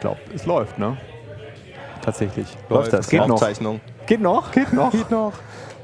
[0.00, 0.96] ich glaube, es läuft, ne?
[2.00, 2.56] Tatsächlich.
[2.70, 3.10] Läuft das?
[3.10, 3.38] Geht noch.
[4.06, 4.50] Geht noch?
[4.50, 4.90] Geht noch.
[4.90, 5.34] Geht noch.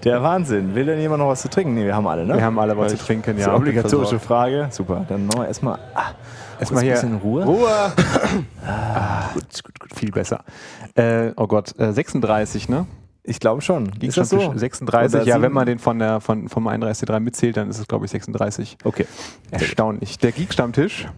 [0.04, 0.74] Der Wahnsinn.
[0.74, 1.74] Will denn jemand noch was zu trinken?
[1.74, 2.32] Nee, wir haben alle, ne?
[2.32, 3.54] Wir haben alle was zu trinken, ja.
[3.54, 4.18] obligatorische.
[4.18, 4.68] Frage.
[4.70, 5.04] Super.
[5.06, 6.12] Dann machen wir erstmal ah,
[6.58, 7.44] Erstmal hier ein bisschen Ruhe.
[7.44, 7.92] Ruhe.
[9.34, 10.44] gut, gut, gut, viel besser.
[10.94, 12.86] Äh, oh Gott, äh, 36, ne?
[13.22, 13.92] Ich glaube schon.
[14.00, 14.54] Ist das so?
[14.54, 17.86] 36, Oder ja, wenn man den von der, von, vom 31.3 mitzählt, dann ist es,
[17.86, 18.78] glaube ich, 36.
[18.82, 19.06] Okay.
[19.50, 20.18] Erstaunlich.
[20.18, 21.08] Der Geek-Stammtisch,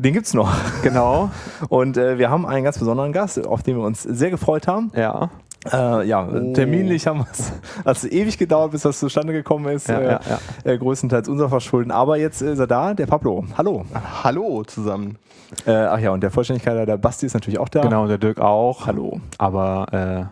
[0.00, 0.48] Den gibt's noch.
[0.82, 1.30] genau.
[1.68, 4.92] Und äh, wir haben einen ganz besonderen Gast, auf den wir uns sehr gefreut haben.
[4.94, 5.28] Ja,
[5.72, 6.24] Äh, ja,
[6.54, 7.52] terminlich haben wir es,
[7.84, 9.88] hat es ewig gedauert, bis das zustande gekommen ist.
[9.88, 10.20] Ja, äh, ja,
[10.62, 11.90] Äh, größtenteils unser Verschulden.
[11.90, 13.44] Aber jetzt ist er da, der Pablo.
[13.58, 13.84] Hallo.
[14.22, 15.18] Hallo zusammen.
[15.66, 17.80] Äh, ach ja, und der Vollständigkeit halber, der Basti ist natürlich auch da.
[17.82, 18.86] genau, und der Dirk auch.
[18.86, 19.20] Hallo.
[19.38, 20.24] Aber, äh,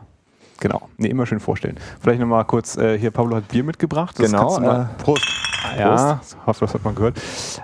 [0.60, 1.76] genau, nee, immer schön vorstellen.
[2.01, 4.16] Vielleicht nochmal kurz, äh, hier, Pablo hat Bier mitgebracht.
[4.16, 5.26] Das Genau, kannst du mal, Prost.
[5.76, 7.20] ja, hoffe, das hat man gehört.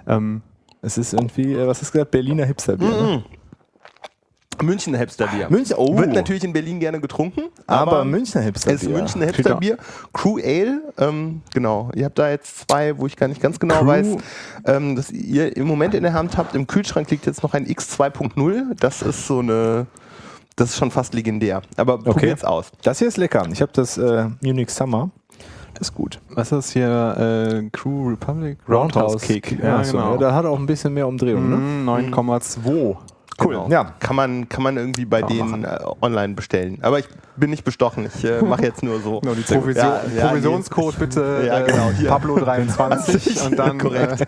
[0.09, 0.43] Ähm,
[0.83, 2.89] Es ist irgendwie, äh, was hast du gesagt, Berliner Hipsterbier.
[2.89, 3.25] Ne?
[4.61, 5.49] München Hipsterbier.
[5.49, 5.97] München, oh.
[5.97, 8.77] Wird natürlich in Berlin gerne getrunken, aber, aber, Münchner Hipsterbier.
[8.77, 9.79] es ist München Hipsterbier.
[10.13, 11.91] Crew Ale, ähm, genau.
[11.95, 14.07] Ihr habt da jetzt zwei, wo ich gar nicht ganz genau Crew- weiß,
[14.67, 16.55] ähm, dass ihr im Moment in der Hand habt.
[16.55, 18.75] Im Kühlschrank liegt jetzt noch ein X2.0.
[18.79, 19.87] Das ist so eine,
[20.57, 21.63] das ist schon fast legendär.
[21.77, 22.71] Aber probiert's aus.
[22.83, 23.47] Das hier ist lecker.
[23.53, 25.11] Ich habe das äh, Munich Summer.
[25.75, 26.21] Das ist gut.
[26.31, 27.63] was ist hier?
[27.65, 28.59] Äh, Crew Republic?
[29.21, 29.59] Kick.
[29.63, 30.13] Ja, so, genau.
[30.13, 31.49] ja, da hat auch ein bisschen mehr Umdrehung.
[31.51, 31.57] Ne?
[31.57, 32.97] Mhm, 9,2.
[33.43, 33.55] Cool.
[33.55, 33.69] Genau.
[33.71, 33.95] Ja.
[33.99, 36.79] Kann man, kann man irgendwie bei Kann man denen äh, online bestellen.
[36.83, 38.09] Aber ich bin nicht bestochen.
[38.15, 39.21] Ich äh, mache jetzt nur so.
[39.23, 42.11] Genau, die Provision, Ja, ja, Provisionscode bitte Ja, genau, äh, hier.
[42.11, 44.21] Pablo23 und dann Korrekt.
[44.21, 44.27] äh,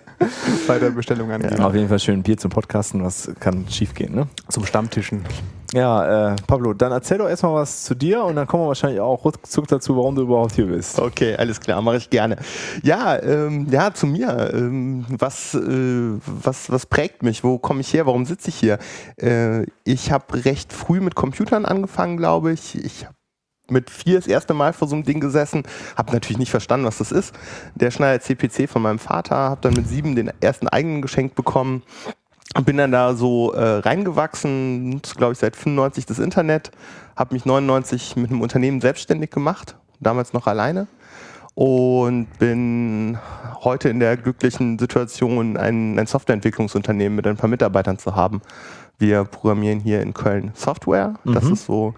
[0.66, 1.60] bei der Bestellung angeben.
[1.62, 4.26] Auf jeden Fall schön Bier zum Podcasten, was kann schief gehen, ne?
[4.48, 5.24] Zum Stammtischen.
[5.72, 9.00] Ja, äh, Pablo, dann erzähl doch erstmal was zu dir und dann kommen wir wahrscheinlich
[9.00, 11.00] auch ruckzuck dazu, warum du überhaupt hier bist.
[11.00, 12.36] Okay, alles klar, mache ich gerne.
[12.82, 14.52] Ja, ähm, ja, zu mir.
[14.52, 17.42] Ähm, was, äh, was, was prägt mich?
[17.42, 18.06] Wo komme ich her?
[18.06, 18.78] Warum sitze ich hier?
[19.16, 22.76] Äh, ich habe recht früh mit Computern angefangen, glaube ich.
[22.84, 23.14] Ich habe
[23.70, 25.62] mit vier das erste Mal vor so einem Ding gesessen,
[25.96, 27.34] habe natürlich nicht verstanden, was das ist.
[27.74, 31.82] Der Schneider CPC von meinem Vater, habe dann mit sieben den ersten eigenen geschenkt bekommen.
[32.64, 36.70] Bin dann da so äh, reingewachsen, glaube ich seit 95 das Internet,
[37.16, 40.86] habe mich 99 mit einem Unternehmen selbstständig gemacht, damals noch alleine
[41.54, 43.18] und bin
[43.62, 48.42] heute in der glücklichen Situation, ein, ein Softwareentwicklungsunternehmen mit ein paar Mitarbeitern zu haben.
[48.98, 51.14] Wir programmieren hier in Köln Software.
[51.24, 51.94] Das ist so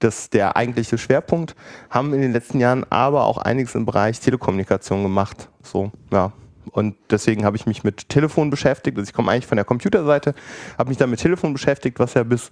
[0.00, 1.54] das, der eigentliche Schwerpunkt.
[1.90, 5.48] Haben in den letzten Jahren aber auch einiges im Bereich Telekommunikation gemacht.
[5.62, 6.32] So, ja.
[6.70, 8.96] Und deswegen habe ich mich mit Telefon beschäftigt.
[8.96, 10.34] Also ich komme eigentlich von der Computerseite,
[10.78, 12.50] habe mich dann mit Telefon beschäftigt, was ja bis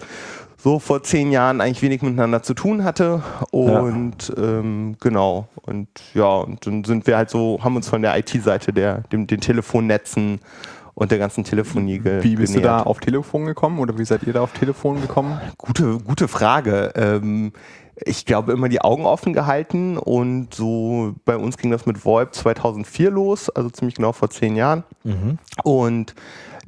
[0.56, 3.22] so vor zehn Jahren eigentlich wenig miteinander zu tun hatte.
[3.50, 5.48] Und ähm, genau.
[5.62, 9.26] Und ja, und dann sind wir halt so, haben uns von der IT-Seite der, dem,
[9.26, 10.40] den Telefonnetzen
[10.94, 12.86] und der ganzen Telefonie ge Wie bist du da genähert.
[12.88, 15.40] auf Telefon gekommen oder wie seid ihr da auf Telefon gekommen?
[15.56, 16.92] Gute, gute Frage.
[16.96, 17.52] Ähm,
[18.04, 22.34] ich glaube, immer die Augen offen gehalten und so bei uns ging das mit VoIP
[22.34, 24.84] 2004 los, also ziemlich genau vor zehn Jahren.
[25.64, 26.14] Und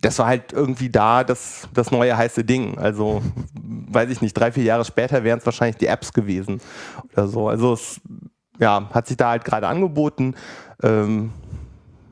[0.01, 2.79] das war halt irgendwie da das, das neue heiße Ding.
[2.79, 3.23] Also,
[3.89, 6.61] weiß ich nicht, drei, vier Jahre später wären es wahrscheinlich die Apps gewesen
[7.13, 7.49] oder so.
[7.49, 8.01] Also, es
[8.59, 10.35] ja, hat sich da halt gerade angeboten.
[10.83, 11.33] Ähm,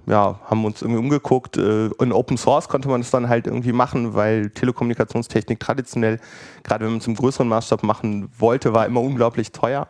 [0.08, 1.56] ja, haben uns irgendwie umgeguckt.
[1.56, 6.18] Äh, In Open Source konnte man es dann halt irgendwie machen, weil Telekommunikationstechnik traditionell,
[6.64, 9.88] gerade wenn man es im größeren Maßstab machen wollte, war immer unglaublich teuer.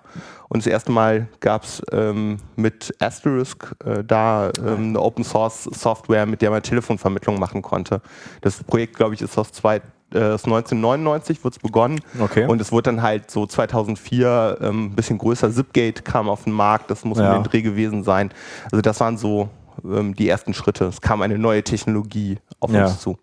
[0.48, 5.64] Und das erste Mal gab es ähm, mit Asterisk äh, da ähm, eine Open Source
[5.64, 8.00] Software, mit der man Telefonvermittlung machen konnte.
[8.40, 9.76] Das Projekt, glaube ich, ist aus, zwei,
[10.14, 12.00] äh, aus 1999 wurde es begonnen.
[12.18, 12.46] Okay.
[12.46, 15.50] Und es wurde dann halt so 2004 ähm, ein bisschen größer.
[15.52, 17.34] Zipgate kam auf den Markt, das muss Ja.
[17.34, 18.30] den Dreh gewesen sein.
[18.72, 19.50] Also das waren so
[19.84, 20.86] ähm, die ersten Schritte.
[20.86, 22.84] Es kam eine neue Technologie auf Ja.
[22.86, 23.16] uns zu.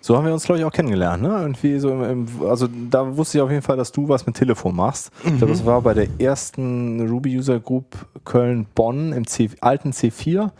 [0.00, 1.22] So haben wir uns, glaube ich, auch kennengelernt.
[1.22, 1.28] Ne?
[1.28, 4.34] Irgendwie so im, im, also da wusste ich auf jeden Fall, dass du was mit
[4.36, 5.12] Telefon machst.
[5.24, 7.94] Ich glaube, es war bei der ersten Ruby User Group
[8.24, 10.50] Köln-Bonn im C, alten C4.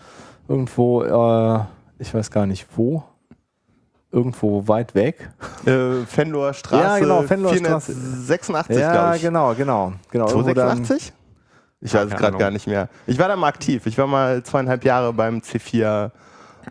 [0.47, 1.61] Irgendwo, äh,
[1.99, 3.03] ich weiß gar nicht wo.
[4.11, 5.29] Irgendwo weit weg.
[5.67, 7.93] Äh, Fenloher Straße, Ja, genau, Fenloher Straße.
[7.95, 9.23] 486, ja, glaube ich.
[9.23, 9.93] genau, genau.
[10.11, 10.29] genau.
[10.29, 11.13] Irgendwo dann- 286?
[11.81, 12.89] Ich weiß es gerade gar nicht mehr.
[13.07, 13.87] Ich war da mal aktiv.
[13.87, 16.11] Ich war mal zweieinhalb Jahre beim C4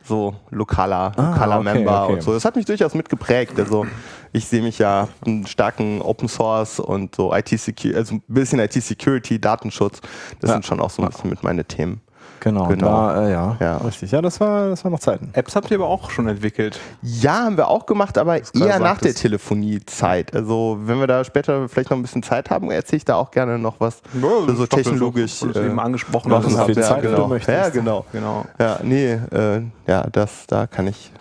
[0.04, 2.13] so lokaler, Ah, lokaler okay, Member okay.
[2.13, 2.33] und so.
[2.33, 3.57] Das hat mich durchaus mitgeprägt.
[3.59, 3.86] Also
[4.31, 9.39] ich sehe mich ja einen starken Open Source und so IT-Security, also ein bisschen IT-Security,
[9.39, 10.01] Datenschutz.
[10.39, 10.54] Das Ja.
[10.56, 12.01] sind schon auch so ein bisschen mit meine Themen.
[12.40, 12.88] Genau, Genau.
[12.88, 13.78] Da, äh, ja, Ja.
[13.78, 14.12] richtig.
[14.12, 15.30] Ja, das war, das war noch Zeiten.
[15.34, 16.80] Apps habt ihr aber auch schon entwickelt.
[17.02, 19.14] Ja, haben wir auch gemacht, aber gerade eher nach der.
[19.14, 20.36] Telefoniezeit.
[20.36, 23.32] Also wenn wir da später vielleicht noch ein bisschen Zeit haben, erzähle ich da auch
[23.32, 25.34] gerne noch was so, so technologisch.
[25.34, 26.66] So, eben angesprochen noch hast.
[26.66, 27.28] viel ja, Zeit, wie du genau.
[27.28, 27.58] möchtest.
[27.58, 28.06] Ja, genau.
[28.12, 28.46] Genau.
[28.60, 31.12] Ja, nee, äh, ja, das, da kann ich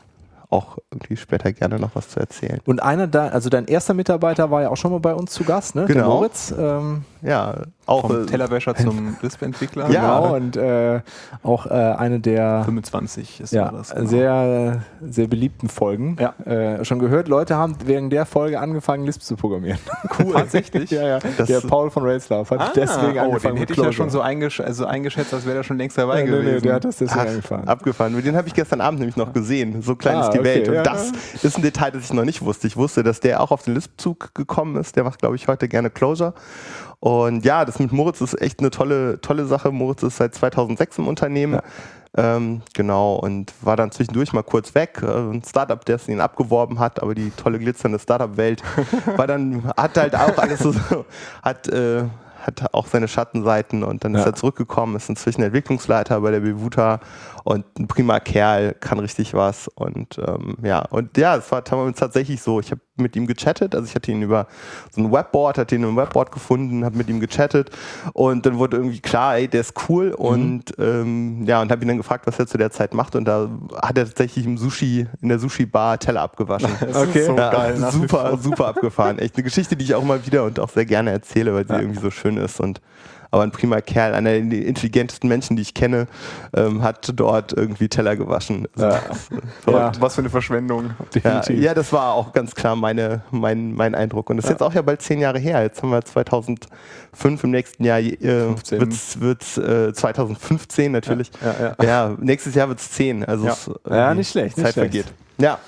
[0.51, 2.61] auch irgendwie später gerne noch was zu erzählen.
[2.67, 5.45] Und einer da, also dein erster Mitarbeiter war ja auch schon mal bei uns zu
[5.45, 5.87] Gast, ne?
[5.87, 6.01] Genau.
[6.01, 6.55] Der Moritz.
[6.57, 7.55] Ähm, Ja,
[7.87, 9.91] auch Vom äh, Tellerwäscher zum Lisp-Entwickler.
[9.91, 10.19] Ja.
[10.19, 10.35] Genau.
[10.37, 11.01] Und äh,
[11.43, 13.95] auch äh, eine der 25 ist ja, das.
[13.95, 14.09] genau.
[14.09, 16.17] sehr, sehr beliebten Folgen.
[16.21, 16.35] Ja.
[16.45, 19.79] Äh, schon gehört, Leute haben wegen der Folge angefangen, Lisp zu programmieren.
[20.19, 20.33] cool.
[20.35, 20.91] Tatsächlich?
[20.91, 21.19] ja, ja.
[21.37, 24.11] Das- der Paul von Railslav hat Ah, deswegen oh, angefangen den hätte ich ja schon
[24.11, 26.55] so eingesch also eingeschätzt, als wäre er schon längst dabei Nee, gewesen.
[26.57, 27.69] nee, der hat das deswegen Ach, angefangen.
[27.69, 28.23] abgefahren.
[28.23, 29.81] Den habe ich gestern Abend nämlich noch gesehen.
[29.83, 30.69] So klein Ah, ist die okay, Welt.
[30.69, 31.13] Und ja, das
[31.43, 32.67] ist ein Detail, das ich noch nicht wusste.
[32.67, 34.97] Ich wusste, dass der auch auf den Lisp-Zug gekommen ist.
[34.97, 36.35] Der macht, glaube ich, heute gerne Closure.
[37.01, 39.71] Und ja, das mit Moritz ist echt eine tolle, tolle Sache.
[39.71, 41.61] Moritz ist seit 2006 im Unternehmen.
[42.19, 45.01] Ähm, genau, und war dann zwischendurch mal kurz weg.
[45.03, 48.63] Äh, ein Startup, das ihn abgeworben hat, aber die tolle glitzernde Startup-Welt
[49.17, 50.75] war dann, hat halt auch alles so,
[51.43, 52.05] hat, äh,
[52.43, 54.29] hat auch seine Schattenseiten und dann ist Ja.
[54.29, 57.01] er zurückgekommen, ist inzwischen Entwicklungsleiter bei der Bevuta
[57.47, 59.69] und ein prima Kerl, kann richtig was.
[59.69, 63.87] Und ähm, ja, und ja, es war tatsächlich so, ich habe mit ihm gechattet, also
[63.87, 64.49] ich hatte ihn über
[64.91, 67.71] so ein Webboard, hatte ihn im Webboard gefunden, habe mit ihm gechattet.
[68.15, 70.11] Und dann wurde irgendwie klar, ey, der ist cool.
[70.11, 73.15] Und ähm, ja, und habe ihn dann gefragt, was er zu der Zeit macht.
[73.15, 73.49] Und da
[73.81, 76.71] hat er tatsächlich im Sushi, in der Sushi-Bar Teller abgewaschen.
[76.97, 77.27] Okay.
[77.27, 77.77] so Ja, geil.
[77.93, 79.19] super, super abgefahren.
[79.21, 81.75] Echt eine Geschichte, die ich auch mal wieder und auch sehr gerne erzähle, weil sie
[81.75, 82.59] irgendwie so schön ist.
[82.59, 82.81] Und
[83.31, 86.07] aber ein prima Kerl, einer der intelligentesten Menschen, die ich kenne,
[86.57, 88.69] ähm, hat dort irgendwie Teller gewaschen.
[88.77, 89.01] Ja.
[89.69, 89.93] Ja.
[89.99, 90.91] Was für eine Verschwendung.
[91.25, 94.31] Ja, ja, das war auch ganz klar meine, mein, mein Eindruck.
[94.31, 95.61] Und das ist jetzt auch ja bald zehn Jahre her.
[95.63, 98.81] Jetzt haben wir 2005 im nächsten Jahr, äh, 15.
[98.81, 101.31] wird's, wird's, äh, 2015 natürlich.
[101.45, 101.85] Ja, ja.
[101.85, 103.25] Ja, nächstes Jahr wird es zehn.
[103.25, 104.13] Also Ja.
[104.13, 104.93] es, nicht schlecht, nicht Zeit schlecht.
[104.93, 105.13] vergeht.
[105.39, 105.59] Ja,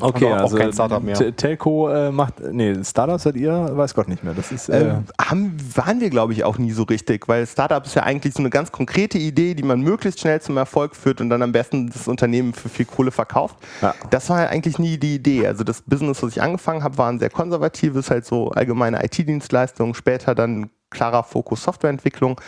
[0.00, 1.14] Okay, auch also kein Startup mehr.
[1.14, 4.34] Te- Telco äh, macht, nee, Startup seid ihr, weiß Gott nicht mehr.
[4.34, 7.84] Das ist, äh, Ähm, haben, waren wir, glaube ich, auch nie so richtig, weil Startup
[7.84, 11.20] ist ja eigentlich so eine ganz konkrete Idee, die man möglichst schnell zum Erfolg führt
[11.20, 13.56] und dann am besten das Unternehmen für viel Kohle verkauft.
[13.82, 13.94] Ja.
[14.10, 15.46] Das war ja eigentlich nie die Idee.
[15.46, 19.94] Also das Business, was ich angefangen habe, war ein sehr konservatives, halt so allgemeine IT-Dienstleistungen,
[19.94, 22.40] später dann klarer Fokus Softwareentwicklung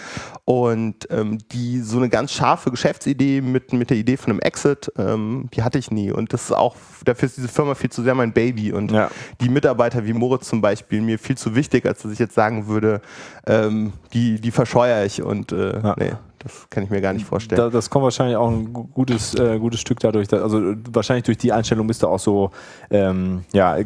[0.45, 4.91] und ähm, die so eine ganz scharfe Geschäftsidee mit, mit der Idee von einem Exit,
[4.97, 8.03] ähm, die hatte ich nie und das ist auch, dafür ist diese Firma viel zu
[8.03, 9.11] sehr mein Baby und Ja.
[9.41, 12.67] die Mitarbeiter wie Moritz zum Beispiel mir viel zu wichtig, als dass ich jetzt sagen
[12.69, 13.01] würde,
[13.47, 15.95] ähm, die, die verscheuere ich und äh, Ja.
[15.99, 17.61] nee, das kann ich mir gar nicht vorstellen.
[17.61, 20.29] da, das kommt wahrscheinlich auch ein gu- gutes, äh, gutes Stück dadurch.
[20.29, 22.53] Da, also wahrscheinlich durch die Einstellung bist du auch so,
[22.91, 23.81] ähm, ja, äh,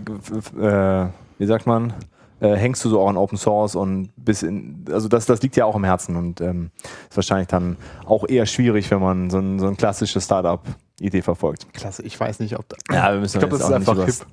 [0.60, 1.06] äh,
[1.38, 1.94] wie sagt man,
[2.42, 5.54] äh, hängst du so auch an Open Source und bis in, also das, das liegt
[5.54, 6.70] ja auch im Herzen und ähm,
[7.08, 11.72] ist wahrscheinlich dann auch eher schwierig, wenn man so ein, so ein klassisches Startup-Idee verfolgt.
[11.72, 12.76] Klasse, ich weiß nicht, ob da.
[12.92, 14.26] Ja, wir müssen Ich glaube, das ist einfach hip.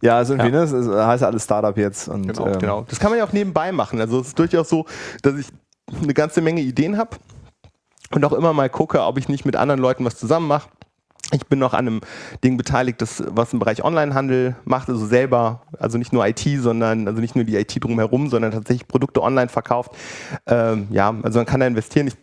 [0.00, 2.84] Ja, also irgendwie, ne, das heißt alles Startup jetzt und Genau, ähm, Genau.
[2.88, 4.00] Das kann man ja auch nebenbei machen.
[4.00, 4.86] Also es ist durchaus so,
[5.22, 5.46] dass ich
[6.02, 7.16] eine ganze Menge Ideen habe
[8.10, 10.68] und auch immer mal gucke, ob ich nicht mit anderen Leuten was zusammen mache.
[11.30, 12.00] Ich bin noch an einem
[12.42, 17.06] Ding beteiligt, das was im Bereich Onlinehandel macht, also selber, also nicht nur IT, sondern
[17.06, 19.92] also nicht nur die IT drumherum, sondern tatsächlich Produkte online verkauft.
[20.46, 22.06] Ähm, ja, also man kann da investieren.
[22.06, 22.16] Ich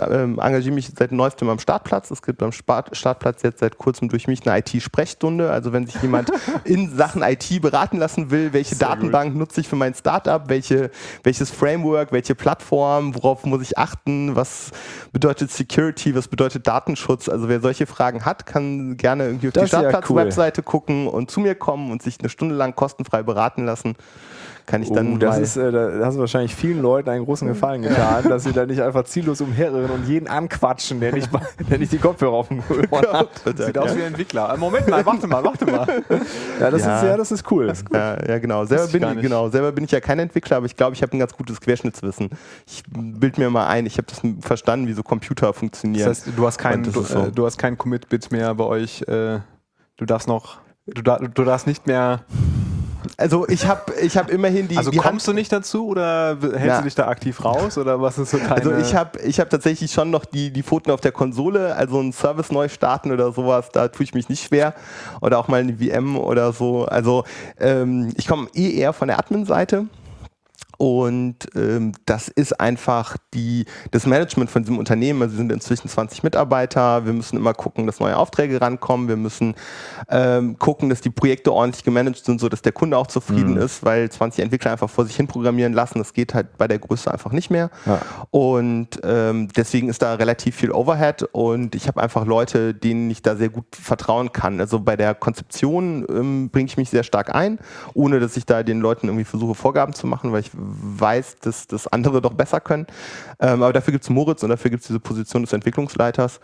[0.00, 2.12] ähm, engagiere mich seit neuestem am Startplatz.
[2.12, 5.50] Es gibt beim Spart Startplatz jetzt seit kurzem durch mich eine IT-Sprechstunde.
[5.50, 6.30] Also wenn sich jemand
[6.64, 10.92] in Sachen IT beraten lassen will, welche Datenbank nutze ich für mein Startup, welche,
[11.24, 14.70] welches Framework, welche Plattform, worauf muss ich achten, was
[15.12, 17.28] bedeutet Security, was bedeutet Datenschutz.
[17.28, 21.08] Also wer solche Fragen hat, kann gerne irgendwie auf Das die ist ja Startplatz-Webseite gucken
[21.08, 23.96] und zu mir kommen und sich eine Stunde lang kostenfrei beraten lassen.
[24.66, 27.46] Kann ich dann Uh, das ist, äh, da hast du wahrscheinlich vielen Leuten einen großen
[27.46, 31.28] Gefallen getan, dass sie da nicht einfach ziellos umherirren und jeden anquatschen, der nicht,
[31.70, 33.28] der nicht die Kopfhörer auf dem Ohren hat.
[33.58, 34.54] Sieht aus wie ein Entwickler.
[34.54, 35.86] Äh, Moment mal, warte mal, warte mal.
[36.58, 36.96] Ja, das Ja.
[36.96, 37.70] ist ja, das ist cool.
[37.92, 38.64] Ja, ja, genau.
[38.64, 39.50] Selber bin, ich, genau.
[39.50, 42.30] Selber bin ich ja kein Entwickler, aber ich glaube, ich habe ein ganz gutes Querschnittswissen.
[42.66, 46.08] Ich bild mir mal ein, ich habe das verstanden, wie so Computer funktionieren.
[46.08, 47.18] Das heißt, du hast keinen, das du, ist so.
[47.24, 49.02] äh, du hast keinen Commit-Bit mehr bei euch.
[49.02, 49.40] Äh,
[49.98, 50.58] du darfst noch.
[50.86, 52.24] Du, du darfst nicht mehr.
[53.16, 56.64] Also ich habe ich hab immerhin die, Also die kommst du nicht dazu oder hältst
[56.66, 56.78] Ja.
[56.78, 58.52] du dich da aktiv raus oder was ist so deine?
[58.52, 61.98] Also ich habe ich hab tatsächlich schon noch die, die Pfoten auf der Konsole, also
[61.98, 64.74] einen Service neu starten oder sowas, da tue ich mich nicht schwer.
[65.20, 66.84] Oder auch mal eine VM oder so.
[66.86, 67.24] Also
[67.60, 69.86] ähm, ich komme eh eher von der Admin-Seite.
[70.78, 75.22] Und ähm, das ist einfach die, das Management von diesem Unternehmen.
[75.22, 77.06] Also wir sind inzwischen 20 Mitarbeiter.
[77.06, 79.08] Wir müssen immer gucken, dass neue Aufträge rankommen.
[79.08, 79.54] Wir müssen
[80.08, 83.84] ähm, gucken, dass die Projekte ordentlich gemanagt sind, so dass der Kunde auch zufrieden ist,
[83.84, 85.98] weil 20 Entwickler einfach vor sich hin programmieren lassen.
[85.98, 87.70] Das geht halt bei der Größe einfach nicht mehr.
[87.86, 88.00] Ja.
[88.30, 93.22] Und ähm, deswegen ist da relativ viel Overhead und ich habe einfach Leute, denen ich
[93.22, 94.60] da sehr gut vertrauen kann.
[94.60, 97.58] Also bei der Konzeption ähm, bringe ich mich sehr stark ein,
[97.94, 101.66] ohne dass ich da den Leuten irgendwie versuche, Vorgaben zu machen, weil ich weiß, dass
[101.66, 102.86] das andere doch besser können.
[103.40, 106.40] Ähm, aber dafür gibt es Moritz und dafür gibt es diese Position des Entwicklungsleiters,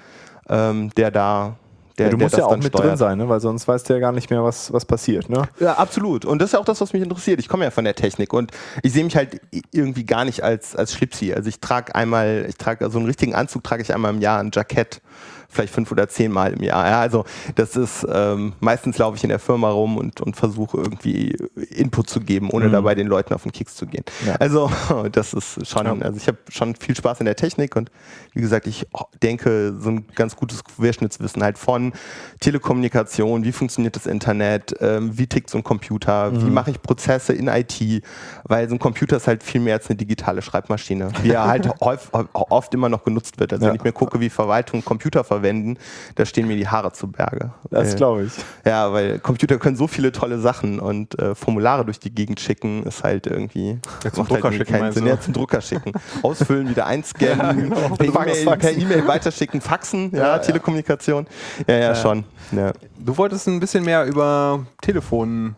[0.48, 1.56] ähm, der da
[2.00, 2.84] der, Ja, du musst ja auch mit steuert.
[2.84, 3.28] drin sein, ne?
[3.28, 5.28] weil sonst weißt du ja gar nicht mehr, was, was passiert.
[5.28, 5.42] Ne?
[5.58, 6.24] Ja, absolut.
[6.24, 7.38] Und das ist ja auch das, was mich interessiert.
[7.40, 10.74] Ich komme ja von der Technik und ich sehe mich halt irgendwie gar nicht als,
[10.74, 11.34] als Schlipsi.
[11.34, 14.40] Also ich trage einmal, ich trage so einen richtigen Anzug trage ich einmal im Jahr,
[14.40, 15.02] ein Jackett,
[15.50, 16.87] vielleicht fünf oder zehn Mal im Jahr.
[16.88, 17.25] Ja, also
[17.57, 21.37] das ist, ähm, meistens laufe ich in der Firma rum und, und versuche irgendwie
[21.75, 24.04] Input zu geben, ohne dabei den Leuten auf den Keks zu gehen.
[24.26, 24.37] Ja.
[24.37, 24.71] Also
[25.12, 27.90] das ist schon, also ich habe schon viel Spaß in der Technik und
[28.33, 28.87] wie gesagt, ich
[29.23, 31.92] denke, so ein ganz gutes Querschnittswissen halt von
[32.40, 37.33] Telekommunikation, wie funktioniert das Internet, ähm, wie tickt so ein Computer, wie mache ich Prozesse
[37.33, 38.02] in IT,
[38.45, 41.69] weil so ein Computer ist halt viel mehr als eine digitale Schreibmaschine, wie er halt
[41.80, 43.52] häufig, oft immer noch genutzt wird.
[43.52, 43.71] Also Ja.
[43.71, 45.78] wenn ich mir gucke, wie Verwaltungen Computer verwenden,
[46.14, 47.52] da stehen mir die Haare zu Berge.
[47.70, 48.32] Das glaube ich.
[48.64, 52.82] ja, weil Computer können so viele tolle Sachen und äh, Formulare durch die Gegend schicken
[52.85, 55.06] ist halt irgendwie Ja, zum macht Drucker halt schicken, keinen Sinn.
[55.06, 55.92] Ja, zum Drucker schicken.
[56.23, 57.97] Ausfüllen, wieder einscannen, genau.
[57.97, 60.38] per E-Mail E-Mail weiterschicken, faxen, ja, Ja, ja.
[60.38, 61.26] Telekommunikation.
[61.66, 62.25] Ja, ja, schon.
[62.52, 62.73] Ja.
[62.99, 65.56] Du wolltest ein bisschen mehr über Telefon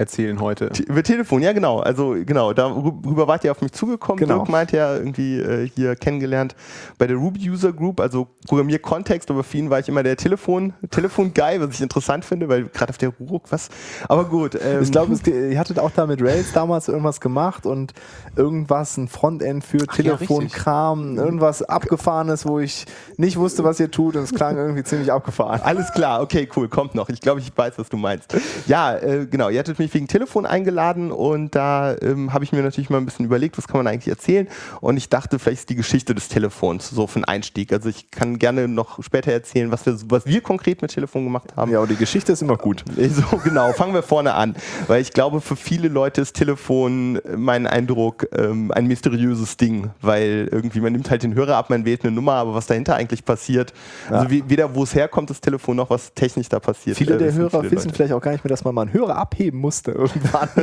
[0.00, 0.70] erzählen heute.
[0.70, 1.78] Te- Über Telefon, ja genau.
[1.80, 4.18] Also genau, darüber wart ihr auf mich zugekommen.
[4.18, 4.38] Genau.
[4.38, 6.56] Dirk meint ja irgendwie äh, hier kennengelernt
[6.98, 10.72] bei der Ruby User Group, also Programmierkontext, aber für ihn war ich immer der Telefon,
[10.90, 13.68] Telefon-Guy, was ich interessant finde, weil gerade auf der Ruck, was?
[14.08, 14.54] Aber gut.
[14.54, 17.92] Ähm, Ich glaube, ihr hattet auch da mit Rails damals irgendwas gemacht und
[18.36, 24.16] irgendwas, ein Frontend für ja, Telefonkram, irgendwas Abgefahrenes, wo ich nicht wusste, was ihr tut
[24.16, 25.60] und es klang irgendwie ziemlich abgefahren.
[25.62, 27.08] Alles klar, okay, cool, kommt noch.
[27.10, 28.34] Ich glaube, ich weiß, was du meinst.
[28.66, 32.62] Ja, äh, genau, ihr hattet mich wegen Telefon eingeladen und da ähm, habe ich mir
[32.62, 34.48] natürlich mal ein bisschen überlegt, was kann man eigentlich erzählen
[34.80, 37.72] und ich dachte, vielleicht ist die Geschichte des Telefons so für einen Einstieg.
[37.72, 41.56] Also ich kann gerne noch später erzählen, was wir, was wir konkret mit Telefon gemacht
[41.56, 41.70] haben.
[41.72, 42.84] Ja, und die Geschichte ist immer gut.
[43.10, 44.54] So, genau, fangen wir vorne an.
[44.86, 49.90] Weil ich glaube, für viele Leute ist Telefon, äh, mein Eindruck, ähm, ein mysteriöses Ding.
[50.00, 52.94] Weil irgendwie, man nimmt halt den Hörer ab, man wählt eine Nummer, aber was dahinter
[52.94, 53.72] eigentlich passiert,
[54.08, 56.96] also we- weder wo es herkommt, das Telefon, noch was technisch da passiert.
[56.96, 58.92] Viele äh, der Hörer viele wissen vielleicht auch gar nicht mehr, dass man mal einen
[58.92, 60.48] Hörer abheben musste irgendwann.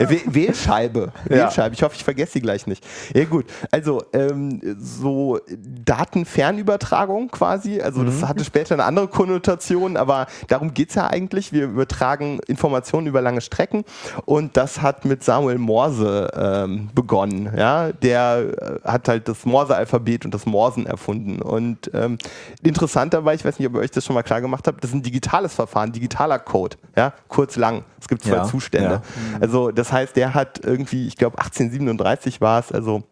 [0.00, 1.12] Äh, Wäh- Wählscheibe.
[1.24, 1.74] Wählscheibe.
[1.74, 2.84] Ich hoffe, ich vergesse sie gleich nicht.
[3.14, 5.38] Ja gut, also ähm, so
[5.84, 7.80] Datenfernübertragung quasi.
[7.80, 11.52] Also das hatte später eine andere Konnotation, aber darum geht es ja eigentlich.
[11.52, 13.84] Wir übertragen Informationen über lange Strecken
[14.24, 17.50] und das hat mit Samuel Morse ähm, begonnen.
[17.56, 17.92] Ja?
[17.92, 21.40] Der äh, hat halt das Morse-Alphabet und das Morsen erfunden.
[21.42, 22.18] Und ähm,
[22.62, 24.90] interessant dabei, ich weiß nicht, ob ihr euch das schon mal klar gemacht habt, das
[24.90, 26.76] ist ein digitales Verfahren, digitaler Code.
[26.96, 27.12] Ja?
[27.28, 27.84] Kurz lang.
[28.00, 29.02] Es gibt zwei Ja, Zustände.
[29.32, 29.38] ja.
[29.40, 33.04] Also das heißt, der hat irgendwie, ich glaube 1837 war es, also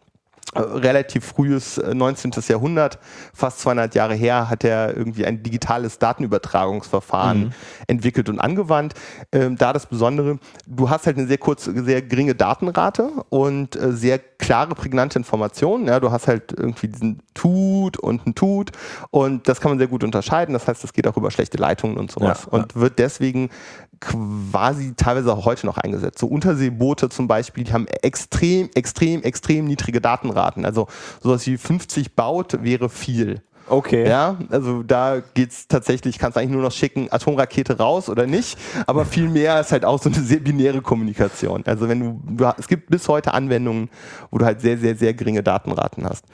[0.55, 2.31] äh, relativ frühes äh, 19.
[2.47, 2.97] Jahrhundert,
[3.35, 7.53] fast 200 Jahre her, hat er irgendwie ein digitales Datenübertragungsverfahren
[7.85, 8.95] entwickelt und angewandt.
[9.31, 13.91] Ähm, da das Besondere, du hast halt eine sehr kurze, sehr geringe Datenrate und äh,
[13.91, 15.85] sehr klare, prägnante Informationen.
[15.85, 18.71] Ja, du hast halt irgendwie diesen Tut und ein Tut
[19.11, 20.53] und das kann man sehr gut unterscheiden.
[20.53, 23.51] Das heißt, das geht auch über schlechte Leitungen und sowas Ja, und wird deswegen
[23.99, 26.19] quasi teilweise auch heute noch eingesetzt.
[26.19, 30.65] So Unterseeboote zum Beispiel, die haben extrem, extrem, extrem niedrige Datenraten.
[30.65, 30.87] Also
[31.21, 33.41] sowas wie 50 baut wäre viel.
[33.69, 34.07] Okay.
[34.07, 38.57] Ja, also da geht's tatsächlich, kannst eigentlich nur noch schicken, Atomrakete raus oder nicht,
[38.87, 41.63] aber viel mehr ist halt auch so eine sehr binäre Kommunikation.
[41.65, 43.89] Also wenn du, du es gibt bis heute Anwendungen,
[44.31, 46.25] wo du halt sehr, sehr, sehr geringe Datenraten hast.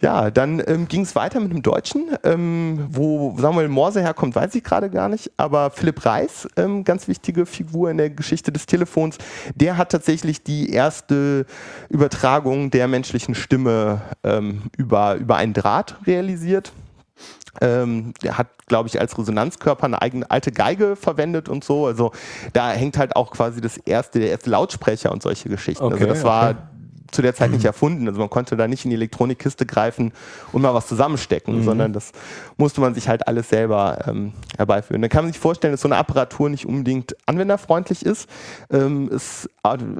[0.00, 4.54] Ja, dann ähm, ging es weiter mit dem Deutschen, ähm, wo Samuel Morse herkommt, weiß
[4.54, 8.66] ich gerade gar nicht, aber Philipp Reis, ähm, ganz wichtige Figur in der Geschichte des
[8.66, 9.18] Telefons,
[9.54, 11.46] der hat tatsächlich die erste
[11.88, 16.69] Übertragung der menschlichen Stimme ähm, über, über einen Draht realisiert.
[17.60, 21.86] Ähm, der hat, glaube ich, als Resonanzkörper eine eigene alte Geige verwendet und so.
[21.86, 22.12] Also
[22.52, 25.84] da hängt halt auch quasi das erste, der erste Lautsprecher und solche Geschichten.
[25.84, 26.58] also Okay, das war okay.
[27.10, 28.06] zu der Zeit nicht erfunden.
[28.06, 30.12] Also man konnte da nicht in die Elektronikkiste greifen
[30.52, 32.12] und mal was zusammenstecken, sondern das
[32.56, 35.02] musste man sich halt alles selber ähm, herbeiführen.
[35.02, 38.28] Dann kann man sich vorstellen, dass so eine Apparatur nicht unbedingt anwenderfreundlich ist.
[38.70, 39.48] Ähm, es,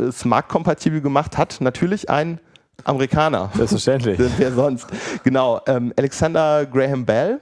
[0.08, 2.40] es marktkompatibel gemacht hat natürlich ein
[2.84, 3.50] Amerikaner.
[3.54, 4.18] Selbstverständlich.
[4.38, 4.86] Wer sonst?
[5.24, 7.40] Genau, ähm, Alexander Graham Bell.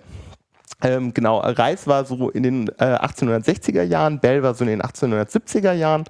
[0.80, 4.82] Ähm, genau, Reis war so in den äh, 1860er Jahren, Bell war so in den
[4.82, 6.04] 1870er Jahren.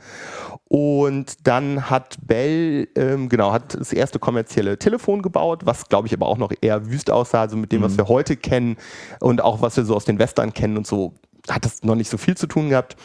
[0.68, 6.12] Und dann hat Bell, ähm, genau, hat das erste kommerzielle Telefon gebaut, was glaube ich
[6.12, 8.76] aber auch noch eher wüst aussah, also mit dem, was wir heute kennen
[9.20, 11.14] und auch was wir so aus den Western kennen und so,
[11.48, 12.96] hat das noch nicht so viel zu tun gehabt.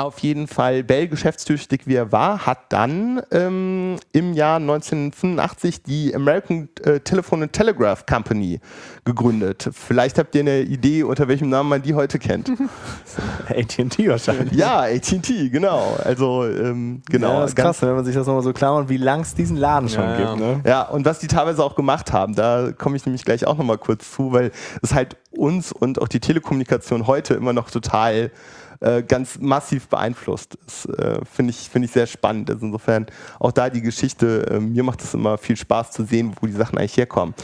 [0.00, 6.14] Auf jeden Fall, Bell, geschäftstüchtig wie er war, hat dann ähm, im Jahr 1985 die
[6.14, 8.60] American äh, Telephone and Telegraph Company
[9.04, 9.68] gegründet.
[9.72, 12.48] Vielleicht habt ihr eine Idee, unter welchem Namen man die heute kennt.
[13.48, 14.52] AT&T wahrscheinlich.
[14.52, 15.96] ja, AT&T, genau.
[16.04, 17.32] Also, ähm, genau.
[17.32, 19.34] Ja, das ist krass, wenn man sich das nochmal so klar macht, wie lang es
[19.34, 20.26] diesen Laden schon Ja, ja.
[20.30, 20.40] gibt.
[20.40, 20.60] Ne?
[20.64, 23.78] Ja, und was die teilweise auch gemacht haben, da komme ich nämlich gleich auch nochmal
[23.78, 28.30] kurz zu, weil es halt uns und auch die Telekommunikation heute immer noch total
[28.80, 30.58] äh, ganz massiv beeinflusst.
[30.64, 32.50] Das äh, finde ich, finde ich sehr spannend.
[32.50, 33.06] Also insofern
[33.38, 36.52] auch da die Geschichte, äh, mir macht es immer viel Spaß zu sehen, wo die
[36.52, 37.34] Sachen eigentlich herkommen.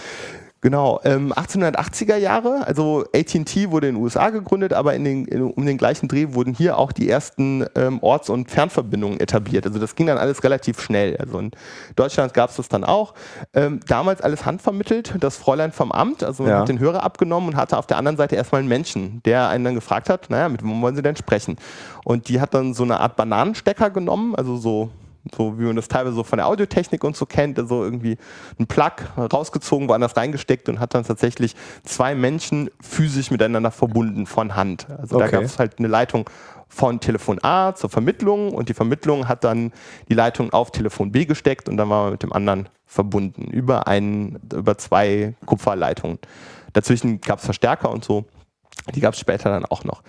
[0.64, 5.42] Genau, ähm, 1880er Jahre, also AT&T wurde in den USA gegründet, aber in den, in,
[5.42, 9.66] um den gleichen Dreh wurden hier auch die ersten ähm, Orts- und Fernverbindungen etabliert.
[9.66, 11.18] Also das ging dann alles relativ schnell.
[11.18, 11.50] Also in
[11.96, 13.12] Deutschland gab es das dann auch.
[13.52, 16.60] Ähm, damals alles handvermittelt, das Fräulein vom Amt, also man Ja.
[16.60, 19.64] hat den Hörer abgenommen und hatte auf der anderen Seite erstmal einen Menschen, der einen
[19.66, 21.58] dann gefragt hat, naja, mit wem wollen Sie denn sprechen?
[22.04, 24.88] Und die hat dann so eine Art Bananenstecker genommen, also so
[25.34, 28.18] so wie man das teilweise so von der Audiotechnik und so kennt, also irgendwie
[28.58, 31.54] einen Plug rausgezogen, woanders reingesteckt und hat dann tatsächlich
[31.84, 34.88] zwei Menschen physisch miteinander verbunden von Hand.
[34.90, 35.36] Also da Okay.
[35.36, 36.28] gab es halt eine Leitung
[36.68, 39.72] von Telefon A zur Vermittlung und die Vermittlung hat dann
[40.08, 43.86] die Leitung auf Telefon B gesteckt und dann war man mit dem anderen verbunden über
[43.86, 46.18] einen, über zwei Kupferleitungen.
[46.72, 48.24] Dazwischen gab es Verstärker und so.
[48.94, 50.02] Die gab es später dann auch noch.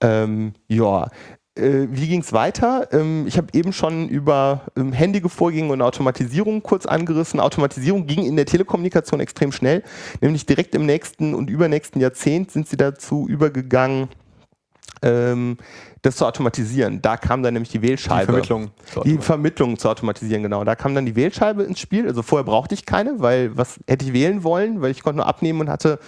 [0.00, 1.08] Ähm, ja,
[1.54, 2.88] äh, wie ging es weiter?
[2.92, 7.40] Ähm, ich habe eben schon über ähm, händige Vorgänge und Automatisierung kurz angerissen.
[7.40, 9.82] Automatisierung ging in der Telekommunikation extrem schnell,
[10.20, 14.08] nämlich direkt im nächsten und übernächsten Jahrzehnt sind sie dazu übergegangen,
[15.02, 15.56] ähm,
[16.02, 17.00] das zu automatisieren.
[17.00, 18.20] Da kam dann nämlich die Wählscheibe.
[18.40, 18.70] Die Vermittlung.
[19.04, 20.64] Die Vermittlung zu automatisieren, genau.
[20.64, 22.06] Da kam dann die Wählscheibe ins Spiel.
[22.08, 25.26] Also vorher brauchte ich keine, weil was hätte ich wählen wollen, weil ich konnte nur
[25.26, 25.98] abnehmen und hatte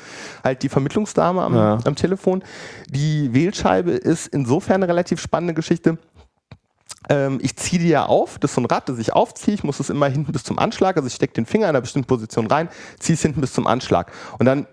[0.43, 1.79] halt die Vermittlungsdame am, Ja.
[1.85, 2.43] am Telefon.
[2.89, 5.99] Die Wählscheibe ist insofern eine relativ spannende Geschichte.
[7.09, 9.63] Ähm, ich ziehe die ja auf, das ist so ein Rad, das ich aufziehe, ich
[9.65, 12.07] muss es immer hinten bis zum Anschlag, also ich stecke den Finger in einer bestimmten
[12.09, 14.67] Position rein, ziehe es hinten bis zum Anschlag und dann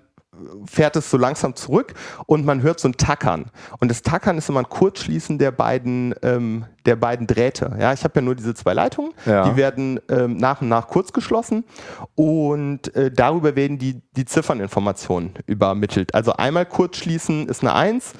[0.66, 1.94] fährt es so langsam zurück
[2.26, 3.46] und man hört so ein Tackern.
[3.80, 7.76] Und das Tackern ist immer ein Kurzschließen der beiden, ähm, der beiden Drähte.
[7.80, 9.48] Ja, ich habe ja nur diese zwei Leitungen, Ja.
[9.50, 11.64] die werden ähm, nach und nach kurz geschlossen
[12.16, 16.16] und äh, darüber werden die, die Zifferninformationen übermittelt.
[16.16, 18.14] Also einmal Kurzschließen ist eine 1,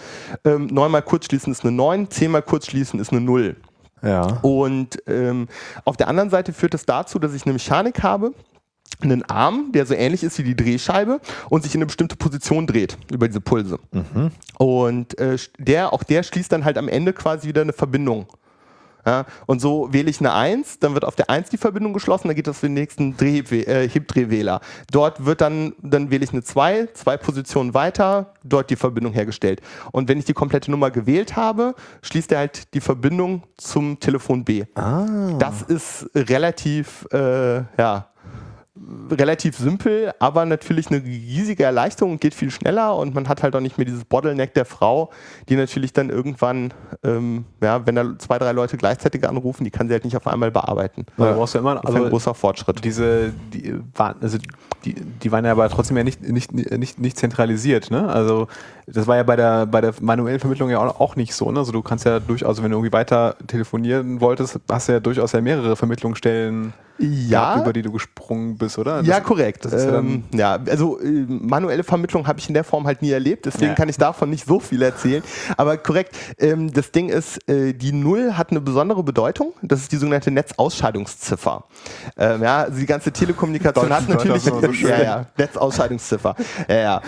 [0.46, 3.56] ähm, neunmal Kurzschließen ist eine 9, zehnmal Kurzschließen ist eine 0.
[4.04, 4.40] Ja.
[4.42, 5.48] Und ähm,
[5.86, 8.32] auf der anderen Seite führt es dazu, dass ich eine Mechanik habe,
[9.02, 12.68] einen Arm, der so ähnlich ist wie die Drehscheibe und sich in eine bestimmte Position
[12.68, 13.80] dreht über diese Pulse.
[14.58, 18.28] Und äh, der, auch der schließt dann halt am Ende quasi wieder eine Verbindung.
[19.06, 22.28] Ja, und so wähle ich eine 1, dann wird auf der 1 die Verbindung geschlossen,
[22.28, 24.62] dann geht das für den nächsten Dreh, äh, Hebdrehwähler.
[24.92, 29.62] Dort wird dann, dann wähle ich eine 2, zwei Positionen weiter, dort die Verbindung hergestellt.
[29.92, 31.74] Und wenn ich die komplette Nummer gewählt habe,
[32.04, 34.66] schließt er halt die Verbindung zum Telefon B.
[35.40, 38.11] Das ist relativ, äh, ja,
[39.10, 43.56] relativ simpel, aber natürlich eine riesige Erleichterung und geht viel schneller und man hat halt
[43.56, 45.12] auch nicht mehr dieses Bottleneck der Frau,
[45.50, 49.88] die natürlich dann irgendwann, ähm, ja, wenn da zwei, drei Leute gleichzeitig anrufen, die kann
[49.88, 51.06] sie halt nicht auf einmal bearbeiten.
[51.18, 52.84] Du brauchst ja immer, Das ist ein also großer Fortschritt.
[52.84, 54.38] diese, die waren, also
[54.86, 58.08] die, die waren ja aber trotzdem ja nicht, nicht, nicht, nicht zentralisiert, ne?
[58.10, 58.48] Also
[58.88, 61.60] das war ja bei der, bei der manuellen Vermittlung ja auch, nicht so, ne?
[61.60, 65.00] Also du kannst ja durchaus, also wenn du irgendwie weiter telefonieren wolltest, hast du ja
[65.00, 69.02] durchaus ja mehrere Vermittlungsstellen gehabt, über die du gesprungen bist, oder?
[69.02, 69.66] ja, Das- korrekt.
[69.72, 73.46] ja ähm, ja, also äh, manuelle Vermittlung habe ich in der Form halt nie erlebt,
[73.46, 73.74] deswegen Ja.
[73.76, 75.24] kann ich davon nicht so viel erzählen.
[75.58, 79.54] Aber korrekt, ähm, das Ding ist, äh, die Null hat eine besondere Bedeutung.
[79.62, 81.64] Das ist die sogenannte Netzausscheidungsziffer.
[82.18, 86.36] Ähm, ja, also die ganze Telekommunikation hat natürlich so ja, ja, Netzausscheidungsziffer.
[86.68, 87.02] Ja, ja.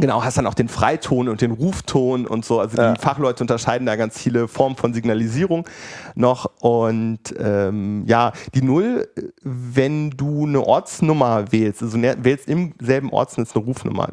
[0.00, 2.60] Genau, hast dann auch den Freiton und den Rufton und so.
[2.60, 2.94] Also die Ja.
[2.96, 5.68] Fachleute unterscheiden da ganz viele Formen von Signalisierung
[6.14, 6.46] noch.
[6.60, 9.08] Und ähm, ja, die Null,
[9.42, 14.08] wenn du eine Ortsnummer wählst, also ne, wählst im selben Ortsnetz eine Rufnummer,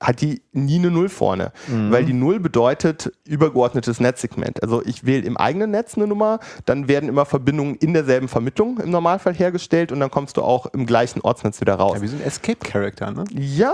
[0.00, 1.52] hat die nie eine Null vorne.
[1.68, 4.62] Weil die Null bedeutet übergeordnetes Netzsegment.
[4.62, 8.78] Also ich wähle im eigenen Netz eine Nummer, dann werden immer Verbindungen in derselben Vermittlung
[8.80, 11.94] im Normalfall hergestellt und dann kommst du auch im gleichen Ortsnetz wieder raus.
[11.96, 13.24] ja, wie so ein Escape-Character, ne?
[13.32, 13.72] Ja,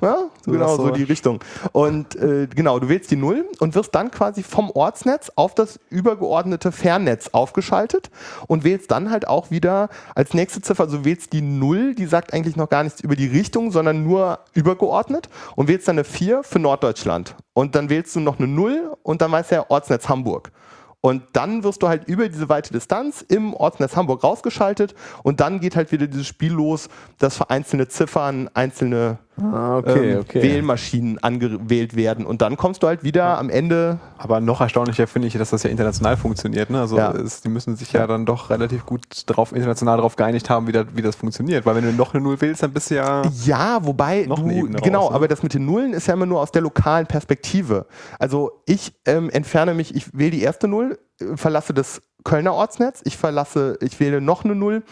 [0.00, 0.90] ja, genau, das so so.
[0.90, 1.40] die Richtung.
[1.72, 5.78] Und äh, genau, du wählst die Null und wirst dann quasi vom Ortsnetz auf das
[5.90, 8.10] übergeordnete Fernnetz aufgeschaltet
[8.46, 12.32] und wählst dann halt auch wieder als nächste Ziffer, also wählst die Null, die sagt
[12.32, 16.42] eigentlich noch gar nichts über die Richtung, sondern nur übergeordnet und wählst dann eine 4
[16.42, 17.34] für Norddeutschland.
[17.52, 20.52] Und dann wählst du noch eine Null und dann weiß der Ortsnetz Hamburg.
[21.00, 25.60] Und dann wirst du halt über diese weite Distanz im Ortsnetz Hamburg rausgeschaltet und dann
[25.60, 30.42] geht halt wieder dieses Spiel los, dass für einzelne Ziffern einzelne Ah, okay, ähm, okay.
[30.42, 32.24] Wählmaschinen angewählt werden.
[32.24, 33.98] Und dann kommst du halt wieder am Ende.
[34.16, 36.70] Aber noch erstaunlicher finde ich, dass das ja international funktioniert.
[36.70, 36.80] Ne?
[36.80, 37.12] Also Ja.
[37.12, 40.72] es, die müssen sich ja dann doch relativ gut drauf, international darauf geeinigt haben, wie,
[40.72, 41.66] das- wie das funktioniert.
[41.66, 43.22] Weil wenn du noch eine Null wählst, dann bist du ja.
[43.44, 44.48] Ja, wobei Noch du,
[44.82, 45.16] genau, raus, ne?
[45.16, 47.86] aber das mit den Nullen ist ja immer nur aus der lokalen Perspektive.
[48.18, 53.02] Also ich ähm, entferne mich, ich wähle die erste Null, äh, verlasse das Kölner Ortsnetz,
[53.04, 54.82] ich verlasse, ich wähle noch eine Null,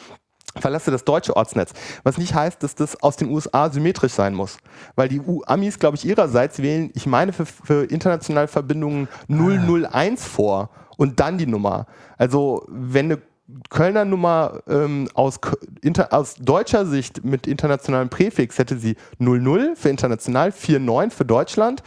[0.56, 1.72] verlasse das deutsche Ortsnetz.
[2.02, 4.58] Was nicht heißt, dass das aus den USA symmetrisch sein muss.
[4.94, 10.24] Weil die U Amis, glaube ich, ihrerseits wählen, ich meine, für, für internationale Verbindungen 001
[10.24, 11.86] vor und dann die Nummer.
[12.16, 13.22] Also wenn eine
[13.68, 15.38] Kölner Nummer ähm, aus,
[15.82, 21.82] inter, aus deutscher Sicht mit internationalem Präfix hätte sie 00 für international, 49 für Deutschland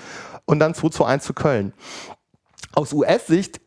[0.45, 1.73] und dann 221 für Köln.
[2.73, 3.59] Aus US-Sicht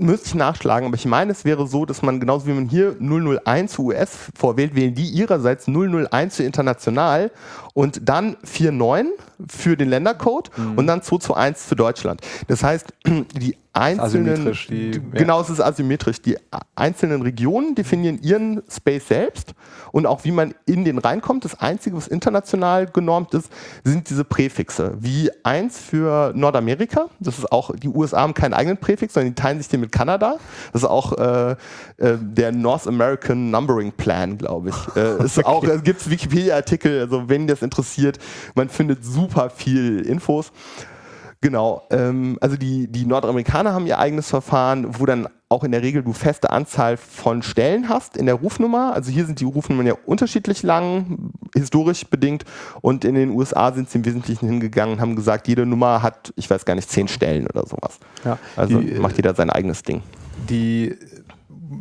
[0.00, 2.96] müsste ich nachschlagen, aber ich meine, es wäre so, dass man genauso wie man hier
[2.98, 7.30] 001 für US vorwählt, wählen die ihrerseits 001 für international
[7.74, 9.12] und dann 49
[9.48, 12.20] für den Ländercode und dann 221 für Deutschland.
[12.48, 16.20] Das heißt, die einzelnen, die- genau, es ist asymmetrisch.
[16.22, 16.36] Die
[16.74, 19.54] einzelnen Regionen definieren ihren Space selbst
[19.92, 21.44] und auch wie man in den reinkommt.
[21.44, 23.50] Das Einzige, was international genormt ist,
[23.84, 24.94] sind diese Präfixe.
[25.00, 27.06] Wie eins für Nordamerika.
[27.18, 29.92] Das ist auch, die USA haben keinen eigenen Präfix, sondern die teilen sich den mit
[29.92, 30.36] Kanada.
[30.72, 31.52] Das ist auch äh,
[31.98, 34.76] äh, der North American Numbering Plan, glaube ich.
[35.00, 38.18] Äh, ist auch, es gibt Wikipedia-Artikel, also wenn das interessiert,
[38.54, 40.50] man findet super viel Infos.
[41.42, 45.82] Genau, ähm, also die, die Nordamerikaner haben ihr eigenes Verfahren, wo dann auch in der
[45.82, 48.92] Regel du feste Anzahl von Stellen hast in der Rufnummer.
[48.92, 52.44] Also hier sind die Rufnummern ja unterschiedlich lang, historisch bedingt.
[52.82, 56.32] Und in den USA sind sie im Wesentlichen hingegangen und haben gesagt, jede Nummer hat,
[56.36, 57.98] ich weiß gar nicht, zehn Stellen oder sowas.
[58.24, 58.38] Ja.
[58.54, 60.02] Also Die, äh, macht jeder sein eigenes Ding.
[60.48, 60.94] die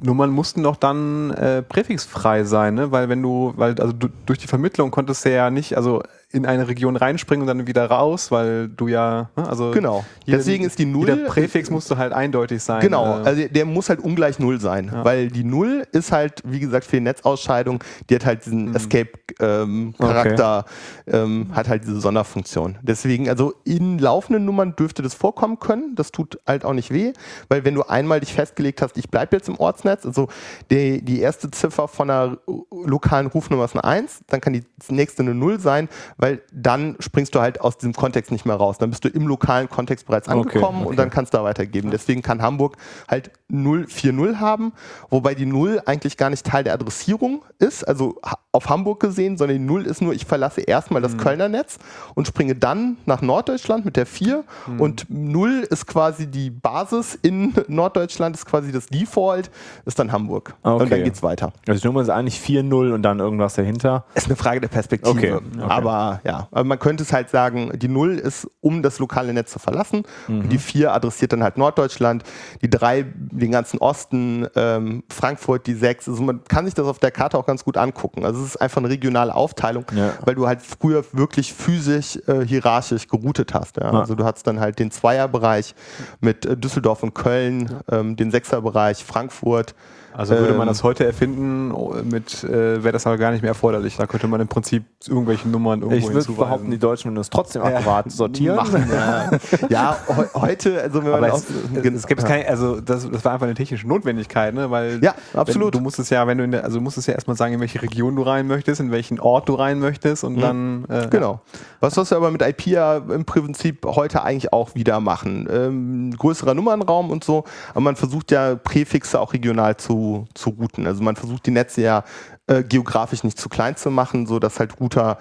[0.02, 2.92] Nummern mussten doch dann äh, präfixfrei sein, ne?
[2.92, 6.46] Weil wenn du, weil also du, durch die Vermittlung konntest du ja nicht, also in
[6.46, 9.50] eine Region reinspringen und dann wieder raus, weil du ja, ne?
[9.50, 10.06] also Genau.
[10.28, 12.82] Deswegen ist die Null- Jeder Präfix musste halt eindeutig sein.
[12.82, 16.60] Genau, äh, also der muss halt ungleich Null sein, weil die Null ist halt, wie
[16.60, 20.66] gesagt, für die Netzausscheidung, die hat halt diesen Escape-Charakter,
[21.08, 22.78] ähm, hat halt diese Sonderfunktion.
[22.82, 27.14] Deswegen, also in laufenden Nummern dürfte das vorkommen können, das tut halt auch nicht weh,
[27.48, 30.28] weil wenn du einmal dich festgelegt hast, ich bleibe jetzt im Ortsnetz, also
[30.70, 32.38] die, die erste Ziffer von einer
[32.86, 35.90] lokalen Rufnummer ist eine 1, dann kann die nächste eine 0 sein,
[36.20, 38.78] weil dann springst du halt aus diesem Kontext nicht mehr raus.
[38.78, 40.90] Dann bist du im lokalen Kontext bereits Okay, angekommen okay.
[40.90, 41.90] und dann kannst du da weitergeben.
[41.90, 42.78] Deswegen kann Hamburg
[43.08, 44.74] halt 040 haben,
[45.10, 48.16] wobei die 0 eigentlich gar nicht Teil der Adressierung ist, also
[48.52, 51.04] auf Hamburg gesehen, sondern die 0 ist nur, ich verlasse erstmal Mhm.
[51.04, 51.78] das Kölner Netz
[52.16, 54.80] und springe dann nach Norddeutschland mit der 4 Mhm.
[54.82, 59.50] und 0 ist quasi die Basis in Norddeutschland, ist quasi das Default,
[59.86, 60.54] ist dann Hamburg.
[60.64, 60.84] Okay.
[60.84, 61.52] Und dann geht's weiter.
[61.68, 64.06] Also die Nummer ist eigentlich 4-0 und dann irgendwas dahinter.
[64.16, 65.10] Ist eine Frage der Perspektive.
[65.12, 65.44] Okay, okay.
[65.68, 69.52] Aber ja, aber man könnte es halt sagen, die 0 ist, um das lokale Netz
[69.52, 70.04] zu verlassen.
[70.28, 70.40] Mhm.
[70.42, 72.24] Und die 4 adressiert dann halt Norddeutschland.
[72.62, 73.06] Die 3
[73.40, 76.10] den ganzen Osten, ähm, Frankfurt, die 6.
[76.10, 78.26] Also man kann sich das auf der Karte auch ganz gut angucken.
[78.26, 80.14] Also es ist einfach eine regionale Aufteilung, Ja.
[80.26, 83.78] weil du halt früher wirklich physisch, äh, hierarchisch geroutet hast.
[83.78, 83.92] Ja?
[83.94, 84.00] Ja.
[84.00, 85.74] Also du hattest dann halt den Zweierbereich
[86.20, 89.74] mit äh, Düsseldorf und Köln, ähm, den Sechserbereich Frankfurt.
[90.20, 93.42] Also würde man Ähm, das heute erfinden, oh, mit äh, wäre das aber gar nicht
[93.42, 93.96] mehr erforderlich.
[93.96, 97.30] Da könnte man im Prinzip irgendwelche Nummern irgendwo Ich würde behaupten, die Deutschen würden es
[97.30, 98.58] trotzdem akkurat sortieren.
[98.58, 99.30] Machen, ja.
[99.70, 103.24] ja, heu- heute, also wenn man aber aus, es, es gibt keine, also das, das
[103.24, 104.70] war einfach eine technische Notwendigkeit, ne?
[104.70, 105.68] Weil Ja, absolut.
[105.74, 107.62] Wenn, du musstest ja, wenn du in der, also du musstest ja erstmal sagen, in
[107.62, 111.40] welche Region du rein möchtest, in welchen Ort du rein möchtest und dann äh, Genau.
[111.80, 115.48] Was wirst du aber mit IP ja im Prinzip heute eigentlich auch wieder machen.
[115.50, 120.88] Ähm, größerer Nummernraum und so, aber man versucht ja Präfixe auch regional zu, zu routen.
[120.88, 122.04] Also man versucht die Netze ja
[122.48, 125.18] äh, geografisch nicht zu klein zu machen, so dass halt Router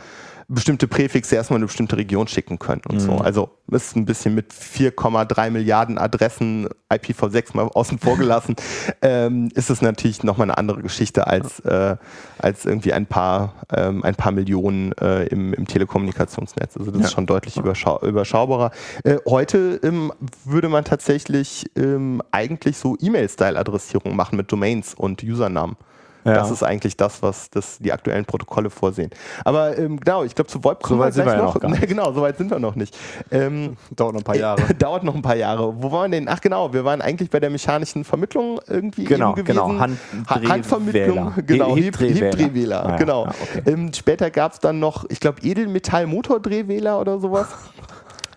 [0.51, 3.19] bestimmte Präfixe erstmal in eine bestimmte Region schicken können und so.
[3.19, 8.57] Also ist ein bisschen mit 4,3 Milliarden Adressen IPv6 mal außen vor gelassen,
[9.03, 11.97] ähm, ist es natürlich nochmal eine andere Geschichte als, äh,
[12.39, 16.79] als irgendwie ein paar, ähm, ein paar Millionen äh, im, im Telekommunikationsnetz.
[16.79, 18.71] Also das ist schon deutlich überschau überschaubarer.
[19.05, 20.13] Äh, heute ähm,
[20.47, 25.77] würde man tatsächlich ähm, eigentlich so E-Mail-Style-Adressierung machen mit Domains und Usernamen.
[26.25, 26.35] Ja.
[26.35, 29.11] Das ist eigentlich das, was das, die aktuellen Protokolle vorsehen.
[29.45, 31.55] Aber ähm, genau, ich glaube, zu VoIP kommen So weit sind gleich wir ja noch.
[31.55, 31.87] noch gar nicht.
[31.89, 32.97] genau, so weit sind wir noch nicht.
[33.31, 34.75] Ähm, dauert noch ein paar Jahre.
[34.79, 35.81] Dauert noch ein paar Jahre.
[35.83, 36.29] Wo waren wir denn?
[36.29, 39.67] Ach genau, wir waren eigentlich bei der mechanischen Vermittlung irgendwie Genau, eben gewesen.
[39.69, 39.79] genau.
[39.81, 41.43] Hand- Ha- Handvermittlung, Drehwähler.
[41.47, 41.77] genau.
[41.77, 42.85] He- Heb- Hebdrehwähler.
[42.85, 43.25] Ah ja, genau.
[43.27, 43.63] ja, okay.
[43.71, 47.47] ähm, später gab es dann noch, ich glaube, Edelmetall-Motordrehwähler oder sowas.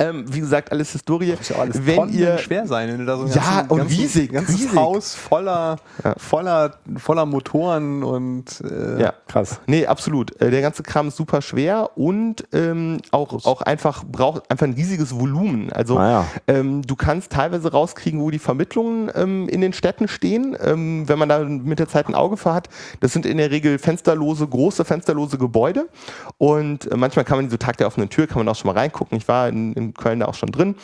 [0.01, 1.33] Ähm, wie gesagt, alles Historie.
[1.37, 3.81] Muss ja auch alles wenn ihr schwer sein, wenn du da so ein Ja, und
[3.81, 4.75] riesig, ganzes riesig.
[4.75, 6.15] Haus voller, Ja.
[6.17, 9.59] voller, voller Motoren und äh, Ja, Krass.
[9.67, 10.39] Nee, absolut.
[10.41, 14.73] Äh, Der ganze Kram ist super schwer und ähm, auch, auch einfach braucht einfach ein
[14.73, 15.71] riesiges Volumen.
[15.71, 16.25] Also Ah ja.
[16.47, 21.19] ähm, du kannst teilweise rauskriegen, wo die Vermittlungen ähm, in den Städten stehen, ähm, wenn
[21.19, 22.67] man da mit der Zeit ein Auge für hat.
[22.99, 25.87] Das sind in der Regel fensterlose, große fensterlose Gebäude
[26.37, 28.77] und äh, manchmal kann man so Tag der offenen Tür, kann man auch schon mal
[28.79, 29.17] reingucken.
[29.17, 30.75] Ich war in, in Köln auch schon drin.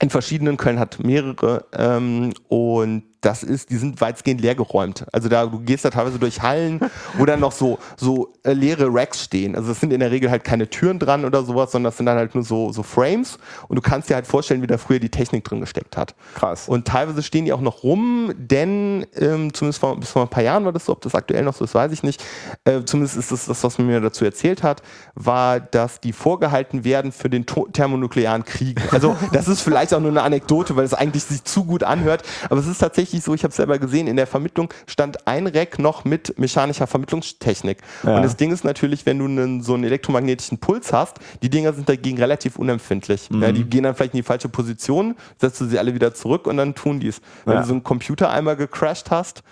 [0.00, 5.04] In verschiedenen, Köln hat mehrere ähm, und das ist, die sind weitgehend leergeräumt.
[5.12, 6.78] Also da, du gehst da teilweise durch Hallen,
[7.18, 9.56] wo dann noch so, so äh, leere Racks stehen.
[9.56, 12.06] Also es sind in der Regel halt keine Türen dran oder sowas, sondern das sind
[12.06, 15.00] dann halt nur so, so Frames und du kannst dir halt vorstellen, wie da früher
[15.00, 16.14] die Technik drin gesteckt hat.
[16.36, 16.68] Krass.
[16.68, 20.44] Und teilweise stehen die auch noch rum, denn ähm, zumindest vor, bis vor ein paar
[20.44, 22.22] Jahren war das so, ob das aktuell noch so ist, weiß ich nicht.
[22.64, 24.82] Äh, zumindest ist das das, was man mir dazu erzählt hat,
[25.16, 28.80] war, dass die vorgehalten werden für den thermonuklearen Krieg.
[28.92, 32.22] Also das ist vielleicht auch nur eine Anekdote, weil es eigentlich sich zu gut anhört,
[32.48, 35.46] aber es ist tatsächlich so, ich habe es selber gesehen, in der Vermittlung stand ein
[35.46, 37.78] Rack noch mit mechanischer Vermittlungstechnik.
[38.02, 38.16] Ja.
[38.16, 41.72] Und das Ding ist natürlich, wenn du einen, so einen elektromagnetischen Puls hast, die Dinger
[41.72, 43.28] sind dagegen relativ unempfindlich.
[43.32, 46.46] Ja, die gehen dann vielleicht in die falsche Position, setzt du sie alle wieder zurück
[46.46, 47.20] und dann tun die es.
[47.44, 47.60] Wenn Ja.
[47.60, 49.42] du so einen Computer einmal gecrashed hast,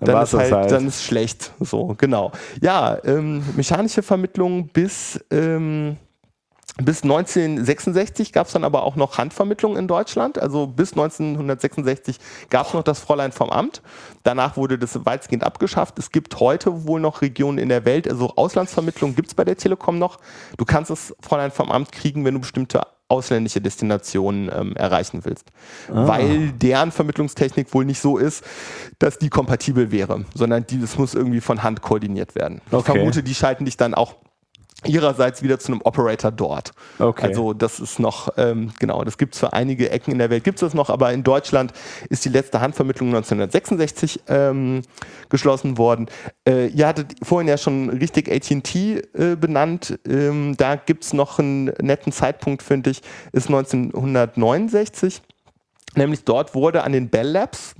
[0.00, 0.70] Dann ist halt, halt.
[0.72, 1.52] dann ist schlecht.
[1.60, 2.32] So, genau.
[2.60, 5.96] Ja, ähm, mechanische Vermittlung bis, ähm,
[6.78, 10.38] bis 1966 gab es dann aber auch noch Handvermittlung in Deutschland.
[10.38, 13.82] Also bis 1966 gab es noch das Fräulein vom Amt.
[14.22, 15.98] Danach wurde das weitgehend abgeschafft.
[15.98, 19.56] Es gibt heute wohl noch Regionen in der Welt, also Auslandsvermittlung gibt es bei der
[19.56, 20.18] Telekom noch.
[20.56, 25.48] Du kannst das Fräulein vom Amt kriegen, wenn du bestimmte ausländische Destinationen ähm, erreichen willst.
[25.88, 28.42] Weil deren Vermittlungstechnik wohl nicht so ist,
[28.98, 32.62] dass die kompatibel wäre, sondern die, das muss irgendwie von Hand koordiniert werden.
[32.68, 32.92] Ich Okay.
[32.92, 34.14] vermute, die schalten dich dann auch
[34.86, 36.72] ihrerseits wieder zu einem Operator dort.
[36.98, 37.26] Okay.
[37.26, 40.44] Also das ist noch, ähm, genau, das gibt es für einige Ecken in der Welt,
[40.44, 41.72] gibt es das noch, aber in Deutschland
[42.08, 44.82] ist die letzte Handvermittlung 1966 ähm,
[45.28, 46.06] geschlossen worden.
[46.46, 51.38] Äh, ihr hattet vorhin ja schon richtig AT&T äh, benannt, ähm, da gibt es noch
[51.38, 55.22] einen netten Zeitpunkt, finde ich, ist 1969.
[55.94, 57.74] Nämlich dort wurde an den Bell Labs,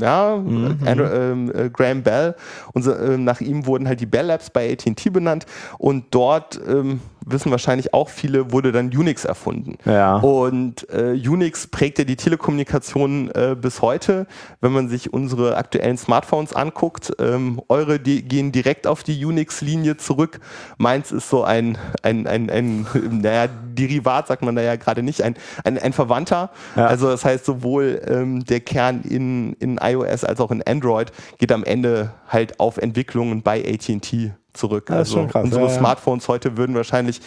[0.00, 2.34] ja, Andrew, ähm, äh, Graham Bell,
[2.72, 5.44] unser, ähm, nach ihm wurden halt die Bell Labs bei AT&T benannt.
[5.78, 9.76] Und dort ähm, wissen wahrscheinlich auch viele, wurde dann Unix erfunden.
[9.84, 10.16] Ja.
[10.16, 14.26] Und äh, Unix prägt ja die Telekommunikation äh, bis heute.
[14.60, 19.96] Wenn man sich unsere aktuellen Smartphones anguckt, ähm, eure die gehen direkt auf die Unix-Linie
[19.96, 20.40] zurück.
[20.78, 22.86] Meins ist so ein, ein, ein, ein
[23.22, 26.50] naja, Derivat, sagt man da ja gerade nicht, ein, ein, ein Verwandter.
[26.76, 26.86] Ja.
[26.86, 31.52] Also das heißt, sowohl ähm, der Kern in, in iOS als auch in Android geht
[31.52, 34.86] am Ende halt auf Entwicklungen bei AT&T zurück.
[34.86, 35.44] Das also krass.
[35.44, 35.70] unsere Ja.
[35.70, 37.20] Smartphones heute würden wahrscheinlich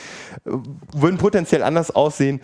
[0.46, 0.52] äh,
[0.94, 2.42] würden potenziell anders aussehen,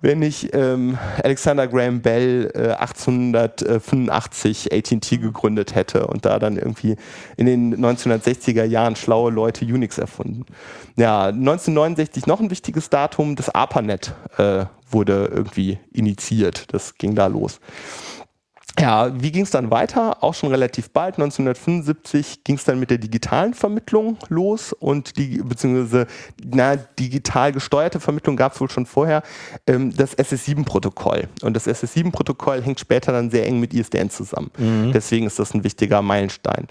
[0.00, 6.96] wenn nicht ähm, Alexander Graham Bell äh, 1885 AT&T gegründet hätte und da dann irgendwie
[7.36, 10.46] in den 1960er Jahren schlaue Leute Unix erfunden.
[10.96, 16.72] Ja, 1969 noch ein wichtiges Datum, das ARPANET äh, wurde irgendwie initiiert.
[16.72, 17.60] Das ging da los.
[18.80, 20.22] Ja, wie ging es dann weiter?
[20.22, 25.42] Auch schon relativ bald, 1975 ging es dann mit der digitalen Vermittlung los und die,
[25.42, 26.06] beziehungsweise,
[26.42, 29.22] na, digital gesteuerte Vermittlung gab es wohl schon vorher,
[29.66, 31.28] ähm, das SS7-Protokoll.
[31.42, 34.50] Und das SS7-Protokoll hängt später dann sehr eng mit ISDN zusammen.
[34.94, 36.66] Deswegen ist das ein wichtiger Meilenstein.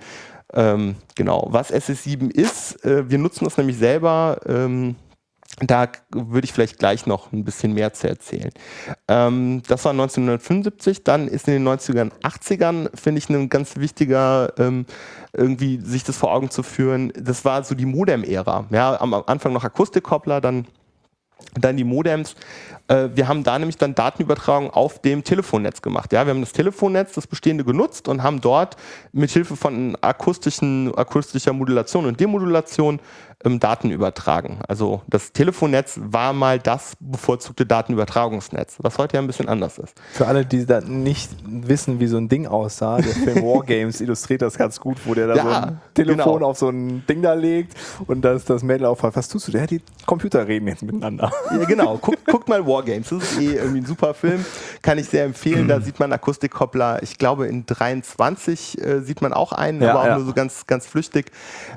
[0.54, 4.40] Ähm, genau, was SS7 ist, äh, wir nutzen das nämlich selber.
[4.48, 4.96] Ähm,
[5.62, 8.52] da würde ich vielleicht gleich noch ein bisschen mehr zu erzählen.
[9.08, 14.54] Ähm, das war 1975, dann ist in den 90ern, 80ern, finde ich, ein ganz wichtiger,
[14.58, 14.86] ähm,
[15.34, 17.12] irgendwie sich das vor Augen zu führen.
[17.16, 18.66] Das war so die Modem-Ära.
[18.72, 20.66] Ja, am am Anfang noch Akustikkoppler, dann
[21.56, 22.36] dann die Modems.
[22.88, 26.14] Äh, wir haben da nämlich dann Datenübertragung auf dem Telefonnetz gemacht.
[26.14, 28.76] Ja, wir haben das Telefonnetz, das bestehende genutzt und haben dort
[29.12, 33.00] mit Hilfe von akustischen, akustischer Modulation und Demodulation
[33.44, 34.60] ähm, Daten übertragen.
[34.68, 40.00] Also das Telefonnetz war mal das bevorzugte Datenübertragungsnetz, was heute ja ein bisschen anders ist.
[40.12, 44.42] Für alle, die da nicht wissen, wie so ein Ding aussah, der Film Wargames illustriert
[44.42, 46.50] das ganz gut, wo der da Ja, so ein Telefon genau.
[46.50, 47.76] auf so ein Ding da legt
[48.08, 49.52] und das, das Mädel auffragt, was tust du?
[49.52, 51.32] Der die Computer reden jetzt miteinander.
[51.52, 51.98] Ja, genau.
[51.98, 53.10] Guckt, guckt mal Wargames.
[53.10, 54.46] Das ist eh irgendwie ein super Film.
[54.84, 55.68] Kann ich sehr empfehlen.
[55.68, 57.02] Da sieht man Akustikkoppler.
[57.02, 60.18] Ich glaube, in 23 äh, sieht man auch einen, Ja, aber auch ja.
[60.18, 61.32] nur so ganz, ganz flüchtig.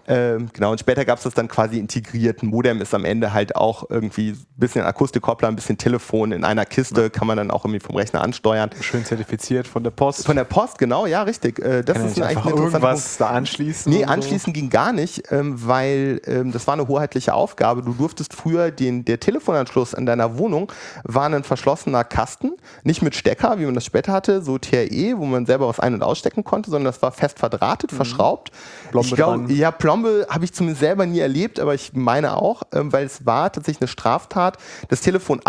[0.07, 0.73] Ähm, genau.
[0.73, 2.43] Und später gab es das dann quasi integriert.
[2.43, 6.45] Ein Modem ist am Ende halt auch irgendwie ein bisschen Akustikkoppler, ein bisschen Telefon in
[6.45, 8.71] einer Kiste, kann man dann auch irgendwie vom Rechner ansteuern.
[8.81, 10.25] Schön zertifiziert von der Post.
[10.25, 11.59] Von der Post, genau, ja, richtig.
[11.59, 13.93] Äh, das Kann ist ich eigentlich einfach ein irgendwas da anschließen?
[13.93, 14.13] Nee, und so?
[14.13, 17.83] anschließen ging gar nicht, ähm, weil ähm, das war eine hoheitliche Aufgabe.
[17.83, 20.73] Du durftest früher den, der Telefonanschluss an deiner Wohnung
[21.05, 25.27] war ein verschlossener Kasten, nicht mit Stecker, wie man das später hatte, so TRE, wo
[25.27, 28.51] man selber was ein- und ausstecken konnte, sondern das war fest verdrahtet, verschraubt.
[28.53, 28.91] Mhm.
[28.91, 29.51] Plombe ich glaub, dran.
[29.51, 33.27] ja, Plombe habe ich zumindest selber nie erlebt, aber ich meine auch, ähm, weil es
[33.27, 35.41] war tatsächlich eine Straftat, das Telefon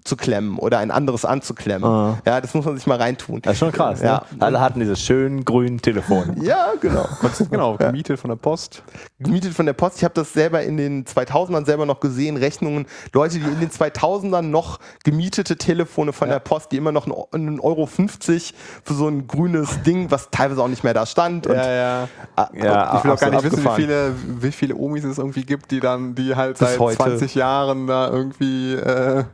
[0.00, 1.88] abzuklemmen oder ein anderes anzuklemmen.
[1.88, 2.18] Ah.
[2.26, 3.42] Ja, das muss man sich mal reintun.
[3.42, 4.00] Das ist schon krass.
[4.00, 4.24] Ja.
[4.30, 4.42] Ne?
[4.42, 6.36] Alle hatten dieses schönen grünen Telefon.
[6.42, 7.06] Ja, genau.
[7.50, 8.82] Genau, gemietet von der Post.
[9.18, 9.96] gemietet von der Post.
[9.98, 13.70] Ich habe das selber in den 2000ern selber noch gesehen, Rechnungen, Leute, die in den
[13.70, 19.08] 2000ern noch gemietete Telefone von der Post, die immer noch einen Euro 50 für so
[19.08, 21.46] ein grünes Ding, was teilweise auch nicht mehr da stand.
[21.46, 22.08] Und ja.
[22.36, 25.44] Ah, Ja, Ich will auch gar nicht wissen, wie viele, wie viele Omis es irgendwie
[25.44, 26.96] gibt, die dann, die halt Bis seit heute.
[26.96, 29.24] 20 Jahren da irgendwie äh,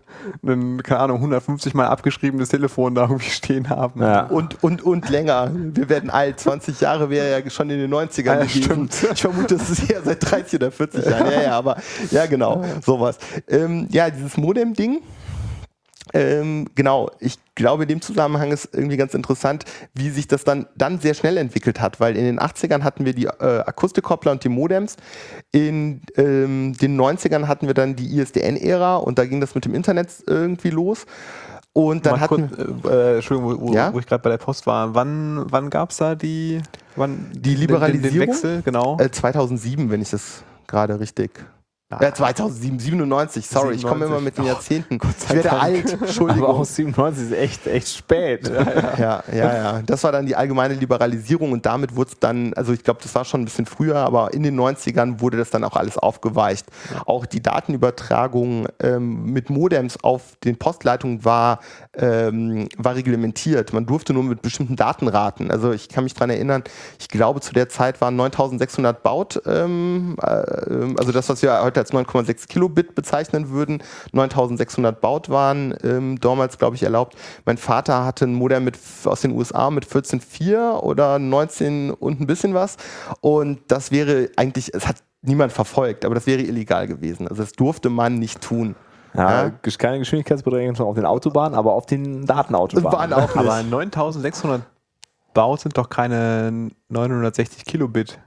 [0.57, 4.01] ein, keine Ahnung, 150 mal abgeschriebenes Telefon da irgendwie stehen haben.
[4.03, 4.23] Ja.
[4.27, 5.51] Und, und, und länger.
[5.55, 6.41] Wir werden alt.
[6.41, 8.63] 20 Jahre wäre ja schon in den 90ern Ah, ja, gewesen.
[8.63, 8.97] stimmt.
[9.13, 11.31] Ich vermute, das ist eher seit 30 oder 40 Jahren.
[11.33, 11.77] Ja, ja, aber
[12.11, 12.65] ja, genau.
[12.85, 13.19] Sowas.
[13.49, 15.01] Ähm, ja, dieses Modem-Ding.
[16.13, 19.65] Ähm, genau, ich glaube, in dem Zusammenhang ist irgendwie ganz interessant,
[19.95, 23.13] wie sich das dann, dann sehr schnell entwickelt hat, weil in den 80ern hatten wir
[23.15, 24.97] die äh, Akustikkoppler und die Modems.
[25.53, 29.75] In ähm, den 90ern hatten wir dann die ISDN-Ära und da ging das mit dem
[29.75, 31.07] Internet irgendwie los.
[31.73, 33.93] Und dann Mal hatten kurz, äh, äh, Entschuldigung, wo, Ja?
[33.93, 34.95] wo ich gerade bei der Post war.
[34.95, 36.63] Wann, wann gab es da die,
[36.95, 38.19] wann, Die den- den- Liberalisierung?
[38.19, 38.97] Den, Wechsel, genau.
[38.99, 41.33] äh, 2007, wenn ich das gerade richtig.
[41.89, 44.49] Äh, 2007, 97, sorry, ich komme immer mit den 97.
[44.49, 44.99] Jahrzehnten.
[45.09, 46.45] Ich sei werde alt, Aber Entschuldigung.
[46.49, 48.51] auch 97 ist echt, echt spät.
[48.99, 49.83] Ja, ja, ja.
[49.87, 53.15] Das war dann die allgemeine Liberalisierung und damit wurde es dann, also ich glaube, das
[53.15, 56.67] war schon ein bisschen früher, aber in den 90ern wurde das dann auch alles aufgeweicht.
[57.05, 61.61] Auch die Datenübertragung ähm, mit Modems auf den Postleitungen war,
[61.95, 63.73] ähm, war reglementiert.
[63.73, 65.53] Man durfte nur mit bestimmten Datenraten.
[65.53, 66.65] Also ich kann mich daran erinnern,
[66.99, 71.76] ich glaube, zu der Zeit waren 9600 Baut, ähm, äh, also das, was wir heute
[71.79, 77.17] als 9,6 Kilobit bezeichnen würden, 9600 Baut waren ähm, damals, glaube ich, erlaubt.
[77.45, 82.27] Mein Vater hatte ein Modem mit, aus den USA mit 14,4 oder 19 und ein
[82.27, 82.77] bisschen was.
[83.21, 87.29] Und das wäre eigentlich, es hat niemand verfolgt, aber das wäre illegal gewesen.
[87.29, 88.77] Also das durfte man nicht tun.
[89.15, 92.93] Ja, keine Geschwindigkeitsbeschränkungen auf den Autobahnen, aber auf den Datenautobahnen.
[92.93, 93.37] Waren auch nicht.
[93.37, 94.63] Aber 9600
[95.33, 98.19] Baut sind doch keine 960 Kilobit,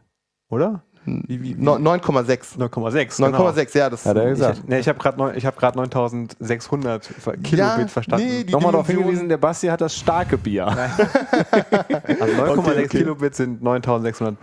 [0.50, 0.84] oder?
[1.06, 1.56] Wie, wie, wie?
[1.56, 2.58] No- 9,6.
[2.58, 3.20] 9,6.
[3.20, 4.62] 9,6, ja, das Hat er Ich, gesagt.
[4.68, 8.28] nee, ich habe gerade ich hab grad 9600 ver- Kilobit verstanden.
[8.28, 10.68] nee, die Nochmal darauf hingewiesen, der Basti hat das starke Bier.
[10.68, 12.88] also 9,6 Okay, okay.
[12.88, 14.36] Kilobit sind 9600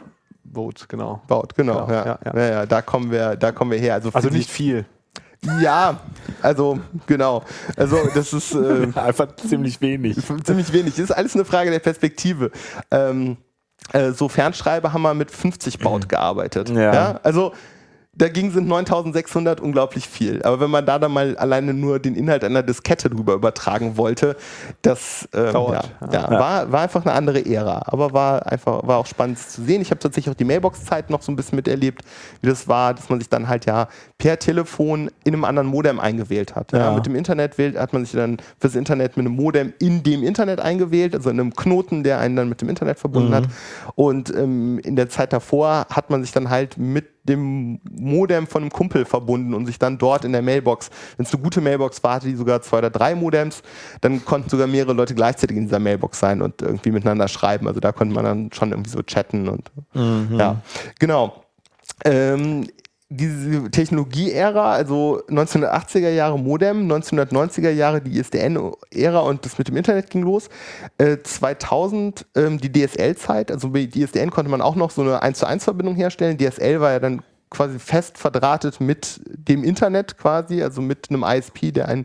[0.45, 1.21] Volt, genau.
[1.27, 1.87] Baut, genau.
[1.87, 2.05] Genau, ja.
[2.07, 2.49] ja, Ja, ja.
[2.51, 2.67] ja.
[2.67, 3.95] da kommen wir, da kommen wir her.
[3.95, 4.87] Also, Also nicht viel.
[5.61, 6.01] Ja,
[6.43, 7.43] also genau.
[7.77, 10.17] Also das ist äh, Einfach ziemlich wenig.
[10.45, 10.95] ziemlich wenig.
[10.95, 12.51] Das ist alles eine Frage der Perspektive.
[12.91, 13.46] Ähm, äh,
[14.15, 16.69] so Fernschreiber haben wir mit 50 Baut gearbeitet.
[16.71, 16.95] Ja.
[16.95, 17.21] Ja.
[17.23, 17.53] Also
[18.17, 20.43] dagegen sind 9600 unglaublich viel.
[20.43, 24.37] Aber wenn man da dann mal alleine nur den Inhalt einer Diskette drüber übertragen wollte,
[24.83, 25.91] das ähm, Dauert.
[26.01, 27.83] Ja, ja, War, war einfach eine andere Ära.
[27.87, 29.83] Aber war einfach war auch spannend zu sehen.
[29.83, 32.03] Ich habe tatsächlich auch die Mailbox-Zeit noch so ein bisschen miterlebt,
[32.41, 36.01] wie das war, dass man sich dann halt ja per Telefon in einem anderen Modem
[36.01, 36.73] eingewählt hat.
[36.73, 36.79] Ja.
[36.79, 36.95] Ja.
[36.95, 40.23] Mit dem Internet wählt, hat man sich dann fürs Internet mit einem Modem in dem
[40.23, 43.45] Internet eingewählt, also in einem Knoten, der einen dann mit dem Internet verbunden hat.
[43.95, 48.63] Und ähm, in der Zeit davor hat man sich dann halt mit dem Modem von
[48.63, 52.03] einem Kumpel verbunden und sich dann dort in der Mailbox, wenn es eine gute Mailbox
[52.03, 53.63] war, hatte die sogar zwei oder drei Modems,
[54.01, 57.69] dann konnten sogar mehrere Leute gleichzeitig in dieser Mailbox sein und irgendwie miteinander schreiben.
[57.69, 59.71] Also da konnte man dann schon irgendwie so chatten und
[60.39, 60.63] ja,
[60.99, 61.45] genau.
[62.05, 62.67] Ähm,
[63.09, 70.11] diese Technologie-Ära, also 1980er Jahre Modem, 1990er Jahre die ISDN-Ära und das mit dem Internet
[70.11, 70.49] ging los.
[70.99, 75.39] Äh, 2000 ähm, die DSL-Zeit, also bei ISDN konnte man auch noch so eine 1
[75.39, 76.37] zu 1 Verbindung herstellen.
[76.37, 77.23] DSL war ja dann
[77.57, 82.05] quasi fest verdrahtet mit dem Internet quasi, also mit einem ISP, der einen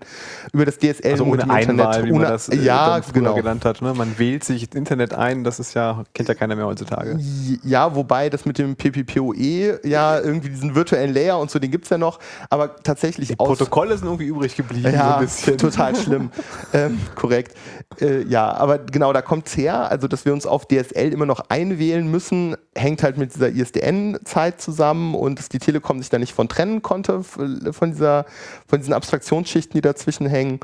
[0.53, 3.33] über das DSL Also ohne dem Internet, Einwahl, wie ohne, man das äh, ja, genau.
[3.35, 3.81] genannt hat.
[3.81, 3.93] Ne?
[3.93, 7.19] Man wählt sich ins Internet ein, das ist ja, kennt ja keiner mehr heutzutage.
[7.63, 11.83] Ja, wobei das mit dem PPPoE ja irgendwie diesen virtuellen Layer und so, den gibt
[11.85, 13.47] es ja noch, aber tatsächlich aus.
[13.49, 15.57] Protokolle sind irgendwie übrig geblieben, so Ja, ein bisschen.
[15.57, 16.31] total schlimm.
[16.73, 17.57] ähm, korrekt.
[17.99, 19.91] Äh, ja, aber genau, da kommt's her.
[19.91, 24.61] Also, dass wir uns auf DSL immer noch einwählen müssen, hängt halt mit dieser ISDN-Zeit
[24.61, 28.25] zusammen und dass die Telekom sich da nicht von trennen konnte, von, dieser,
[28.67, 30.59] von diesen Abstraktionsschichten, die dazwischen hängen.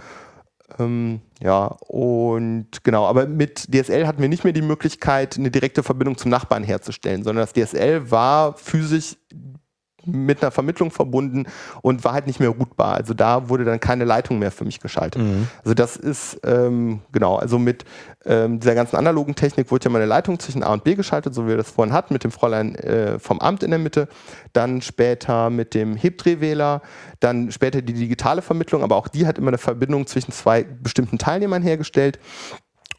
[0.78, 5.82] Ähm, ja, und genau, aber mit DSL hatten wir nicht mehr die Möglichkeit, eine direkte
[5.82, 9.18] Verbindung zum Nachbarn herzustellen, sondern das DSL war physisch
[10.08, 11.46] mit einer Vermittlung verbunden
[11.82, 12.96] und war halt nicht mehr routbar.
[12.96, 15.22] Also da wurde dann keine Leitung mehr für mich geschaltet.
[15.22, 15.48] Mhm.
[15.64, 17.86] Also das ist, ähm, genau, also mit
[18.26, 21.46] ähm, dieser ganzen analogen Technik wurde ja meine Leitung zwischen A und B geschaltet, so
[21.46, 24.08] wie wir das vorhin hatten, mit dem Fräulein äh, vom Amt in der Mitte,
[24.54, 26.82] dann später mit dem Hebdrehwähler,
[27.20, 31.18] dann später die digitale Vermittlung, aber auch die hat immer eine Verbindung zwischen zwei bestimmten
[31.18, 32.20] Teilnehmern hergestellt.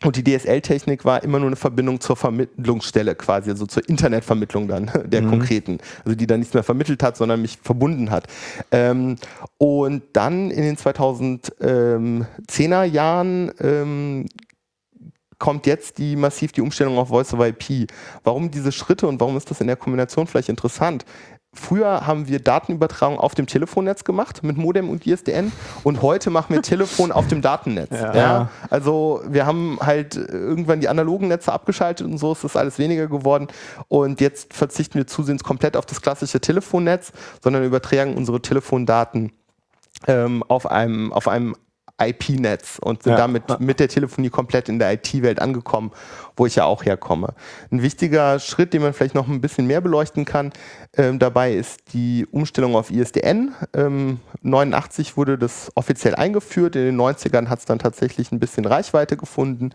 [0.04, 4.90] Und die DSL-Technik war immer nur eine Verbindung zur Vermittlungsstelle quasi, also zur Internetvermittlung dann
[5.06, 5.30] der Mhm.
[5.30, 5.78] konkreten.
[6.04, 8.28] Also die dann nichts mehr vermittelt hat, sondern mich verbunden hat.
[8.70, 9.16] Ähm,
[9.58, 14.26] und dann in den 2010er Jahren ähm,
[15.38, 17.90] kommt jetzt die massiv die Umstellung auf Voice over IP.
[18.24, 21.04] Warum diese Schritte und warum ist das in der Kombination vielleicht interessant?
[21.58, 25.52] Früher haben wir Datenübertragung auf dem Telefonnetz gemacht mit Modem und ISDN
[25.82, 27.90] und heute machen wir Telefon auf dem Datennetz.
[27.90, 28.14] Ja.
[28.14, 28.50] Ja.
[28.70, 33.08] Also wir haben halt irgendwann die analogen Netze abgeschaltet und so ist das alles weniger
[33.08, 33.48] geworden
[33.88, 39.32] und jetzt verzichten wir zusehends komplett auf das klassische Telefonnetz, sondern übertragen unsere Telefondaten
[40.06, 41.56] ähm, auf einem, auf einem
[42.00, 43.18] IP-Netz und sind Ja.
[43.18, 45.90] damit mit der Telefonie komplett in der IT-Welt angekommen,
[46.36, 47.34] wo ich ja auch herkomme.
[47.70, 50.52] Ein wichtiger Schritt, den man vielleicht noch ein bisschen mehr beleuchten kann,
[50.96, 53.54] ähm, dabei ist die Umstellung auf ISDN.
[53.74, 58.64] Ähm, 89 wurde das offiziell eingeführt, in den 90ern hat es dann tatsächlich ein bisschen
[58.64, 59.70] Reichweite gefunden.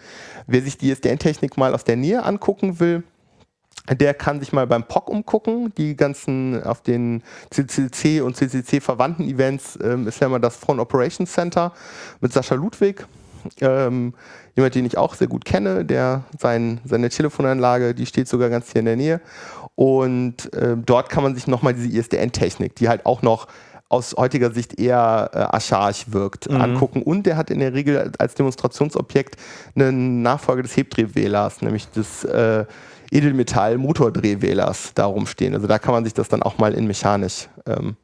[0.47, 3.03] Wer sich die ISDN-Technik mal aus der Nähe angucken will,
[3.89, 5.73] der kann sich mal beim POC umgucken.
[5.77, 10.79] Die ganzen auf den CCC und CCC verwandten Events ähm, ist ja immer das Phone
[10.79, 11.73] Operations Center
[12.21, 13.05] mit Sascha Ludwig.
[13.59, 14.13] Ähm,
[14.55, 18.71] jemand, den ich auch sehr gut kenne, der sein, seine Telefonanlage, die steht sogar ganz
[18.71, 19.21] hier in der Nähe.
[19.75, 23.47] Und ähm, dort kann man sich nochmal diese ISDN-Technik, die halt auch noch
[23.89, 27.03] aus heutiger Sicht eher äh, archaisch wirkt, angucken.
[27.03, 29.35] Und der hat in der Regel als Demonstrationsobjekt
[29.75, 32.65] einen Nachfolger des Hebdrehwählers, nämlich des äh,
[33.13, 35.53] Edelmetall-Motordrehwählers da rumstehen.
[35.53, 37.95] Also da kann man sich das dann auch mal in mechanisch ähm,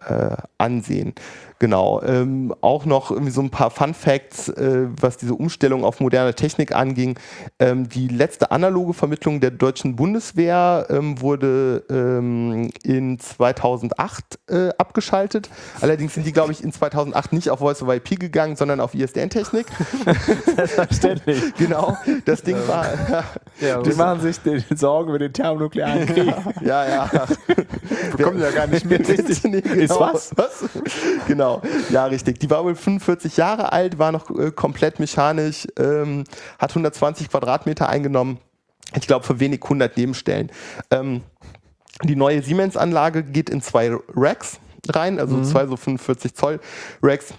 [0.00, 1.14] äh, ansehen.
[1.58, 2.02] Genau.
[2.02, 6.34] Ähm, auch noch irgendwie so ein paar Fun Facts, äh, was diese Umstellung auf moderne
[6.34, 7.18] Technik anging.
[7.58, 15.48] Ähm, die letzte analoge Vermittlung der deutschen Bundeswehr ähm, wurde ähm, in 2008 äh, abgeschaltet.
[15.80, 18.94] Allerdings sind die, glaube ich, in 2008 nicht auf Voice over IP gegangen, sondern auf
[18.94, 19.66] ISDN-Technik.
[20.56, 21.54] Selbstverständlich.
[21.58, 21.96] genau.
[22.24, 22.86] Das Ding war.
[23.60, 26.34] Ja, Die machen sich den Sorgen über den thermonuklearen Krieg.
[26.62, 27.10] ja, ja.
[28.16, 29.08] bekommen ja gar nicht mit.
[29.08, 29.82] Richtig, nee, genau.
[29.82, 30.32] Ist was?
[30.36, 30.64] was?
[31.26, 31.43] Genau,
[31.90, 32.40] ja, richtig.
[32.40, 36.24] Die war wohl 45 Jahre alt, war noch äh, komplett mechanisch, ähm,
[36.58, 38.38] hat 120 Quadratmeter eingenommen.
[38.96, 40.50] Ich glaube, für wenig 100 Nebenstellen.
[40.90, 41.22] Ähm,
[42.02, 46.60] die neue Siemens-Anlage geht in zwei Racks rein, also zwei so 45 Zoll
[47.02, 47.32] Racks.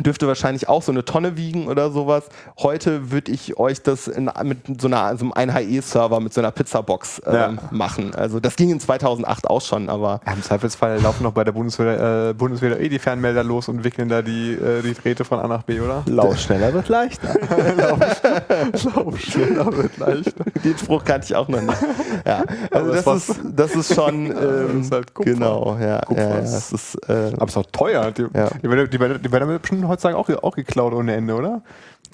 [0.00, 2.24] Dürfte wahrscheinlich auch so eine Tonne wiegen oder sowas.
[2.58, 6.50] Heute würde ich euch das in, mit so, einer, so einem 1HE-Server mit so einer
[6.50, 7.52] Pizzabox ähm, Ja.
[7.70, 8.14] machen.
[8.14, 11.52] Also das ging in 2008 auch schon, aber Ja, Im Zweifelsfall laufen noch bei der
[11.52, 15.38] Bundeswehr, äh, Bundeswehr eh die Fernmelder los und wickeln da die, äh, die Drähte von
[15.40, 16.02] A nach B, oder?
[16.06, 17.34] Lauf schneller wird leichter.
[18.94, 20.44] Lauf schneller wird leichter.
[20.64, 21.78] Den Spruch kannte ich auch noch nicht.
[22.26, 25.30] Ja, also das, das ist, das ist schon ähm, ist halt Kupfer.
[25.32, 28.10] genau, ja, Kupfer ja, ja, ist- das äh, Aber ist auch teuer.
[28.12, 28.48] Die, Ja.
[28.62, 29.28] die, werden, die, werden, die
[29.86, 31.62] werden heutzutage auch, auch geklaut ohne Ende, oder?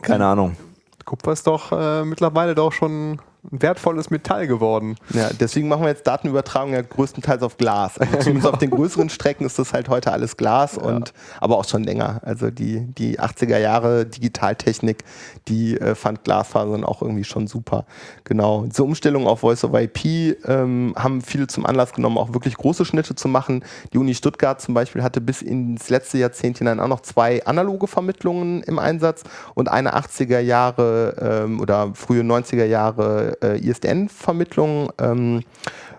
[0.03, 0.57] Keine Ahnung.
[1.05, 3.21] Kupfer ist doch äh, mittlerweile doch schon
[3.51, 4.97] ein wertvolles Metall geworden.
[5.11, 7.99] ja, deswegen machen wir jetzt Datenübertragung ja größtenteils auf Glas.
[7.99, 11.65] Also zumindest auf den größeren Strecken ist das halt heute alles Glas und aber auch
[11.65, 12.21] schon länger.
[12.25, 15.05] Also die, die 80er Jahre Digitaltechnik,
[15.49, 17.85] die äh, fand Glasfasern auch irgendwie schon super.
[18.25, 18.65] Genau.
[18.67, 20.05] Diese Umstellung auf Voice over IP
[20.47, 23.65] ähm, haben viele zum Anlass genommen, auch wirklich große Schnitte zu machen.
[23.93, 27.89] Die Uni Stuttgart zum Beispiel hatte bis ins letzte Jahrzehnt hinein auch noch zwei analoge
[27.89, 29.25] Vermittlungen im Einsatz
[29.55, 35.43] und eine 80er Jahre ähm, oder frühe 90er Jahre äh, ISDN-Vermittlung ähm,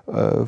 [0.07, 0.45] äh,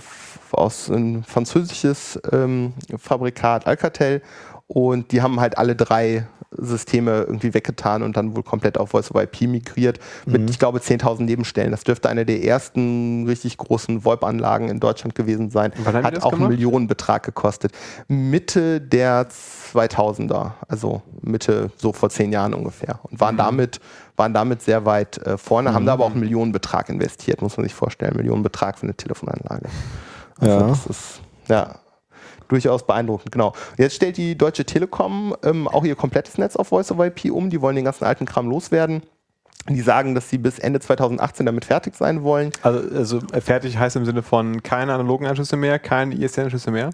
[0.51, 4.21] aus ein französisches ähm, Fabrikat Alcatel.
[4.67, 9.11] Und die haben halt alle drei Systeme irgendwie weggetan und dann wohl komplett auf Voice
[9.11, 11.71] over IP migriert mit, ich glaube, 10.000 Nebenstellen.
[11.71, 15.71] Das dürfte eine der ersten richtig großen VoIP-Anlagen in Deutschland gewesen sein.
[15.85, 16.49] Hat auch einen gemacht?
[16.51, 17.71] Millionenbetrag gekostet.
[18.07, 19.27] Mitte der
[19.73, 23.19] 2000er, also Mitte so vor zehn Jahren ungefähr und Mhm.
[23.19, 23.79] waren damit
[24.17, 27.65] waren damit sehr weit äh, vorne, haben da aber auch einen Millionenbetrag investiert, muss man
[27.65, 28.15] sich vorstellen.
[28.15, 29.67] Millionenbetrag für eine Telefonanlage.
[30.39, 30.67] Also Ja.
[30.67, 31.75] das ist ja
[32.47, 33.53] durchaus beeindruckend, genau.
[33.77, 37.49] Jetzt stellt die Deutsche Telekom ähm, auch ihr komplettes Netz auf Voice over IP um.
[37.49, 39.03] Die wollen den ganzen alten Kram loswerden.
[39.68, 42.51] Die sagen, dass sie bis Ende 2018 damit fertig sein wollen.
[42.61, 46.91] Also, also fertig heißt im Sinne von keine analogen Anschlüsse mehr, keine ISDN-Anschlüsse mehr?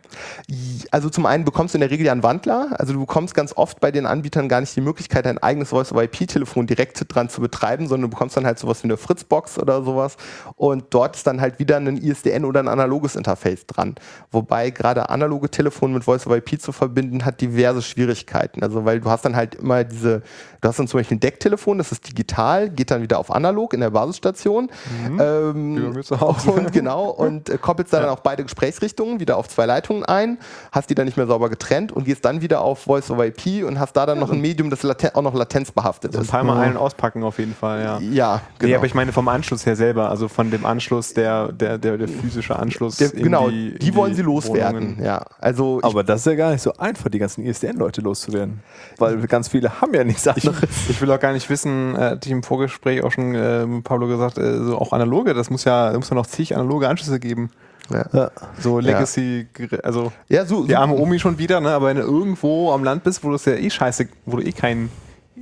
[0.89, 2.69] Also zum einen bekommst du in der Regel ja einen Wandler.
[2.79, 6.65] Also du bekommst ganz oft bei den Anbietern gar nicht die Möglichkeit, dein eigenes Voice-over-IP-Telefon
[6.65, 10.15] direkt dran zu betreiben, sondern du bekommst dann halt sowas wie eine Fritzbox oder sowas.
[10.55, 13.95] Und dort ist dann halt wieder ein ISDN oder ein analoges Interface dran.
[14.31, 18.63] Wobei gerade analoge Telefone mit Voice-over-IP zu verbinden, hat diverse Schwierigkeiten.
[18.63, 20.21] Also weil du hast dann halt immer diese,
[20.61, 23.73] du hast dann zum Beispiel ein Decktelefon, das ist digital, geht dann wieder auf analog
[23.73, 24.69] in der Basisstation.
[25.07, 25.19] Mhm.
[25.19, 26.03] Ähm,
[26.45, 28.07] und genau, und äh, koppelst dann, ja.
[28.07, 30.37] dann auch beide Gesprächsrichtungen wieder auf zwei Leitungen ein,
[30.71, 33.65] hast die dann nicht mehr sauber getrennt und gehst dann wieder auf Voice over IP
[33.65, 36.29] und hast da dann ja, noch ein Medium, das auch noch latenzbehaftet also ist.
[36.29, 36.61] Ein paar Mal mhm.
[36.61, 37.99] ein- und auspacken auf jeden Fall, ja.
[37.99, 38.69] Ja, genau.
[38.69, 41.97] Nee, aber ich meine vom Anschluss her selber, also von dem Anschluss, der, der, der,
[41.97, 42.97] der physische Anschluss.
[42.97, 45.03] Der, genau, die, die wollen sie loswerden, Wohnungen.
[45.03, 45.25] ja.
[45.39, 48.61] Also aber das ist ja gar nicht so einfach, die ganzen ISDN-Leute loszuwerden.
[48.97, 50.63] Weil ganz viele haben ja nichts anderes.
[50.63, 54.37] Ich, ich will auch gar nicht wissen, äh, im Vorgespräch auch schon äh, Pablo gesagt,
[54.37, 57.49] äh, so auch analoge, das muss ja, muss ja noch zig analoge Anschlüsse geben.
[57.89, 58.31] Ja.
[58.59, 59.47] So Legacy,
[59.83, 61.69] also ja, so, die arme Omi schon wieder, ne?
[61.69, 64.43] aber wenn du irgendwo am Land bist, wo du es ja eh scheiße, wo du
[64.43, 64.89] eh kein,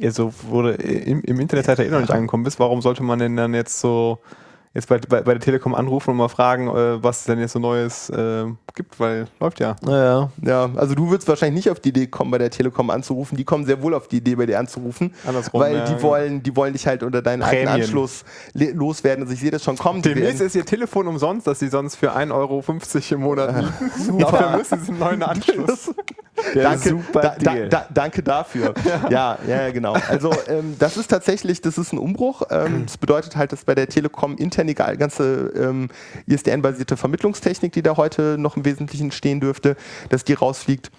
[0.04, 3.18] also wo du im, im Internet halt eh noch nicht angekommen bist, warum sollte man
[3.18, 4.20] denn dann jetzt so
[4.74, 7.54] jetzt bei, bei, bei der Telekom anrufen und mal fragen, äh, was es denn jetzt
[7.54, 8.46] so Neues äh,
[8.76, 9.76] gibt, weil läuft ja.
[9.82, 10.32] Naja.
[10.44, 13.38] Ja, also du würdest wahrscheinlich nicht auf die Idee kommen, bei der Telekom anzurufen.
[13.38, 15.14] Die kommen sehr wohl auf die Idee, bei dir anzurufen.
[15.26, 16.02] Andersrum, weil ja, die, ja.
[16.02, 17.68] wollen, die wollen dich halt unter deinen Prämien.
[17.68, 19.24] alten Anschluss loswerden.
[19.24, 20.02] Also ich sehe das schon kommen.
[20.02, 22.64] Demnächst ist ihr Telefon umsonst, dass sie sonst für 1,50 Euro
[23.12, 24.18] im Monat bieten.
[24.20, 25.92] Dafür müssen sie einen neuen Anschluss.
[26.54, 28.74] danke, da, da, da, danke dafür.
[29.10, 29.94] ja, ja, genau.
[30.08, 32.44] Also ähm, das ist tatsächlich, das ist ein Umbruch.
[32.50, 35.90] Ähm, das bedeutet halt, dass bei der Telekom intern die ganze ähm,
[36.28, 39.76] ISDN-basierte Vermittlungstechnik, die da heute noch im Wesentlichen stehen dürfte,
[40.10, 40.92] dass die rausfliegt.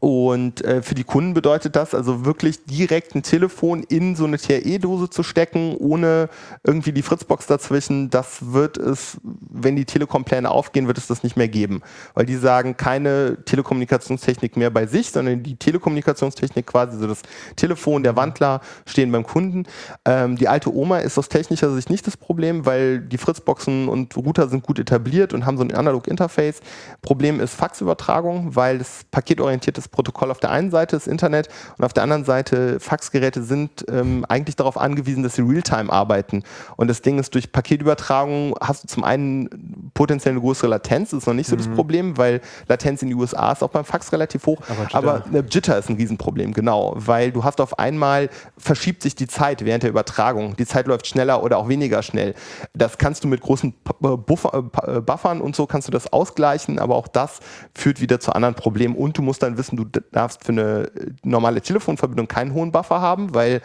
[0.00, 4.38] Und äh, für die Kunden bedeutet das also wirklich direkt ein Telefon in so eine
[4.38, 6.28] TRE-Dose zu stecken, ohne
[6.64, 8.10] irgendwie die Fritzbox dazwischen.
[8.10, 11.82] Das wird es, wenn die Telekom-Pläne aufgehen, wird es das nicht mehr geben.
[12.14, 17.22] Weil die sagen, keine Telekommunikationstechnik mehr bei sich, sondern die Telekommunikationstechnik quasi, so das
[17.56, 19.64] Telefon, der Wandler stehen beim Kunden.
[20.04, 24.16] Ähm, die alte Oma ist aus technischer Sicht nicht das Problem, weil die Fritzboxen und
[24.16, 26.60] Router sind gut etabliert und haben so ein Analog-Interface.
[27.02, 31.92] Problem ist Faxübertragung, weil das paketorientiertes Protokoll auf der einen Seite, das Internet, und auf
[31.92, 36.42] der anderen Seite Faxgeräte sind ähm, eigentlich darauf angewiesen, dass sie Realtime arbeiten.
[36.76, 41.20] Und das Ding ist, durch Paketübertragung hast du zum einen potenziell eine größere Latenz, das
[41.20, 41.60] ist noch nicht so mhm.
[41.60, 44.96] das Problem, weil Latenz in den USA ist auch beim Fax relativ hoch, aber Jitter,
[44.96, 49.26] aber, äh, Jitter ist ein Riesenproblem, genau, weil du hast auf einmal, verschiebt sich die
[49.26, 50.56] Zeit während der Übertragung.
[50.56, 52.34] Die Zeit läuft schneller oder auch weniger schnell.
[52.74, 56.78] Das kannst du mit großen äh, Buffer, äh, Buffern und so kannst du das ausgleichen,
[56.78, 57.40] aber auch das
[57.74, 60.90] führt wieder zu anderen Problemen und du musst dann wissen, du darfst für eine
[61.22, 63.60] normale Telefonverbindung keinen hohen Buffer haben, weil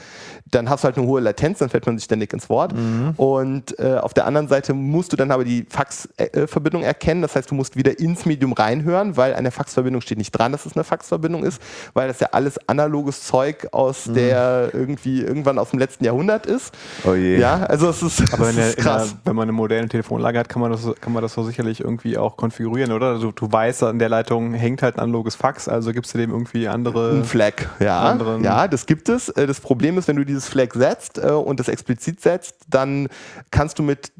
[0.45, 2.73] dann hast du halt eine hohe Latenz, dann fällt man sich ständig ins Wort.
[2.73, 3.13] Mhm.
[3.17, 7.21] Und äh, auf der anderen Seite musst du dann aber die Faxverbindung erkennen.
[7.21, 10.65] Das heißt, du musst wieder ins Medium reinhören, weil eine Faxverbindung steht nicht dran, dass
[10.65, 11.61] es eine Faxverbindung ist,
[11.93, 14.13] weil das ja alles analoges Zeug aus mhm.
[14.13, 16.73] der irgendwie irgendwann aus dem letzten Jahrhundert ist.
[17.05, 17.37] Oh je.
[17.37, 19.09] Ja, also es ist, aber wenn, ist krass.
[19.09, 21.79] Der, wenn man eine moderne Telefonlage hat, kann man das, kann man das so sicherlich
[21.79, 23.07] irgendwie auch konfigurieren, oder?
[23.07, 26.31] Also du weißt, an der Leitung hängt halt ein analoges Fax, also gibt es dem
[26.31, 27.11] irgendwie andere.
[27.11, 28.03] Ein Flag, ja.
[28.43, 29.29] Ja, das gibt es.
[29.29, 33.07] Äh, das Problem ist, wenn du dieses Flag setzt äh, und das explizit setzt, dann
[33.51, 34.11] kannst du mit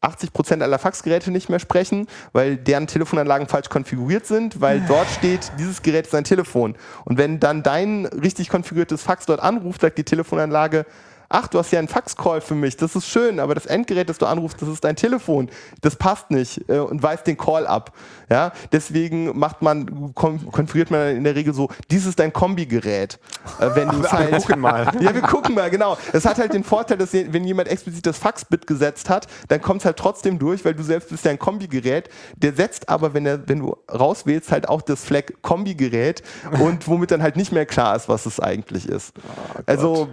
[0.00, 5.08] 80 Prozent aller Faxgeräte nicht mehr sprechen, weil deren Telefonanlagen falsch konfiguriert sind, weil dort
[5.08, 6.76] steht, dieses Gerät ist ein Telefon.
[7.04, 10.86] Und wenn dann dein richtig konfiguriertes Fax dort anruft, sagt die Telefonanlage,
[11.28, 14.18] ach, du hast ja einen Faxcall für mich, das ist schön, aber das Endgerät, das
[14.18, 15.50] du anrufst, das ist dein Telefon,
[15.80, 17.92] das passt nicht äh, und weist den Call ab.
[18.28, 23.20] Ja, deswegen macht man, konfiguriert man in der Regel so, dies ist dein Kombigerät.
[23.60, 24.92] Äh, wenn du halt, wir gucken mal.
[25.00, 25.96] Ja, wir gucken mal, genau.
[26.12, 29.82] Das hat halt den Vorteil, dass wenn jemand explizit das Faxbit gesetzt hat, dann kommt
[29.82, 32.08] es halt trotzdem durch, weil du selbst bist ja ein Kombigerät.
[32.36, 36.22] Der setzt aber, wenn, er, wenn du rauswählst, halt auch das Flag Kombigerät
[36.60, 39.12] und womit dann halt nicht mehr klar ist, was es eigentlich ist.
[39.16, 40.08] Oh also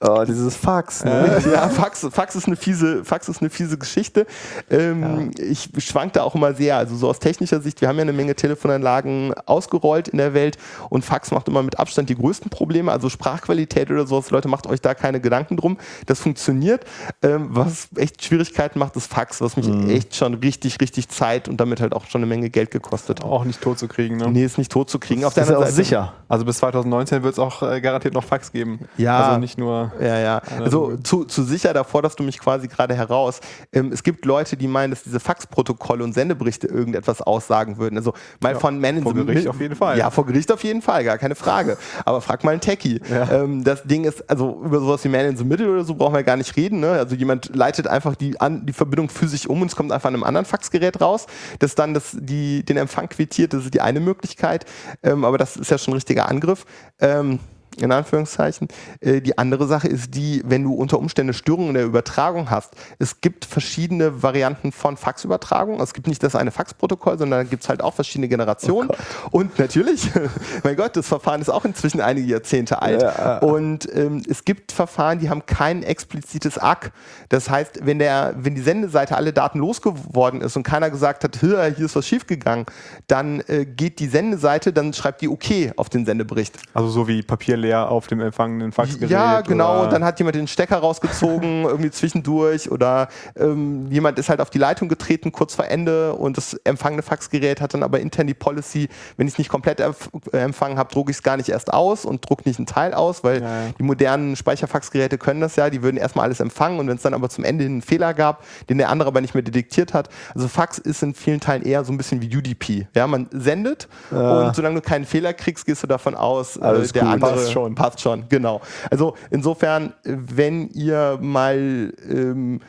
[0.00, 1.40] Oh, dieses Fax, ne?
[1.42, 4.26] Äh, ja, Fax, Fax, ist eine fiese, Fax ist eine fiese Geschichte.
[4.70, 5.44] Ähm, ja.
[5.44, 6.76] Ich schwankte auch immer sehr.
[6.76, 10.58] Also so aus technischer Sicht, wir haben ja eine Menge Telefonanlagen ausgerollt in der Welt
[10.90, 12.92] und Fax macht immer mit Abstand die größten Probleme.
[12.92, 15.78] Also Sprachqualität oder sowas, Leute, macht euch da keine Gedanken drum.
[16.04, 16.84] Das funktioniert.
[17.22, 19.88] Ähm, was echt Schwierigkeiten macht, ist Fax, was mich mhm.
[19.88, 23.26] echt schon richtig, richtig Zeit und damit halt auch schon eine Menge Geld gekostet hat.
[23.26, 24.30] Auch nicht tot zu kriegen, ne?
[24.30, 25.22] Nee, ist nicht tot zu kriegen.
[25.22, 26.12] Das Auf der ist ja auch sicher.
[26.28, 28.80] Also bis 2019 wird es auch äh, garantiert noch Fax geben.
[28.98, 29.28] Ja.
[29.28, 30.42] Also nicht nur Ja, ja.
[30.60, 33.40] Also zu, zu sicher davor, dass du mich quasi gerade heraus.
[33.72, 37.96] Ähm, es gibt Leute, die meinen, dass diese Faxprotokolle und Sendeberichte irgendetwas aussagen würden.
[37.96, 39.98] Also mal Ja, von Man in vor Gericht Middle- auf jeden Fall.
[39.98, 41.76] Ja, vor Gericht auf jeden Fall, gar keine Frage.
[42.04, 43.00] Aber frag mal einen Techie.
[43.30, 46.14] Ähm, das Ding ist, also über sowas wie Man in the Middle oder so brauchen
[46.14, 46.80] wir gar nicht reden.
[46.80, 46.90] Ne?
[46.90, 50.14] Also jemand leitet einfach die, an, die Verbindung physisch um und es kommt einfach an
[50.14, 51.26] einem anderen Faxgerät raus,
[51.58, 53.52] das dann das, die, den Empfang quittiert.
[53.52, 54.64] Das ist die eine Möglichkeit.
[55.02, 56.64] Ähm, aber das ist ja schon ein richtiger Angriff.
[57.00, 57.38] Ähm,
[57.80, 58.68] in Anführungszeichen.
[59.00, 62.74] Äh, die andere Sache ist die, wenn du unter Umständen Störungen in der Übertragung hast.
[62.98, 65.80] Es gibt verschiedene Varianten von Faxübertragung.
[65.80, 68.90] Es gibt nicht das eine Faxprotokoll, sondern da gibt es halt auch verschiedene Generationen.
[69.30, 70.10] Und natürlich,
[70.64, 73.02] mein Gott, das Verfahren ist auch inzwischen einige Jahrzehnte alt.
[73.02, 73.38] Ja.
[73.38, 76.92] Und ähm, es gibt Verfahren, die haben kein explizites ACK.
[77.28, 81.36] Das heißt, wenn, der, wenn die Sendeseite alle Daten losgeworden ist und keiner gesagt hat,
[81.40, 82.66] hier, ist was schiefgegangen,
[83.06, 86.58] dann äh, geht die Sendeseite, dann schreibt die OK auf den Sendebericht.
[86.74, 89.10] Also so wie Papier leer auf dem empfangenen Faxgerät.
[89.10, 89.84] Ja, genau.
[89.84, 92.70] Und dann hat jemand den Stecker rausgezogen, irgendwie zwischendurch.
[92.70, 96.14] Oder ähm, jemand ist halt auf die Leitung getreten, kurz vor Ende.
[96.14, 99.80] Und das empfangene Faxgerät hat dann aber intern die Policy, wenn ich es nicht komplett
[99.80, 99.92] äh,
[100.32, 103.24] empfangen habe, drucke ich es gar nicht erst aus und drucke nicht einen Teil aus,
[103.24, 103.72] weil Ja, ja.
[103.78, 105.70] die modernen Speicherfaxgeräte können das ja.
[105.70, 106.78] Die würden erstmal alles empfangen.
[106.78, 109.20] Und wenn es dann aber zum Ende hin einen Fehler gab, den der andere aber
[109.20, 110.08] nicht mehr detektiert hat.
[110.34, 112.86] Also Fax ist in vielen Teilen eher so ein bisschen wie UDP.
[112.94, 117.02] Ja, man sendet und solange du keinen Fehler kriegst, gehst du davon aus, äh, der
[117.02, 117.02] gut.
[117.02, 117.74] andere schon.
[117.74, 118.60] Passt schon, genau.
[118.90, 122.60] Also insofern, wenn ihr mal, ähm,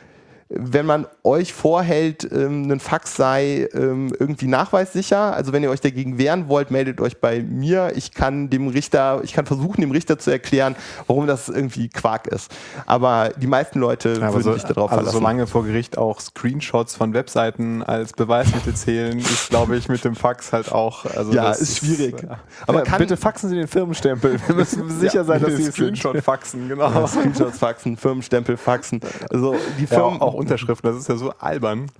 [0.48, 5.80] wenn man euch vorhält, ähm, ein Fax sei ähm, irgendwie nachweissicher, also wenn ihr euch
[5.80, 7.92] dagegen wehren wollt, meldet euch bei mir.
[7.94, 10.74] Ich kann dem Richter, ich kann versuchen, dem Richter zu erklären,
[11.06, 12.50] warum das irgendwie Quark ist.
[12.86, 15.18] Aber die meisten Leute Ja, würden so, sich darauf also verlassen.
[15.18, 20.14] solange vor Gericht auch Screenshots von Webseiten als Beweismittel zählen, ist, glaube ich, mit dem
[20.16, 21.04] Fax halt auch.
[21.04, 22.22] Also ja, das ist schwierig.
[22.22, 22.38] ja.
[22.66, 24.38] Aber Ja, kann, bitte faxen Sie den Firmenstempel.
[24.46, 25.96] Wir müssen sicher sein, dass Sie es sind.
[25.98, 26.90] Screenshot-Faxen, genau.
[26.90, 29.00] Ja, Screenshots faxen, Firmenstempel faxen.
[29.30, 31.90] Also die Ja, Firmen, auch, auch Unterschriften, das ist ja so albern.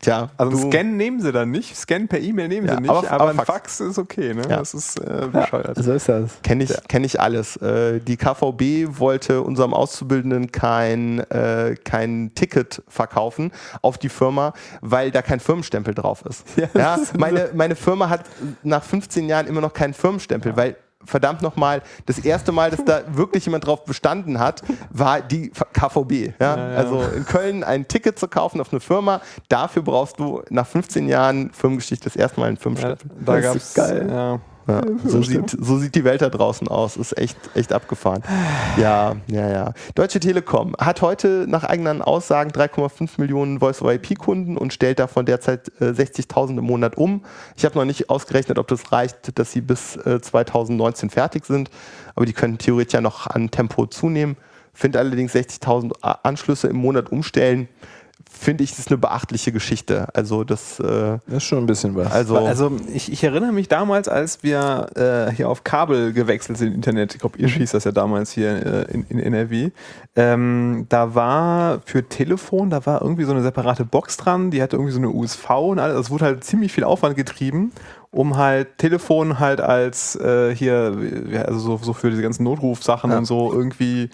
[0.00, 2.90] tja, Also du- Scan nehmen sie dann nicht, Scan per E-Mail nehmen Ja, sie nicht,
[2.90, 3.48] aber- aber, aber ein Fax.
[3.48, 3.80] Fax.
[3.80, 4.42] ist okay, ne?
[4.50, 4.56] Ja.
[4.56, 5.76] Das ist äh, bescheuert.
[5.76, 6.42] So ist das.
[6.42, 7.56] Kenne ich, kenn ich alles.
[7.58, 15.12] Äh, die KVB wollte unserem Auszubildenden kein, äh, kein Ticket verkaufen auf die Firma, weil
[15.12, 16.46] da kein Firmenstempel drauf ist.
[16.74, 18.24] Ja, meine, meine Firma hat
[18.64, 23.02] nach 15 Jahren immer noch keinen Firmenstempel, weil verdammt nochmal, das erste Mal, dass da
[23.12, 26.34] wirklich jemand drauf bestanden hat, war die KVB.
[26.40, 26.56] Ja?
[26.56, 26.76] Ja, ja.
[26.76, 31.08] Also in Köln ein Ticket zu kaufen auf eine Firma, dafür brauchst du nach 15
[31.08, 33.10] Jahren Firmengeschichte das erste Mal einen Ja, Firmenstempel.
[33.24, 34.40] da Das gab es geil.
[34.68, 34.82] Ja.
[35.04, 36.96] So, sieht, so sieht die Welt da draußen aus.
[36.96, 38.22] Ist echt, echt abgefahren.
[38.76, 39.72] Ja, ja, ja.
[39.94, 45.86] Deutsche Telekom hat heute nach eigenen Aussagen 3,5 Millionen Voice-over-IP-Kunden und stellt davon derzeit äh,
[45.86, 47.24] 60.000 im Monat um.
[47.56, 51.68] Ich habe noch nicht ausgerechnet, ob das reicht, dass sie bis äh, 2019 fertig sind,
[52.14, 54.36] aber die können theoretisch ja noch an Tempo zunehmen.
[54.74, 57.68] Finde allerdings 60.000 A- Anschlüsse im Monat umstellen,
[58.42, 60.08] finde ich, ist eine beachtliche Geschichte.
[60.14, 62.10] Also das, äh, Das ist schon ein bisschen was.
[62.12, 66.74] also, Also ich, ich erinnere mich damals, als wir äh, hier auf Kabel gewechselt sind,
[66.74, 69.70] Internet, ich glaube, ihr schießt das ja damals hier äh, in, in NRW,
[70.16, 74.76] ähm, da war für Telefon, da war irgendwie so eine separate Box dran, die hatte
[74.76, 77.72] irgendwie so eine USV und alles, es wurde halt ziemlich viel Aufwand getrieben,
[78.10, 80.94] um halt Telefon halt als äh, hier,
[81.46, 83.18] also so, so für diese ganzen Notrufsachen Ja.
[83.18, 84.10] und so irgendwie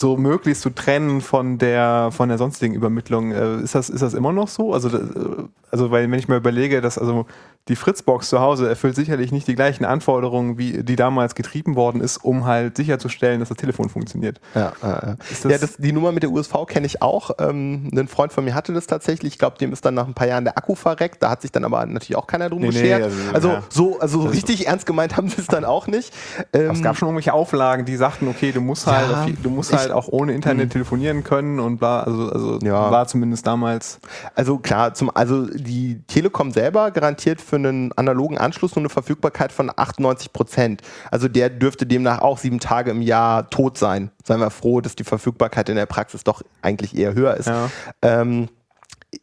[0.00, 3.32] so möglichst zu trennen von der von der sonstigen Übermittlung.
[3.32, 4.72] Äh, ist das ist das immer noch so?
[4.72, 7.26] Also äh, also weil wenn ich mir überlege, dass also
[7.68, 12.00] die Fritzbox zu Hause erfüllt sicherlich nicht die gleichen Anforderungen, wie die damals getrieben worden
[12.00, 14.40] ist, um halt sicherzustellen, dass das Telefon funktioniert.
[14.56, 17.30] Ja, äh, das- ja das, die Nummer mit der USV kenne ich auch.
[17.38, 19.34] Ähm, ein Freund von mir hatte das tatsächlich.
[19.34, 21.22] Ich glaube, dem ist dann nach ein paar Jahren der Akku verreckt.
[21.22, 23.02] Da hat sich dann aber natürlich auch keiner drum Nee, nee, geschert.
[23.04, 23.62] also, also, ja.
[23.68, 26.12] so, also so richtig ernst gemeint haben sie es dann auch nicht.
[26.52, 29.70] Ähm, Es gab schon irgendwelche Auflagen, die sagten, okay, du musst halt, Ja, du musst
[29.72, 32.90] ich- halt auch ohne Internet telefonieren können und bla, also, also Ja.
[32.90, 34.00] war zumindest damals.
[34.34, 39.52] Also klar, zum, also die Telekom selber garantiert für einen analogen Anschluss nur eine Verfügbarkeit
[39.52, 40.82] von 98 Prozent.
[41.10, 44.10] Also der dürfte demnach auch sieben Tage im Jahr tot sein.
[44.24, 47.48] Seien wir froh, dass die Verfügbarkeit in der Praxis doch eigentlich eher höher ist.
[47.48, 47.68] Ja.
[48.02, 48.48] Ähm,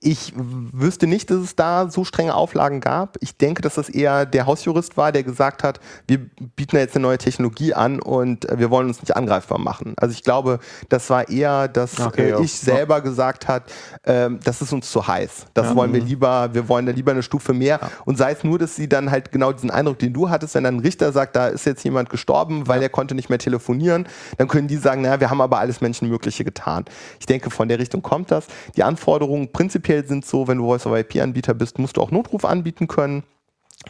[0.02, 3.18] ich wüsste nicht, dass es da so strenge Auflagen gab.
[3.22, 7.04] Ich denke, dass das eher der Hausjurist war, der gesagt hat, wir bieten jetzt eine
[7.04, 9.94] neue Technologie an und äh, wir wollen uns nicht angreifbar machen.
[9.98, 10.60] Also ich glaube,
[10.90, 12.40] das war eher, dass Okay, äh, ja.
[12.42, 13.64] ich selber gesagt hat,
[14.06, 15.46] ähm, das ist uns zu heiß.
[15.54, 15.76] Das Ja.
[15.76, 17.80] wollen wir lieber, wir wollen da lieber eine Stufe mehr.
[18.04, 20.66] Und sei es nur, dass sie dann halt genau diesen Eindruck, den du hattest, wenn
[20.66, 24.06] dann ein Richter sagt, da ist jetzt jemand gestorben, weil er konnte nicht mehr telefonieren,
[24.38, 26.84] dann können die sagen, naja, wir haben aber alles Menschenmögliche getan.
[27.22, 28.48] Ich denke, von der Richtung kommt das.
[28.76, 29.77] Die Anforderungen prinzipiell
[30.08, 33.24] sind so, wenn du Voice-over-IP-Anbieter bist, musst du auch Notruf anbieten können.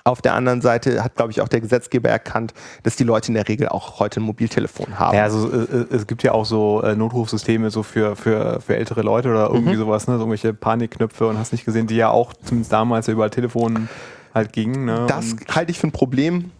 [0.03, 3.33] Auf der anderen Seite hat, glaube ich, auch der Gesetzgeber erkannt, dass die Leute in
[3.33, 5.15] der Regel auch heute ein Mobiltelefon haben.
[5.15, 9.01] Ja, also äh, es gibt ja auch so äh, Notrufsysteme so für, für, für ältere
[9.01, 9.79] Leute oder irgendwie Mhm.
[9.79, 10.15] sowas, ne?
[10.15, 13.87] so irgendwelche Panikknöpfe und hast nicht gesehen, die ja auch zumindest damals über Telefon
[14.35, 14.85] halt gingen.
[14.85, 15.05] Ne?
[15.07, 16.51] Das und, halte ich für ein Problem.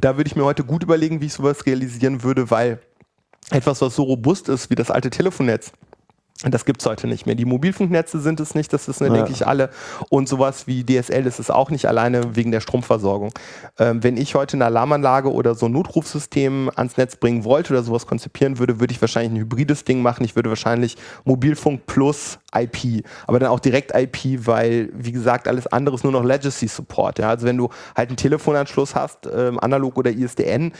[0.00, 2.80] Da würde ich mir heute gut überlegen, wie ich sowas realisieren würde, weil
[3.50, 5.72] etwas, was so robust ist wie das alte Telefonnetz,
[6.44, 7.34] das gibt es heute nicht mehr.
[7.34, 9.12] Die Mobilfunknetze sind es nicht, das wissen, Ja.
[9.12, 9.70] denke ich, alle.
[10.08, 13.32] Und sowas wie DSL ist es auch nicht, alleine wegen der Stromversorgung.
[13.78, 17.82] Ähm, wenn ich heute eine Alarmanlage oder so ein Notrufsystem ans Netz bringen wollte oder
[17.82, 20.24] sowas konzipieren würde, würde ich wahrscheinlich ein hybrides Ding machen.
[20.24, 25.66] Ich würde wahrscheinlich Mobilfunk plus IP, aber dann auch direkt IP, weil, wie gesagt, alles
[25.68, 27.20] andere ist nur noch Legacy Support.
[27.20, 27.28] Ja?
[27.28, 30.72] Also wenn du halt einen Telefonanschluss hast, ähm, analog oder ISDN,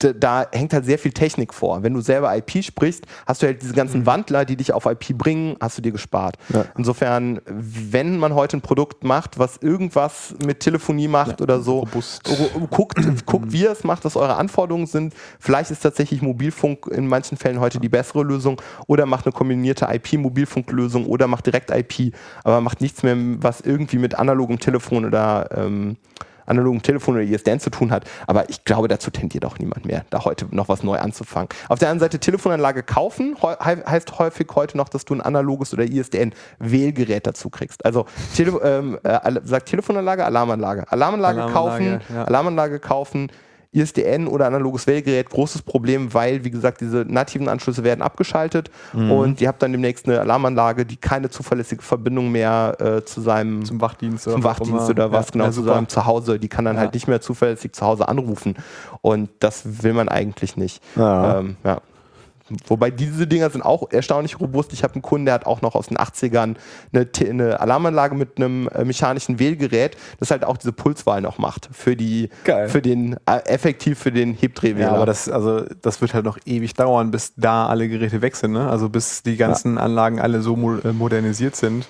[0.00, 1.82] da hängt halt sehr viel Technik vor.
[1.82, 5.16] Wenn du selber IP sprichst, hast du halt diese ganzen Wandler, die dich auf IP
[5.16, 6.36] bringen, hast du dir gespart.
[6.52, 6.64] Ja.
[6.76, 12.22] Insofern, wenn man heute ein Produkt macht, was irgendwas mit Telefonie macht oder so, robust.
[12.70, 15.14] guckt, guckt, wie ihr es macht, was eure Anforderungen sind.
[15.38, 19.86] Vielleicht ist tatsächlich Mobilfunk in manchen Fällen heute die bessere Lösung oder macht eine kombinierte
[19.90, 25.48] IP-Mobilfunklösung oder macht direkt IP, aber macht nichts mehr, was irgendwie mit analogem Telefon oder
[25.54, 25.96] ähm,
[26.50, 28.04] analogen Telefon oder ISDN zu tun hat.
[28.26, 31.48] Aber ich glaube, dazu tendiert auch niemand mehr, da heute noch was neu anzufangen.
[31.68, 35.72] Auf der anderen Seite Telefonanlage kaufen hei- heißt häufig heute noch, dass du ein analoges
[35.72, 37.84] oder ISDN-Wählgerät dazu kriegst.
[37.84, 40.84] Also Tele ähm, äh, sagt Telefonanlage, Alarmanlage.
[40.90, 42.24] Alarmanlage, Alarmanlage, kaufen, ja.
[42.24, 43.30] Alarmanlage kaufen.
[43.72, 49.10] ISDN oder analoges Wählgerät, großes Problem, weil, wie gesagt, diese nativen Anschlüsse werden abgeschaltet Mhm.
[49.12, 53.64] und ihr habt dann demnächst eine Alarmanlage, die keine zuverlässige Verbindung mehr äh, zu seinem
[53.64, 56.38] zum Wachdienst zum auch Wachdienst oder was Ja, genau ja, zu seinem Zuhause.
[56.40, 56.80] Die kann dann Ja.
[56.82, 58.54] halt nicht mehr zuverlässig zu Hause anrufen.
[59.02, 60.82] Und das will man eigentlich nicht.
[60.96, 61.80] Ähm, ja.
[62.66, 64.72] Wobei diese Dinger sind auch erstaunlich robust.
[64.72, 66.56] Ich habe einen Kunden, der hat auch noch aus den 80ern
[66.92, 71.68] eine, eine Alarmanlage mit einem äh, mechanischen Wählgerät, das halt auch diese Pulswahl noch macht.
[71.72, 72.68] Für die, Geil.
[72.68, 74.88] für den, äh, effektiv für den Hebdrehwähler.
[74.88, 78.36] Ja, aber das, also, das wird halt noch ewig dauern, bis da alle Geräte weg
[78.36, 78.52] sind.
[78.52, 78.68] Ne?
[78.68, 81.86] Also bis die ganzen Anlagen alle so äh, modernisiert sind.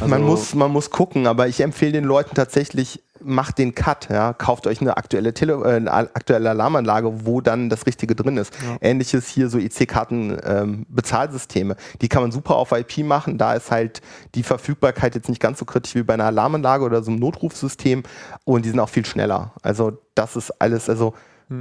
[0.00, 4.08] Also, man, muss, man muss gucken, aber ich empfehle den Leuten tatsächlich, macht den Cut,
[4.10, 8.36] ja, kauft euch eine aktuelle, Tele äh, eine aktuelle Alarmanlage, wo dann das Richtige drin
[8.36, 8.52] ist.
[8.80, 13.70] Ähnliches hier so IC-Karten ähm, Bezahlsysteme, die kann man super auf IP machen, da ist
[13.70, 14.00] halt
[14.34, 18.02] die Verfügbarkeit jetzt nicht ganz so kritisch wie bei einer Alarmanlage oder so einem Notrufsystem
[18.44, 19.52] und die sind auch viel schneller.
[19.62, 21.14] Also das ist alles, also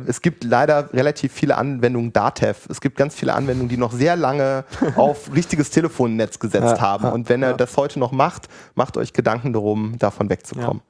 [0.05, 2.67] es gibt leider relativ viele Anwendungen DATEV.
[2.69, 4.65] Es gibt ganz viele Anwendungen, die noch sehr lange
[4.97, 7.05] auf richtiges Telefonnetz gesetzt Ja, haben.
[7.05, 10.81] ja, Und wenn er das heute noch macht, macht euch Gedanken darum, davon wegzukommen.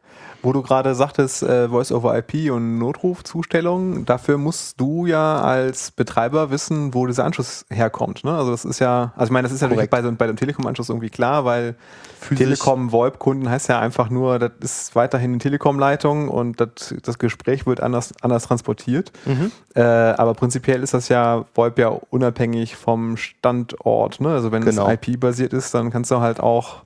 [0.48, 6.94] Wo du gerade sagtest, äh, Voice-over-IP und Notrufzustellung, dafür musst du ja als Betreiber wissen,
[6.94, 8.24] wo dieser Anschluss herkommt.
[8.24, 8.34] Ne?
[8.34, 10.88] Also das ist ja, also ich meine, das ist ja bei, so, bei dem Telekom-Anschluss
[10.88, 11.76] irgendwie klar, weil
[12.34, 17.82] Telekom-VoIP-Kunden heißt ja einfach nur, das ist weiterhin eine Telekom-Leitung und das, das Gespräch wird
[17.82, 19.12] anders, anders transportiert.
[19.26, 19.52] Mhm.
[19.76, 24.22] Äh, aber prinzipiell ist das ja VoIP ja unabhängig vom Standort.
[24.22, 24.30] Ne?
[24.30, 24.88] Also wenn Genau.
[24.88, 26.84] es IP-basiert ist, dann kannst du halt auch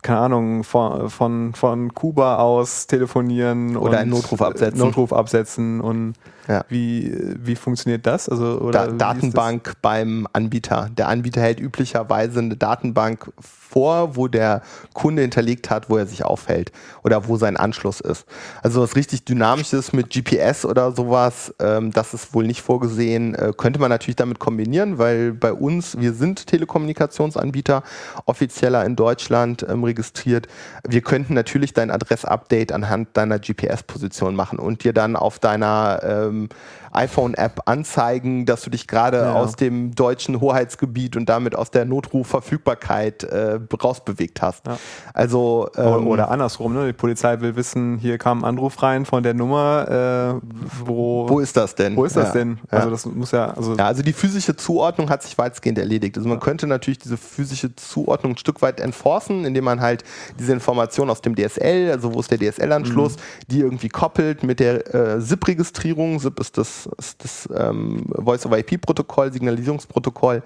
[0.00, 4.78] keine Ahnung, von, von, von Kuba aus telefonieren Oder einen Notruf absetzen.
[4.78, 6.14] Notruf absetzen und
[6.48, 6.64] Ja.
[6.68, 8.28] wie, wie funktioniert das?
[8.28, 10.90] Also, oder Da, Datenbank beim Anbieter.
[10.96, 13.32] Der Anbieter hält üblicherweise eine Datenbank
[13.72, 14.62] vor, wo der
[14.92, 16.72] Kunde hinterlegt hat, wo er sich aufhält
[17.04, 18.26] oder wo sein Anschluss ist.
[18.62, 23.34] Also was richtig Dynamisches mit GPS oder sowas, ähm, das ist wohl nicht vorgesehen.
[23.34, 27.82] Äh, könnte man natürlich damit kombinieren, weil bei uns, wir sind Telekommunikationsanbieter,
[28.26, 30.48] offizieller in Deutschland ähm, registriert.
[30.86, 36.00] Wir könnten natürlich dein Adressupdate anhand deiner GPS-Position machen und dir dann auf deiner
[36.32, 36.48] ähm,
[36.92, 39.32] iPhone-App anzeigen, dass du dich gerade Ja.
[39.34, 44.66] aus dem deutschen Hoheitsgebiet und damit aus der Notrufverfügbarkeit äh, rausbewegt hast.
[44.66, 44.78] Ja.
[45.14, 45.68] Also?
[45.74, 46.86] Oder, ähm, oder andersrum, ne?
[46.86, 50.46] die Polizei will wissen, hier kam ein Anruf rein von der Nummer, äh,
[50.84, 51.96] wo, wo ist das denn?
[51.96, 52.32] wo ist das Ja.
[52.34, 52.58] denn?
[52.70, 56.16] Also das muss ja, also Ja, also die physische Zuordnung hat sich weitestgehend erledigt.
[56.16, 60.04] Also man könnte natürlich diese physische Zuordnung ein Stück weit enforcen, indem man halt
[60.38, 63.16] diese Information aus dem DSL, also wo ist der DSL-Anschluss,
[63.48, 66.18] die irgendwie koppelt mit der äh, SIP-Registrierung.
[66.20, 70.42] SIP ist das, ist das ähm, Voice-over-IP-Protokoll, Signalisierungsprotokoll.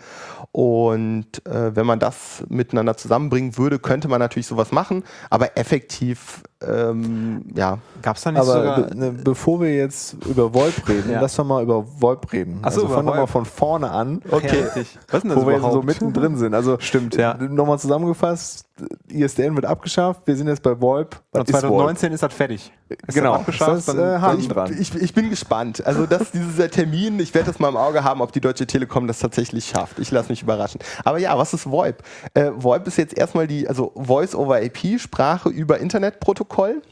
[0.53, 6.43] Und äh, wenn man das miteinander zusammenbringen würde, könnte man natürlich sowas machen, aber effektiv,
[6.67, 8.81] ähm, ja, gab es da nicht Aber sogar...
[8.83, 11.21] be ne, bevor wir jetzt über VoIP reden, Ja.
[11.21, 12.59] lass doch mal über VoIP reden.
[12.63, 14.23] Ach so, also fangen wir mal von vorne an.
[14.31, 14.65] Okay.
[14.65, 15.85] Was ist denn das Wo wir jetzt so überhaupt?
[15.87, 16.55] mittendrin sind.
[16.55, 17.35] Also Stimmt, ja.
[17.35, 18.65] Nochmal zusammengefasst,
[19.09, 21.17] ISDN wird abgeschafft, wir sind jetzt bei VoIP.
[21.33, 21.61] Was Und ist VoIP?
[21.63, 22.73] 2019 ist das fertig.
[22.89, 23.33] Ist Genau.
[23.33, 24.77] das abgeschafft, Ist das, dann- äh, Haken ich, dran.
[24.79, 25.85] ich, ich bin gespannt.
[25.87, 29.07] Also das, dieser Termin, ich werde das mal im Auge haben, ob die Deutsche Telekom
[29.09, 29.99] das tatsächlich schafft.
[29.99, 30.81] Ich lasse mich überraschen.
[31.05, 32.03] Aber ja, was ist VoIP?
[32.35, 36.46] Äh, VoIP ist jetzt erstmal die, also Voice over IP, Sprache über Internetprotokoll.
[36.47, 36.83] Protokoll.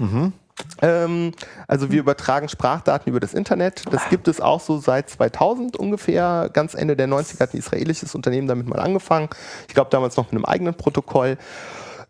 [0.83, 1.33] Ähm,
[1.67, 3.83] also wir übertragen Sprachdaten über das Internet.
[3.91, 6.51] Das gibt es auch so seit 2000 ungefähr.
[6.53, 9.29] Ganz Ende der 90er hat ein israelisches Unternehmen damit mal angefangen.
[9.69, 11.39] Ich glaube damals noch mit einem eigenen Protokoll.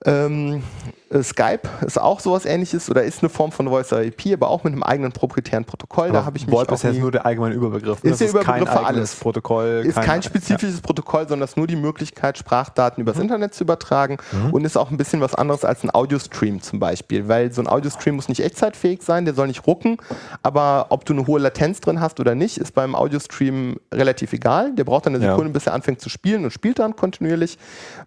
[0.04, 4.48] Ähm, äh, Skype ist auch sowas ähnliches oder ist eine Form von Voice IP, aber
[4.48, 6.10] auch mit einem eigenen proprietären Protokoll.
[6.10, 8.02] da habe ich mich VoIP ist jetzt nur der allgemeine Überbegriff.
[8.02, 8.10] ne?
[8.10, 9.14] Ist der kein Überbegriff für alles.
[9.16, 9.82] Protokoll.
[9.86, 14.16] ist kein spezifisches Protokoll, sondern es ist nur die Möglichkeit, Sprachdaten übers Internet zu übertragen
[14.52, 17.68] und ist auch ein bisschen was anderes als ein Audiostream zum Beispiel, weil so ein
[17.68, 19.98] Audiostream muss nicht echtzeitfähig sein, der soll nicht rucken,
[20.42, 24.72] aber ob du eine hohe Latenz drin hast oder nicht, ist beim Audiostream relativ egal.
[24.74, 25.30] Der braucht dann eine Ja.
[25.32, 27.58] Sekunde, bis er anfängt zu spielen und spielt dann kontinuierlich.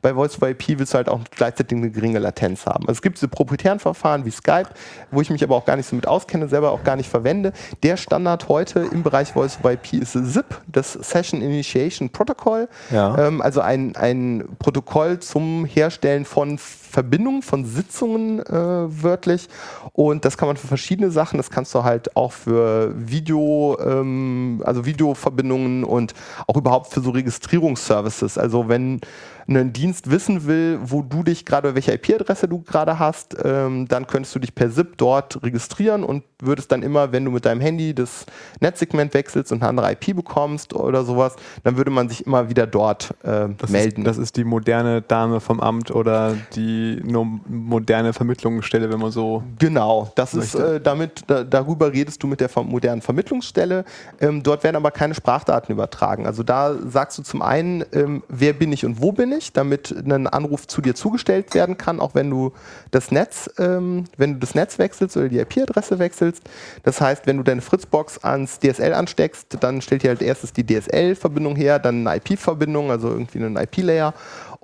[0.02, 2.88] Bei Voice IP willst du halt auch gleichzeitig eine geringe Latenz haben.
[2.88, 4.70] Also es gibt diese proprietären Verfahren wie Skype,
[5.12, 7.54] wo ich mich aber auch gar nicht so mit auskenne, selber auch gar nicht verwende.
[7.84, 12.68] Der Standard heute im Bereich Voice over IP ist SIP, das Session Initiation Protocol.
[12.90, 13.28] Ja.
[13.28, 16.58] Ähm, also ein, ein Protokoll zum Herstellen von
[16.98, 19.50] Verbindungen, von Sitzungen äh, wörtlich.
[19.94, 21.38] Und das kann man für verschiedene Sachen.
[21.38, 26.16] Das kannst du halt auch für Video, ähm, also Videoverbindungen und
[26.48, 28.40] auch überhaupt für so Registrierungsservices.
[28.40, 29.02] Also wenn
[29.48, 34.06] ein Dienst wissen will, wo du dich gerade, welche IP-Adresse du gerade hast, ähm, dann
[34.06, 37.62] könntest du dich per SIP dort registrieren und würdest dann immer, wenn du mit deinem
[37.62, 38.26] Handy das
[38.60, 42.68] Netzsegment wechselst und eine andere IP bekommst oder sowas, dann würde man sich immer wieder
[42.68, 44.02] dort äh, Das melden.
[44.02, 49.12] Ist, das ist die moderne Dame vom Amt oder die nur moderne Vermittlungsstelle, wenn man
[49.12, 49.44] so.
[49.60, 50.76] Genau, das ist möchte.
[50.76, 53.86] äh, damit, da, darüber redest du mit der ver- modernen Vermittlungsstelle.
[54.20, 56.26] Ähm, dort werden aber keine Sprachdaten übertragen.
[56.26, 59.92] Also da sagst du zum einen, ähm, wer bin ich und wo bin ich, damit
[59.92, 62.52] ein Anruf zu dir zugestellt werden kann, auch wenn du
[62.92, 66.44] das Netz, ähm, wenn du das Netz wechselst oder die IP-Adresse wechselst.
[66.84, 70.66] Das heißt, wenn du deine Fritzbox ans DSL ansteckst, dann stellt dir halt erstes die
[70.66, 74.14] DSL-Verbindung her, dann eine IP-Verbindung, also irgendwie einen IP-Layer.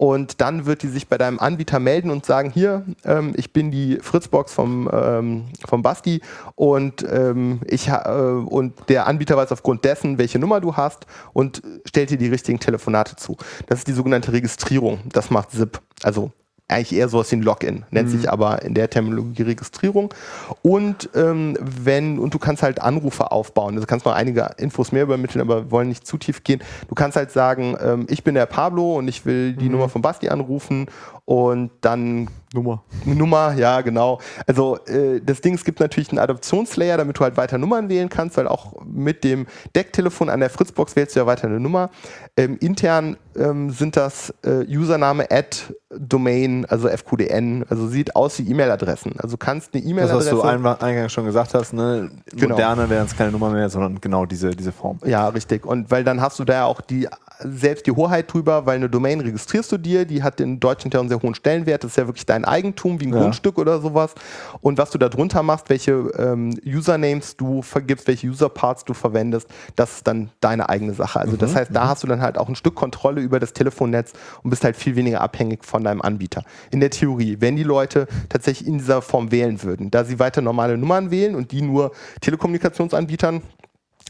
[0.04, 3.72] Und dann wird die sich bei deinem Anbieter melden und sagen, hier, ähm, ich bin
[3.72, 6.20] die Fritzbox vom, ähm, vom Basti
[6.56, 11.62] und, ähm, ich, äh, und der Anbieter weiß aufgrund dessen, welche Nummer du hast und
[11.86, 13.38] stellt dir die richtigen Telefonate zu.
[13.68, 15.00] Das ist die sogenannte Registrierung.
[15.06, 15.80] Das macht SIP.
[16.02, 16.34] Also
[16.74, 20.14] eigentlich eher sowas wie ein Login, nennt sich aber in der Terminologie Registrierung.
[20.62, 23.76] Und ähm, wenn, und du kannst halt Anrufe aufbauen.
[23.76, 26.62] Also kannst noch einige Infos mehr übermitteln, aber wir wollen nicht zu tief gehen.
[26.88, 30.02] Du kannst halt sagen, ähm, ich bin der Pablo und ich will die Nummer von
[30.02, 30.88] Basti anrufen
[31.26, 32.84] und dann Nummer.
[33.06, 34.20] Nummer, ja, genau.
[34.46, 38.10] Also äh, das Ding, es gibt natürlich einen Adoptionslayer, damit du halt weiter Nummern wählen
[38.10, 41.90] kannst, weil auch mit dem Decktelefon an der Fritzbox wählst du ja weiter eine Nummer.
[42.36, 48.50] Ähm, intern ähm, sind das äh, Username at Domain, also FQDN, also sieht aus wie
[48.50, 49.14] E-Mail-Adressen.
[49.20, 50.38] Also kannst eine Das, E-Mail-Adresse.
[50.38, 52.10] was du eingangs schon gesagt hast, ne?
[52.32, 52.50] Genau.
[52.50, 54.98] moderne wären es keine Nummer mehr, sondern genau diese, diese Form.
[55.06, 55.64] Ja, richtig.
[55.64, 57.08] Und weil dann hast du da ja auch die
[57.44, 61.00] selbst die Hoheit drüber, weil eine Domain registrierst du dir, die hat in Deutschland ja
[61.00, 63.20] einen sehr hohen Stellenwert, das ist ja wirklich dein Eigentum, wie ein Ja.
[63.20, 64.16] Grundstück oder sowas.
[64.62, 69.48] Und was du da drunter machst, welche ähm, Usernames du vergibst, welche Userparts du verwendest,
[69.76, 71.20] das ist dann deine eigene Sache.
[71.20, 74.14] Also das heißt, da hast du dann halt auch ein Stück Kontrolle über das Telefonnetz
[74.44, 76.44] und bist halt viel weniger abhängig von deinem Anbieter.
[76.72, 80.42] In der Theorie, wenn die Leute tatsächlich in dieser Form wählen würden, da sie weiter
[80.42, 81.92] normale Nummern wählen und die nur
[82.22, 83.42] Telekommunikationsanbietern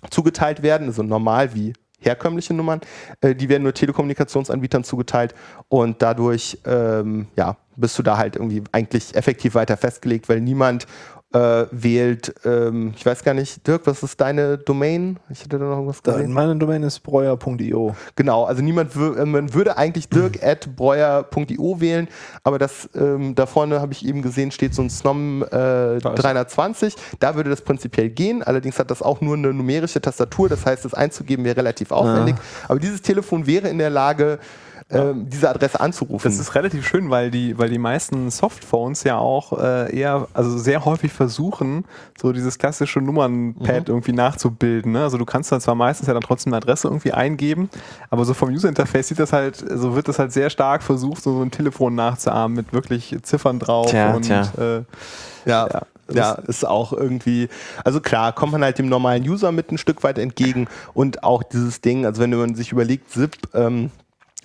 [0.09, 1.73] zugeteilt werden, also normal wie
[2.03, 2.81] herkömmliche Nummern,
[3.21, 5.33] äh, die werden nur Telekommunikationsanbietern zugeteilt
[5.69, 10.85] und dadurch ähm, ja, bist du da halt irgendwie eigentlich effektiv weiter festgelegt, weil niemand
[11.33, 15.19] äh, wählt, ähm, ich weiß gar nicht, Dirk, was ist deine Domain?
[15.29, 16.31] Ich hätte da noch irgendwas Da, gesehen.
[16.31, 17.95] meine Domain ist breuer.io.
[18.15, 22.07] Genau, also niemand äh, man würde eigentlich dirk at breuer.io wählen,
[22.43, 26.05] aber das ähm, da vorne habe ich eben gesehen, steht so ein SNOM äh, ist
[26.05, 26.13] er.
[26.15, 26.95] 320.
[27.19, 28.43] Da würde das prinzipiell gehen.
[28.43, 32.35] Allerdings hat das auch nur eine numerische Tastatur, das heißt, das einzugeben wäre relativ aufwendig.
[32.67, 34.39] Aber dieses Telefon wäre in der Lage,
[34.93, 36.29] ähm, diese Adresse anzurufen.
[36.29, 40.57] Das ist relativ schön, weil die, weil die meisten Softphones ja auch äh, eher, also
[40.57, 41.85] sehr häufig versuchen,
[42.19, 44.93] so dieses klassische Nummernpad irgendwie nachzubilden.
[44.93, 45.03] Ne?
[45.03, 47.69] Also du kannst dann zwar meistens ja dann trotzdem eine Adresse irgendwie eingeben,
[48.09, 51.33] aber so vom User-Interface sieht das halt, so wird das halt sehr stark versucht, so,
[51.37, 54.41] so ein Telefon nachzuahmen mit wirklich Ziffern drauf Tja, und tja.
[54.57, 54.83] Äh,
[55.45, 55.81] Ja, Ja,
[56.11, 57.47] ja, ist auch irgendwie,
[57.83, 61.43] also klar, kommt man halt dem normalen User mit ein Stück weit entgegen und auch
[61.43, 63.89] dieses Ding, also wenn man sich überlegt, SIP, ähm,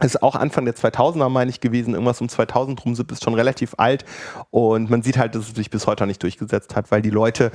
[0.04, 1.94] ist auch Anfang der 2000er, meine ich, gewesen.
[1.94, 2.92] Irgendwas um 2000 rum.
[2.92, 4.04] Ist schon relativ alt.
[4.50, 7.10] Und man sieht halt, dass es sich bis heute noch nicht durchgesetzt hat, weil die
[7.10, 7.50] Leute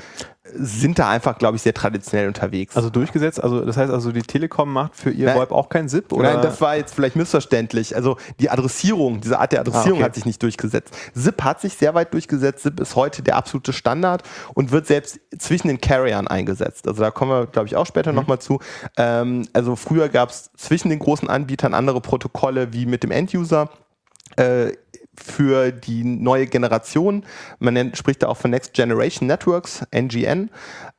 [0.46, 2.76] sind da einfach, glaube ich, sehr traditionell unterwegs.
[2.76, 5.34] also durchgesetzt, also das heißt also die Telekom macht für ihr.
[5.34, 6.12] VoIP auch kein SIP?
[6.12, 6.34] Oder?
[6.34, 7.96] Nein, das war jetzt vielleicht missverständlich.
[7.96, 10.04] Also die Adressierung, diese Art der Adressierung Ah, okay.
[10.04, 10.94] hat sich nicht durchgesetzt.
[11.14, 12.64] SIP hat sich sehr weit durchgesetzt.
[12.64, 14.24] SIP ist heute der absolute Standard
[14.54, 16.90] und wird selbst zwischen den Carriern eingesetzt.
[16.90, 18.18] Also da kommen wir, glaube ich, auch später Mhm.
[18.18, 18.60] nochmal zu.
[18.98, 23.70] Ähm, also früher gab es zwischen den großen Anbietern andere Protokolle wie mit dem Enduser.
[24.36, 24.74] Äh,
[25.16, 27.24] für die neue Generation.
[27.60, 30.50] Man nennt, spricht da auch von Next Generation Networks, NGN.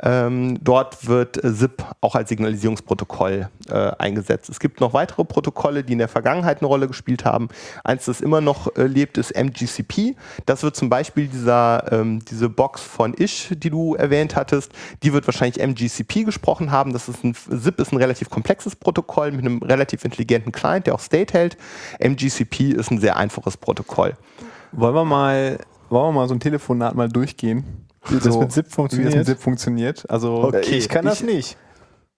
[0.03, 4.49] Ähm, dort wird SIP auch als Signalisierungsprotokoll äh, eingesetzt.
[4.49, 7.49] Es gibt noch weitere Protokolle, die in der Vergangenheit eine Rolle gespielt haben.
[7.83, 10.17] Eins, das immer noch äh, lebt, ist MGCP.
[10.47, 15.13] Das wird zum Beispiel dieser, ähm, diese Box von Ish, die du erwähnt hattest, die
[15.13, 16.93] wird wahrscheinlich MGCP gesprochen haben.
[16.93, 20.95] Das ist ein, SIP ist ein relativ komplexes Protokoll mit einem relativ intelligenten Client, der
[20.95, 21.57] auch State hält.
[21.99, 24.04] MGCP ist ein sehr einfaches Protokoll.
[24.73, 27.87] Wollen wir mal, wollen wir mal so ein Telefonat mal durchgehen?
[28.09, 29.13] Wie das mit SIP funktioniert?
[29.13, 30.11] Wie das mit SIP funktioniert.
[30.11, 31.57] Also Okay, ich kann das nicht.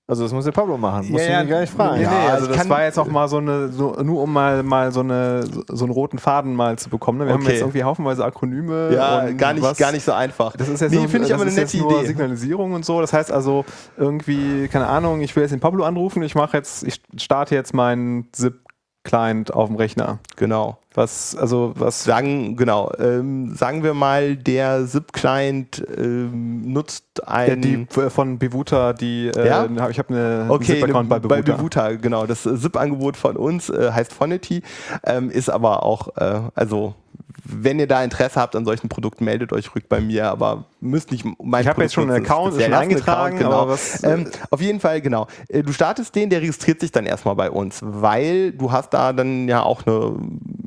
[0.09, 1.11] Also das muss der Pablo machen.
[1.11, 1.97] Muss ja, ich ihn gar nicht fragen.
[2.01, 4.33] Nee, nee, Ja, also ich das war jetzt auch mal so eine, so, nur um
[4.33, 7.19] mal, mal so, eine, so einen roten Faden mal zu bekommen.
[7.19, 7.27] Ne?
[7.27, 7.51] Wir haben Okay.
[7.55, 8.95] jetzt irgendwie haufenweise Akronyme.
[8.95, 10.57] Ja, und gar nicht, was- gar nicht so einfach.
[10.57, 12.07] Das ist jetzt nee, finde ich aber eine nette Idee.
[12.07, 13.01] Signalisierung und so.
[13.01, 13.65] Das heißt also
[13.97, 17.75] irgendwie, keine Ahnung, ich will jetzt den Pablo anrufen, ich mache jetzt, ich starte jetzt
[17.75, 18.29] meinen
[19.11, 20.19] ZIP-Client auf dem Rechner.
[20.37, 20.79] Genau.
[20.95, 22.05] Was, also was.
[22.05, 27.61] Sagen, genau, ähm, sagen wir mal, der SIP-Client ähm, nutzt Ja, ein.
[27.61, 29.69] die äh, von Bevuta, die äh, Ja?
[29.79, 31.57] hab- ich habe eine Okay, ZIP-Account bei bei Bevuta.
[31.89, 32.27] Bevuta, genau.
[32.27, 34.63] Das SIP-Angebot von uns äh, heißt Phonity,
[35.05, 36.95] ähm, ist aber auch, äh, also
[37.49, 41.11] wenn ihr da Interesse habt an solchen Produkten, meldet euch ruhig bei mir, aber müsst
[41.13, 42.73] nicht mein Ich habe jetzt schon einen Account, speziell.
[42.73, 43.53] schon eingetragen, genau.
[43.53, 45.27] aber was- ähm, auf jeden Fall, genau.
[45.49, 49.13] Äh, Du startest den, der registriert sich dann erstmal bei uns, weil du hast da
[49.13, 50.17] dann ja auch eine,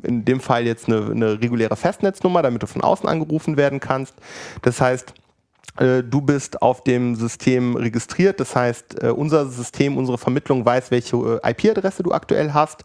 [0.02, 4.14] in dem Fall jetzt eine, eine reguläre Festnetznummer, damit du von außen angerufen werden kannst.
[4.62, 5.12] Das heißt,
[5.78, 10.90] äh, Du bist auf dem System registriert, das heißt, äh, unser System, unsere Vermittlung weiß,
[10.90, 12.82] welche äh, IP-Adresse du aktuell hast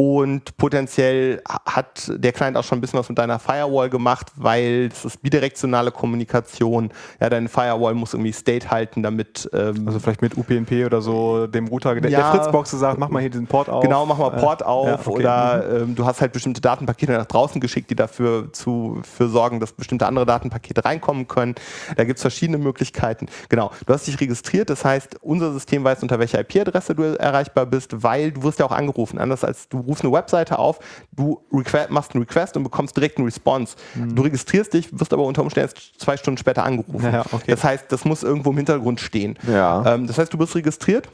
[0.00, 4.28] und potenziell ha- hat der Client auch schon ein bisschen was mit deiner Firewall gemacht,
[4.36, 6.92] weil das ist bidirektionale Kommunikation.
[7.20, 11.48] Ja, deine Firewall muss irgendwie State halten, damit ähm, Also vielleicht mit UPnP oder so,
[11.48, 12.30] dem Router, der, Ja.
[12.30, 13.82] der Fritzbox sagt, mach mal hier diesen Port auf.
[13.82, 15.10] Genau, mach mal Äh, Port auf ja, okay.
[15.10, 19.58] oder ähm, du hast halt bestimmte Datenpakete nach draußen geschickt, die dafür zu, für sorgen,
[19.58, 21.56] dass bestimmte andere Datenpakete reinkommen können.
[21.96, 23.26] Da gibt es verschiedene Möglichkeiten.
[23.48, 27.66] Genau, du hast dich registriert, das heißt, unser System weiß, unter welcher IP-Adresse du erreichbar
[27.66, 29.18] bist, weil du wirst ja auch angerufen.
[29.18, 30.78] Anders als du rufst eine Webseite auf,
[31.16, 31.42] du
[31.88, 33.76] machst einen Request und bekommst direkt einen Response.
[33.94, 37.12] Du registrierst dich, wirst aber unter Umständen erst zwei Stunden später angerufen.
[37.12, 37.50] Ja, okay.
[37.50, 39.38] Das heißt, das muss irgendwo im Hintergrund stehen.
[39.48, 39.94] Ja.
[39.94, 41.08] Ähm, das heißt, du bist registriert.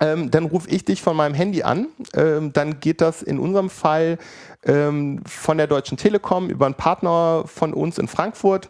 [0.00, 1.86] Ähm, dann rufe ich dich von meinem Handy an.
[2.14, 4.18] Ähm, dann geht das in unserem Fall
[4.64, 8.68] ähm, von der Deutschen Telekom über einen Partner von uns in Frankfurt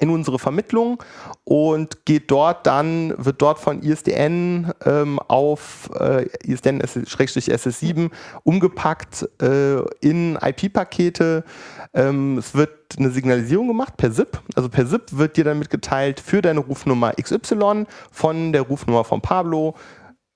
[0.00, 1.02] in unsere Vermittlung
[1.44, 8.10] und geht dort dann, wird dort von ISDN ähm, auf äh, ISDN SS7
[8.44, 11.44] umgepackt äh, in IP-Pakete.
[11.92, 14.40] Ähm, es wird eine Signalisierung gemacht per SIP.
[14.54, 19.20] Also per SIP wird dir dann mitgeteilt für deine Rufnummer XY von der Rufnummer von
[19.20, 19.74] Pablo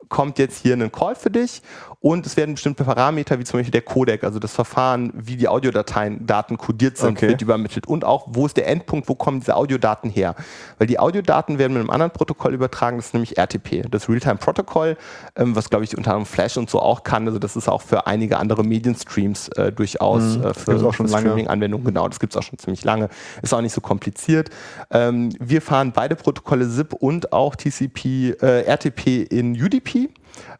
[0.09, 1.62] kommt jetzt hier ein Call für dich
[2.01, 5.49] und es werden bestimmte Parameter, wie zum Beispiel der Codec, also das Verfahren, wie die
[5.49, 7.28] Audiodateien, Daten kodiert sind, Okay.
[7.28, 10.36] wird übermittelt und auch, wo ist der Endpunkt, wo kommen diese Audiodaten her?
[10.78, 14.96] Weil die Audiodaten werden mit einem anderen Protokoll übertragen, das ist nämlich RTP, das Realtime-Protokoll,
[15.34, 17.82] ähm, was glaube ich unter anderem Flash und so auch kann, also das ist auch
[17.82, 21.18] für einige andere Medienstreams äh, durchaus äh, für, gibt's auch schon für.
[21.18, 23.09] Streaming-Anwendungen, genau, das gibt es auch schon ziemlich lange,
[23.42, 24.51] ist auch nicht so kompliziert.
[24.92, 30.11] Ähm, wir fahren beide Protokolle SIP und auch TCP, äh, RTP in UDP.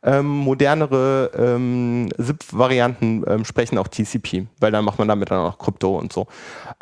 [0.03, 5.59] Ähm, modernere ähm, SIP-Varianten ähm, sprechen auch TCP, weil dann macht man damit dann auch
[5.59, 6.26] Krypto und so.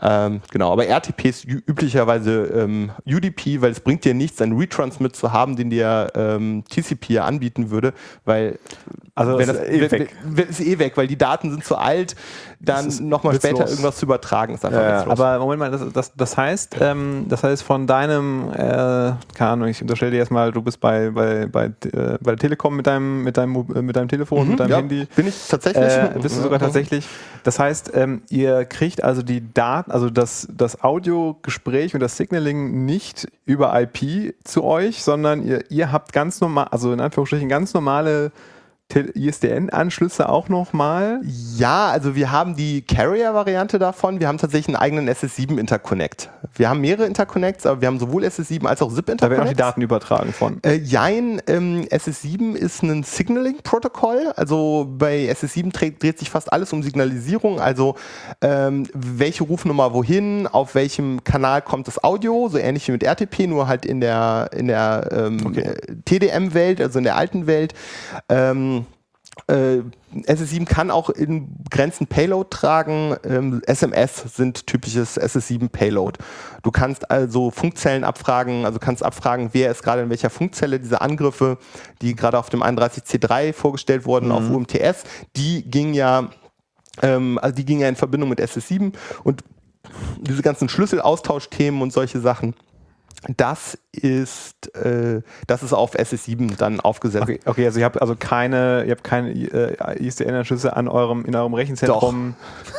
[0.03, 5.17] Ähm, genau, aber RTP ist üblicherweise ähm, UDP, weil es bringt dir nichts, einen Retransmit
[5.17, 7.95] zu haben, den dir ähm, TCP ja anbieten würde,
[8.25, 8.59] weil
[9.15, 10.17] Also wenn das das, ist eh wenn- weg.
[10.25, 12.15] wenn- ist eh weg, weil die Daten sind zu alt,
[12.61, 15.21] dann nochmal später irgendwas zu übertragen ist einfach Ja, witzlos.
[15.21, 16.77] Aber Moment mal, das, das, das heißt,
[17.29, 21.47] das heißt von deinem, äh, keine Ahnung, ich unterstelle dir erstmal, du bist bei, bei,
[21.47, 21.71] bei, äh,
[22.21, 24.77] bei der Telekom mit deinem, mit deinem, äh, mit deinem Telefon, mit deinem Mhm, ja,
[24.79, 25.09] Handy.
[25.17, 25.85] Bin ich tatsächlich?
[25.85, 27.07] Äh, bist du sogar tatsächlich.
[27.45, 32.85] Das heißt, ähm, ihr kriegt also die Daten, also das, das Audiogespräch und das Signaling
[32.85, 37.75] nicht über IP zu euch, sondern ihr, ihr habt ganz normal, also in Anführungsstrichen ganz
[37.75, 38.33] normale
[38.95, 41.21] ISDN-Anschlüsse auch nochmal.
[41.57, 44.21] Ja, also wir haben die Carrier-Variante davon.
[44.21, 46.31] Wir haben tatsächlich einen eigenen SS7-Interconnect.
[46.55, 48.97] Wir haben mehrere Interconnects, aber wir haben sowohl SS7 als auch Da werden auch die
[48.97, 49.57] SIP-Interconnects.
[49.59, 50.63] Daten übertragen von.
[50.63, 54.33] Äh, Jein, ähm, SS7 ist ein Signaling-Protokoll.
[54.37, 57.61] Also bei SS7 dreht, dreht sich fast alles um Signalisierung.
[57.61, 57.97] Also
[58.41, 63.47] ähm, welche Rufnummer wohin, auf welchem Kanal kommt das Audio, so ähnlich wie mit RTP,
[63.49, 65.75] nur halt in der, in der ähm, Okay.
[66.05, 67.75] TDM-Welt, also in der alten Welt.
[68.29, 68.76] Ähm,
[69.49, 69.83] äh,
[70.15, 73.17] SS7 kann auch in Grenzen Payload tragen.
[73.25, 76.19] Ähm, SMS sind typisches SS7 Payload.
[76.63, 80.81] Du kannst also Funkzellen abfragen, also kannst abfragen, wer ist gerade in welcher Funkzelle.
[80.81, 81.59] Diese Angriffe,
[82.03, 85.05] die gerade auf dem 31C3 vorgestellt wurden, auf UMTS,
[85.37, 86.31] die gingen ja
[87.03, 89.45] Ähm, also die ging ja in Verbindung mit SS7 und
[90.19, 92.55] diese ganzen Schlüsselaustauschthemen und solche Sachen.
[93.37, 97.25] Das ist, äh, das ist auf SS7 dann aufgesetzt.
[97.25, 101.35] Okay, okay, also ihr habt also keine, ihr habt keine äh, ISDN-Anschlüsse an eurem, in
[101.35, 102.35] eurem Rechenzentrum.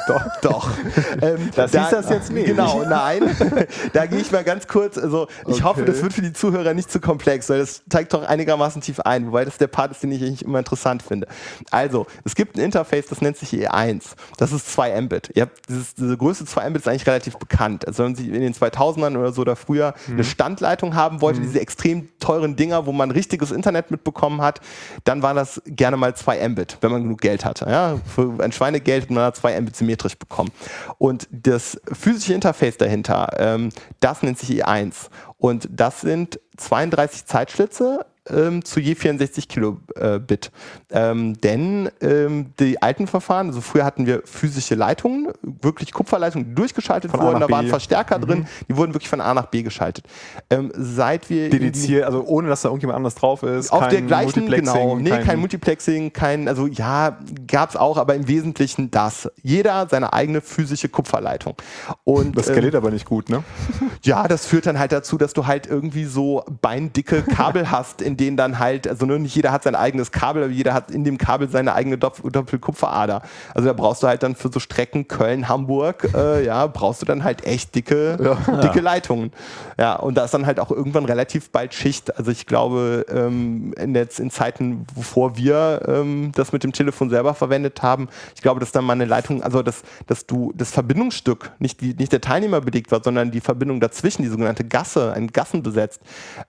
[0.08, 0.22] Doch.
[0.42, 0.70] Doch.
[1.22, 2.48] ähm, das da, hieß das jetzt nicht.
[2.48, 3.36] Genau, nein.
[3.94, 5.64] da gehe ich mal ganz kurz, also ich Okay.
[5.64, 9.00] hoffe, das wird für die Zuhörer nicht zu komplex, weil das zeigt doch einigermaßen tief
[9.00, 11.28] ein, wobei das der Part ist, den ich eigentlich immer interessant finde.
[11.72, 14.04] Also, es gibt ein Interface, das nennt sich E1.
[14.38, 15.32] Das ist 2 Mbit.
[15.36, 17.88] Ihr habt dieses, diese Größe 2 Mbit ist eigentlich relativ bekannt.
[17.88, 21.60] Also wenn Sie in den 2000ern oder so oder früher eine Standleitung haben wollte, diese
[21.60, 24.62] extrem teuren Dinger, wo man richtiges Internet mitbekommen hat,
[25.04, 27.66] dann war das gerne mal 2 Mbit, wenn man genug Geld hatte.
[27.70, 28.00] Ja?
[28.06, 30.52] Für ein Schweinegeld hat man 2 Mbit symmetrisch bekommen.
[30.98, 35.10] Und das physische Interface dahinter, ähm, das nennt sich E1.
[35.38, 40.52] Und das sind 32 Zeitschlitze ähm, zu je 64 Kilobit.
[40.90, 46.56] Ähm, denn ähm, die alten Verfahren, also früher hatten wir physische Leitungen, wirklich Kupferleitungen, die
[46.56, 47.68] durchgeschaltet Von wurden, da waren.
[47.68, 50.06] Verstärker drin, die wurden wirklich von A nach B geschaltet.
[50.50, 53.72] Ähm, seit wir Dediziert, also ohne dass da irgendjemand anders drauf ist.
[53.72, 57.18] auf kein der gleichen, genau, nee, kein, Multiplexing, kein, also ja,
[57.48, 59.30] gab es auch, aber im Wesentlichen das.
[59.42, 61.56] Jeder seine eigene physische Kupferleitung.
[62.04, 63.44] Und Das ähm, skaliert aber nicht gut, ne?
[64.04, 68.17] ja, das führt dann halt dazu, dass du halt irgendwie so beindicke Kabel hast, in
[68.18, 71.04] denen dann halt, also nur nicht jeder hat sein eigenes Kabel, aber jeder hat in
[71.04, 73.22] dem Kabel seine eigene Dopp Doppelkupferader.
[73.54, 77.06] Also da brauchst du halt dann für so Strecken Köln, Hamburg, äh, ja, brauchst du
[77.06, 79.32] dann halt echt dicke, dicke Leitungen.
[79.80, 82.18] Ja, und da ist dann halt auch irgendwann relativ bald Schicht.
[82.18, 87.10] Also ich glaube, ähm, in, jetzt in Zeiten, bevor wir ähm, das mit dem Telefon
[87.10, 90.72] selber verwendet haben, ich glaube, dass dann mal eine Leitung, also dass, dass du das
[90.72, 95.14] Verbindungsstück, nicht, die, nicht der Teilnehmer belegt wird, sondern die Verbindung dazwischen, die sogenannte Gasse,
[95.14, 96.02] ein Gassen besetzt,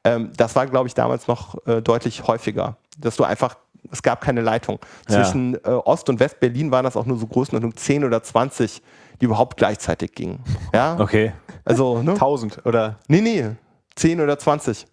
[0.05, 2.77] ähm, das war, glaube ich, damals noch äh, deutlich häufiger.
[2.99, 3.57] Dass du einfach,
[3.93, 4.79] es gab keine Leitung.
[5.09, 5.23] Ja.
[5.23, 8.83] Zwischen äh, Ost- und West-Berlin waren das auch nur so Größenordnung 10 oder 20,
[9.21, 10.41] die überhaupt gleichzeitig gingen.
[10.75, 11.33] Ja, Okay.
[11.65, 12.13] also, ne?
[12.13, 13.47] 1000 oder Nee, nee,
[13.97, 14.87] 10 oder 20.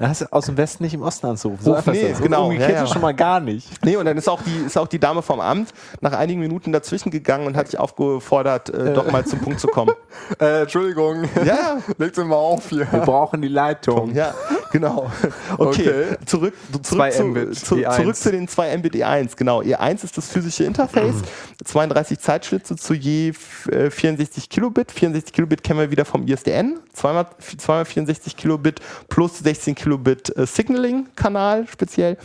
[0.00, 1.64] Da hast du aus dem Westen nicht im Osten anzurufen.
[1.64, 2.22] So Ruf- einfach nee, ist das.
[2.22, 2.84] genau, Umgekehrt ja, ja.
[2.84, 3.84] ist schon mal gar nicht.
[3.84, 6.70] Nee, und dann ist auch die, ist auch die Dame vom Amt nach einigen Minuten
[6.70, 9.90] dazwischen gegangen und hat dich aufgefordert, äh, doch mal zum Punkt zu kommen.
[10.40, 11.24] Äh, Entschuldigung.
[11.44, 12.86] Ja, Legt sie mal auf hier.
[12.92, 14.14] Wir brauchen die Leitung.
[14.14, 14.34] ja,
[14.70, 15.10] genau.
[15.58, 16.16] Okay, Okay.
[16.26, 17.96] zurück, zurück, 2 zu, zu, E1.
[17.96, 19.36] zurück zu den 2 Mbit E1.
[19.36, 21.16] Genau, E1 ist das physische Interface,
[21.64, 23.32] 32 Zeitschlitze zu je
[23.70, 24.92] äh, 64 Kilobit.
[24.92, 27.26] 64 Kilobit kennen wir wieder vom ISDN, zweimal,
[27.58, 32.16] zweimal 64 Kilobit plus 16 Kilobit äh, Signaling-Kanal speziell.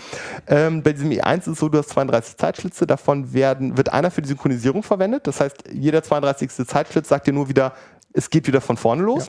[0.47, 4.11] Ähm, bei diesem E1 ist es so, du hast 32 Zeitschlitze, davon werden, wird einer
[4.11, 5.27] für die Synchronisierung verwendet.
[5.27, 6.49] Das heißt, jeder 32.
[6.67, 7.73] Zeitschlitz sagt dir nur wieder,
[8.13, 9.27] es geht wieder von vorne los.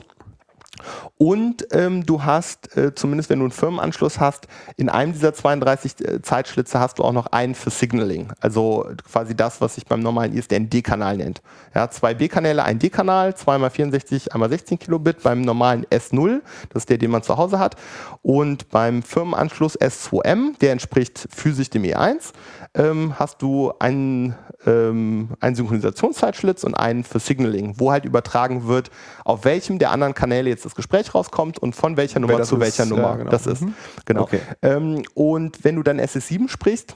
[1.17, 4.47] Und ähm, du hast, äh, zumindest wenn du einen Firmenanschluss hast,
[4.77, 8.29] in einem dieser 32 äh, Zeitschlitze hast du auch noch einen für Signaling.
[8.39, 11.41] Also quasi das, was sich beim normalen ISDN D-Kanal nennt.
[11.73, 16.89] Ja, zwei B-Kanäle, ein D-Kanal, zweimal 64, einmal 16 Kilobit beim normalen S0, das ist
[16.89, 17.75] der, den man zu Hause hat.
[18.21, 22.33] Und beim Firmenanschluss S2M, der entspricht physisch dem E1,
[22.75, 28.91] ähm, hast du einen, ähm, einen Synchronisationszeitschlitz und einen für Signaling, wo halt übertragen wird,
[29.23, 32.61] auf welchem der anderen Kanäle jetzt das Gespräch rauskommt und von welcher Nummer zu ist,
[32.61, 33.31] welcher ja, Nummer genau.
[33.31, 33.63] das ist.
[34.05, 34.23] Genau.
[34.23, 34.41] Okay.
[34.61, 36.95] Ähm, und wenn du dann SS7 sprichst,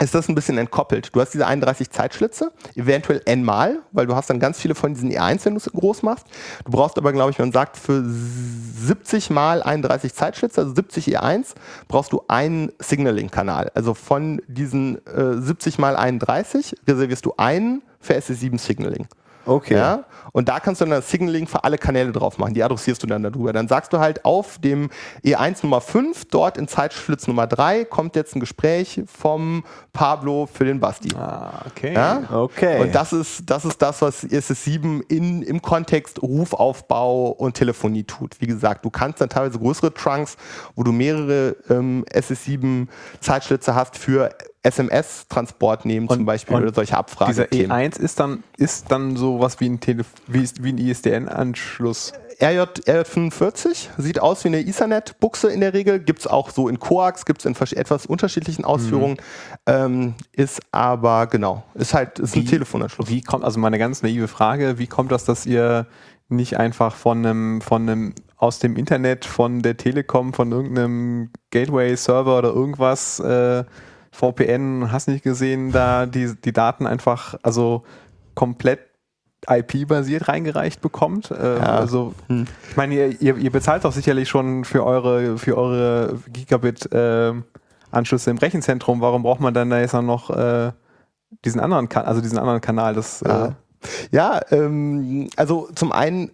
[0.00, 1.14] ist das ein bisschen entkoppelt.
[1.14, 5.10] Du hast diese 31 Zeitschlitze, eventuell n-mal, weil du hast dann ganz viele von diesen
[5.10, 6.26] E1, wenn du es groß machst.
[6.64, 11.54] Du brauchst aber, glaube ich, man sagt, für 70 mal 31 Zeitschlitze, also 70 E1,
[11.88, 13.70] brauchst du einen Signaling-Kanal.
[13.74, 19.06] Also von diesen äh, 70 mal 31 reservierst du einen für SS7 Signaling.
[19.50, 19.74] Okay.
[19.74, 20.04] Ja?
[20.32, 22.54] Und da kannst du dann das Signaling für alle Kanäle drauf machen.
[22.54, 23.52] Die adressierst du dann darüber.
[23.52, 24.90] Dann sagst du halt auf dem
[25.24, 30.64] E1 Nummer 5, dort in Zeitschlitz Nummer 3, kommt jetzt ein Gespräch vom Pablo für
[30.64, 31.10] den Basti.
[31.16, 31.94] Ah, okay.
[31.94, 32.22] Ja?
[32.32, 32.80] Okay.
[32.80, 38.40] Und das ist, das ist das, was SS7 in, im Kontext Rufaufbau und Telefonie tut.
[38.40, 40.36] Wie gesagt, du kannst dann teilweise größere Trunks,
[40.76, 42.86] wo du mehrere ähm, SS7
[43.20, 44.30] Zeitschlitze hast für
[44.62, 47.70] SMS-Transport nehmen zum Und- Beispiel und oder solche Dieser Abfragethemen.
[47.70, 49.80] E1 ist dann, ist dann so was wie ein,
[50.26, 52.12] wie, wie ein ISDN-Anschluss.
[52.42, 55.98] RJ, RJ45 sieht aus wie eine Ethernet-Buchse in der Regel.
[56.00, 59.18] Gibt es auch so in Coax, gibt es in etwas unterschiedlichen Ausführungen.
[59.66, 63.08] Ähm, ist aber, genau, ist halt ist ein Wie- Telefonanschluss.
[63.10, 65.86] Wie kommt, also meine ganz naive Frage, wie kommt das, dass ihr
[66.30, 72.38] nicht einfach von einem, von einem, aus dem Internet, von der Telekom, von irgendeinem Gateway-Server
[72.38, 73.64] oder irgendwas, äh,
[74.12, 77.84] VPN, hast nicht gesehen, da die, die Daten einfach, also
[78.34, 78.80] komplett
[79.48, 81.30] IP-basiert reingereicht bekommt.
[81.30, 82.46] Äh, Also, Hm.
[82.68, 88.38] ich meine, ihr, ihr, ihr bezahlt doch sicherlich schon für eure, für eure Gigabit-Anschlüsse im
[88.38, 89.00] Rechenzentrum.
[89.00, 90.72] Warum braucht man dann da jetzt auch noch äh,
[91.44, 93.22] diesen anderen, Kan also diesen anderen Kanal, das.
[93.26, 93.50] Ja, Äh,
[94.10, 96.32] ja ähm, also zum einen äh,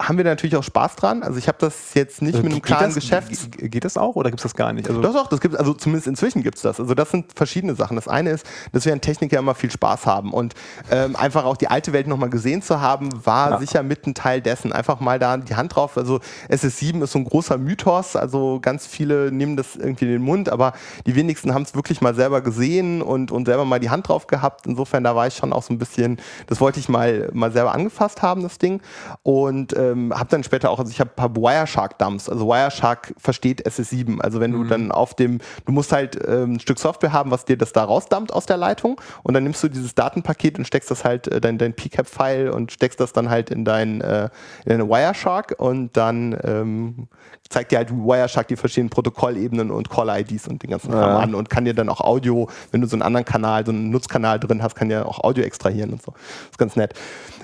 [0.00, 1.22] haben wir natürlich auch Spaß dran.
[1.22, 3.50] Also ich habe das jetzt nicht mit einem klaren das, Geschäfts...
[3.50, 4.88] ge- Geht das auch oder gibt es das gar nicht?
[4.88, 6.80] Also, Doch, doch, das gibt also zumindest inzwischen gibt es das.
[6.80, 7.96] Also das sind verschiedene Sachen.
[7.96, 10.54] Das eine ist, dass wir an Techniker immer viel Spaß haben und
[10.90, 13.58] ähm, einfach auch die alte Welt nochmal gesehen zu haben, war Ja.
[13.58, 14.72] sicher mit ein Teil dessen.
[14.72, 15.96] Einfach mal da die Hand drauf.
[15.98, 20.22] Also SS7 ist so ein großer Mythos, also ganz viele nehmen das irgendwie in den
[20.22, 20.72] Mund, aber
[21.06, 24.26] die wenigsten haben es wirklich mal selber gesehen und, und selber mal die Hand drauf
[24.26, 24.66] gehabt.
[24.66, 27.72] Insofern, da war ich schon auch so ein bisschen, das wollte ich mal, mal selber
[27.74, 28.80] angefasst haben, das Ding.
[29.22, 32.28] Und ähm, habe dann später auch, also ich habe ein paar Wireshark-Dumps.
[32.28, 34.20] Also Wireshark versteht SS7.
[34.20, 37.44] Also wenn du dann auf dem, du musst halt ähm, ein Stück Software haben, was
[37.44, 40.90] dir das da rausdumpt aus der Leitung und dann nimmst du dieses Datenpaket und steckst
[40.90, 44.28] das halt, äh, dein, dein PCAP-File und steckst das dann halt in dein äh,
[44.64, 47.08] in eine Wireshark und dann ähm,
[47.48, 51.18] zeigt dir halt Wireshark die verschiedenen Protokollebenen und Call-IDs und den ganzen Kram Ja.
[51.18, 53.90] an und kann dir dann auch Audio, wenn du so einen anderen Kanal, so einen
[53.90, 56.14] Nutzkanal drin hast, kann dir auch Audio extrahieren und so.
[56.50, 56.94] ist ganz nett.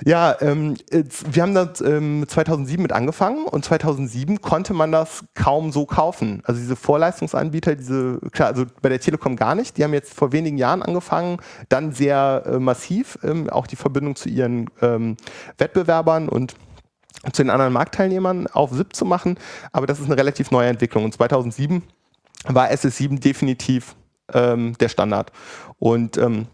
[0.05, 5.25] Ja, ähm, jetzt, wir haben das ähm, 2007 mit angefangen und 2007 konnte man das
[5.33, 6.43] kaum so kaufen.
[6.45, 10.31] Also diese Vorleistungsanbieter, diese, klar, also bei der Telekom gar nicht, die haben jetzt vor
[10.31, 11.39] wenigen Jahren angefangen,
[11.69, 15.17] dann sehr äh, massiv ähm, auch die Verbindung zu ihren ähm,
[15.57, 16.53] Wettbewerbern und
[17.33, 19.39] zu den anderen Marktteilnehmern auf SIP zu machen.
[19.71, 21.05] Aber das ist eine relativ neue Entwicklung.
[21.05, 21.81] Und 2007
[22.45, 23.95] war SS7 definitiv
[24.31, 25.31] ähm, der Standard.
[25.79, 26.45] Und ähm,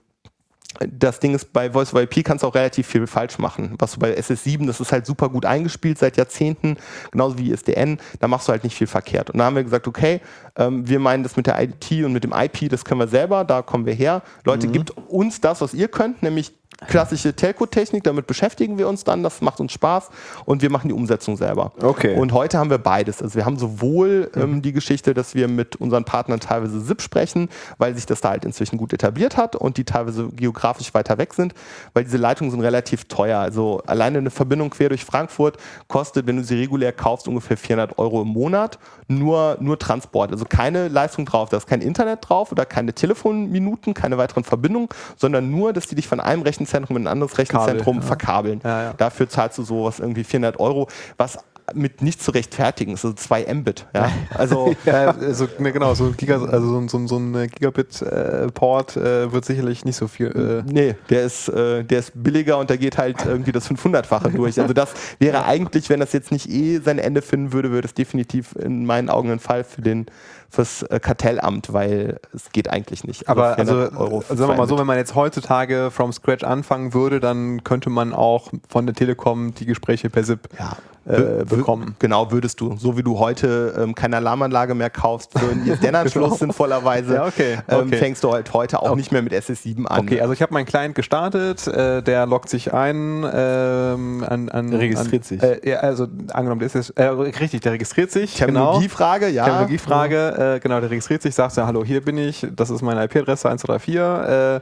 [0.79, 3.75] das Ding ist, bei Voice over IP kannst du auch relativ viel falsch machen.
[3.79, 6.77] Was du bei SS7, das ist halt super gut eingespielt seit Jahrzehnten,
[7.11, 9.29] genauso wie ISDN, da machst du halt nicht viel verkehrt.
[9.29, 10.21] Und da haben wir gesagt, okay,
[10.55, 13.43] ähm, wir meinen das mit der IT und mit dem IP, das können wir selber,
[13.43, 14.21] da kommen wir her.
[14.45, 16.53] Leute, gebt uns das, was ihr könnt, nämlich
[16.87, 20.09] klassische Telco-Technik, damit beschäftigen wir uns dann, das macht uns Spaß
[20.45, 21.71] und wir machen die Umsetzung selber.
[21.81, 22.15] Okay.
[22.15, 23.21] Und heute haben wir beides.
[23.21, 27.49] Also wir haben sowohl ähm, die Geschichte, dass wir mit unseren Partnern teilweise SIP sprechen,
[27.77, 31.33] weil sich das da halt inzwischen gut etabliert hat und die teilweise geografisch weiter weg
[31.33, 31.53] sind,
[31.93, 33.39] weil diese Leitungen sind relativ teuer.
[33.39, 35.57] Also alleine eine Verbindung quer durch Frankfurt
[35.87, 38.77] kostet, wenn du sie regulär kaufst, ungefähr 400 Euro im Monat.
[39.07, 40.31] Nur, nur Transport.
[40.31, 41.49] Also keine Leistung drauf.
[41.49, 45.95] Da ist kein Internet drauf oder keine Telefonminuten, keine weiteren Verbindungen, sondern nur, dass die
[45.95, 48.01] dich von einem Rechenzentrum in ein anderes Rechenzentrum ja.
[48.01, 48.61] verkabeln.
[48.63, 48.93] Ja, ja.
[48.93, 50.87] Dafür zahlst du sowas irgendwie 400 Euro,
[51.17, 51.37] was
[51.73, 53.85] mit nicht zu rechtfertigen ist, also 2 Mbit.
[53.93, 54.11] Ja?
[54.37, 59.31] Also ja, so, ne, genau, so ein, Giga, also so, so, so ein Gigabit-Port äh,
[59.31, 60.27] wird sicherlich nicht so viel.
[60.27, 64.29] Äh, Nee, der ist, äh, der ist billiger und da geht halt irgendwie das 500-fache
[64.29, 64.59] durch.
[64.59, 67.93] Also das wäre eigentlich, wenn das jetzt nicht eh sein Ende finden würde, wäre das
[67.93, 70.07] definitiv in meinen Augen ein Fall für den
[70.53, 73.27] fürs äh, Kartellamt, weil es geht eigentlich nicht.
[73.27, 76.43] aber also, 400 Euro für sagen wir mal so, wenn man jetzt heutzutage from scratch
[76.43, 80.77] anfangen würde, dann könnte man auch von der Telekom die Gespräche per SIP ja,
[81.11, 81.95] äh, bekommen.
[81.99, 82.77] Genau, würdest du.
[82.77, 86.35] So wie du heute ähm, keine Alarmanlage mehr kaufst für einen ISDN-Anschluss Genau.
[86.35, 87.97] sinnvollerweise, Ja, okay, Ähm, okay.
[87.97, 90.01] fängst du halt heute auch nicht mehr mit SS7 an.
[90.01, 94.71] Okay, also ich habe meinen Client gestartet, äh, der loggt sich ein, ähm, an, an
[94.71, 95.43] Der registriert an, sich.
[95.43, 98.35] Äh, ja, also angenommen, der ist äh, richtig, der registriert sich.
[98.35, 99.43] Terminologiefrage, ja.
[99.43, 99.57] Genau.
[99.57, 103.03] Terminologiefrage, äh, genau, der registriert sich, sagt ja, hallo, hier bin ich, das ist meine
[103.03, 104.59] IP-Adresse 134, äh,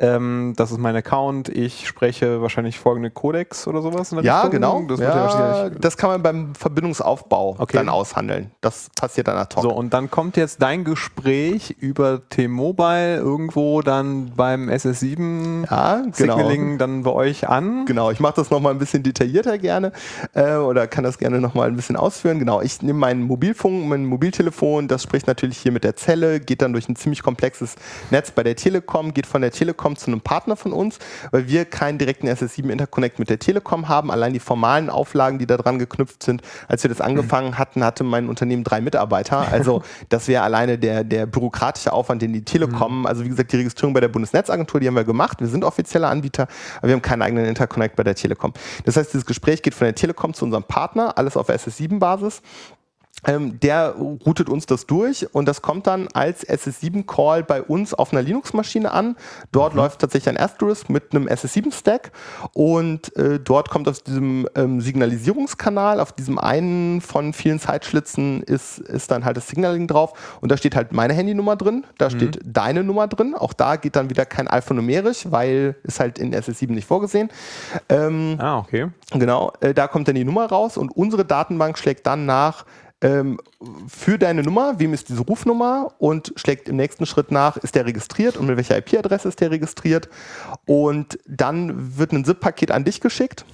[0.00, 4.10] ähm, das ist mein Account, ich spreche wahrscheinlich folgende Codex oder sowas.
[4.22, 4.50] Ja, Richtung.
[4.50, 4.82] genau.
[4.88, 7.76] Das, ja das kann man beim Verbindungsaufbau Okay.
[7.78, 8.52] dann aushandeln.
[8.60, 9.62] Das passiert dann ad hoc.
[9.62, 16.12] so, und dann kommt jetzt dein Gespräch über T-Mobile irgendwo dann beim SS7 Ja, genau.
[16.12, 17.84] Signaling dann bei euch an.
[17.86, 19.92] Genau, ich mache das nochmal ein bisschen detaillierter gerne
[20.34, 22.38] äh, oder kann das gerne nochmal ein bisschen ausführen.
[22.38, 26.62] Genau, ich nehme meinen Mobilfunk, mein Mobiltelefon, das spricht natürlich hier mit der Zelle, geht
[26.62, 27.76] dann durch ein ziemlich komplexes
[28.10, 30.98] Netz bei der Telekom, geht von der Telekom zu einem Partner von uns,
[31.30, 34.10] weil wir keinen direkten SS7-Interconnect mit der Telekom haben.
[34.10, 38.04] Allein die formalen Auflagen, die da dran geknüpft sind, als wir das angefangen hatten, hatte
[38.04, 39.46] mein Unternehmen drei Mitarbeiter.
[39.58, 43.56] Also das wäre alleine der, der bürokratische Aufwand, den die Telekom, also wie gesagt, die
[43.56, 45.40] Registrierung bei der Bundesnetzagentur, die haben wir gemacht.
[45.40, 46.46] Wir sind offizieller Anbieter,
[46.78, 48.52] aber wir haben keinen eigenen Interconnect bei der Telekom.
[48.84, 52.42] Das heißt, dieses Gespräch geht von der Telekom zu unserem Partner, alles auf SS7-Basis.
[53.26, 58.12] Ähm, der routet uns das durch und das kommt dann als SS7-Call bei uns auf
[58.12, 59.16] einer Linux-Maschine an.
[59.50, 62.12] Dort läuft tatsächlich ein Asterisk mit einem SS7-Stack
[62.52, 68.78] und äh, dort kommt aus diesem ähm, Signalisierungskanal, auf diesem einen von vielen Zeitschlitzen ist,
[68.78, 72.38] ist dann halt das Signaling drauf und da steht halt meine Handynummer drin, da steht
[72.44, 73.34] deine Nummer drin.
[73.34, 77.30] Auch da geht dann wieder kein alphanumerisch, weil ist halt in SS7 nicht vorgesehen.
[77.88, 78.88] Ähm, Ah, okay.
[79.12, 82.64] Genau, äh, da kommt dann die Nummer raus und unsere Datenbank schlägt dann nach
[83.00, 83.38] ähm,
[83.88, 87.86] für deine Nummer, wem ist diese Rufnummer und schlägt im nächsten Schritt nach, ist der
[87.86, 90.08] registriert und mit welcher IP-Adresse ist der registriert
[90.66, 93.44] und dann wird ein ZIP-Paket an dich geschickt.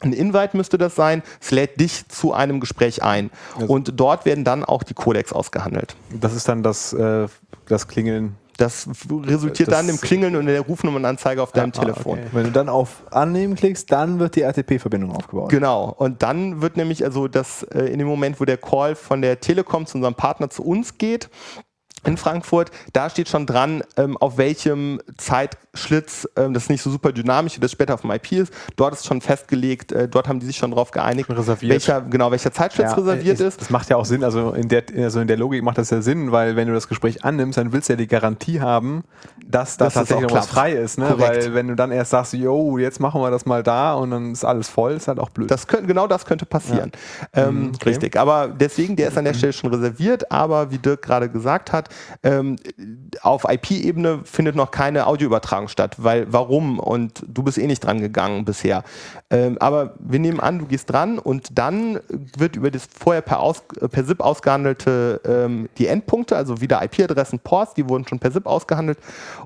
[0.00, 3.30] Ein Invite müsste das sein, es lädt dich zu einem Gespräch ein
[3.66, 5.96] und dort werden dann auch die Codecs ausgehandelt.
[6.10, 7.26] Das ist dann das, äh,
[7.66, 11.80] das Klingeln Das resultiert Das- dann im Klingeln und in der Rufnummernanzeige auf deinem Ah,
[11.80, 12.18] Telefon.
[12.18, 12.28] okay.
[12.32, 15.48] Wenn du dann auf Annehmen klickst, dann wird die RTP-Verbindung aufgebaut.
[15.48, 15.94] Genau.
[15.96, 19.40] Und dann wird nämlich also das äh, in dem Moment, wo der Call von der
[19.40, 21.30] Telekom zu unserem Partner zu uns geht,
[22.04, 25.00] in Frankfurt, da steht schon dran, ähm, auf welchem
[25.78, 28.52] Zeitschlitz, ähm, das ist nicht so super dynamisch, wie das später auf dem IP ist,
[28.76, 32.30] dort ist schon festgelegt, äh, dort haben die sich schon drauf geeinigt, Schon welcher, genau,
[32.30, 33.60] welcher Zeitschlitz reserviert ich- ist.
[33.60, 36.02] Das macht ja auch Sinn, also in, der, also in der Logik macht das ja
[36.02, 39.04] Sinn, weil wenn du das Gespräch annimmst, dann willst du ja die Garantie haben,
[39.46, 40.98] dass da Dass das tatsächlich was frei ist.
[40.98, 41.06] Ne?
[41.06, 41.44] Korrekt.
[41.46, 44.32] Weil wenn du dann erst sagst, yo, jetzt machen wir das mal da und dann
[44.32, 45.50] ist alles voll, ist halt auch blöd.
[45.50, 46.92] Das könnte, genau das könnte passieren.
[47.32, 47.88] Ähm, Mhm, okay.
[47.90, 48.16] Richtig.
[48.18, 50.30] Aber deswegen, der ist an der Stelle schon reserviert.
[50.30, 51.88] Aber wie Dirk gerade gesagt hat,
[52.22, 52.56] ähm,
[53.22, 55.96] auf IP-Ebene findet noch keine Audioübertragung statt.
[55.98, 56.78] Weil warum?
[56.78, 58.84] Und du bist eh nicht dran gegangen bisher.
[59.30, 62.00] Ähm, aber wir nehmen an, du gehst dran und dann
[62.36, 66.82] wird über das vorher per, Aus, äh, per SIP ausgehandelte ähm, die Endpunkte, also wieder
[66.82, 68.98] IP-Adressen, Ports, die wurden schon per SIP ausgehandelt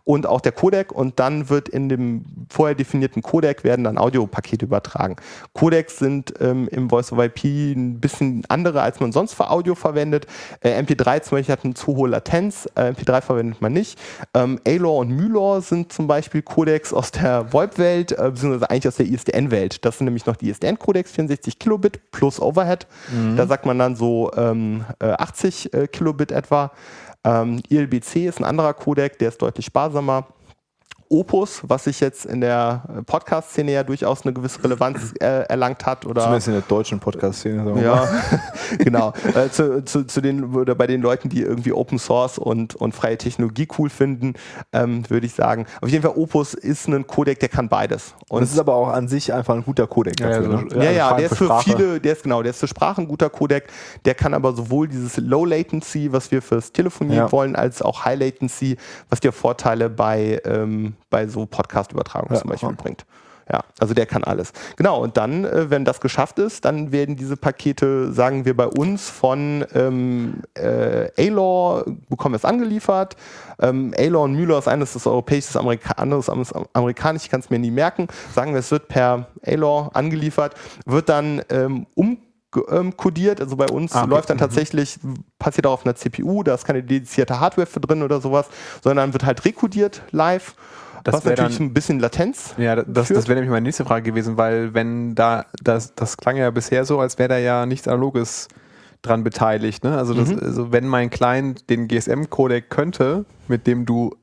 [0.05, 4.65] und auch der Codec und dann wird in dem vorher definierten Codec werden dann Audiopakete
[4.65, 5.17] übertragen.
[5.53, 9.75] Codecs sind ähm, im Voice over IP ein bisschen andere, als man sonst für Audio
[9.75, 10.27] verwendet.
[10.61, 13.99] Äh, MP3 zum Beispiel hat eine zu hohe Latenz, äh, MP3 verwendet man nicht.
[14.35, 16.12] Ähm, ALOR und MYLOR sind zum Beispiel
[16.45, 19.85] Codecs aus der VoIP-Welt, äh, beziehungsweise eigentlich aus der ISDN-Welt.
[19.85, 22.87] Das sind nämlich noch die ISDN-Codecs, 64 Kilobit plus Overhead.
[23.37, 26.73] Da sagt man dann so ähm, äh, 80 äh, Kilobit etwa.
[27.25, 30.27] Ähm, ILBC ist ein anderer Codec, der ist deutlich sparsamer.
[31.13, 35.85] Opus, was sich jetzt in der äh, Podcast-Szene ja durchaus eine gewisse Relevanz äh, erlangt
[35.85, 36.07] hat.
[36.07, 37.83] Oder Zumindest in der deutschen Podcast-Szene.
[37.83, 38.09] ja,
[38.79, 39.13] genau.
[39.35, 42.95] Äh, zu, zu, zu den oder bei den Leuten, die irgendwie Open Source und, und
[42.95, 44.35] freie Technologie cool finden,
[44.73, 45.67] ähm, würde ich sagen.
[45.83, 48.15] Auf jeden Fall Opus ist ein Codec, der kann beides.
[48.31, 50.51] Und es ist aber auch an sich einfach ein guter Codec Ja, dafür.
[50.59, 50.85] also- ne?
[50.85, 51.65] ja, ja, der ist für für Sprache.
[51.77, 53.65] viele, der ist genau, der ist für Sprachen ein guter Codec.
[54.05, 57.33] Der kann aber sowohl dieses Low Latency, was wir fürs Telefonieren Ja.
[57.33, 58.77] wollen, als auch High Latency,
[59.11, 62.41] was dir Vorteile bei, ähm, bei so Podcast-Übertragungen Ja.
[62.41, 63.05] zum Beispiel bringt.
[63.53, 64.53] Ja, also der kann alles.
[64.77, 68.69] Genau, und dann, äh, wenn das geschafft ist, dann werden diese Pakete, sagen wir bei
[68.69, 73.17] uns, von ähm, äh, ALOR, bekommen wir es angeliefert.
[73.61, 77.51] Ähm, ALOR und MYLOR ist eines das europäisches, Amerika anderes am- amerikanisch, ich kann es
[77.51, 78.07] mir nie merken.
[78.33, 80.55] Sagen wir, es wird per ALOR angeliefert,
[80.87, 82.19] wird dann ähm, um
[82.71, 84.99] ähm, kodiert, also bei uns Ah, läuft dann tatsächlich,
[85.39, 88.47] passiert auch auf einer CPU, da ist keine dedizierte Hardware für drin oder sowas,
[88.85, 90.55] sondern wird halt rekodiert live,
[91.05, 93.19] Das was natürlich dann- ein bisschen Latenz Ja, das, führt.
[93.19, 96.85] das wäre nämlich meine nächste Frage gewesen, weil wenn da, das, das klang ja bisher
[96.85, 98.49] so, als wäre da ja nichts Analoges
[99.03, 99.83] dran beteiligt.
[99.83, 99.97] Ne?
[99.99, 100.39] Also, das, Mhm.
[100.41, 104.15] also wenn mein Client den GSM-Codec könnte, mit dem du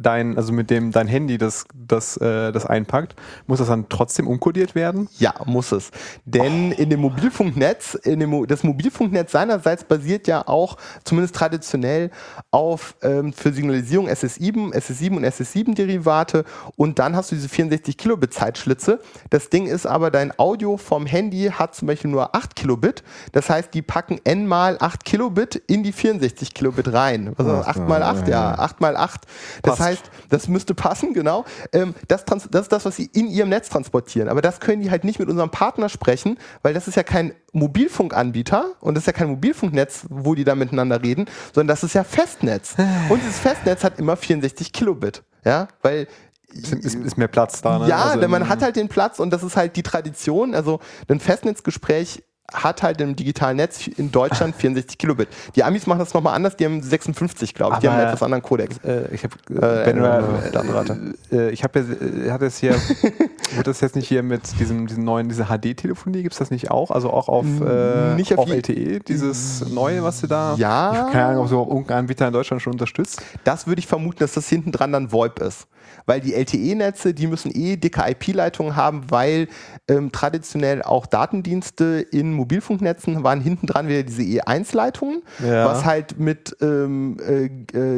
[0.00, 3.14] dein, also mit dem dein Handy das, das, äh, das einpackt,
[3.46, 5.08] muss das dann trotzdem umkodiert werden?
[5.18, 5.90] Ja, muss es.
[6.24, 12.10] Denn in dem Mobilfunknetz, in dem, Mo- das Mobilfunknetz seinerseits basiert ja auch, zumindest traditionell,
[12.50, 16.44] auf ähm, für Signalisierung SS7, SS7 und SS7-Derivate
[16.76, 19.00] und dann hast du diese 64 Kilobit Zeitschlitze.
[19.30, 23.02] Das Ding ist aber, dein Audio vom Handy hat zum Beispiel nur 8 Kilobit.
[23.32, 27.34] Das heißt, die packen n mal 8 Kilobit in die 64 Kilobit rein.
[27.36, 27.66] Das?
[27.66, 29.20] 8 mal 8, ja, 8 mal 8.
[29.62, 29.89] Das Passt.
[29.90, 31.44] Heißt, das müsste passen, genau.
[31.72, 34.28] Ähm, das, das ist das, was sie in ihrem Netz transportieren.
[34.28, 37.34] Aber das können die halt nicht mit unserem Partner sprechen, weil das ist ja kein
[37.52, 41.94] Mobilfunkanbieter und das ist ja kein Mobilfunknetz, wo die da miteinander reden, sondern das ist
[41.94, 42.74] ja Festnetz.
[43.08, 45.22] Und dieses Festnetz hat immer 64 Kilobit.
[45.44, 46.06] Ja, weil
[46.52, 47.78] Ist, ist, mehr Platz da?
[47.78, 47.88] Ne?
[47.88, 50.54] ja, Also denn man hat halt den Platz und das ist halt die Tradition.
[50.54, 52.22] Also ein Festnetzgespräch
[52.52, 55.28] hat halt im digitalen Netz in Deutschland 64 Kilobit.
[55.56, 57.80] Die Amis machen das nochmal anders, die haben 56, glaube ich.
[57.80, 58.78] Die haben einen etwas anderen Kodex.
[58.84, 62.74] Äh, ich habe, Äh, äh, äh, äh, ich habe ja, äh, hatte es hier,
[63.54, 66.70] wird das jetzt nicht hier mit diesem, diesem neuen, diese HD-Telefonie, gibt es das nicht
[66.70, 66.90] auch?
[66.90, 71.06] Also auch auf, äh, Nicht auf auf LTE, dieses neue, was du da, Ja.
[71.06, 73.22] ich keine Ahnung, ob so irgendein Anbieter in Deutschland schon unterstützt.
[73.44, 75.66] Das würde ich vermuten, dass das hinten dran dann VoIP ist.
[76.06, 79.48] Weil die LTE-Netze, die müssen eh dicke IP-Leitungen haben, weil
[79.88, 85.66] ähm, traditionell auch Datendienste in Mobilfunknetzen waren hinten dran wieder diese E1-Leitungen, Ja.
[85.66, 87.46] was halt mit ähm, äh,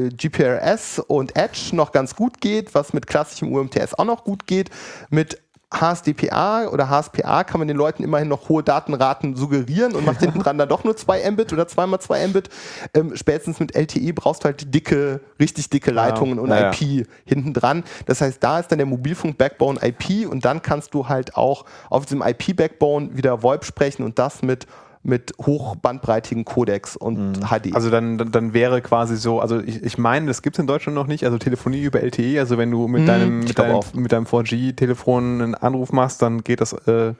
[0.06, 4.46] äh, GPRS und Edge noch ganz gut geht, was mit klassischem UMTS auch noch gut
[4.46, 4.70] geht.
[5.10, 5.41] Mit
[5.72, 10.40] HSDPA oder HSPA kann man den Leuten immerhin noch hohe Datenraten suggerieren und macht hinten
[10.40, 12.48] dran dann doch nur 2 Mbit oder 2x2 Mbit.
[12.94, 16.70] Ähm, spätestens mit LTE brauchst du halt dicke, richtig dicke Leitungen und Ja, ja.
[16.70, 17.84] IP hinten dran.
[18.06, 22.04] Das heißt, da ist dann der Mobilfunk-Backbone IP und dann kannst du halt auch auf
[22.06, 24.66] diesem IP-Backbone wieder VoIP sprechen und das mit
[25.04, 27.74] mit hochbandbreitigen Codecs und HD.
[27.74, 30.66] Also dann, dann, dann wäre quasi so, also ich, ich meine, das gibt es in
[30.68, 33.74] Deutschland noch nicht, also Telefonie über LTE, also wenn du mit Hm, deinem, mit deinem,
[33.74, 33.92] auch.
[33.94, 37.14] mit deinem 4G-Telefon einen Anruf machst, dann geht das äh,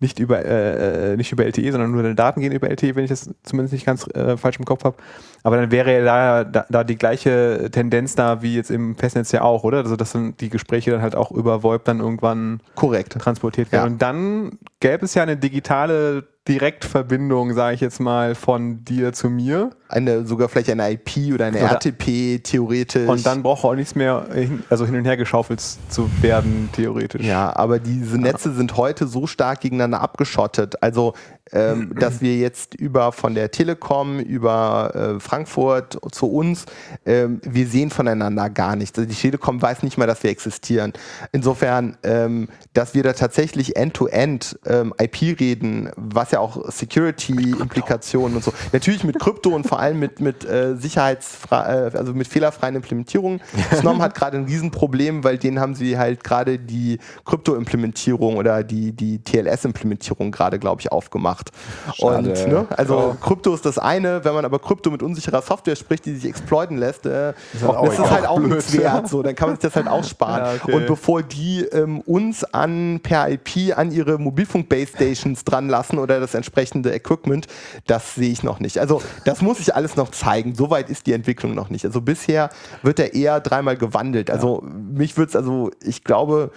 [0.00, 3.04] nicht über äh, äh, nicht über LTE, sondern nur deine Daten gehen über LTE, wenn
[3.04, 4.96] ich das zumindest nicht ganz äh, falsch im Kopf habe.
[5.42, 9.32] Aber dann wäre ja da, da, da die gleiche Tendenz da wie jetzt im Festnetz
[9.32, 9.78] ja auch, oder?
[9.78, 13.12] Also dass dann die Gespräche dann halt auch über VoIP dann irgendwann Korrekt.
[13.18, 13.84] transportiert werden.
[13.86, 13.92] Ja.
[13.92, 19.28] Und dann gäbe es ja eine digitale Direktverbindung, sage ich jetzt mal, von dir zu
[19.30, 19.70] mir.
[19.88, 23.08] Eine, sogar vielleicht eine IP oder eine Oder- RTP theoretisch.
[23.08, 27.24] Und dann braucht auch nichts mehr hin, also hin und her geschaufelt zu werden, theoretisch.
[27.24, 30.82] Ja, aber diese Netze sind heute so stark gegeneinander abgeschottet.
[30.82, 31.14] Also,
[31.52, 36.66] ähm, dass wir jetzt über von der Telekom über äh, Frankfurt zu uns,
[37.04, 38.98] ähm, wir sehen voneinander gar nichts.
[38.98, 40.92] Also die Telekom weiß nicht mal, dass wir existieren.
[41.32, 48.44] Insofern, ähm, dass wir da tatsächlich end-to-end ähm, IP reden, was ja auch Security-Implikationen und
[48.44, 48.52] so.
[48.72, 53.42] Natürlich mit Krypto und vor allem mit, mit äh, sicherheitsfrei, äh, also mit fehlerfreien Implementierungen.
[53.74, 58.92] Snom hat gerade ein Riesenproblem, weil denen haben sie halt gerade die Krypto-Implementierung oder die,
[58.92, 61.50] die TLS-Implementierung gerade, glaube ich, aufgemacht.
[61.94, 62.16] Schade.
[62.16, 63.16] Und ne, also.
[63.20, 66.78] Krypto ist das eine, wenn man aber Krypto mit unsicherer Software spricht, die sich exploiten
[66.78, 68.52] lässt, äh, Ist halt auch das ist halt auch Blöd.
[68.52, 69.08] nichts wert.
[69.08, 70.56] So, dann kann man sich das halt aussparen.
[70.56, 70.72] Ja, okay.
[70.74, 76.34] Und bevor die ähm, uns an per IP an ihre Mobilfunk-Base-Stations dran lassen oder das
[76.34, 77.46] entsprechende Equipment,
[77.86, 78.78] das sehe ich noch nicht.
[78.78, 80.54] Also das muss ich alles noch zeigen.
[80.54, 81.84] Soweit ist die Entwicklung noch nicht.
[81.84, 82.50] Also bisher
[82.82, 84.30] wird er eher dreimal gewandelt.
[84.30, 86.50] Also mich würde es, also ich glaube,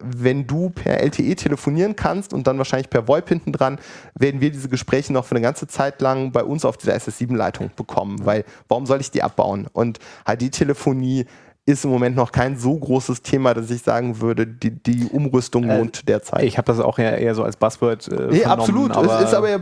[0.00, 3.78] wenn du per LTE telefonieren kannst und dann wahrscheinlich per VoIP hinten dran,
[4.14, 7.70] werden wir diese Gespräche noch für eine ganze Zeit lang bei uns auf dieser SS7-Leitung
[7.74, 9.66] bekommen, weil warum soll ich die abbauen?
[9.72, 11.26] Und HD-Telefonie
[11.68, 15.64] ist im Moment noch kein so großes Thema, dass ich sagen würde, die, die Umrüstung
[15.64, 16.44] Äh, lohnt derzeit.
[16.44, 18.92] Ich habe das auch eher, eher so als Buzzword äh, Nee, absolut.
[18.92, 19.58] Aber, es ist aber, ja,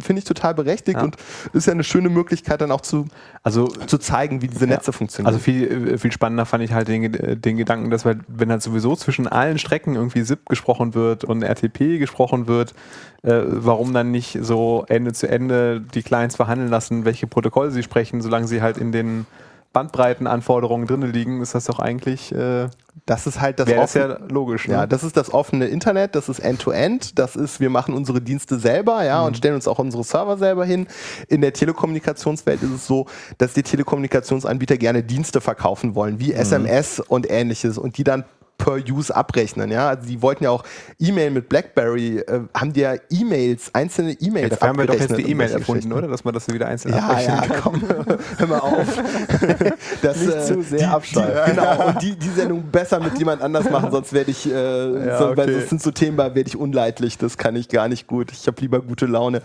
[0.00, 1.04] finde ich, total berechtigt Ja.
[1.04, 1.16] und
[1.52, 3.06] ist ja eine schöne Möglichkeit, dann auch zu,
[3.44, 5.28] also zu zeigen, wie diese Netze funktionieren.
[5.32, 8.62] Also viel, äh, viel spannender fand ich halt den, den Gedanken, dass wir, wenn halt
[8.62, 12.74] sowieso zwischen allen Strecken irgendwie SIP gesprochen wird und RTP gesprochen wird,
[13.22, 17.84] äh, warum dann nicht so Ende zu Ende die Clients verhandeln lassen, welche Protokolle sie
[17.84, 19.26] sprechen, solange sie halt in den
[19.72, 22.68] Bandbreitenanforderungen drin liegen, ist das doch eigentlich, äh,
[23.06, 24.66] das ist halt das wäre das ja logisch.
[24.68, 24.74] Ne?
[24.74, 28.58] Ja, das ist das offene Internet, das ist End-to-End, das ist, wir machen unsere Dienste
[28.58, 29.26] selber, ja, Mhm.
[29.28, 30.86] und stellen uns auch unsere Server selber hin.
[31.28, 33.06] In der Telekommunikationswelt ist es so,
[33.38, 36.20] dass die Telekommunikationsanbieter gerne Dienste verkaufen wollen, Mhm.
[36.20, 38.24] wie SMS und ähnliches und die dann
[38.60, 39.88] per Use abrechnen, ja.
[39.88, 40.62] Also die wollten ja auch
[40.98, 45.16] E-Mail mit BlackBerry, äh, haben die ja E-Mails, einzelne E-Mails dafür haben wir doch jetzt
[45.16, 46.06] die E-Mail erfunden, oder?
[46.06, 47.60] Dass man das wieder einzeln Ja, abrechnen ja, kann.
[47.62, 47.82] komm,
[48.38, 48.86] hör mal auf.
[50.02, 51.32] Das, Nicht zu sehr die, abschweifen.
[51.46, 55.06] Die, genau, und die, die Sendung besser mit jemand anders machen, sonst werde ich, äh,
[55.06, 55.60] Ja, so, weil okay.
[55.60, 58.30] das sind so Themen, da werde ich unleidlich, das kann ich gar nicht gut.
[58.32, 59.42] Ich habe lieber gute Laune.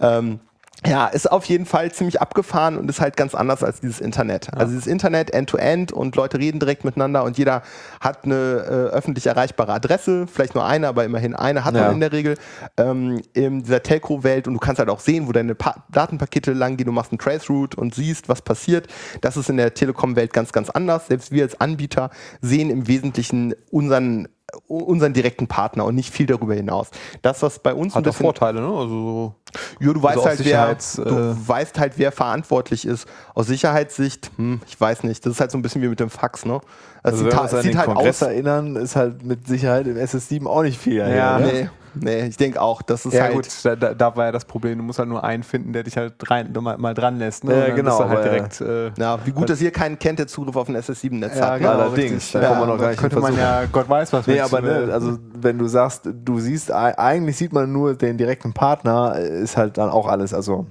[0.00, 0.40] Ähm,
[0.86, 4.52] ja, ist auf jeden Fall ziemlich abgefahren und ist halt ganz anders als dieses Internet.
[4.54, 7.62] Also dieses Internet End-to-End und Leute reden direkt miteinander und jeder
[8.00, 11.84] hat eine äh, öffentlich erreichbare Adresse, vielleicht nur eine, aber immerhin eine hat Ja.
[11.84, 12.36] man in der Regel
[12.76, 16.76] ähm, in dieser Telco-Welt und du kannst halt auch sehen, wo deine pa Datenpakete lang
[16.76, 18.86] gehen, du machst einen Traceroute und siehst, was passiert.
[19.20, 21.08] Das ist in der Telekom-Welt ganz, ganz anders.
[21.08, 22.10] Selbst wir als Anbieter
[22.40, 24.28] sehen im Wesentlichen unseren
[24.68, 26.88] unseren direkten Partner und nicht viel darüber hinaus.
[27.22, 28.68] Das, was bei uns ein Hat bisschen Vorteile, ne?
[28.68, 29.34] Also
[29.80, 33.06] ja, du weißt aus halt, wer, du äh, weißt halt, wer verantwortlich ist.
[33.34, 35.24] Aus Sicherheitssicht, hm, ich weiß nicht.
[35.26, 36.60] Das ist halt so ein bisschen wie mit dem Fax, ne?
[37.02, 38.28] Das Also sieht, wenn wir ha- uns an sieht den halt Kongress aus.
[38.28, 40.96] erinnern, ist halt mit Sicherheit im SS7 auch nicht viel.
[40.98, 41.46] Ja, her, ne?
[41.52, 41.68] Nee,
[42.00, 43.32] nee, ich denke auch, das ist ja halt.
[43.34, 45.96] gut, da, da, war ja das Problem, du musst halt nur einen finden, der dich
[45.96, 47.44] halt rein, mal, mal dran lässt.
[47.44, 47.68] Ne?
[47.68, 48.60] Ja, genau, halt direkt.
[48.60, 51.58] Äh, Ja, wie gut, dass ihr keinen kennt, der Zugriff auf ein SS7-Netz Ja, hat.
[51.58, 51.82] genau, ne?
[51.82, 52.12] allerdings.
[52.12, 52.32] richtig.
[52.32, 54.26] Da Ja, wir noch gar nicht könnte man ja, Gott weiß was.
[54.26, 58.16] Nee, aber ne, also wenn du sagst, du siehst, ei- eigentlich sieht man nur den
[58.18, 60.66] direkten Partner, äh, ist halt dann auch alles, also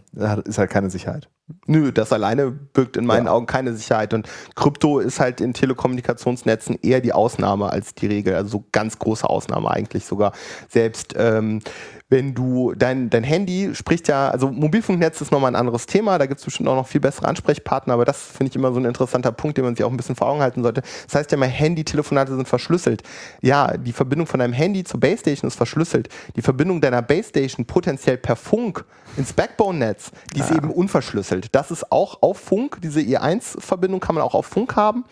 [0.45, 1.27] ist halt keine Sicherheit.
[1.67, 3.33] Nö, das alleine birgt in meinen Ja.
[3.33, 4.13] Augen keine Sicherheit.
[4.15, 8.35] Und Krypto ist halt in Telekommunikationsnetzen eher die Ausnahme als die Regel.
[8.35, 10.31] Also so ganz große Ausnahme eigentlich sogar.
[10.69, 11.61] Selbst ähm,
[12.07, 16.27] wenn du dein, dein Handy spricht ja, also Mobilfunknetz ist nochmal ein anderes Thema, da
[16.27, 18.85] gibt es bestimmt auch noch viel bessere Ansprechpartner, aber das finde ich immer so ein
[18.85, 20.83] interessanter Punkt, den man sich auch ein bisschen vor Augen halten sollte.
[21.05, 23.01] Das heißt ja mal, Handy-Telefonate sind verschlüsselt.
[23.41, 26.09] Ja, die Verbindung von deinem Handy zur Base-Station ist verschlüsselt.
[26.35, 28.85] Die Verbindung deiner Base-Station potenziell per Funk
[29.17, 31.55] ins Backbone-Netz, die ist eben unverschlüsselt.
[31.55, 35.05] Das ist auch auf Funk, diese E1-Verbindung kann man auch auf Funk haben.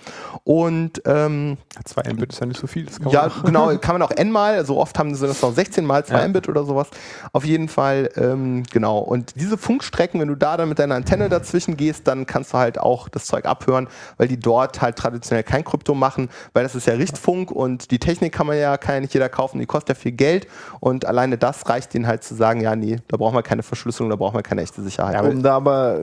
[0.44, 2.86] Und ähm, 2 Mbit ist ja nicht so viel.
[2.86, 5.86] Das ja, genau, kann man auch n mal, so oft haben sie das noch 16
[5.86, 6.28] mal 2 Ja.
[6.28, 6.83] Mbit oder sowas.
[7.32, 9.00] Auf jeden Fall, ähm, genau.
[9.00, 12.58] Und diese Funkstrecken, wenn du da dann mit deiner Antenne dazwischen gehst, dann kannst du
[12.58, 13.88] halt auch das Zeug abhören,
[14.18, 18.00] weil die dort halt traditionell kein Krypto machen, weil das ist ja Richtfunk und die
[18.00, 20.48] Technik kann man ja, kann ja nicht jeder kaufen, die kostet ja viel Geld
[20.80, 24.10] und alleine das reicht ihnen halt zu sagen, ja, nee, da brauchen wir keine Verschlüsselung,
[24.10, 25.16] da brauchen wir keine echte Sicherheit.
[25.16, 26.00] Ja, um da aber,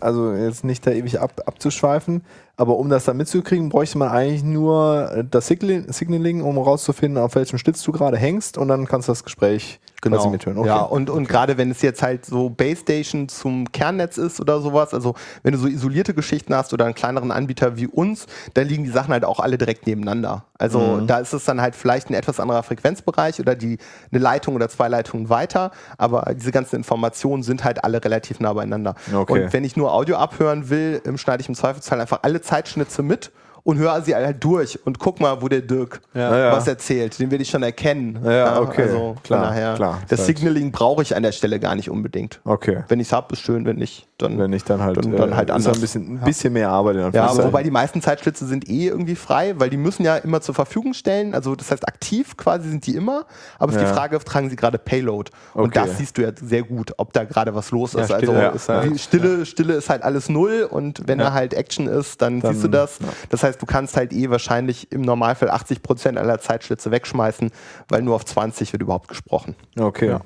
[0.00, 2.22] also jetzt nicht da ewig ab, abzuschweifen,
[2.56, 7.22] aber um das dann mitzukriegen, bräuchte man eigentlich nur äh, das Signal- Signaling, um rauszufinden,
[7.22, 9.80] auf welchem Stütz du gerade hängst und dann kannst du das Gespräch
[10.22, 10.58] quasi mithören.
[10.58, 10.68] Okay.
[10.68, 14.60] Ja, und, und gerade wenn es jetzt halt so Base Station zum Kernnetz ist oder
[14.60, 18.66] sowas, also wenn du so isolierte Geschichten hast oder einen kleineren Anbieter wie uns, dann
[18.66, 20.44] liegen die Sachen halt auch alle direkt nebeneinander.
[20.58, 21.06] Also Mhm.
[21.06, 23.78] da ist es dann halt vielleicht ein etwas anderer Frequenzbereich oder die
[24.10, 28.52] eine Leitung oder zwei Leitungen weiter, aber diese ganzen Informationen sind halt alle relativ nah
[28.52, 28.94] beieinander.
[29.14, 29.44] Okay.
[29.44, 33.02] Und wenn ich nur Audio abhören will, ähm, schneide ich im Zweifelsfall einfach alle Zeitschnitze
[33.02, 33.32] mit
[33.64, 37.18] und höre sie halt durch und guck mal, wo der Dirk Ja, was erzählt.
[37.18, 38.18] Den will ich schon erkennen.
[38.24, 38.82] Ja, okay.
[38.82, 39.98] Also Klar, daher, klar.
[40.08, 40.26] das Halt.
[40.38, 42.40] Signaling brauche ich an der Stelle gar nicht unbedingt.
[42.44, 42.82] Okay.
[42.88, 44.38] Wenn ich es habe, ist schön, wenn nicht, dann.
[44.38, 45.76] Wenn nicht, dann halt, Dann- dann halt ist anders.
[45.76, 46.96] ein bisschen, ein bisschen mehr Arbeit.
[46.96, 50.16] In ja, aber wobei die meisten Zeitschlitze sind eh irgendwie frei, weil die müssen ja
[50.16, 51.34] immer zur Verfügung stellen.
[51.34, 53.26] Also das heißt, aktiv quasi sind die immer,
[53.58, 53.88] aber es ist Ja.
[53.88, 55.30] die Frage, tragen sie gerade Payload?
[55.54, 55.86] Und Okay.
[55.86, 58.06] das siehst du ja sehr gut, ob da gerade was los ist.
[58.12, 61.26] Stille also ist halt- Stille, Stille ist halt alles null und wenn Ja.
[61.26, 62.98] da halt Action ist, dann, Dann- siehst du das.
[63.00, 63.06] ja.
[63.30, 67.50] Das heißt, du kannst halt eh wahrscheinlich im Normalfall 80 Prozent aller Zeitschlitze wegschmeißen,
[67.88, 69.54] weil nur auf 20 wird überhaupt gesprochen.
[69.78, 70.08] Okay.
[70.08, 70.20] Ja.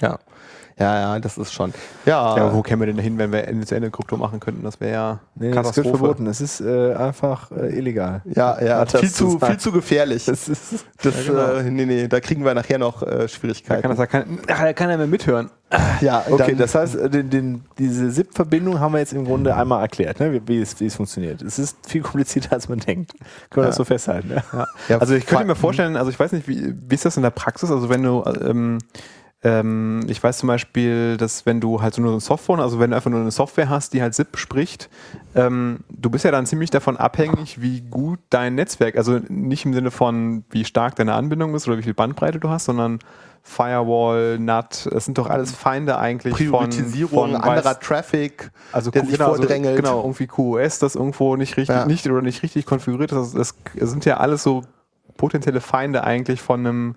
[0.00, 0.18] Ja.
[0.82, 1.72] Ja, ja, das ist schon.
[2.06, 4.62] Ja, Ja, aber wo kämen wir denn hin, wenn wir Ende-zu-Ende-Krypto machen könnten?
[4.64, 6.26] Das wäre ja Nee, das wird verboten.
[6.26, 8.22] Es ist äh, einfach äh, illegal.
[8.24, 9.46] ja, ja das viel, zu, gesagt.
[9.52, 10.24] viel zu gefährlich.
[10.26, 11.52] Das, Das ist, genau.
[11.52, 13.88] äh, nee, nee, da kriegen wir nachher noch äh, Da kann Schwierigkeiten.
[13.88, 15.50] das ja kein, ach, da kann er mehr mithören.
[16.00, 19.54] ja, okay, dann- das heißt, äh, den, den, diese SIP-Verbindung haben wir jetzt im Grunde
[19.56, 20.32] einmal erklärt, ne?
[20.32, 21.40] wie, wie, es, wie es funktioniert.
[21.42, 23.12] Es ist viel komplizierter, als man denkt.
[23.50, 24.28] Können wir das so festhalten?
[24.28, 24.42] Ne?
[24.88, 27.22] Ja, also ich könnte mir vorstellen, also ich weiß nicht, wie, wie ist das in
[27.22, 27.70] der Praxis?
[27.70, 28.78] Also wenn du, ähm,
[29.44, 32.90] ähm, ich weiß zum Beispiel, dass wenn du halt so nur ein Softphone, also wenn
[32.90, 34.88] du einfach nur eine Software hast, die halt SIP spricht,
[35.34, 39.74] ähm, du bist ja dann ziemlich davon abhängig, wie gut dein Netzwerk, also nicht im
[39.74, 43.00] Sinne von, wie stark deine Anbindung ist oder wie viel Bandbreite du hast, sondern
[43.44, 49.04] Firewall, NAT, es sind doch alles Feinde eigentlich Priorisierung, von, von anderer Traffic, also der
[49.04, 49.76] sich genau, also vordrängelt.
[49.76, 51.84] genau, irgendwie QoS, das irgendwo nicht richtig, Ja.
[51.86, 53.34] nicht oder nicht richtig konfiguriert ist.
[53.34, 54.62] Das, das sind ja alles so
[55.16, 56.94] potenzielle Feinde eigentlich von einem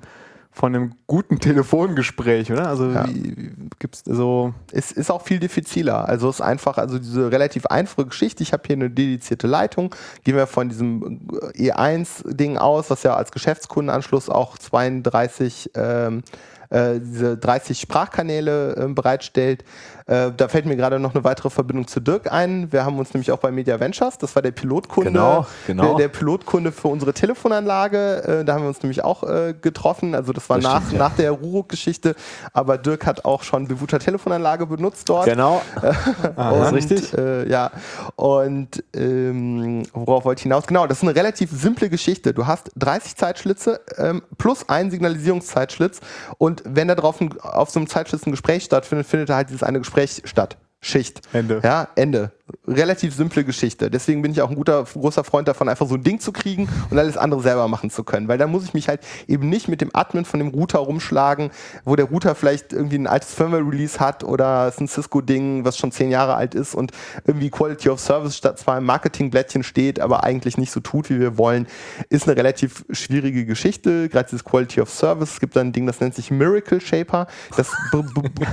[0.55, 2.67] von einem guten Telefongespräch, oder?
[2.69, 3.05] Also Ja.
[3.07, 6.07] wie, gibt's so Es ist auch viel diffiziler.
[6.07, 8.41] Also es ist einfach, also diese relativ einfache Geschichte.
[8.41, 9.93] Ich habe hier eine dedizierte Leitung.
[10.23, 16.23] Gehen wir von diesem äh, E1-Ding aus, was ja als Geschäftskundenanschluss auch 32 ähm,
[16.69, 19.63] äh, diese 30 Sprachkanäle ähm, bereitstellt.
[20.07, 22.71] Äh, da fällt mir gerade noch eine weitere Verbindung zu Dirk ein.
[22.71, 25.83] Wir haben uns nämlich auch bei Media Ventures, das war der Pilotkunde, Genau, genau.
[25.83, 28.41] Der, der Pilotkunde für unsere Telefonanlage.
[28.41, 30.13] Äh, da haben wir uns nämlich auch äh, getroffen.
[30.13, 30.99] Also das war Das nach, stimmt, ja.
[30.99, 32.15] nach der Ruruk-Geschichte.
[32.53, 35.25] Aber Dirk hat auch schon Bewuter Telefonanlage benutzt dort.
[35.25, 35.63] Genau.
[36.35, 37.11] Und, richtig.
[37.17, 37.71] Äh, ja.
[38.15, 40.67] Und ähm, worauf wollte ich hinaus?
[40.67, 42.31] Genau, das ist eine relativ simple Geschichte.
[42.31, 45.99] Du hast 30 Zeitschlitze ähm, plus einen Signalisierungszeitschlitz.
[46.37, 49.49] Und wenn da drauf ein, auf so einem Zeitschlitz ein Gespräch stattfindet, findet da halt
[49.49, 49.94] dieses eine Gespräch
[50.25, 50.57] statt.
[50.81, 51.21] Schicht.
[51.33, 51.61] Ende.
[51.63, 52.31] Ja, Ende.
[52.67, 53.89] Relativ simple Geschichte.
[53.89, 56.69] Deswegen bin ich auch ein guter, großer Freund davon, einfach so ein Ding zu kriegen
[56.91, 58.27] und alles andere selber machen zu können.
[58.27, 61.49] Weil dann muss ich mich halt eben nicht mit dem Admin von dem Router rumschlagen,
[61.85, 65.75] wo der Router vielleicht irgendwie ein altes Firmware-Release hat oder es ist ein Cisco-Ding, was
[65.77, 66.91] schon zehn Jahre alt ist und
[67.25, 71.19] irgendwie Quality of Service statt zwar im Marketingblättchen steht, aber eigentlich nicht so tut, wie
[71.19, 71.65] wir wollen,
[72.09, 74.07] ist eine relativ schwierige Geschichte.
[74.07, 75.33] Gerade dieses Quality of Service.
[75.33, 77.25] Es gibt dann ein Ding, das nennt sich Miracle Shaper.
[77.57, 77.71] Das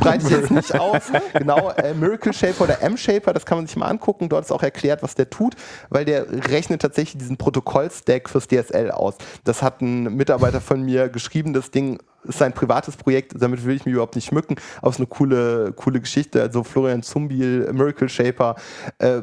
[0.00, 1.02] breite ich jetzt nicht aus.
[1.34, 4.28] Genau, äh, Miracle Shaper oder M-Shaper, das kann man sich mal angucken.
[4.28, 5.54] Dort ist auch erklärt, was der tut,
[5.90, 9.14] weil der rechnet tatsächlich diesen Protokoll-Stack fürs DSL aus.
[9.44, 11.52] Das hat ein Mitarbeiter von mir geschrieben.
[11.52, 14.96] Das Ding ist sein privates Projekt, damit will ich mich überhaupt nicht schmücken, aber es
[14.96, 16.40] ist eine coole, coole Geschichte.
[16.40, 18.56] Also Florian Zumbiel, Miracle Shaper,
[18.98, 19.22] äh,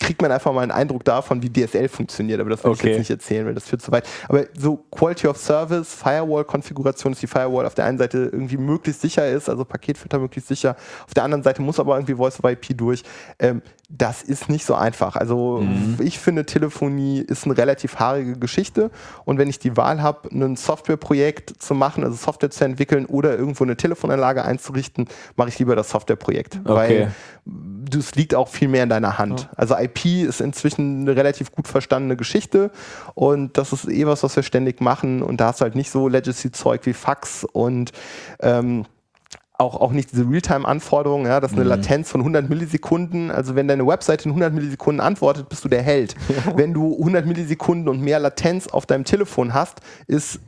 [0.00, 2.88] kriegt man einfach mal einen Eindruck davon, wie DSL funktioniert, aber das will ich Okay.
[2.90, 4.08] jetzt nicht erzählen, weil das führt zu weit.
[4.28, 9.02] Aber so Quality of Service, Firewall-Konfiguration, dass die Firewall auf der einen Seite irgendwie möglichst
[9.02, 12.52] sicher ist, also Paketfilter möglichst sicher, auf der anderen Seite muss aber irgendwie Voice over
[12.52, 13.02] IP durch.
[13.38, 13.62] Ähm,
[13.94, 15.16] das ist nicht so einfach.
[15.16, 15.62] Also
[15.98, 18.90] ich finde, Telefonie ist eine relativ haarige Geschichte
[19.26, 23.36] und wenn ich die Wahl habe, ein Softwareprojekt zu machen, also Software zu entwickeln oder
[23.36, 26.60] irgendwo eine Telefonanlage einzurichten, mache ich lieber das Softwareprojekt.
[26.64, 26.74] Okay.
[26.74, 27.12] Weil
[27.94, 29.48] das liegt auch viel mehr in deiner Hand.
[29.56, 32.70] Also IP ist inzwischen eine relativ gut verstandene Geschichte
[33.14, 35.90] und das ist eh was, was wir ständig machen und da hast du halt nicht
[35.90, 37.92] so Legacy-Zeug wie Fax und
[38.40, 38.84] ähm,
[39.62, 43.30] auch, auch nicht diese Realtime-Anforderungen, ja, das ist eine Latenz von 100 Millisekunden.
[43.30, 46.14] Also wenn deine Webseite in 100 Millisekunden antwortet, bist du der Held.
[46.56, 50.40] Wenn du 100 Millisekunden und mehr Latenz auf deinem Telefon hast, ist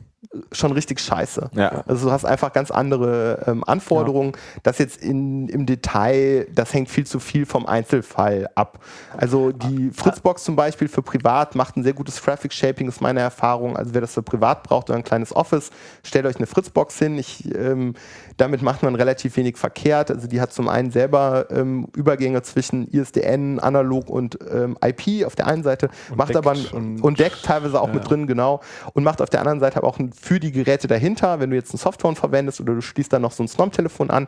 [0.51, 1.49] schon richtig scheiße.
[1.53, 1.83] Ja.
[1.87, 4.33] Also du hast einfach ganz andere ähm, Anforderungen.
[4.63, 8.79] Das jetzt in, im Detail, das hängt viel zu viel vom Einzelfall ab.
[9.17, 13.19] Also die Fritzbox zum Beispiel für privat macht ein sehr gutes Traffic Shaping, ist meine
[13.19, 13.77] Erfahrung.
[13.77, 15.69] Also wer das für privat braucht oder ein kleines Office,
[16.03, 17.17] stellt euch eine Fritzbox hin.
[17.17, 17.95] Ich, ähm,
[18.37, 20.11] damit macht man relativ wenig verkehrt.
[20.11, 25.35] Also die hat zum einen selber ähm, Übergänge zwischen ISDN, Analog und ähm, IP auf
[25.35, 28.61] der einen Seite, macht deckt aber und- und deckt teilweise auch mit drin, genau.
[28.93, 31.55] Und macht auf der anderen Seite aber auch ein, für die Geräte dahinter, wenn du
[31.55, 34.27] jetzt ein Softphone verwendest oder du schließt dann noch so ein Snom-Telefon an,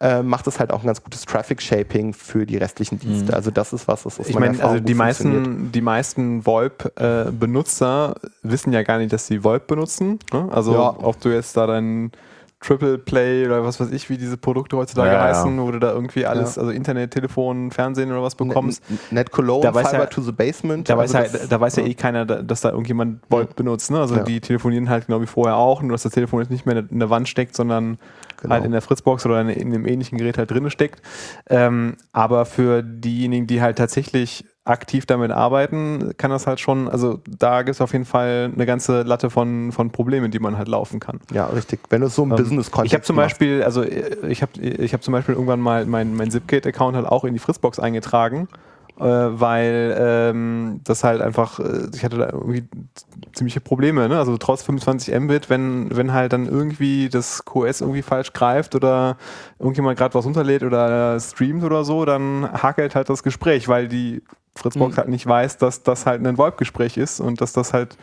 [0.00, 3.34] äh, macht es halt auch ein ganz gutes Traffic Shaping für die restlichen Dienste.
[3.34, 8.72] Also das ist was, was aus Ich meine, also die meisten, die meisten VoIP-Benutzer wissen
[8.72, 10.18] ja gar nicht, dass sie VoIP benutzen.
[10.32, 10.48] Ne?
[10.50, 10.94] Also Ja.
[10.98, 12.12] ob du jetzt da dein
[12.60, 15.22] Triple Play oder was weiß ich, wie diese Produkte heutzutage Ja, ja.
[15.24, 16.62] heißen, wo du da irgendwie alles, Ja.
[16.62, 18.82] also Internet, Telefon, Fernsehen oder was bekommst.
[18.90, 20.88] Net, Net Cologne, Da weiß Fiber ja- to the Basement.
[20.88, 23.92] Da weiß, also ja, da weiß ja eh keiner, da- dass da irgendjemand VoIP benutzt.
[23.92, 24.00] Ne?
[24.00, 24.22] Also Ja.
[24.24, 26.98] die telefonieren halt genau wie vorher auch, nur dass das Telefon jetzt nicht mehr in
[26.98, 27.98] der Wand steckt, sondern
[28.42, 28.54] Genau.
[28.54, 31.00] halt in der Fritzbox oder in, in einem ähnlichen Gerät halt drin steckt.
[31.48, 37.20] Ähm, aber für diejenigen, die halt tatsächlich aktiv damit arbeiten, kann das halt schon, also
[37.26, 40.68] da gibt es auf jeden Fall eine ganze Latte von, von Problemen, die man halt
[40.68, 41.20] laufen kann.
[41.32, 41.80] Ja, richtig.
[41.88, 43.16] Wenn du es so im Ähm, Business-Kontext Ich habe zum.
[43.16, 47.24] Beispiel, also ich habe ich hab zum Beispiel irgendwann mal mein, mein Zipgate-Account halt auch
[47.24, 48.48] in die Fritzbox eingetragen,
[48.98, 52.64] äh, weil ähm, das halt einfach, äh, ich hatte da irgendwie
[53.32, 54.18] ziemliche Probleme, ne?
[54.18, 59.16] Also trotz 25 Mbit, wenn, wenn halt dann irgendwie das QoS irgendwie falsch greift oder
[59.58, 64.22] irgendjemand gerade was runterlädt oder streamt oder so, dann hakelt halt das Gespräch, weil die
[64.58, 64.96] Fritzbox Mhm.
[64.98, 67.96] halt nicht weiß, dass das halt ein VoIP-Gespräch ist und dass das halt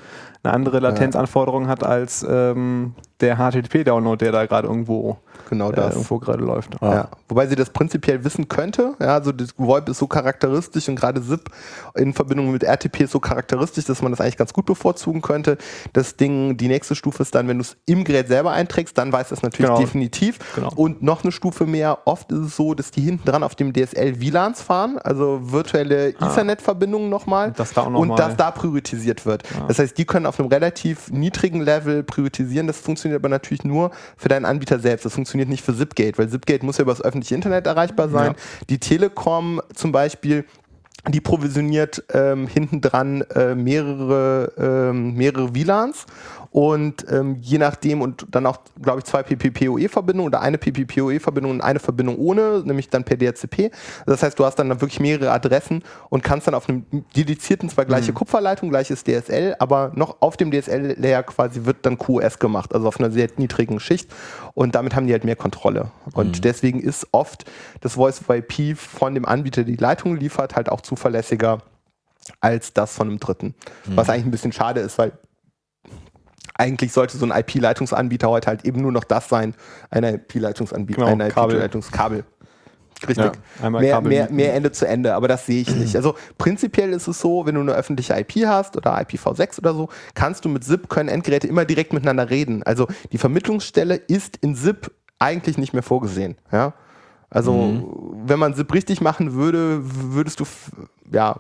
[0.44, 5.18] eine andere Latenzanforderung hat als ähm, der HTTP-Download, der da gerade irgendwo,
[5.49, 5.95] Genau äh, das.
[5.95, 6.76] irgendwo gerade läuft.
[6.82, 7.07] Ja.
[7.30, 8.94] Wobei sie das prinzipiell wissen könnte.
[8.99, 11.49] Ja, also das VoIP ist so charakteristisch und gerade ZIP
[11.95, 15.57] in Verbindung mit RTP ist so charakteristisch, dass man das eigentlich ganz gut bevorzugen könnte.
[15.94, 19.11] Das Ding, die nächste Stufe ist dann, wenn du es im Gerät selber einträgst, dann
[19.11, 19.80] weiß es natürlich Genau.
[19.80, 20.38] definitiv.
[20.56, 20.72] Genau.
[20.76, 23.73] Und noch eine Stufe mehr, oft ist es so, dass die hinten dran auf dem
[23.73, 26.44] DSL WLANs fahren, also virtuelle Ethernet-Verbindungen nochmal.
[27.47, 27.57] Und Ah.
[27.57, 29.43] das da auch noch und mal- das da priorisiert wird.
[29.67, 32.67] Das heißt, die können auf einem relativ niedrigen Level priorisieren.
[32.67, 35.05] Das funktioniert aber natürlich nur für deinen Anbieter selbst.
[35.05, 38.31] Das funktioniert nicht für Zipgate, weil Zipgate muss ja über das öffentliche Internet erreichbar sein.
[38.31, 38.65] Ja.
[38.69, 40.45] Die Telekom zum Beispiel
[41.07, 46.07] die provisioniert ähm, hinten dran äh, mehrere, ähm, mehrere WLANs
[46.56, 51.61] und ähm, je nachdem und dann auch, glaube ich, zwei PPPoE-Verbindungen oder eine PPPoE-Verbindung und
[51.61, 53.72] eine Verbindung ohne, nämlich dann per DHCP.
[54.06, 57.84] Das heißt, du hast dann wirklich mehrere Adressen und kannst dann auf einem dedizierten, zwar
[57.84, 62.88] gleiche Kupferleitung, gleiches DSL, aber noch auf dem DSL-Layer quasi wird dann QoS gemacht, also
[62.88, 64.10] auf einer sehr niedrigen Schicht
[64.53, 65.91] und damit haben die halt mehr Kontrolle.
[66.14, 67.44] Und deswegen ist oft
[67.82, 71.64] das Voice of IP von dem Anbieter, der die Leitung liefert, halt auch zuverlässiger
[72.40, 73.56] als das von einem Dritten.
[73.88, 75.11] Was eigentlich ein bisschen schade ist, weil
[76.57, 79.53] eigentlich sollte so ein IP-Leitungsanbieter heute halt eben nur noch das sein,
[79.90, 81.56] ein IP-Leitungsanbieter, Genau, ein Kabel.
[81.57, 82.23] IP-Leitungskabel.
[83.07, 83.18] Richtig.
[83.26, 85.95] Ja, einmal mehr, mehr, mehr Ende zu Ende, aber das sehe ich nicht.
[85.98, 89.90] Also prinzipiell ist es so, wenn du eine öffentliche IP hast oder IPv6 oder so,
[90.14, 92.64] kannst du mit SIP können Endgeräte immer direkt miteinander reden.
[92.64, 96.38] Also die Vermittlungsstelle ist in SIP eigentlich nicht mehr vorgesehen.
[96.53, 96.73] Ja?
[97.30, 98.23] Also Mhm.
[98.30, 100.45] wenn man SIP richtig machen würde, würdest du
[101.11, 101.36] ja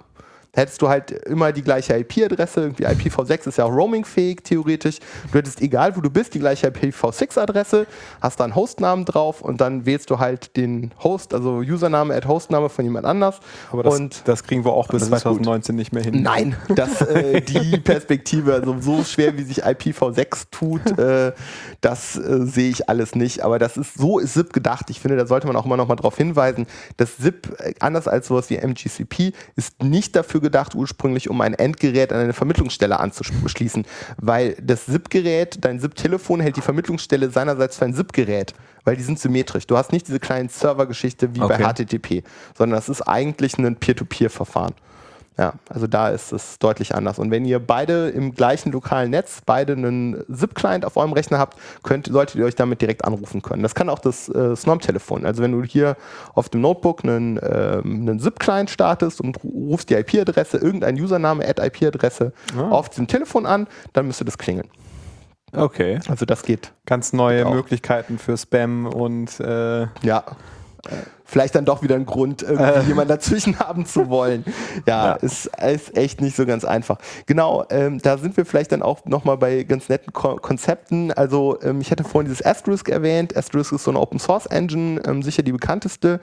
[0.55, 2.61] hättest du halt immer die gleiche IP-Adresse.
[2.61, 4.99] Irgendwie IPv6 ist ja auch roamingfähig theoretisch.
[5.31, 7.85] Du hättest, egal wo du bist, die gleiche IPv6-Adresse,
[8.21, 12.27] hast da einen Hostnamen drauf und dann wählst du halt den Host, also Username, Add
[12.27, 13.39] Hostname von jemand anders.
[13.71, 15.43] Aber das, und das kriegen wir auch bis das ist gut.
[15.43, 16.21] 2019 nicht mehr hin.
[16.21, 21.33] Nein, das, äh, die Perspektive, also so schwer wie sich IPv6 tut, äh,
[21.81, 23.43] das äh, sehe ich alles nicht.
[23.43, 24.89] Aber das ist, so ist SIP gedacht.
[24.89, 26.65] Ich finde, da sollte man auch immer noch mal darauf hinweisen,
[26.97, 31.53] dass SIP, äh, anders als sowas wie MGCP, ist nicht dafür gedacht, ursprünglich, um ein
[31.53, 33.85] Endgerät an eine Vermittlungsstelle anzuschließen.
[34.17, 38.53] Weil das SIP-Gerät, dein SIP-Telefon hält die Vermittlungsstelle seinerseits für ein SIP-Gerät.
[38.83, 39.67] Weil die sind symmetrisch.
[39.67, 41.85] Du hast nicht diese kleinen Server-Geschichte wie bei Okay.
[41.85, 42.23] HTTP,
[42.57, 44.73] sondern das ist eigentlich ein Peer-to-Peer-Verfahren.
[45.37, 47.19] Ja, also da ist es deutlich anders.
[47.19, 51.57] Und wenn ihr beide im gleichen lokalen Netz, beide einen SIP-Client auf eurem Rechner habt,
[51.83, 53.61] könnt, solltet ihr euch damit direkt anrufen können.
[53.61, 55.25] Das kann auch das äh, Snom-Telefon.
[55.25, 55.97] Also wenn du hier
[56.35, 61.45] auf dem Notebook einen, ähm, einen SIP-Client startest und ru- rufst die IP-Adresse, irgendein Username,
[61.45, 62.31] Add-IP-Adresse
[62.69, 64.69] auf diesem Telefon an, dann müsste das klingeln.
[65.53, 65.99] Okay.
[66.07, 66.71] Also das geht.
[66.85, 67.43] Ganz neue.
[67.45, 70.23] Möglichkeiten für Spam und äh, Ja.
[71.25, 74.45] Vielleicht dann doch wieder ein Grund, irgendwie jemanden dazwischen haben zu wollen.
[74.85, 75.13] Ja, Ja.
[75.13, 76.97] Ist, ist echt nicht so ganz einfach.
[77.25, 81.11] Genau, ähm, da sind wir vielleicht dann auch nochmal bei ganz netten Ko Konzepten.
[81.11, 83.35] Also ähm, ich hatte vorhin dieses Asterisk erwähnt.
[83.35, 86.19] Asterisk ist so eine Open Source Engine, ähm, sicher die bekannteste.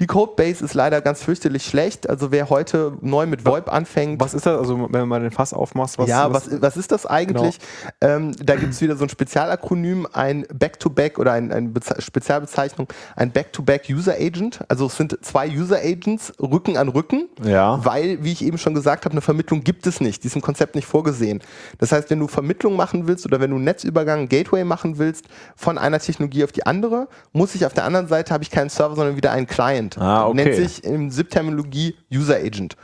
[0.00, 2.08] Die Codebase ist leider ganz fürchterlich schlecht.
[2.08, 4.58] Also wer heute neu mit VoIP anfängt, Was ist das?
[4.58, 7.58] Also, wenn mal den Fass aufmachst, was ja, was, was ist das eigentlich?
[8.00, 12.88] Ähm, da gibt es wieder so ein Spezialakronym, ein Back-to-Back oder ein, eine Beze Spezialbezeichnung,
[13.16, 14.60] ein Back-to-Back User Agent.
[14.68, 17.84] Also es sind zwei User Agents Rücken an Rücken, Ja.
[17.84, 20.86] weil, wie ich eben schon gesagt habe, eine Vermittlung gibt es nicht, diesem Konzept nicht
[20.86, 21.40] vorgesehen.
[21.78, 25.26] Das heißt, wenn du Vermittlung machen willst oder wenn du einen Netzübergang, Gateway machen willst
[25.56, 28.70] von einer Technologie auf die andere, muss ich auf der anderen Seite, habe ich keinen
[28.70, 29.83] Server, sondern wieder einen Client.
[29.98, 30.44] Ah, okay.
[30.44, 32.76] Nennt sich in SIP-Terminologie User Agent.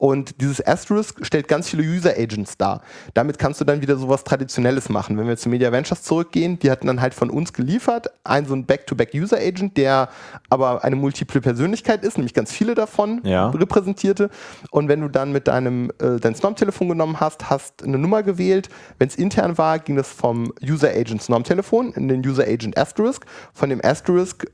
[0.00, 2.82] Und dieses Asterisk stellt ganz viele User Agents dar.
[3.14, 5.18] Damit kannst du dann wieder sowas Traditionelles machen.
[5.18, 8.54] Wenn wir zu Media Ventures zurückgehen, die hatten dann halt von uns geliefert, ein so
[8.54, 10.08] ein Back-to-Back User Agent, der
[10.50, 13.50] aber eine multiple Persönlichkeit ist, nämlich ganz viele davon Ja.
[13.50, 14.30] repräsentierte.
[14.70, 18.68] Und wenn du dann mit deinem äh, dein Snom-Telefon genommen hast, hast eine Nummer gewählt.
[19.00, 23.26] Wenn es intern war, ging das vom User Agent Snom-Telefon in den User Agent Asterisk.
[23.52, 24.46] Von dem Asterisk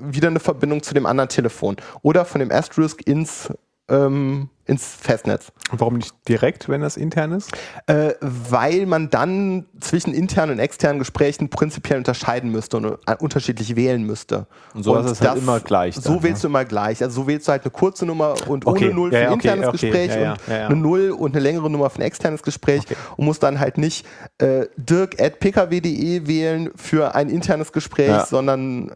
[0.00, 1.76] wieder eine Verbindung zu dem anderen Telefon.
[2.02, 3.48] Oder von dem Asterisk ins,
[3.88, 5.48] ähm, ins Festnetz.
[5.72, 7.50] Und warum nicht direkt, wenn das intern ist?
[7.88, 13.74] Äh, weil man dann zwischen internen und externen Gesprächen prinzipiell unterscheiden müsste und äh, unterschiedlich
[13.74, 14.46] wählen müsste.
[14.74, 17.02] Und so ist es halt immer gleich So dann, wählst du immer gleich.
[17.02, 19.28] Also so wählst du halt eine kurze Nummer und Okay, ohne Null ja, für ja,
[19.30, 20.66] ein okay, internes okay, Gespräch ja, ja, und ja, ja.
[20.66, 22.82] eine Null und eine längere Nummer für ein externes Gespräch
[23.16, 24.06] und musst dann halt nicht
[24.38, 28.26] äh, dirk at pkw.de wählen für ein internes Gespräch, Ja.
[28.26, 28.94] sondern äh,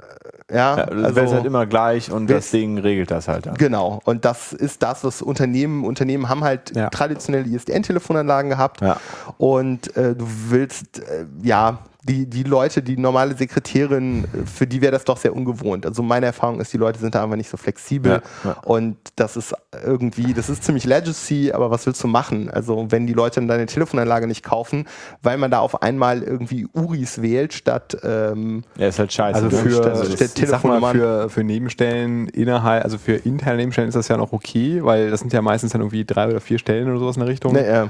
[0.55, 3.55] ja, Ja, also wäre halt immer gleich und das Ding regelt das halt dann.
[3.55, 6.89] Genau, und das ist das, was Unternehmen, Unternehmen haben halt Ja.
[6.91, 8.97] traditionelle ISDN-Telefonanlagen gehabt Ja.
[9.39, 14.93] und äh, du willst, äh, ja, die, die Leute, die normale Sekretärin, für die wäre
[14.93, 15.87] das doch sehr ungewohnt.
[15.87, 18.13] Also meine Erfahrung ist, die Leute sind da einfach nicht so flexibel
[18.45, 18.57] Ja, ja.
[18.65, 19.55] und das ist
[19.85, 22.51] irgendwie, das ist ziemlich Legacy, aber was willst du machen?
[22.51, 24.87] Also wenn die Leute dann deine Telefonanlage nicht kaufen,
[25.23, 29.43] weil man da auf einmal irgendwie Uris wählt statt ähm, Ja, ist halt scheiße.
[29.43, 30.15] Also für, Also
[30.47, 34.85] sag mal, für, für Nebenstellen innerhalb, also für interne Nebenstellen ist das ja noch okay,
[34.85, 37.29] weil das sind ja meistens dann irgendwie drei oder vier Stellen oder sowas in der
[37.31, 37.55] Richtung.
[37.55, 37.87] ne, äh,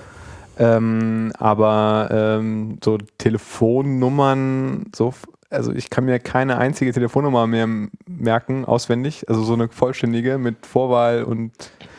[0.58, 5.14] Ähm, aber ähm, so Telefonnummern, so,
[5.50, 7.68] also ich kann mir keine einzige Telefonnummer mehr
[8.06, 9.28] merken, auswendig.
[9.28, 11.52] Also so eine vollständige mit Vorwahl und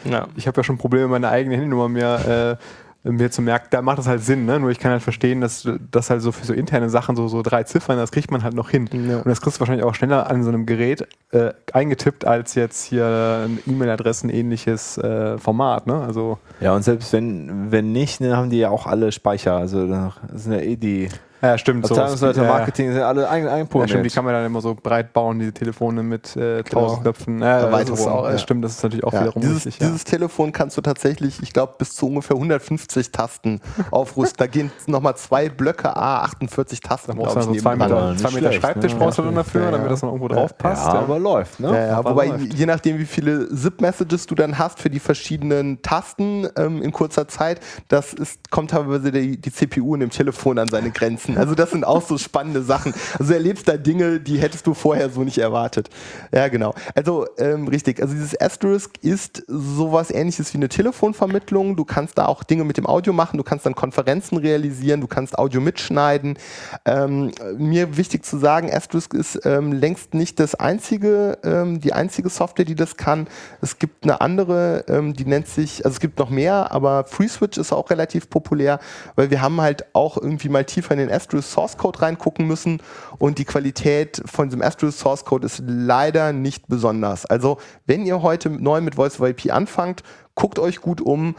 [0.04, 0.28] ja.
[0.36, 2.66] ich habe ja schon Probleme, meine eigene Handynummer mir, äh,
[3.14, 3.68] mir zu merken.
[3.70, 4.60] Da macht das halt Sinn, ne?
[4.60, 7.42] Nur ich kann halt verstehen, dass das halt so für so interne Sachen, so, so
[7.42, 8.90] drei Ziffern, das kriegt man halt noch hin.
[8.92, 9.18] Ja.
[9.18, 12.84] Und das kriegst du wahrscheinlich auch schneller an so einem Gerät äh, eingetippt, als jetzt
[12.84, 16.02] hier ein E-Mail-Adressen ähnliches äh, Format, ne?
[16.02, 19.56] Also Ja, und selbst wenn, wenn nicht, dann haben die ja auch alle Speicher.
[19.56, 21.10] Also das sind ja eh die
[21.48, 21.90] ja, stimmt.
[21.90, 22.44] Ja, ja.
[22.44, 23.90] Marketing sind alle ein, Ja, einprogrammiert.
[23.90, 26.64] stimmt, die kann man dann immer so breit bauen, diese Telefone mit äh, Genau.
[26.64, 27.40] tausend Knöpfen.
[27.42, 28.38] Ja, das ist Erweiterung, auch, ja.
[28.38, 29.80] Stimmt, das ist natürlich auch Ja, wiederum dieses, richtig.
[29.80, 29.88] Ja.
[29.88, 33.62] dieses Telefon kannst du tatsächlich, ich glaube, bis zu ungefähr 150 Tasten
[33.92, 34.38] aufrüsten.
[34.38, 37.76] Da gehen nochmal zwei Blöcke A, 48 Tasten, Da brauchst du ich, dann so zwei.
[37.76, 39.00] Meter, zwei Meter schlecht, Schreibtisch ne?
[39.00, 39.90] brauchst du Ja, dann dafür, ja, damit ja.
[39.92, 40.88] das noch irgendwo Ja, drauf passt.
[40.88, 41.68] ja, aber läuft, ne?
[41.70, 42.54] Ja, ja, Aber wobei, läuft.
[42.54, 47.28] je nachdem, wie viele ZIP-Messages du dann hast für die verschiedenen Tasten ähm, in kurzer
[47.28, 51.35] Zeit, das ist, kommt teilweise die, die CPU in dem Telefon an seine Grenzen.
[51.46, 52.94] Also das sind auch so spannende Sachen.
[53.20, 55.90] Also du erlebst da Dinge, die hättest du vorher so nicht erwartet.
[56.34, 56.74] Ja, genau.
[56.96, 61.76] Also ähm, richtig, also dieses Asterisk ist sowas ähnliches wie eine Telefonvermittlung.
[61.76, 65.08] Du kannst da auch Dinge mit dem Audio machen, du kannst dann Konferenzen realisieren, du
[65.08, 66.38] kannst Audio mitschneiden.
[66.86, 72.30] Ähm, mir wichtig zu sagen, Asterisk ist ähm, längst nicht das einzige, ähm, die einzige
[72.30, 73.28] Software, die das kann.
[73.62, 77.58] Es gibt eine andere, ähm, die nennt sich, also es gibt noch mehr, aber FreeSwitch
[77.58, 78.80] ist auch relativ populär,
[79.16, 82.82] weil wir haben halt auch irgendwie mal tiefer in den Asterisk Source Code reingucken müssen.
[83.18, 87.26] Und die Qualität von diesem Asterisk Source Code ist leider nicht besonders.
[87.26, 90.04] Also wenn ihr heute neu mit Voice over IP anfangt,
[90.36, 91.36] guckt euch gut um,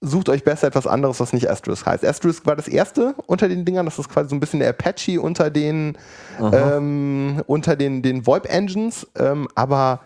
[0.00, 2.04] sucht euch besser etwas anderes, was nicht Asterisk heißt.
[2.04, 5.20] Asterisk war das erste unter den Dingern, das ist quasi so ein bisschen der Apache
[5.20, 5.96] unter den,
[6.40, 10.00] ähm, unter den, den VoIP-Engines, ähm, aber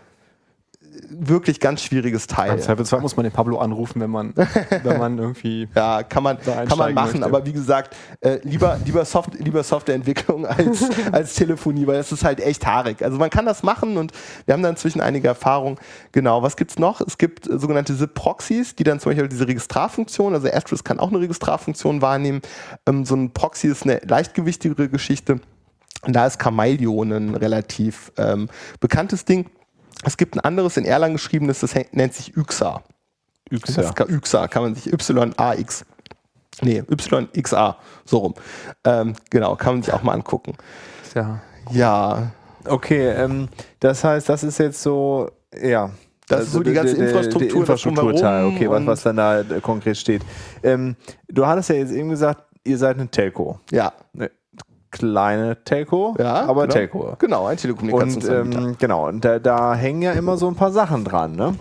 [1.11, 2.53] wirklich ganz schwieriges Teil.
[2.53, 4.35] Im Zweifelsfall muss man den Pablo anrufen, wenn man,
[4.83, 5.69] wenn man irgendwie.
[5.75, 7.27] Ja, kann man, kann man machen, möchte.
[7.27, 12.25] aber wie gesagt, äh, lieber, lieber, Soft, lieber Softwareentwicklung als, als Telefonie, weil das ist
[12.25, 13.03] halt echt haarig.
[13.03, 14.12] Also man kann das machen und
[14.47, 15.79] wir haben da inzwischen einige Erfahrungen.
[16.12, 17.01] Genau, was gibt's noch?
[17.01, 21.09] Es gibt äh, sogenannte SIP-Proxys, die dann zum Beispiel diese Registrarfunktion, also Asterisk kann auch
[21.09, 22.41] eine Registrarfunktion wahrnehmen.
[22.87, 25.41] Ähm, so ein Proxy ist eine leichtgewichtigere Geschichte.
[26.03, 28.49] Und da ist Chameleon ein relativ ähm,
[28.81, 29.51] bekanntes Ding.
[30.05, 32.83] Es gibt ein anderes in Erlang geschriebenes, das nennt sich Yxa.
[33.53, 33.83] Yxa.
[33.83, 35.85] Das kann, Yxa kann man sich Y-A-X.
[36.63, 38.35] Nee, Y-X-A, so rum.
[38.85, 40.55] Ähm, genau, kann man sich auch mal angucken.
[41.15, 41.41] Ja.
[41.71, 42.33] Ja,
[42.65, 43.49] Okay, ähm,
[43.79, 45.91] das heißt, das ist jetzt so, ja.
[46.29, 49.97] Das ist so die ganze Infrastruktur, das Infrastrukturteil, okay, was, was dann da äh, konkret
[49.97, 50.23] steht.
[50.63, 50.95] Ähm,
[51.29, 53.59] du hattest ja jetzt eben gesagt, ihr seid eine Telco.
[53.73, 53.93] Ja.
[54.93, 56.73] Eine kleine Telco, Ja, aber genau.
[56.75, 57.17] Telco.
[57.19, 58.61] Genau, ein Und Telekommunikationsanbieter.
[58.62, 61.55] ähm, genau, und da, da hängen ja immer so ein paar Sachen dran, ne?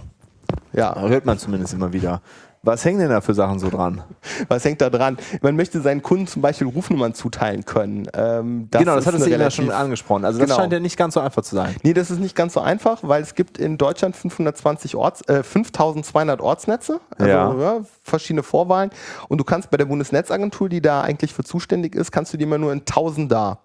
[0.74, 1.00] ja.
[1.00, 2.22] Hört man zumindest immer wieder.
[2.62, 4.04] Was hängen denn da für Sachen so dran?
[4.50, 5.18] Was hängt da dran?
[5.42, 8.08] Man möchte seinen Kunden zum Beispiel Rufnummern zuteilen können.
[8.14, 10.26] Ähm, genau, das hattest du eine eben ja schon angesprochen.
[10.26, 10.60] Also das Genau.
[10.60, 11.76] scheint ja nicht ganz so einfach zu sein.
[11.84, 15.42] Nee, das ist nicht ganz so einfach, weil es gibt in Deutschland 520 Orts, äh,
[15.42, 17.54] 5200 Ortsnetze, also Ja.
[17.56, 18.90] ja, verschiedene Vorwahlen.
[19.30, 22.44] Und du kannst bei der Bundesnetzagentur, die da eigentlich für zuständig ist, kannst du die
[22.44, 23.60] immer nur in Tausender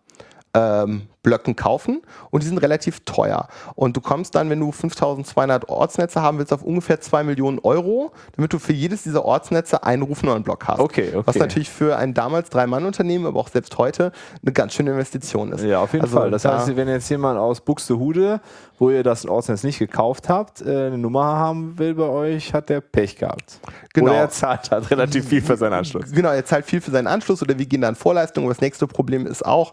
[0.54, 3.48] ähm, Blöcken kaufen und die sind relativ teuer.
[3.74, 8.12] Und du kommst dann, wenn du 5200 Ortsnetze haben willst, auf ungefähr 2 Millionen Euro,
[8.36, 10.78] damit du für jedes dieser Ortsnetze einen Rufnummernblock hast.
[10.80, 11.22] Okay, okay.
[11.24, 15.64] Was natürlich für ein damals Drei-Mann-Unternehmen, aber auch selbst heute, eine ganz schöne Investition ist.
[15.64, 16.30] Ja, auf jeden Also Fall.
[16.30, 18.40] Das da- heißt, wenn jetzt jemand aus Buxtehude,
[18.78, 22.68] wo ihr das Ortsnetz nicht gekauft habt, äh, eine Nummer haben will bei euch, hat
[22.68, 23.58] der Pech gehabt.
[23.94, 24.10] Genau.
[24.10, 26.12] Oder er zahlt halt relativ viel für seinen Anschluss.
[26.12, 28.46] Genau, er zahlt viel für seinen Anschluss oder wir gehen dann Vorleistungen.
[28.46, 29.72] Aber das nächste Problem ist auch,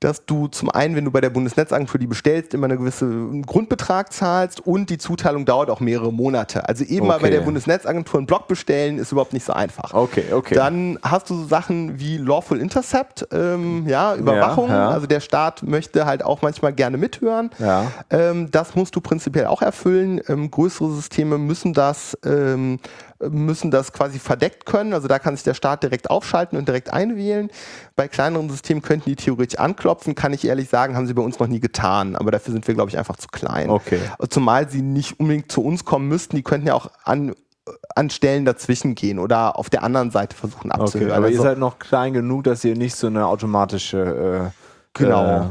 [0.00, 4.12] dass du zum einen, wenn du bei der Bundesnetzagentur die bestellst, immer einen gewissen Grundbetrag
[4.12, 6.68] zahlst und die Zuteilung dauert auch mehrere Monate.
[6.68, 7.30] Also eben mal bei Okay.
[7.38, 9.94] der Bundesnetzagentur einen Block bestellen, ist überhaupt nicht so einfach.
[9.94, 10.54] Okay, okay.
[10.54, 14.68] Dann hast du so Sachen wie Lawful Intercept, ähm, ja, Überwachung.
[14.68, 14.88] Ja, ja.
[14.90, 17.50] Also der Staat möchte halt auch manchmal gerne mithören.
[17.58, 17.86] Ja.
[18.10, 20.20] Ähm, das musst du prinzipiell auch erfüllen.
[20.28, 22.78] Ähm, größere Systeme müssen das, ähm,
[23.30, 24.92] müssen das quasi verdeckt können.
[24.94, 27.50] Also da kann sich der Staat direkt aufschalten und direkt einwählen.
[27.96, 30.14] Bei kleineren Systemen könnten die theoretisch anklopfen.
[30.14, 32.16] Kann ich ehrlich sagen, haben sie bei uns noch nie getan.
[32.16, 33.70] Aber dafür sind wir, glaube ich, einfach zu klein.
[33.70, 34.00] Okay.
[34.30, 36.36] Zumal sie nicht unbedingt zu uns kommen müssten.
[36.36, 37.34] Die könnten ja auch an
[37.94, 41.10] an Stellen dazwischen gehen oder auf der anderen Seite versuchen abzuhören.
[41.10, 44.58] Okay, aber ihr Also- seid noch klein genug, dass ihr nicht so eine automatische äh,
[44.94, 45.24] Genau.
[45.24, 45.44] äh,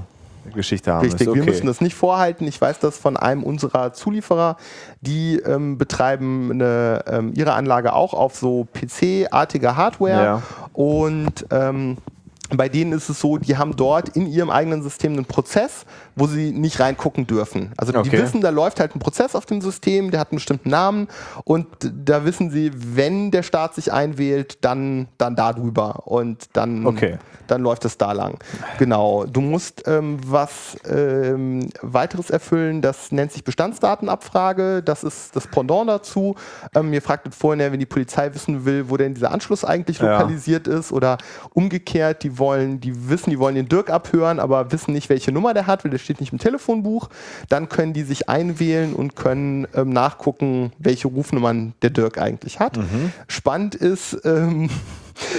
[0.54, 1.36] Geschichte haben Richtig, müsst.
[1.36, 1.52] wir Okay.
[1.52, 2.48] müssen das nicht vorhalten.
[2.48, 4.58] Ich weiß das von einem unserer Zulieferer,
[5.02, 10.42] die ähm, betreiben eine, ähm, ihre Anlage auch auf so PC-artiger Hardware Ja.
[10.74, 11.98] und ähm,
[12.58, 16.28] bei denen ist es so, die haben dort in ihrem eigenen System einen Prozess, wo
[16.28, 17.72] sie nicht reingucken dürfen.
[17.78, 18.18] Also die Okay.
[18.22, 21.08] wissen, da läuft halt ein Prozess auf dem System, der hat einen bestimmten Namen
[21.46, 27.18] und da wissen sie, wenn der Staat sich einwählt, dann, dann darüber und dann, Okay.
[27.48, 28.38] dann läuft es da lang.
[28.78, 29.26] Genau.
[29.26, 34.82] Du musst ähm, was ähm, weiteres erfüllen, das nennt sich Bestandsdatenabfrage.
[34.84, 36.36] Das ist das Pendant dazu.
[36.76, 40.00] Ähm, mir fragte vorhin, ja, wenn die Polizei wissen will, wo denn dieser Anschluss eigentlich
[40.00, 40.12] Ja.
[40.12, 41.18] lokalisiert ist oder
[41.54, 45.54] umgekehrt, die wollen, die wissen, die wollen den Dirk abhören, aber wissen nicht, welche Nummer
[45.54, 47.08] der hat, weil der steht nicht im Telefonbuch.
[47.48, 52.78] Dann können die sich einwählen und können ähm, nachgucken, welche Rufnummern der Dirk eigentlich hat.
[53.30, 54.70] Spannend ist, ähm,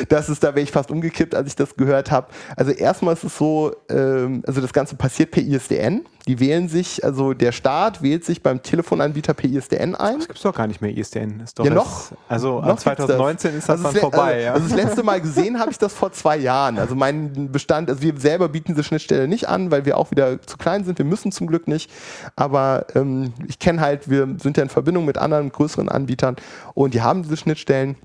[0.08, 2.28] das ist, da wäre ich fast umgekippt, als ich das gehört habe.
[2.56, 6.04] Also erstmal ist es so, ähm, also das Ganze passiert per ISDN.
[6.28, 10.18] Die wählen sich, also der Staat wählt sich beim Telefonanbieter per ISDN ein.
[10.18, 11.40] Das gibt's doch gar nicht mehr, ISDN.
[11.40, 12.12] Ist doch Ja, noch.
[12.28, 14.34] Also Noch ab gibt's 2019 ist das Also dann vorbei.
[14.34, 14.52] Also, ja.
[14.52, 16.78] also das letzte Mal gesehen habe ich das vor zwei Jahren.
[16.78, 20.40] Also mein Bestand, also wir selber bieten diese Schnittstelle nicht an, weil wir auch wieder
[20.42, 20.98] zu klein sind.
[20.98, 21.90] Wir müssen zum Glück nicht.
[22.36, 26.36] Aber ähm, ich kenne halt, wir sind ja in Verbindung mit anderen größeren Anbietern
[26.74, 27.96] und die haben diese Schnittstellen.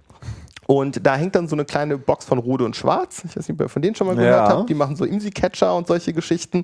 [0.67, 3.23] Und da hängt dann so eine kleine Box von Rode und Schwarz.
[3.25, 4.57] Ich weiß nicht, ob ihr von denen schon mal gehört Ja.
[4.57, 4.69] habt.
[4.69, 6.63] Die machen so IMSI-Catcher und solche Geschichten.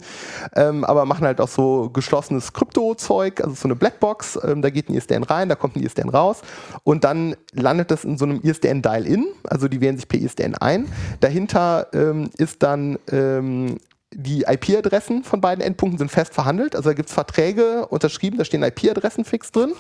[0.56, 4.38] Ähm, aber machen halt auch so geschlossenes Krypto-Zeug, also so eine Blackbox.
[4.44, 6.42] Ähm, da geht ein ISDN rein, da kommt ein ISDN raus.
[6.84, 9.26] Und dann landet das in so einem ISDN-Dial-In.
[9.46, 10.86] Also die wählen sich per ISDN ein.
[11.22, 13.78] Dahinter ähm, ist dann ähm,
[14.16, 16.76] die IP-Adressen von beiden Endpunkten sind fest verhandelt.
[16.76, 19.74] Also da gibt es Verträge unterschrieben, da stehen IP-Adressen fix drin.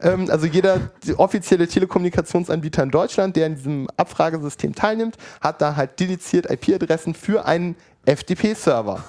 [0.00, 5.98] Ähm, also jeder offizielle Telekommunikationsanbieter in Deutschland, der in diesem Abfragesystem teilnimmt, hat da halt
[6.00, 9.02] dediziert IP-Adressen für einen FTP-Server.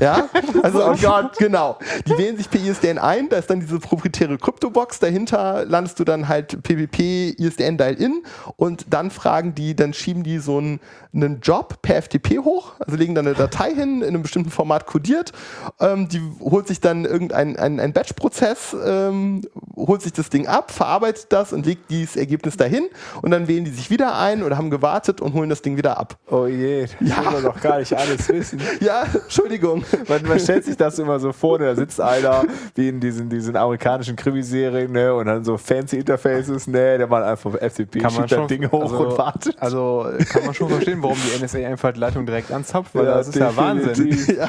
[0.00, 0.28] Ja,
[0.64, 1.38] also Oh Gott.
[1.38, 1.78] genau.
[2.06, 6.04] Die wählen sich per ISDN ein, da ist dann diese proprietäre Kryptobox, dahinter landest du
[6.04, 8.24] dann halt PWP ISDN Dial-In
[8.56, 10.80] und dann fragen die, dann schieben die so einen,
[11.14, 14.86] einen Job per FTP hoch, also legen dann eine Datei hin, in einem bestimmten Format
[14.86, 15.30] kodiert,
[15.78, 19.42] ähm, die holt sich dann irgendein ein, ein Batch-Prozess, ähm,
[19.76, 22.88] holt sich das Ding ab, verarbeitet das und legt dieses Ergebnis dahin
[23.22, 25.98] und dann wählen die sich wieder ein oder haben gewartet und holen das Ding wieder
[25.98, 26.16] ab.
[26.28, 27.22] Oh je, das Ja.
[27.40, 28.60] doch gar nicht alles wissen.
[28.80, 29.84] Ja, Entschuldigung.
[30.08, 32.44] Man, man stellt sich das immer so vor, da sitzt einer
[32.74, 37.22] wie in diesen, diesen amerikanischen Krimiserien ne, und dann so fancy Interfaces, ne, der macht
[37.24, 39.56] einfach FTP, Kann man schiebt das Ding hoch also- und wartet.
[39.60, 43.14] Also kann man schon verstehen, warum die NSA einfach die Leitung direkt anzapft, weil Ja,
[43.14, 43.88] das ist ja Wahnsinn.
[43.88, 44.36] definitiv.
[44.38, 44.48] Ja.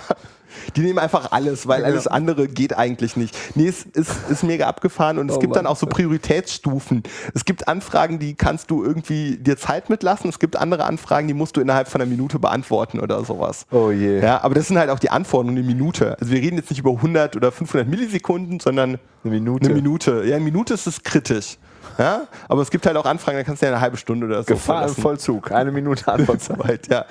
[0.76, 3.36] Die nehmen einfach alles, weil alles andere geht eigentlich nicht.
[3.56, 5.72] Nee, es ist, ist mega abgefahren und es Oh gibt dann Mann.
[5.72, 7.04] auch so Prioritätsstufen.
[7.34, 10.30] Es gibt Anfragen, die kannst du irgendwie dir Zeit mitlassen.
[10.30, 13.66] Es gibt andere Anfragen, die musst du innerhalb von einer Minute beantworten oder sowas.
[13.72, 14.20] Oh je.
[14.20, 16.18] Ja, aber das sind halt auch die Anforderungen, eine Minute.
[16.20, 19.66] Also wir reden jetzt nicht über 100 oder 500 Millisekunden, sondern Eine Minute.
[19.66, 20.24] eine Minute.
[20.26, 21.58] Ja, eine Minute ist es kritisch.
[21.98, 24.44] Ja, aber es gibt halt auch Anfragen, da kannst du ja eine halbe Stunde oder
[24.44, 24.96] so Gefahr im.
[24.96, 25.52] Vollzug.
[25.52, 26.88] Eine Minute Antwortzeit.
[26.88, 27.06] Ja.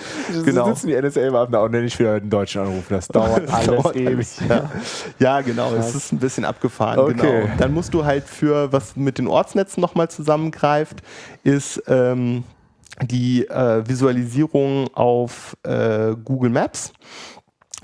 [0.44, 0.66] Genau.
[0.66, 2.86] Sitzen die NSA-Beamten auch nicht wieder einen Deutschen anrufen.
[2.90, 4.28] Das dauert Das alles dauert ewig.
[4.48, 4.70] Ja.
[5.18, 5.74] ja, genau.
[5.74, 6.98] Es ist ein bisschen abgefahren.
[6.98, 7.14] Okay.
[7.14, 7.54] Genau.
[7.58, 11.02] Dann musst du halt für, was mit den Ortsnetzen nochmal zusammengreift,
[11.42, 12.44] ist ähm,
[13.02, 16.92] die äh, Visualisierung auf äh, Google Maps.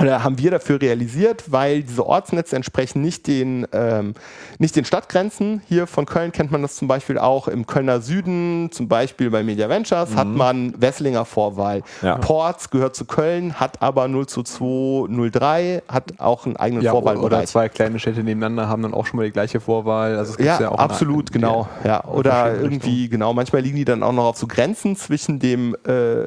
[0.00, 4.14] Oder haben wir dafür realisiert, weil diese Ortsnetze entsprechen nicht den, ähm,
[4.58, 5.62] nicht den Stadtgrenzen.
[5.68, 9.42] Hier von Köln kennt man das zum Beispiel auch im Kölner Süden, zum Beispiel bei
[9.42, 11.82] Media Ventures, hat man Wesslinger Vorwahl.
[12.02, 12.16] Ja.
[12.18, 16.92] Ports gehört zu Köln, hat aber 0 zu 2, 03, hat auch einen eigenen Ja,
[16.92, 17.48] oder Vorwahlbereich.
[17.48, 20.16] zwei kleine Städte nebeneinander haben dann auch schon mal die gleiche Vorwahl.
[20.16, 21.68] Also Ja, auch in- absolut, in- genau.
[21.84, 25.74] Ja, oder irgendwie, genau, manchmal liegen die dann auch noch auf so Grenzen zwischen dem
[25.86, 26.26] äh,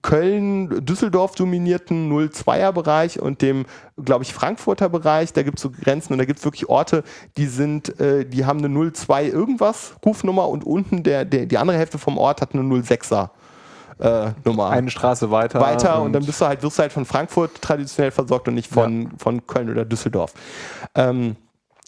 [0.00, 3.66] Köln-Düsseldorf dominierten 0-2er-Bereich und dem,
[4.02, 5.32] glaube ich, Frankfurter Bereich.
[5.34, 7.04] Da gibt es so Grenzen und da gibt es wirklich Orte,
[7.36, 11.76] die sind, äh, die haben eine 0-2 irgendwas Rufnummer und unten der, der, die andere
[11.76, 13.30] Hälfte vom Ort hat eine 0-6er
[13.98, 15.60] äh, Nummer eine Straße weiter.
[15.60, 18.72] weiter und, dann bist du halt, wirst du halt von Frankfurt traditionell versorgt und nicht
[18.72, 20.32] von, von Köln oder Düsseldorf.
[20.94, 21.36] Ähm,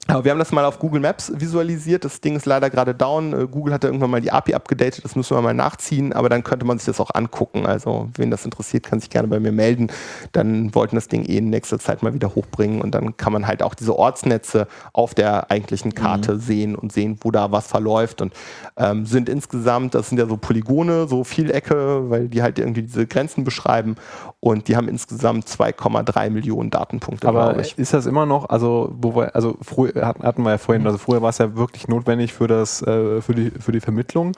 [0.06, 2.04] aber wir haben das mal auf Google Maps visualisiert.
[2.04, 3.32] Das Ding ist leider gerade down.
[3.32, 5.02] Äh, Google hat da irgendwann mal die API abgedatet.
[5.02, 6.12] Das müssen wir mal nachziehen.
[6.12, 7.64] Aber dann könnte man sich das auch angucken.
[7.64, 9.88] Also, wen das interessiert, kann sich gerne bei mir melden.
[10.32, 12.82] Dann wollten das Ding eh in nächster Zeit mal wieder hochbringen.
[12.82, 17.18] Und dann kann man halt auch diese Ortsnetze auf der eigentlichen Karte sehen und sehen,
[17.22, 18.20] wo da was verläuft.
[18.20, 18.34] Und
[18.76, 23.06] ähm, sind insgesamt, das sind ja so Polygone, so Vielecke, weil die halt irgendwie diese
[23.06, 23.96] Grenzen beschreiben.
[24.40, 29.34] Und die haben insgesamt 2,3 Millionen Datenpunkte, Aber ist das immer noch, also wo wir,
[29.34, 32.82] also früher hatten, wir ja vorhin, also früher war es ja wirklich notwendig für das,
[32.82, 34.32] äh, für die, für die Vermittlung.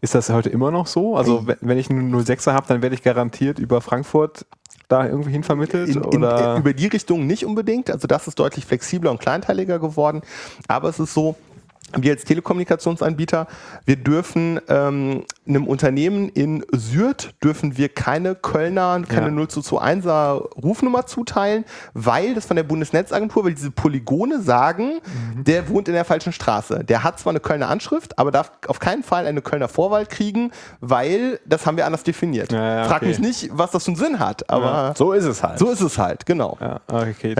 [0.00, 1.16] Ist das heute immer noch so?
[1.16, 4.46] Also wenn, wenn ich einen 06er habe, dann werde ich garantiert über Frankfurt
[4.88, 5.88] da irgendwie hin vermittelt?
[5.88, 6.56] In, in, oder?
[6.56, 7.90] äh, über die Richtung nicht unbedingt.
[7.90, 10.22] Also das ist deutlich flexibler und kleinteiliger geworden.
[10.68, 11.36] Aber es ist so,
[11.98, 13.46] wir als Telekommunikationsanbieter,
[13.84, 19.32] wir dürfen ähm, einem Unternehmen in Sürth dürfen wir keine Kölner, keine Ja.
[19.32, 21.64] 0 zu 21er Rufnummer zuteilen,
[21.94, 25.00] weil das von der Bundesnetzagentur, weil diese Polygone sagen,
[25.36, 25.44] Mhm.
[25.44, 26.84] der wohnt in der falschen Straße.
[26.84, 30.50] Der hat zwar eine Kölner Anschrift, aber darf auf keinen Fall eine Kölner Vorwahl kriegen,
[30.80, 32.52] weil das haben wir anders definiert.
[32.52, 33.06] Ja, ja, Frag okay.
[33.08, 35.58] mich nicht, was das für einen Sinn hat, aber So ist es halt.
[35.58, 36.56] so ist es halt, genau.
[36.86, 37.34] Okay.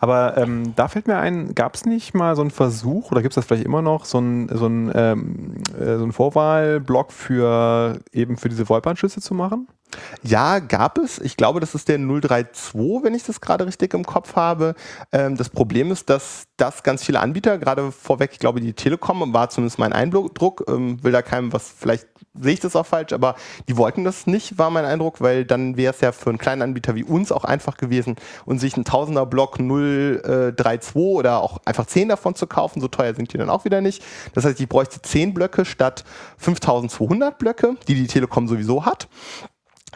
[0.00, 3.32] Aber ähm, da fällt mir ein, gab es nicht mal so einen Versuch, oder gibt
[3.32, 7.98] es das vielleicht immer noch, so einen so ein, ähm, äh, so ein Vorwahlblock für
[8.12, 9.68] eben für diese Vollbahnschüsse zu machen?
[10.22, 11.18] Ja, gab es.
[11.18, 14.74] Ich glaube, das ist der 032, wenn ich das gerade richtig im Kopf habe.
[15.12, 19.32] Ähm, das Problem ist, dass das ganz viele Anbieter, gerade vorweg, ich glaube, die Telekom,
[19.32, 22.08] war zumindest mein Eindruck, ähm, will da keinem was, vielleicht
[22.38, 23.36] sehe ich das auch falsch, aber
[23.68, 26.62] die wollten das nicht, war mein Eindruck, weil dann wäre es ja für einen kleinen
[26.62, 31.86] Anbieter wie uns auch einfach gewesen, und sich einen Tausender Block 032 oder auch einfach
[31.86, 32.80] 10 davon zu kaufen.
[32.80, 34.02] So teuer sind die dann auch wieder nicht.
[34.34, 36.04] Das heißt, ich bräuchte 10 Blöcke statt
[36.38, 39.08] 5200 Blöcke, die die Telekom sowieso hat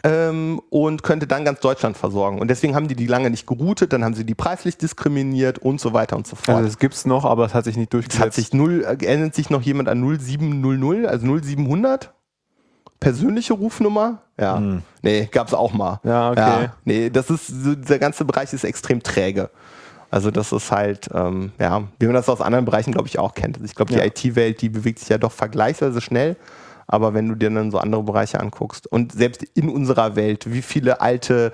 [0.03, 2.39] ähm, und könnte dann ganz Deutschland versorgen.
[2.39, 5.81] Und deswegen haben die die lange nicht geroutet, dann haben sie die preislich diskriminiert und
[5.81, 6.57] so weiter und so fort.
[6.57, 8.25] Also das gibt es noch, aber es hat sich nicht es durchgesetzt.
[8.25, 12.13] hat sich null, äh, erinnert sich noch jemand an 0700, also 0700?
[12.99, 14.19] Persönliche Rufnummer?
[14.37, 14.57] Ja.
[14.57, 14.81] Hm.
[15.01, 15.99] Nee, gab es auch mal.
[16.03, 16.69] Ja, okay.
[16.85, 19.49] Nee, das ist, so, der ganze Bereich ist extrem träge.
[20.11, 23.35] Also das ist halt, ähm, ja, wie man das aus anderen Bereichen, glaube ich, auch
[23.35, 23.57] kennt.
[23.57, 24.05] Also ich glaube, die Ja.
[24.05, 26.35] IT-Welt, die bewegt sich ja doch vergleichsweise schnell.
[26.91, 30.61] Aber wenn du dir dann so andere Bereiche anguckst und selbst in unserer Welt, wie
[30.63, 31.51] viele alte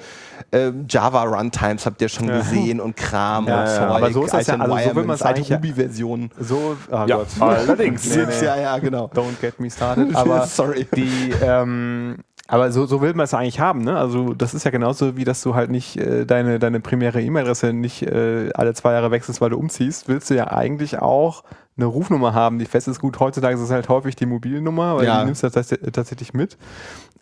[0.52, 2.38] äh, Java-Runtimes habt ihr schon Ja.
[2.40, 5.04] gesehen und Kram Ja, und ja, Zeug, aber so ist das ja, also so will
[5.04, 6.32] man's alte eigentlich ja- Ruby-Versionen.
[6.40, 7.28] So, oh Ja, Gott.
[7.40, 8.16] allerdings.
[8.16, 8.46] Nee, nee.
[8.46, 9.12] Ja, ja, genau.
[9.14, 10.16] Don't get me started.
[10.16, 10.88] Aber Sorry.
[10.96, 12.18] die, ähm,
[12.48, 13.98] aber so, so will man es eigentlich haben, ne?
[13.98, 17.74] Also das ist ja genauso wie, dass du halt nicht äh, deine, deine primäre E-Mail-Adresse
[17.74, 21.44] nicht äh, alle zwei Jahre wechselst, weil du umziehst, willst du ja eigentlich auch
[21.78, 23.00] eine Rufnummer haben, die fest ist.
[23.00, 25.20] Gut, heutzutage ist es halt häufig die Mobilnummer, weil Ja.
[25.20, 26.58] die nimmst du tats tatsächlich mit.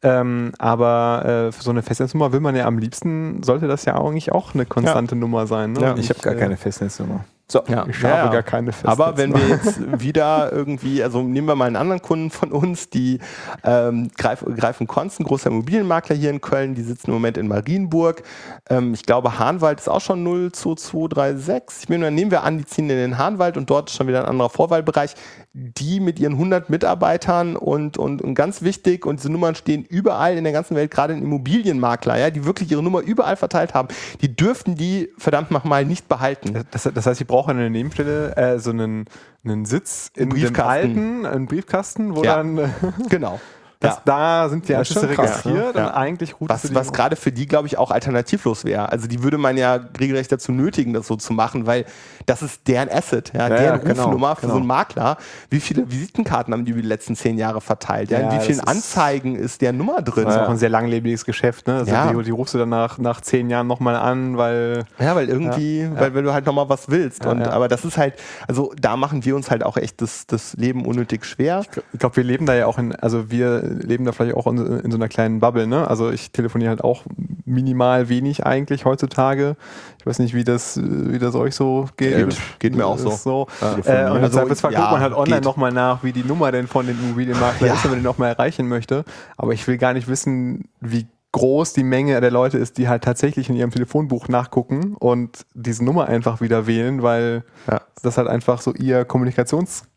[0.04, 3.96] Ähm, aber äh, für so eine Festnetznummer will man ja am liebsten, sollte das ja
[4.00, 5.72] eigentlich auch eine konstante Nummer sein.
[5.74, 5.82] Ne?
[5.82, 5.96] Ja.
[5.98, 7.24] Ich habe gar äh, keine Festnetznummer.
[7.48, 8.28] So, Ja, Ich habe ja.
[8.28, 8.92] gar keine Festnetz.
[8.92, 12.90] Aber wenn wir jetzt wieder irgendwie, also nehmen wir mal einen anderen Kunden von uns,
[12.90, 13.20] die
[13.64, 18.24] ähm, Greif, Greifen Konzen, großer Immobilienmakler hier in Köln, die sitzen im Moment in Marienburg.
[18.70, 21.84] Ähm, ich glaube, Hahnwald ist auch schon 02236.
[21.84, 24.08] Ich meine, dann nehmen wir an, die ziehen in den Hahnwald und dort ist schon
[24.08, 25.16] wieder ein anderer Vorwahlbereich.
[25.56, 30.36] Die mit ihren 100 Mitarbeitern und, und, und ganz wichtig, und diese Nummern stehen überall
[30.36, 33.88] in der ganzen Welt, gerade in Immobilienmakler, ja, die wirklich ihre Nummer überall verteilt haben,
[34.22, 36.64] die dürften die verdammt nochmal nicht behalten.
[36.72, 39.06] Das, das heißt, ich brauche eine Nebenstelle, äh, so einen,
[39.46, 40.62] einen Sitz in dem Briefkasten.
[40.70, 42.38] alten, einen Briefkasten, wo Ja.
[42.38, 42.70] dann äh,
[43.10, 43.40] Genau.
[43.84, 44.02] das, Ja.
[44.06, 45.82] da sind die Anschlüsse schon krass, registriert ne?
[45.82, 45.94] und Ja.
[45.94, 48.92] eigentlich du Was, was gerade für die, glaube ich, auch alternativlos wäre.
[48.92, 51.86] Also die würde man ja regelrecht dazu nötigen, das so zu machen, weil
[52.26, 54.54] das ist deren Asset, ja, Ja, deren ja, genau, Rufnummer für genau.
[54.54, 55.18] so einen Makler.
[55.50, 58.10] Wie viele Visitenkarten haben die über die letzten zehn Jahre verteilt?
[58.10, 60.24] Ja, in Ja, wie vielen ist- Anzeigen ist der Nummer drin?
[60.26, 61.76] Das ist Ja, auch ein sehr langlebiges Geschäft, ne?
[61.76, 62.12] Also Ja.
[62.12, 66.14] die, die rufst du dann nach, nach zehn Jahren nochmal an, weil weil irgendwie, weil,
[66.16, 67.26] weil du halt nochmal was willst.
[67.26, 67.50] Ja, und, ja.
[67.52, 68.14] Aber das ist halt,
[68.48, 71.64] also da machen wir uns halt auch echt das, das Leben unnötig schwer.
[71.92, 74.58] ich glaube, wir leben da ja auch in, also wir leben da vielleicht auch in,
[74.58, 75.88] in so einer kleinen Bubble, ne?
[75.88, 77.04] Also ich telefoniere halt auch
[77.46, 79.56] minimal wenig eigentlich heutzutage.
[80.00, 82.16] Ich weiß nicht, wie das, wie das euch so geht.
[82.18, 83.12] Geht- geht mir auch so.
[83.12, 83.48] So.
[83.86, 84.08] Ja.
[84.08, 86.68] Äh, und Also, Zweifelsfall ja, guckt man halt online nochmal nach, wie die Nummer denn
[86.68, 87.74] von dem Immobilienmakler Ja.
[87.74, 89.04] ist, wenn man den nochmal erreichen möchte.
[89.38, 93.04] Aber ich will gar nicht wissen, wie groß die Menge der Leute ist, die halt
[93.04, 97.82] tatsächlich in ihrem Telefonbuch nachgucken und diese Nummer einfach wieder wählen, weil Ja.
[98.04, 99.04] das halt einfach so ihr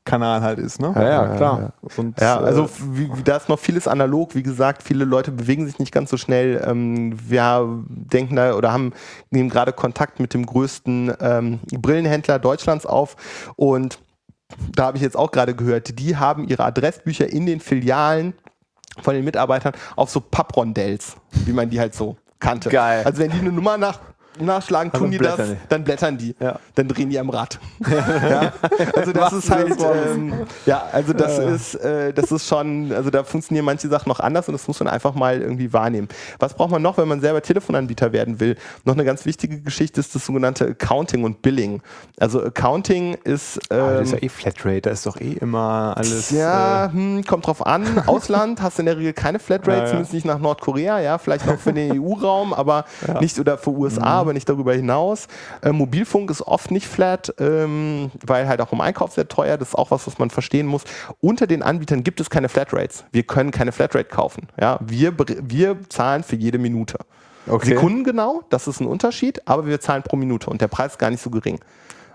[0.07, 0.81] Kommunikationskanal halt ist.
[0.81, 0.93] Ne?
[0.95, 1.73] Ja, ja, klar.
[1.97, 4.35] Und, Ja, also äh, wie, wie- da ist noch vieles analog.
[4.35, 6.63] Wie gesagt, viele Leute bewegen sich nicht ganz so schnell.
[6.67, 8.93] Ähm, wir denken da oder haben
[9.31, 13.17] nehmen gerade Kontakt mit dem größten ähm, Brillenhändler Deutschlands auf
[13.57, 13.99] und
[14.77, 18.33] da habe ich jetzt auch gerade gehört, die haben ihre Adressbücher in den Filialen
[19.03, 22.69] von den Mitarbeitern auf so Papprondels, wie man die halt so kannte.
[22.71, 23.03] Geil.
[23.05, 23.99] Also wenn die eine Nummer nach,
[24.41, 25.57] nachschlagen, tun die das, die.
[25.69, 26.35] dann blättern die.
[26.41, 26.59] Ja.
[26.75, 27.59] Dann drehen die am Rad.
[27.91, 28.53] ja?
[28.95, 30.33] Also das ist halt, ähm,
[30.67, 34.49] ja, also das ist, äh, das ist schon, also da funktionieren manche Sachen noch anders
[34.49, 36.09] und das muss man einfach mal irgendwie wahrnehmen.
[36.39, 38.57] Was braucht man noch, wenn man selber Telefonanbieter werden will?
[38.85, 41.83] Noch eine ganz wichtige Geschichte ist das sogenannte Accounting und Billing.
[42.19, 45.95] Also Accounting ist, Ah, das ist ähm, ja eh Flatrate, da ist doch eh immer
[45.97, 46.31] alles.
[46.31, 47.85] ja, Äh, hm, kommt drauf an.
[48.07, 49.87] Ausland hast du in der Regel keine Flatrate, ja.
[49.87, 52.85] zumindest nicht nach Nordkorea, ja, vielleicht noch für den EU-Raum, aber
[53.21, 55.29] nicht oder für USA, aber nicht darüber hinaus.
[55.63, 59.57] Äh, Mobilfunk ist oft nicht flat, ähm, weil halt auch im Einkauf sehr teuer.
[59.57, 60.83] Das ist auch was, was man verstehen muss.
[61.21, 63.05] Unter den Anbietern gibt es keine Flatrates.
[63.13, 64.49] Wir können keine Flatrate kaufen.
[64.61, 66.99] Ja, wir, wir zahlen für jede Minute.
[67.49, 67.69] Okay.
[67.69, 71.11] Sekundengenau, das ist ein Unterschied, aber wir zahlen pro Minute und der Preis ist gar
[71.11, 71.61] nicht so gering.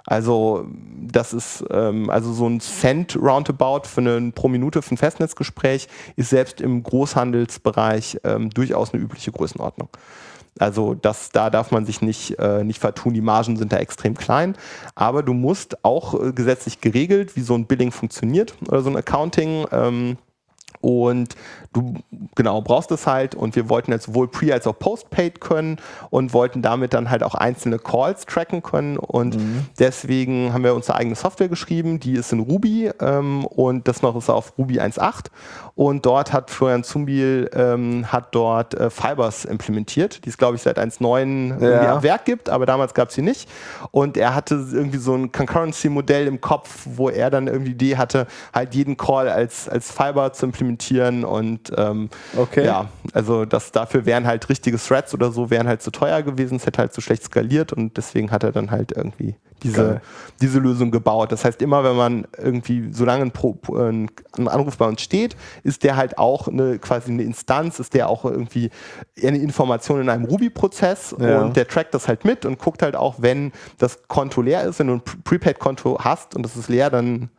[0.06, 0.66] Also
[1.02, 5.88] das ist ähm, also so ein Cent Roundabout für einen pro Minute für ein Festnetzgespräch
[6.16, 9.90] ist selbst im Großhandelsbereich ähm, durchaus eine übliche Größenordnung.
[10.60, 14.16] Also das, da darf man sich nicht, äh, nicht vertun, die Margen sind da extrem
[14.16, 14.56] klein,
[14.96, 18.98] aber du musst auch äh, gesetzlich geregelt, wie so ein Billing funktioniert oder so ein
[18.98, 19.66] Accounting.
[19.72, 20.18] Ähm,
[20.80, 21.36] und
[21.74, 21.96] du
[22.36, 23.36] genau brauchst es halt.
[23.36, 25.78] Und wir wollten jetzt sowohl Pre- als auch Postpaid können
[26.10, 28.98] und wollten damit dann halt auch einzelne Calls tracken können.
[28.98, 29.38] Und
[29.80, 34.16] deswegen haben wir unsere eigene Software geschrieben, die ist in Ruby ähm, und das noch
[34.16, 35.26] ist auf Ruby 1.8
[35.76, 40.62] und dort hat Florian Zumbiel ähm, hat dort äh, Fibers implementiert, die es glaube ich
[40.62, 41.96] seit 1.9 irgendwie Ja.
[41.96, 43.50] am Werk gibt, aber damals gab es sie nicht.
[43.92, 47.98] Und er hatte irgendwie so ein Concurrency-Modell im Kopf, wo er dann irgendwie die Idee
[47.98, 50.61] hatte, halt jeden Call als, als Fiber zu implementieren
[51.26, 52.66] und ähm, Okay.
[52.66, 56.56] ja, also das dafür wären halt richtige Threads oder so, wären halt zu teuer gewesen,
[56.58, 60.02] es hätte halt zu schlecht skaliert und deswegen hat er dann halt irgendwie diese, Geil.
[60.42, 61.32] diese Lösung gebaut.
[61.32, 64.10] Das heißt, immer wenn man irgendwie, solange ein, Pro, ein,
[64.48, 68.26] Anruf bei uns steht, ist der halt auch eine quasi eine Instanz, ist der auch
[68.26, 68.72] irgendwie
[69.24, 71.42] eine Information in einem Ruby-Prozess Ja.
[71.42, 74.80] und der trackt das halt mit und guckt halt auch, wenn das Konto leer ist,
[74.80, 77.30] wenn du ein Pre- Prepaid-Konto hast und das ist leer, dann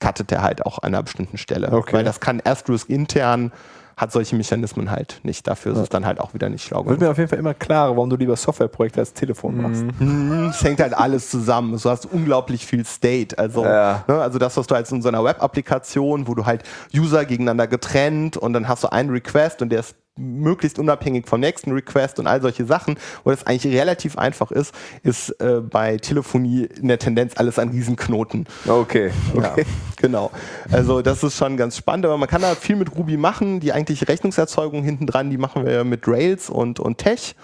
[0.00, 1.72] cuttet er halt auch an einer bestimmten Stelle.
[1.72, 1.92] Okay.
[1.92, 3.52] Weil das kann Asterisk intern,
[3.96, 5.48] hat solche Mechanismen halt nicht.
[5.48, 7.52] Dafür ist es dann halt auch wieder nicht schlau Wird mir auf jeden Fall immer
[7.54, 9.84] klarer, warum du lieber Softwareprojekte als Telefon machst.
[9.98, 11.76] Mhm, Es hängt halt alles zusammen.
[11.76, 13.36] Du hast unglaublich viel State.
[13.36, 14.04] Also, Ja.
[14.06, 16.62] ne, also das, was du als in so einer Web-Applikation, wo du halt
[16.96, 21.40] User gegeneinander getrennt und dann hast du einen Request und der ist möglichst unabhängig vom
[21.40, 25.96] nächsten Request und all solche Sachen, wo das eigentlich relativ einfach ist, ist äh, bei
[25.96, 28.46] Telefonie in der Tendenz alles ein Riesenknoten.
[28.66, 29.10] Okay.
[29.34, 29.54] Ja,
[29.96, 30.30] genau.
[30.70, 33.60] Also das ist schon ganz spannend, aber man kann da viel mit Ruby machen.
[33.60, 37.34] Die eigentliche Rechnungserzeugung hinten dran, die machen wir mit Rails und, und Tech.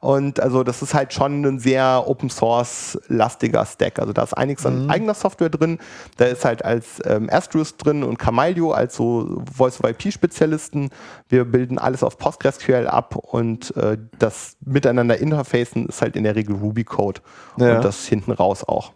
[0.00, 3.98] Und also das ist halt schon ein sehr Open Source lastiger Stack.
[3.98, 5.78] Also da ist einiges an eigener Software drin.
[6.16, 10.90] Da ist halt als ähm, Asterisk drin und Camaillo als so Voice-over-IP-Spezialisten.
[11.28, 16.36] Wir bilden alles auf PostgreSQL ab und äh, das Miteinander interfacen ist halt in der
[16.36, 17.20] Regel Ruby-Code.
[17.56, 17.76] Ja.
[17.76, 18.92] Und das hinten raus auch.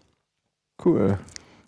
[0.85, 1.19] Cool.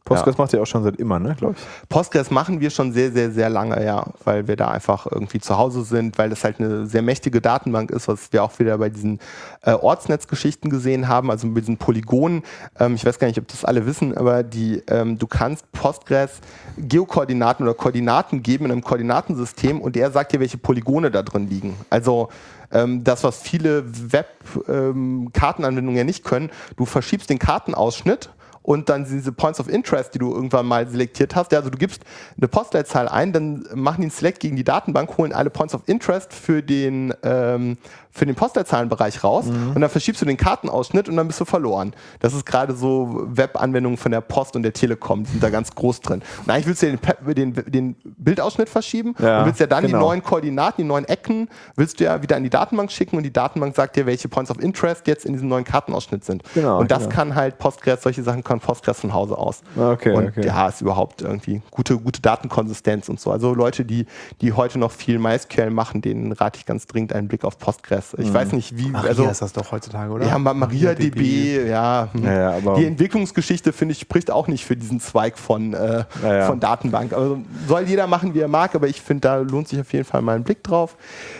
[0.09, 1.89] Postgres macht ja auch schon seit immer, ne, glaube ich.
[1.89, 5.57] Postgres machen wir schon sehr, sehr, sehr lange, ja, weil wir da einfach irgendwie zu
[5.57, 8.89] Hause sind, weil das halt eine sehr mächtige Datenbank ist, was wir auch wieder bei
[8.89, 9.21] diesen
[9.63, 12.43] äh, Ortsnetzgeschichten gesehen haben, also mit diesen Polygonen.
[12.79, 16.41] Ähm, ich weiß gar nicht, ob das alle wissen, aber die, ähm, du kannst Postgres
[16.77, 21.49] Geokoordinaten oder Koordinaten geben in einem Koordinatensystem und der sagt dir, welche Polygone da drin
[21.49, 21.77] liegen.
[21.91, 22.29] Also
[22.71, 28.31] ähm, das, was viele Web-Kartenanwendungen ähm, ja nicht können, du verschiebst den Kartenausschnitt
[28.69, 31.53] und dann diese Points of Interest, die du irgendwann mal selektiert hast.
[31.53, 32.03] Ja, also du gibst
[32.37, 35.85] eine Postleitzahl ein, dann machen die einen Select gegen die Datenbank, holen alle Points of
[35.87, 37.79] Interest für den, ähm,
[38.11, 39.73] für den Postleitzahlenbereich raus mhm.
[39.75, 41.93] und dann verschiebst du den Kartenausschnitt und dann bist du verloren.
[42.21, 45.75] Das ist gerade so Web-Anwendungen von der Post und der Telekom, die sind da ganz
[45.75, 46.23] groß drin.
[46.45, 49.99] Und eigentlich willst du den, den, den Bildausschnitt verschieben ja, und willst ja dann genau.
[49.99, 53.23] die neuen Koordinaten, die neuen Ecken, willst du ja wieder an die Datenbank schicken und
[53.23, 56.43] die Datenbank sagt dir, welche Points of Interest jetzt in diesem neuen Kartenausschnitt sind.
[56.55, 57.15] Genau, und das genau.
[57.15, 59.63] kann halt Postgres, solche Sachen kann Postgres von Hause aus.
[59.77, 60.47] Okay, und okay.
[60.47, 63.31] ja, ist überhaupt irgendwie gute, gute Datenkonsistenz und so.
[63.31, 64.07] Also Leute, die,
[64.41, 67.98] die heute noch viel MySQL machen, denen rate ich ganz dringend einen Blick auf Postgres.
[68.17, 68.35] Ich mhm.
[68.35, 68.89] weiß nicht, wie.
[68.89, 70.27] Maria also, ist das doch heutzutage, oder?
[70.27, 72.09] Ja, MariaDB, DB, ja.
[72.23, 76.47] ja, ja die Entwicklungsgeschichte, finde ich, spricht auch nicht für diesen Zweig von, äh, ja,
[76.47, 77.13] von Datenbank.
[77.13, 80.05] Also soll jeder machen, wie er mag, aber ich finde, da lohnt sich auf jeden
[80.05, 80.97] Fall mal ein Blick drauf.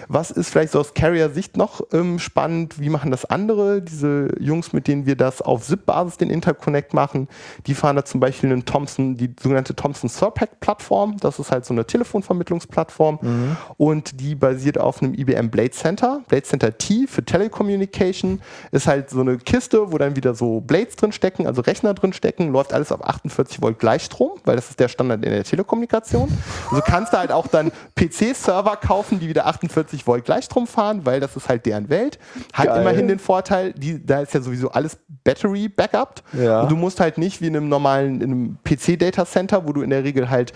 [0.09, 2.81] Was ist vielleicht so aus Carrier-Sicht noch ähm, spannend?
[2.81, 3.83] Wie machen das andere?
[3.83, 7.29] Diese Jungs, mit denen wir das auf ZIP-Basis den Interconnect machen,
[7.67, 11.19] die fahren da zum Beispiel einen Thompson, die sogenannte Thomson Surpack-Plattform.
[11.19, 13.57] Das ist halt so eine Telefonvermittlungsplattform mhm.
[13.77, 16.23] und die basiert auf einem IBM Blade Center.
[16.29, 18.41] Blade Center T für Telecommunication
[18.73, 22.13] ist halt so eine Kiste, wo dann wieder so Blades drin stecken, also Rechner drin
[22.13, 26.33] stecken, läuft alles auf 48 Volt Gleichstrom, weil das ist der Standard in der Telekommunikation.
[26.71, 31.21] Also kannst du halt auch dann PC-Server kaufen, die wieder 48 Volt Gleichstrom fahren, weil
[31.21, 32.19] das ist halt deren Welt.
[32.53, 32.81] Hat Geil.
[32.81, 36.23] immerhin den Vorteil, die, da ist ja sowieso alles Battery backup.
[36.33, 36.63] Ja.
[36.63, 39.83] Und du musst halt nicht wie in einem normalen, in einem PC-Data Center, wo du
[39.83, 40.53] in der Regel halt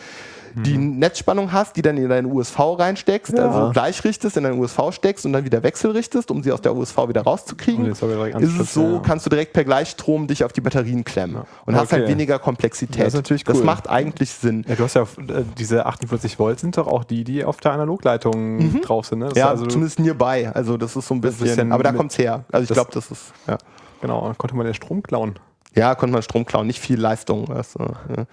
[0.55, 0.99] die mhm.
[0.99, 3.49] Netzspannung hast, die dann in deinen USV reinsteckst, ja.
[3.49, 6.75] also gleich richtest, in deinen USV steckst und dann wieder wechselrichtest, um sie aus der
[6.75, 7.87] USV wieder rauszukriegen.
[7.87, 8.99] Ist es so, ja.
[9.01, 11.45] kannst du direkt per Gleichstrom dich auf die Batterien klemmen ja.
[11.65, 11.83] und okay.
[11.83, 13.01] hast halt weniger Komplexität.
[13.01, 13.55] Das ist natürlich cool.
[13.55, 14.65] Das macht eigentlich Sinn.
[14.69, 17.73] Ja, du hast ja äh, diese 48 Volt sind doch auch die, die auf der
[17.73, 18.81] Analogleitung mhm.
[18.83, 19.21] drauf sind.
[19.21, 19.31] Ne?
[19.35, 20.49] ja, also zumindest nearby.
[20.53, 22.45] Also das ist so ein bisschen, bisschen aber da kommt es her.
[22.53, 23.59] Also ich glaube, das ist, ja.
[24.01, 25.39] Genau, konnte man den Strom klauen.
[25.75, 27.51] Ja, konnte man Strom klauen, nicht viel Leistung.
[27.51, 27.79] Also,
[28.15, 28.27] ja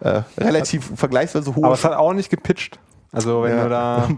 [0.00, 1.64] äh, relativ vergleichsweise hoch.
[1.64, 2.78] Aber es hat auch nicht gepitcht.
[3.12, 3.64] Also wenn ja.
[3.64, 4.08] du da.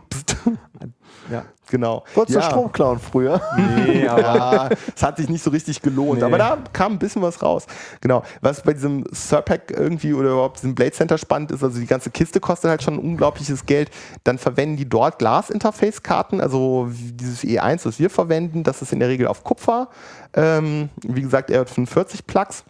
[1.31, 2.05] ja, genau.
[2.13, 2.43] Kurz ja.
[2.43, 3.41] Strom klauen früher.
[3.57, 6.19] Nee, aber ja, es hat sich nicht so richtig gelohnt.
[6.19, 6.25] Nee.
[6.25, 7.67] Aber da kam ein bisschen was raus.
[8.03, 8.23] Genau.
[8.43, 12.11] Was bei diesem Surpack irgendwie oder überhaupt diesem Blade Center spannend ist, also die ganze
[12.11, 13.91] Kiste kostet halt schon ein unglaubliches Geld.
[14.25, 19.09] Dann verwenden die dort Glas-Interface-Karten, also dieses E1, was wir verwenden, das ist in der
[19.09, 19.89] Regel auf Kupfer.
[20.35, 22.65] Ähm, wie gesagt, er hat 45 Plugs.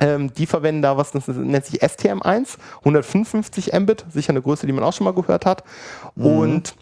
[0.00, 4.72] Ähm, die verwenden da was, das nennt sich STM1, 155 Mbit, sicher eine Größe, die
[4.72, 5.62] man auch schon mal gehört hat.
[6.16, 6.26] Mhm.
[6.26, 6.74] Und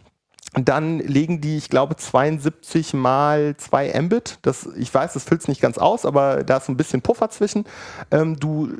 [0.55, 4.39] dann legen die, ich glaube, 72 mal 2 Mbit.
[4.43, 7.30] Das, ich weiß, das füllt es nicht ganz aus, aber da ist ein bisschen Puffer
[7.30, 7.64] zwischen.
[8.10, 8.70] Ähm, du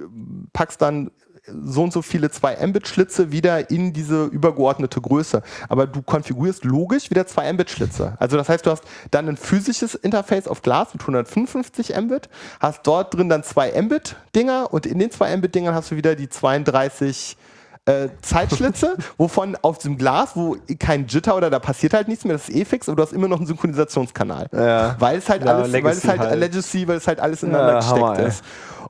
[0.53, 1.11] packst dann
[1.47, 5.43] so und so viele 2 Mbit Schlitze wieder in diese übergeordnete Größe.
[5.69, 8.15] Aber du konfigurierst logisch wieder 2 Mbit Schlitze.
[8.19, 12.29] Also das heißt, du hast dann ein physisches Interface auf Glas mit 155 Mbit,
[12.61, 15.97] hast dort drin dann 2 Mbit Dinger und in den 2 Mbit Dingern hast du
[15.97, 17.37] wieder die 32
[17.85, 22.35] äh, Zeitschlitze, wovon auf dem Glas, wo kein Jitter oder da passiert halt nichts mehr,
[22.35, 24.47] das ist eh fix, aber du hast immer noch einen Synchronisationskanal.
[24.53, 24.95] Ja.
[25.01, 27.43] Weil es halt ja, alles, Legacy weil es halt, halt, Legacy, weil es halt alles
[27.43, 28.45] ineinander ja, gesteckt Hammer, ist.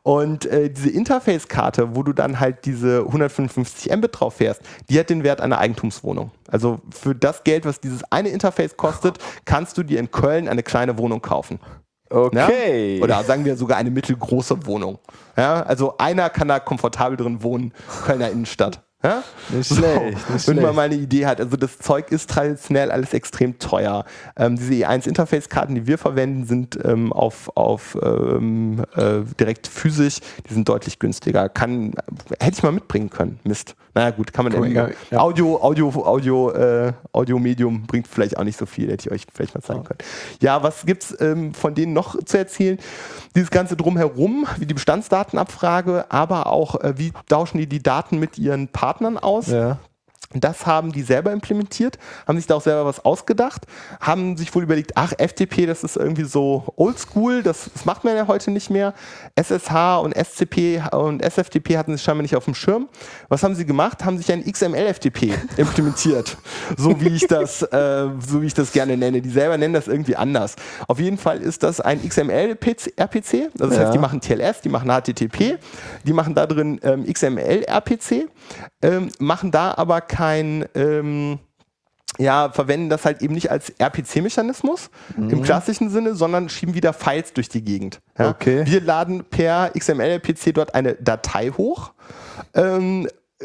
[0.04, 4.60] Und äh, diese Interface-Karte, wo du dann halt diese 155 Mbit drauf fährst,
[4.90, 6.32] die hat den Wert einer Eigentumswohnung.
[6.48, 10.64] Also für das Geld, was dieses eine Interface kostet, kannst du dir in Köln eine
[10.64, 11.60] kleine Wohnung kaufen.
[12.10, 12.98] Okay.
[12.98, 13.04] Ja?
[13.04, 14.98] Oder sagen wir sogar eine mittelgroße Wohnung.
[15.36, 15.62] Ja?
[15.62, 17.72] Also einer kann da komfortabel drin wohnen,
[18.04, 18.82] Kölner Innenstadt.
[19.02, 19.24] Ja?
[19.50, 20.18] Nicht schlecht.
[20.28, 21.40] So, nicht wenn man mal eine Idee hat.
[21.40, 24.04] Also das Zeug ist traditionell alles extrem teuer.
[24.36, 30.54] Ähm, diese E1-Interface-Karten, die wir verwenden, sind ähm, auf, auf ähm, äh, direkt physisch, die
[30.54, 31.48] sind deutlich günstiger.
[31.48, 31.92] Kann,
[32.38, 33.40] hätte ich mal mitbringen können.
[33.44, 33.74] Mist.
[33.94, 35.18] Naja gut, kann man cool, ja, ja.
[35.18, 39.54] Audio, Audio, Audio, äh, Audio-Medium bringt vielleicht auch nicht so viel, hätte ich euch vielleicht
[39.54, 39.86] mal zeigen ja.
[39.86, 39.98] können.
[40.40, 42.78] Ja, was gibt's ähm, von denen noch zu erzählen?
[43.34, 48.38] Dieses Ganze drumherum, wie die Bestandsdatenabfrage, aber auch, äh, wie tauschen die die Daten mit
[48.38, 49.46] ihren Partnern aus?
[49.48, 49.78] Ja.
[50.34, 53.66] Das haben die selber implementiert, haben sich da auch selber was ausgedacht,
[54.00, 58.16] haben sich wohl überlegt, ach, FTP, das ist irgendwie so oldschool, das, das macht man
[58.16, 58.94] ja heute nicht mehr.
[59.36, 62.88] SSH und SCP und SFTP hatten sie scheinbar nicht auf dem Schirm.
[63.28, 64.04] Was haben sie gemacht?
[64.04, 66.36] Haben sich ein XML-FTP implementiert.
[66.76, 69.20] So wie ich das, äh, so wie ich das gerne nenne.
[69.22, 70.56] Die selber nennen das irgendwie anders.
[70.88, 73.50] Auf jeden Fall ist das ein XML-RPC.
[73.54, 73.80] Das Ja.
[73.80, 75.58] heißt, die machen TLS, die machen HTTP,
[76.04, 78.28] die machen da drin ähm, XML-RPC,
[78.82, 80.21] ähm, machen da aber kein,
[80.74, 81.38] ähm,
[82.18, 87.32] ja, verwenden das halt eben nicht als RPC-Mechanismus im klassischen Sinne, sondern schieben wieder Files
[87.32, 88.00] durch die Gegend.
[88.18, 88.30] Ja?
[88.30, 88.64] Okay.
[88.66, 91.92] Wir laden per XML-RPC dort eine Datei hoch,
[92.54, 93.08] ähm,
[93.40, 93.44] äh,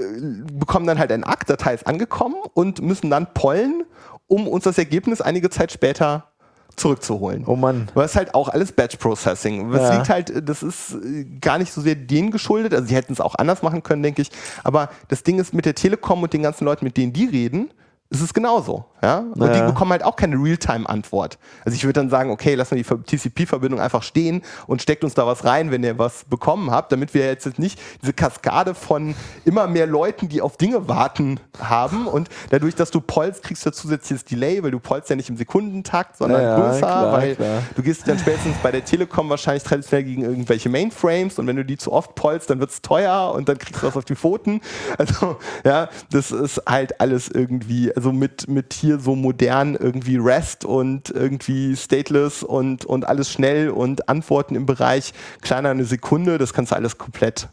[0.54, 3.84] bekommen dann halt ein Akt, Datei ist angekommen und müssen dann pollen,
[4.28, 6.32] um uns das Ergebnis einige Zeit später
[6.78, 7.44] zurückzuholen.
[7.48, 7.90] Oh Mann.
[7.94, 9.72] Aber es ist halt auch alles Batch Processing.
[9.72, 9.96] Das Ja.
[9.96, 12.74] liegt halt, das ist äh, gar nicht so sehr denen geschuldet.
[12.74, 14.30] Also sie hätten es auch anders machen können, denke ich.
[14.64, 17.70] Aber das Ding ist mit der Telekom und den ganzen Leuten, mit denen die reden,
[18.10, 18.86] ist es genauso.
[19.02, 19.20] Ja?
[19.36, 19.66] Und die Ja.
[19.66, 21.38] bekommen halt auch keine Realtime-Antwort.
[21.66, 25.14] Also ich würde dann sagen, okay, lassen wir die TCP-Verbindung einfach stehen und steckt uns
[25.14, 29.14] da was rein, wenn ihr was bekommen habt, damit wir jetzt nicht diese Kaskade von
[29.46, 32.08] immer mehr Leuten, die auf Dinge warten, haben.
[32.08, 35.38] Und dadurch, dass du pollst, kriegst du zusätzliches Delay, weil du pollst ja nicht im
[35.38, 37.64] Sekundentakt, sondern Ja, größer, klar, weil klar.
[37.76, 41.66] du gehst dann spätestens bei der Telekom wahrscheinlich traditionell gegen irgendwelche Mainframes und wenn du
[41.66, 44.16] die zu oft pollst, dann wird es teuer und dann kriegst du was auf die
[44.16, 44.62] Pfoten.
[44.98, 50.66] Also, ja, das ist halt alles irgendwie, also mit, mit hier so modern irgendwie REST
[50.66, 56.54] und irgendwie stateless und, und alles schnell und Antworten im Bereich kleiner eine Sekunde, das
[56.54, 57.50] kannst du alles komplett,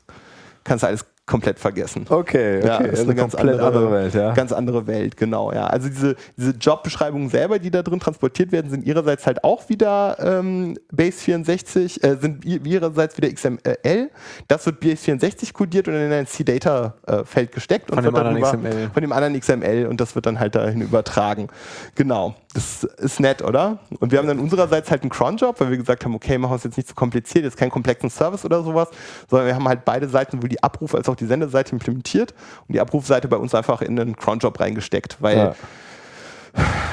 [0.62, 2.04] kannst du alles komplett vergessen.
[2.08, 2.66] Okay, okay.
[2.66, 4.32] Ja, das ist eine, komplett andere, Welt, ja.
[4.34, 5.66] Ganz andere Welt, genau, ja.
[5.66, 10.16] Also diese, diese Jobbeschreibungen selber, die da drin transportiert werden, sind ihrerseits halt auch wieder
[10.20, 14.10] ähm, Base 64, äh, sind ihrerseits wieder XML.
[14.48, 17.90] Das wird Base 64 kodiert und in ein C-Data-Feld gesteckt.
[17.90, 18.90] und Von dem wird anderen darüber- XML.
[18.92, 21.48] Von dem anderen XML und das wird dann halt dahin übertragen.
[21.94, 22.34] Genau.
[22.54, 23.78] Das ist nett, oder?
[24.00, 26.56] Und wir haben dann unsererseits halt einen Cron-Job, weil wir gesagt haben, okay, machen wir
[26.56, 28.88] es jetzt nicht zu kompliziert, jetzt keinen komplexen Service oder sowas,
[29.28, 32.32] sondern wir haben halt beide Seiten, sowohl die Abruf- als auch die Sendeseite implementiert
[32.68, 35.54] und die Abrufseite bei uns einfach in einen Cron-Job reingesteckt, weil Ja.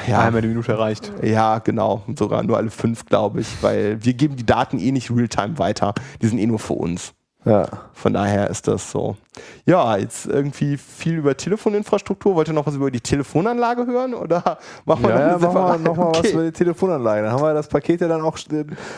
[0.08, 1.12] ja, Einmal die Minute erreicht.
[1.22, 5.10] ja, genau, sogar nur alle fünf, glaube ich, weil wir geben die Daten eh nicht
[5.10, 7.12] real-time weiter, die sind eh nur für uns.
[7.44, 7.68] Ja.
[7.92, 9.16] Von daher ist das so.
[9.64, 12.34] Ja, jetzt irgendwie viel über Telefoninfrastruktur.
[12.34, 15.54] Wollt ihr noch was über die Telefonanlage hören oder machen wir Ja, ja, noch machen
[15.54, 16.32] wir separat- nochmal was Okay.
[16.32, 17.22] über die Telefonanlage.
[17.22, 18.36] Dann haben wir das Paket ja dann auch.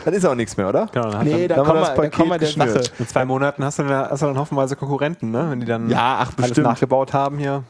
[0.05, 0.87] Dann ist auch nichts mehr, oder?
[0.93, 2.93] Genau, dann Nee, da Dann kommen wir wir, das da kommen wir der Paket Sache.
[2.99, 5.47] In zwei Monaten hast du dann, hast du dann hoffenweise Konkurrenten, ne?
[5.51, 6.67] wenn die dann Ja, ach, alles bestimmt.
[6.67, 7.63] nachgebaut haben hier.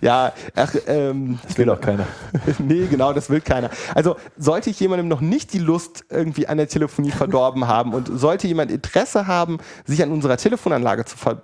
[0.00, 2.04] Ja, ach, ähm, Das will auch keiner.
[2.58, 3.70] nee, genau, das will keiner.
[3.94, 8.08] Also sollte ich jemandem noch nicht die Lust irgendwie an der Telefonie verdorben haben und
[8.18, 11.36] sollte jemand Interesse haben, sich an unserer Telefonanlage zu ver-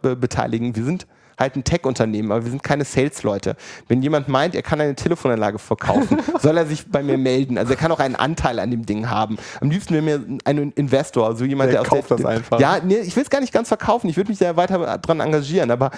[0.64, 3.56] beteiligen, wir sind halt ein Tech-Unternehmen, aber wir sind keine Sales-Leute.
[3.88, 7.58] Wenn jemand meint, er kann eine Telefonanlage verkaufen, soll er sich bei mir melden.
[7.58, 9.36] Also er kann auch einen Anteil an dem Ding haben.
[9.60, 12.60] Am liebsten wäre mir ein Investor, also jemand, Der der, kauft der, das einfach.
[12.60, 14.08] Ja, nee, ich will es gar nicht ganz verkaufen.
[14.08, 15.90] Ich würde mich da weiter dran engagieren, aber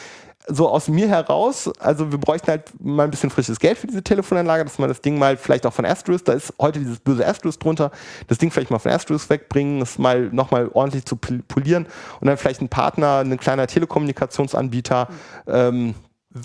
[0.49, 4.03] so aus mir heraus, also wir bräuchten halt mal ein bisschen frisches Geld für diese
[4.03, 7.27] Telefonanlage, dass man das Ding mal vielleicht auch von Asterisk, da ist heute dieses böse
[7.27, 7.91] Asterisk drunter,
[8.29, 11.87] das Ding vielleicht mal von Asterisk wegbringen, es mal nochmal ordentlich zu pol- polieren
[12.21, 15.09] und dann vielleicht ein Partner, ein kleiner Telekommunikationsanbieter,
[15.49, 15.95] ähm,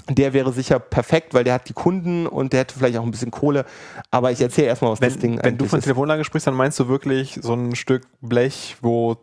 [0.10, 3.11] der wäre sicher perfekt, weil der hat die Kunden und der hätte vielleicht auch ein
[3.11, 3.65] bisschen Kohle.
[4.10, 5.84] Aber ich erzähle erstmal, was das Ding Wenn, wenn du von ist.
[5.84, 9.18] Telefonlage sprichst, dann meinst du wirklich so ein Stück Blech, wo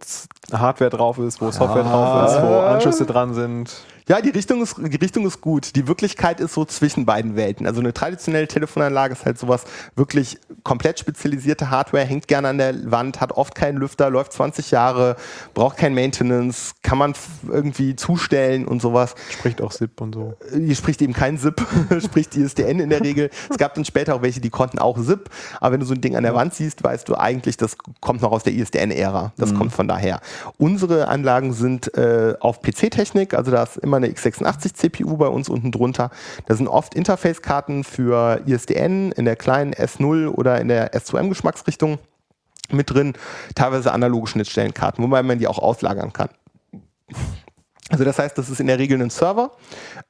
[0.52, 3.74] Hardware drauf ist, wo Software drauf ist, wo Anschlüsse dran sind.
[4.08, 5.76] Ja, die Richtung, ist, die Richtung ist gut.
[5.76, 7.66] Die Wirklichkeit ist so zwischen beiden Welten.
[7.66, 9.64] Also eine traditionelle Telefonanlage ist halt sowas
[9.96, 14.70] wirklich komplett spezialisierte Hardware, hängt gerne an der Wand, hat oft keinen Lüfter, läuft 20
[14.70, 15.16] Jahre,
[15.52, 17.12] braucht kein Maintenance, kann man
[17.48, 19.14] irgendwie zustellen und sowas.
[19.30, 20.34] Spricht auch SIP und so.
[20.54, 21.60] Hier spricht eben kein SIP,
[22.02, 23.28] spricht ISDN in der Regel.
[23.50, 25.28] Es gab dann später auch welche, die konnten auch SIP,
[25.60, 28.22] aber wenn du so ein Ding an der Wand siehst, weißt du eigentlich, das kommt
[28.22, 29.32] noch aus der ISDN-Ära.
[29.36, 30.20] Das kommt von daher.
[30.56, 35.70] Unsere Anlagen sind äh, auf PC-Technik, also da ist immer eine x86-CPU bei uns unten
[35.70, 36.10] drunter.
[36.46, 41.98] Da sind oft Interface-Karten für ISDN in der kleinen S0 oder in der S2M-Geschmacksrichtung
[42.70, 43.14] mit drin,
[43.54, 46.28] teilweise analoge Schnittstellenkarten, wobei man die auch auslagern kann.
[47.90, 49.52] Also das heißt, das ist in der Regel ein Server.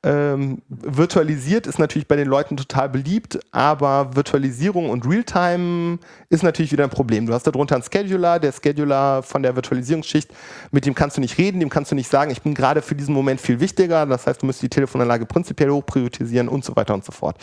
[0.03, 5.99] Ähm, virtualisiert ist natürlich bei den Leuten total beliebt, aber Virtualisierung und Realtime
[6.29, 7.27] ist natürlich wieder ein Problem.
[7.27, 10.31] Du hast darunter einen Scheduler, der Scheduler von der Virtualisierungsschicht,
[10.73, 12.97] mit dem kannst du nicht reden, dem kannst du nicht sagen, ich bin gerade für
[12.97, 14.07] diesen Moment viel wichtiger.
[14.07, 17.37] Das heißt, du musst die Telefonanlage prinzipiell hochpriorisieren und so weiter und so fort.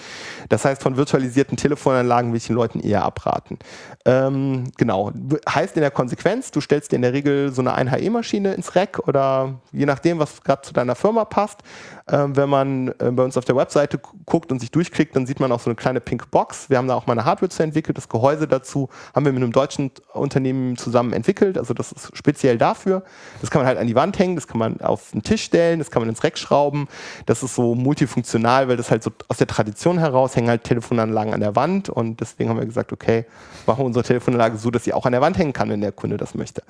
[0.50, 3.58] Das heißt, von virtualisierten Telefonanlagen will ich den Leuten eher abraten.
[4.06, 5.12] Ähm, genau.
[5.48, 9.08] Heißt in der Konsequenz, du stellst dir in der Regel so eine 1HE-Maschine ins Rack
[9.08, 11.62] oder je nachdem, was was gerade zu deiner Firma passt.
[12.08, 15.40] Ähm, wenn man äh, bei uns auf der Webseite guckt und sich durchklickt, dann sieht
[15.40, 16.70] man auch so eine kleine Pink Box.
[16.70, 17.98] Wir haben da auch mal eine Hardware zu entwickelt.
[17.98, 21.58] Das Gehäuse dazu haben wir mit einem deutschen Unternehmen zusammen entwickelt.
[21.58, 23.02] Also das ist speziell dafür.
[23.42, 25.80] Das kann man halt an die Wand hängen, das kann man auf den Tisch stellen,
[25.80, 26.88] das kann man ins Reck schrauben.
[27.26, 31.34] Das ist so multifunktional, weil das halt so aus der Tradition heraus hängen halt Telefonanlagen
[31.34, 33.26] an der Wand und deswegen haben wir gesagt, okay,
[33.66, 35.92] machen wir unsere Telefonanlage so, dass sie auch an der Wand hängen kann, wenn der
[35.92, 36.62] Kunde das möchte.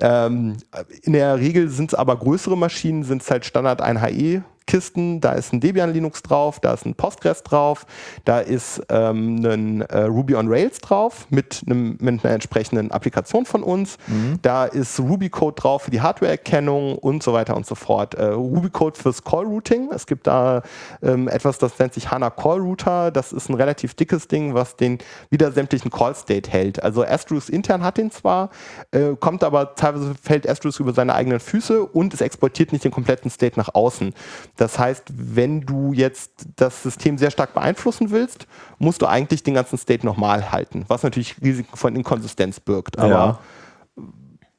[0.00, 0.56] Ähm,
[1.02, 5.20] in der Regel sind es aber größere Maschinen, sind es halt Standard 1 HE Kisten,
[5.20, 7.86] da ist ein Debian Linux drauf, da ist ein Postgres drauf,
[8.24, 13.44] da ist ähm, ein äh, Ruby on Rails drauf mit, einem, mit einer entsprechenden Applikation
[13.44, 14.38] von uns, mhm.
[14.42, 18.14] da ist Ruby Code drauf für die Hardware-Erkennung und so weiter und so fort.
[18.14, 20.62] Äh, Ruby Code fürs Call Routing, es gibt da
[21.02, 24.76] ähm, etwas, das nennt sich HANA Call Router, das ist ein relativ dickes Ding, was
[24.76, 24.98] den
[25.30, 26.82] wieder sämtlichen Call State hält.
[26.82, 28.50] Also Astrus intern hat den zwar,
[28.90, 32.90] äh, kommt aber teilweise fällt Astrus über seine eigenen Füße und es exportiert nicht den
[32.90, 34.14] kompletten State nach außen.
[34.56, 38.46] Das heißt, wenn du jetzt das System sehr stark beeinflussen willst,
[38.78, 42.98] musst du eigentlich den ganzen State nochmal halten, was natürlich Risiken von Inkonsistenz birgt.
[42.98, 44.04] Aber ja.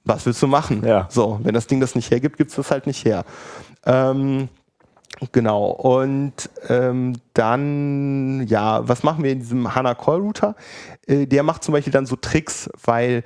[0.03, 0.83] was willst du machen?
[0.85, 1.07] Ja.
[1.09, 3.23] So, wenn das Ding das nicht hergibt, gibt es das halt nicht her.
[3.85, 4.49] Ähm,
[5.31, 5.67] Genau.
[5.67, 10.55] Und ähm, dann, ja, was machen wir in diesem HANA Call Router?
[11.07, 13.23] Äh, der macht zum Beispiel dann so Tricks, weil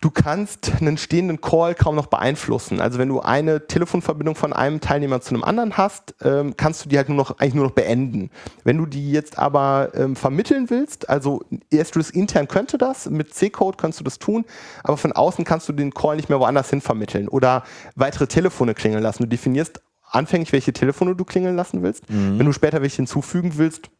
[0.00, 2.80] du kannst einen stehenden Call kaum noch beeinflussen.
[2.80, 6.88] Also wenn du eine Telefonverbindung von einem Teilnehmer zu einem anderen hast, ähm, kannst du
[6.88, 8.30] die halt nur noch, eigentlich nur noch beenden.
[8.64, 11.42] Wenn du die jetzt aber ähm, vermitteln willst, also
[11.72, 14.44] Astros intern könnte das, mit C-Code kannst du das tun,
[14.82, 18.74] aber von außen kannst du den Call nicht mehr woanders hin vermitteln oder weitere Telefone
[18.74, 19.24] klingeln lassen.
[19.24, 19.80] Du definierst
[20.10, 22.08] anfänglich, welche Telefone du klingeln lassen willst.
[22.10, 22.38] Mhm.
[22.38, 23.90] Wenn du später welche hinzufügen willst,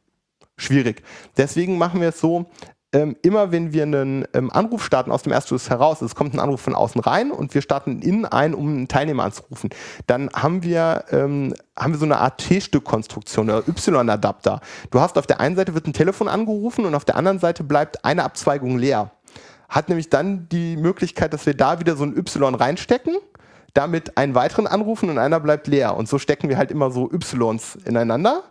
[0.57, 1.03] schwierig.
[1.37, 2.47] Deswegen machen wir es so,
[2.93, 6.41] ähm, immer wenn wir einen ähm, Anruf starten aus dem Erstschuss heraus, es kommt ein
[6.41, 9.70] Anruf von außen rein und wir starten innen ein, um einen Teilnehmer anzurufen,
[10.07, 14.61] dann haben wir, ähm, haben wir so eine Art T-Stück-Konstruktion oder Y-Adapter.
[14.91, 17.65] Du hast auf der einen Seite wird ein Telefon angerufen und auf der anderen Seite
[17.65, 19.11] bleibt eine Abzweigung leer.
[19.69, 23.16] Hat nämlich dann die Möglichkeit, dass wir da wieder so ein Y reinstecken
[23.77, 25.97] damit einen weiteren anrufen und einer bleibt leer.
[25.97, 28.44] Und so stecken wir halt immer so Ys ineinander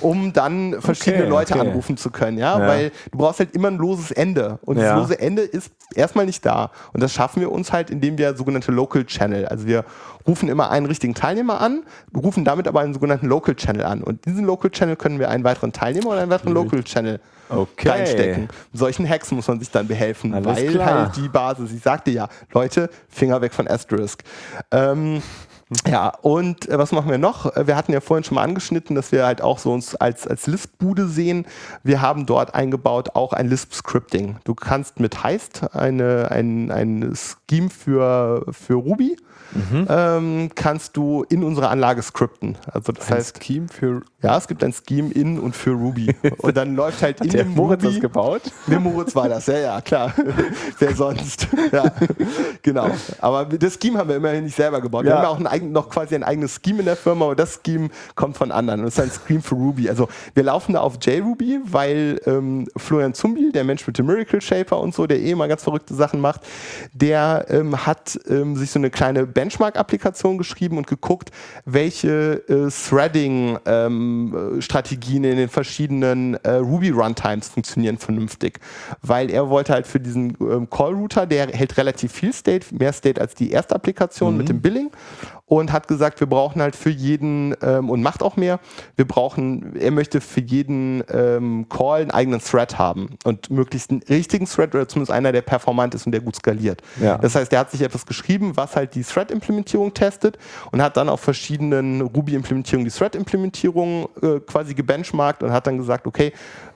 [0.00, 1.68] um dann verschiedene okay, Leute okay.
[1.68, 2.58] anrufen zu können, ja?
[2.58, 2.66] ja?
[2.66, 6.44] weil du brauchst halt immer ein loses Ende und das lose Ende ist erstmal nicht
[6.44, 9.84] da und das schaffen wir uns halt, indem wir sogenannte Local Channel, also wir
[10.26, 11.84] rufen immer einen richtigen Teilnehmer an,
[12.16, 15.44] rufen damit aber einen sogenannten Local Channel an und diesen Local Channel können wir einen
[15.44, 16.56] weiteren Teilnehmer oder einen weiteren.
[16.56, 17.88] Local Channel okay.
[17.88, 18.48] reinstecken.
[18.72, 21.02] Solchen Hacks muss man sich dann behelfen, Alles weil klar.
[21.04, 24.22] halt die Basis, ich sagte ja, Leute, Finger weg von Asterisk.
[24.70, 25.22] Ähm,
[25.86, 27.50] ja, und äh, was machen wir noch?
[27.56, 30.46] Wir hatten ja vorhin schon mal angeschnitten, dass wir halt auch so uns als, als
[30.46, 31.46] Lisp-Bude sehen.
[31.82, 34.36] Wir haben dort eingebaut auch ein Lisp-Scripting.
[34.44, 37.16] Du kannst mit Heist eine, ein, ein
[37.50, 39.16] Scheme für, für Ruby
[39.52, 39.86] mhm.
[39.88, 42.56] ähm, kannst du in unserer Anlage scripten.
[42.66, 46.14] Also das ein heißt, Scheme für ja, es gibt ein Scheme in und für Ruby.
[46.38, 48.42] Und dann läuft halt in dem Moritz Ruby, das gebaut?
[48.66, 50.12] Der Moritz war das, ja, ja, klar.
[50.78, 51.48] Wer sonst?
[51.72, 51.92] Ja,
[52.62, 52.90] genau.
[53.20, 55.04] Aber das Scheme haben wir immerhin nicht selber gebaut.
[55.04, 55.12] Ja.
[55.12, 57.60] Wir haben auch ein eigen, noch quasi ein eigenes Scheme in der Firma, aber das
[57.64, 58.80] Scheme kommt von anderen.
[58.80, 59.88] Und das ist ein Scheme für Ruby.
[59.88, 64.40] Also wir laufen da auf JRuby, weil ähm, Florian Zumbi, der Mensch mit dem Miracle
[64.40, 66.40] Shaper und so, der eh immer ganz verrückte Sachen macht,
[66.92, 71.30] der ähm, hat ähm, sich so eine kleine Benchmark-Applikation geschrieben und geguckt,
[71.64, 74.15] welche äh, Threading ähm,
[74.60, 78.60] Strategien in den verschiedenen äh, Ruby Runtimes funktionieren vernünftig.
[79.02, 83.20] Weil er wollte halt für diesen ähm, Call-Router, der hält relativ viel State, mehr State
[83.20, 84.38] als die erste Applikation mhm.
[84.38, 84.90] mit dem Billing
[85.46, 88.58] und hat gesagt, wir brauchen halt für jeden ähm, und macht auch mehr.
[88.96, 94.02] Wir brauchen, er möchte für jeden ähm, Call einen eigenen Thread haben und möglichst einen
[94.08, 96.82] richtigen Thread oder zumindest einer, der performant ist und der gut skaliert.
[97.00, 97.18] Ja.
[97.18, 100.36] Das heißt, er hat sich etwas geschrieben, was halt die Thread-Implementierung testet
[100.72, 106.08] und hat dann auf verschiedenen Ruby-Implementierungen die Thread-Implementierung äh, quasi gebenchmarkt und hat dann gesagt,
[106.08, 106.32] okay,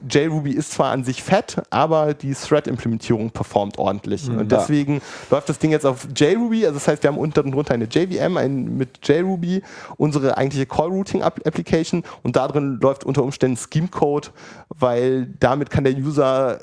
[0.08, 4.28] JRuby ist zwar an sich fett, aber die Thread-Implementierung performt ordentlich.
[4.28, 4.38] Mhm.
[4.38, 5.00] Und deswegen ja.
[5.32, 8.36] läuft das Ding jetzt auf JRuby, also das heißt, wir haben unten drunter eine JVM,
[8.36, 9.62] ein mit JRuby
[9.96, 14.28] unsere eigentliche Call-Routing-Application und da drin läuft unter Umständen Scheme-Code,
[14.68, 16.60] weil damit kann der User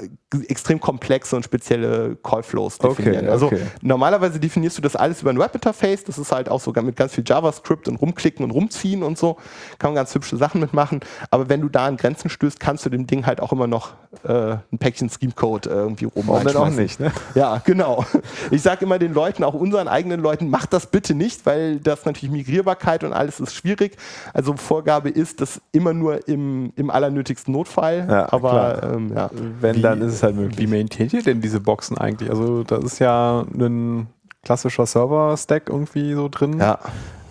[0.48, 3.26] extrem komplexe und spezielle Call-Flows definieren.
[3.26, 3.62] Okay, also okay.
[3.82, 7.14] normalerweise definierst du das alles über ein Web-Interface, das ist halt auch sogar mit ganz
[7.14, 9.38] viel JavaScript und rumklicken und rumziehen und so,
[9.80, 11.00] kann man ganz hübsche Sachen mitmachen,
[11.32, 13.94] aber wenn du da an Grenzen stößt, kannst du dem Ding halt auch immer noch
[14.24, 17.12] äh, ein Päckchen Scheme-Code äh, irgendwie rum Warum auch nicht, ne?
[17.36, 18.06] Ja, genau.
[18.52, 22.06] Ich sage immer den Leuten, auch unseren eigenen Leuten, macht das bitte nicht, weil das
[22.06, 23.98] natürlich Migrierbarkeit und alles ist schwierig.
[24.34, 28.06] Also Vorgabe ist, das immer nur im, im allernötigsten Notfall.
[28.10, 29.30] Ja, aber ähm, ja.
[29.60, 30.60] wenn, wie, dann ist es halt möglich.
[30.60, 32.30] Wie maintaint ihr denn diese Boxen eigentlich?
[32.30, 34.08] Also das ist ja ein
[34.44, 36.60] klassischer Server-Stack irgendwie so drin.
[36.60, 36.80] Ja.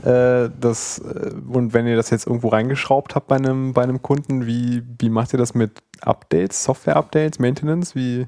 [0.04, 4.02] Äh, das, äh, und wenn ihr das jetzt irgendwo reingeschraubt habt bei einem, bei einem
[4.02, 7.94] Kunden, wie, wie macht ihr das mit Updates, Software-Updates, Maintenance?
[7.94, 8.26] Wie?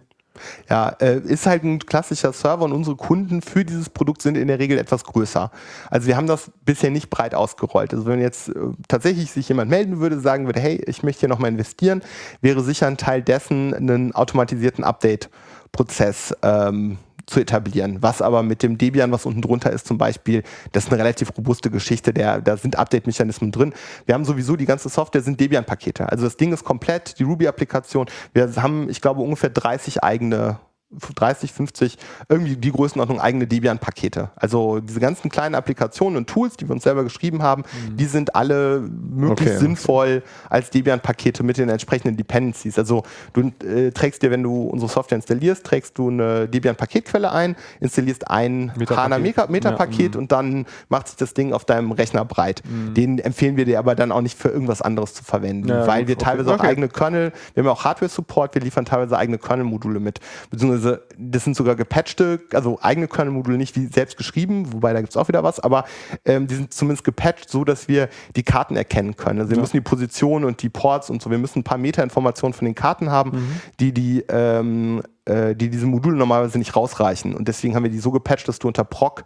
[0.68, 4.48] Ja, äh, ist halt ein klassischer Server und unsere Kunden für dieses Produkt sind in
[4.48, 5.50] der Regel etwas größer.
[5.90, 7.92] Also wir haben das bisher nicht breit ausgerollt.
[7.92, 8.54] Also wenn jetzt äh,
[8.88, 12.02] tatsächlich sich jemand melden würde, sagen würde, hey, ich möchte hier nochmal investieren,
[12.40, 16.98] wäre sicher ein Teil dessen einen automatisierten Update-Prozess ähm,
[17.28, 17.98] zu etablieren.
[18.00, 20.42] Was aber mit dem Debian, was unten drunter ist zum Beispiel,
[20.72, 23.74] das ist eine relativ robuste Geschichte, der, da sind Update-Mechanismen drin.
[24.06, 26.10] Wir haben sowieso die ganze Software sind Debian-Pakete.
[26.10, 28.06] Also das Ding ist komplett, die Ruby-Applikation.
[28.32, 30.58] Wir haben, ich glaube, ungefähr 30 eigene
[30.90, 31.98] 30, 50,
[32.30, 34.30] irgendwie die Größenordnung eigene Debian-Pakete.
[34.36, 37.96] Also diese ganzen kleinen Applikationen und Tools, die wir uns selber geschrieben haben, mhm.
[37.98, 39.64] die sind alle möglichst okay.
[39.64, 42.78] sinnvoll als Debian-Pakete mit den entsprechenden Dependencies.
[42.78, 43.02] Also
[43.34, 48.30] du äh, trägst dir, wenn du unsere Software installierst, trägst du eine Debian-Paketquelle ein, installierst
[48.30, 52.62] ein HANA-Meta-Paket ja, und dann macht sich das Ding auf deinem Rechner breit.
[52.64, 52.94] Mhm.
[52.94, 56.08] Den empfehlen wir dir aber dann auch nicht für irgendwas anderes zu verwenden, ja, weil
[56.08, 56.24] wir okay.
[56.24, 60.20] teilweise auch eigene Kernel, wir haben auch Hardware-Support, wir liefern teilweise eigene Kernel-Module mit,
[60.50, 65.00] beziehungsweise beziehungsweise das sind sogar gepatchte, also eigene Kernel-Module nicht wie selbst geschrieben, wobei da
[65.00, 65.84] gibt es auch wieder was, aber
[66.24, 69.40] ähm, die sind zumindest gepatcht, so dass wir die Karten erkennen können.
[69.40, 69.62] Also wir ja.
[69.62, 72.74] müssen die Position und die Ports und so, wir müssen ein paar Meta-Informationen von den
[72.74, 73.60] Karten haben, mhm.
[73.80, 77.34] die die ähm, äh, die diese Module normalerweise nicht rausreichen.
[77.34, 79.24] Und deswegen haben wir die so gepatcht, dass du unter Proc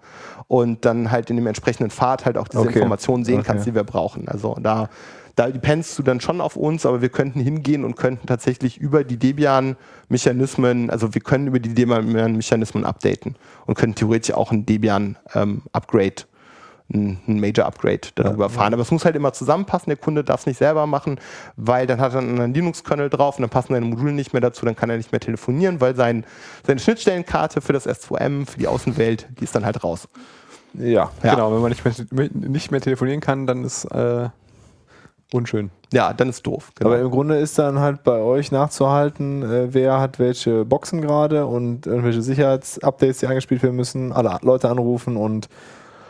[0.49, 2.74] und dann halt in dem entsprechenden Pfad halt auch diese okay.
[2.74, 3.47] Informationen sehen okay.
[3.47, 4.29] kannst, die wir brauchen.
[4.29, 4.89] Also da
[5.36, 9.04] da dependst du dann schon auf uns, aber wir könnten hingehen und könnten tatsächlich über
[9.04, 13.36] die Debian-Mechanismen, also wir können über die Debian-Mechanismen updaten
[13.66, 16.26] und können theoretisch auch ein Debian-Upgrade ähm,
[16.94, 18.74] ein Major-Upgrade darüber ja, fahren.
[18.74, 19.88] Aber es muss halt immer zusammenpassen.
[19.88, 21.18] Der Kunde darf es nicht selber machen,
[21.56, 24.66] weil dann hat er einen Linux-Kernel drauf und dann passen seine Module nicht mehr dazu.
[24.66, 26.26] Dann kann er nicht mehr telefonieren, weil sein,
[26.66, 30.09] seine Schnittstellenkarte für das S2M, für die Außenwelt, die ist dann halt raus.
[30.74, 31.34] Ja, ja.
[31.34, 31.52] genau.
[31.52, 34.28] Wenn man nicht mehr, nicht mehr telefonieren kann, dann ist äh,
[35.32, 35.70] Unschön.
[35.92, 36.72] Ja, dann ist doof.
[36.74, 36.90] Genau.
[36.90, 41.46] Aber im Grunde ist dann halt bei euch nachzuhalten, äh, wer hat welche Boxen gerade
[41.46, 45.48] und irgendwelche Sicherheitsupdates, die eingespielt werden müssen, alle Leute anrufen und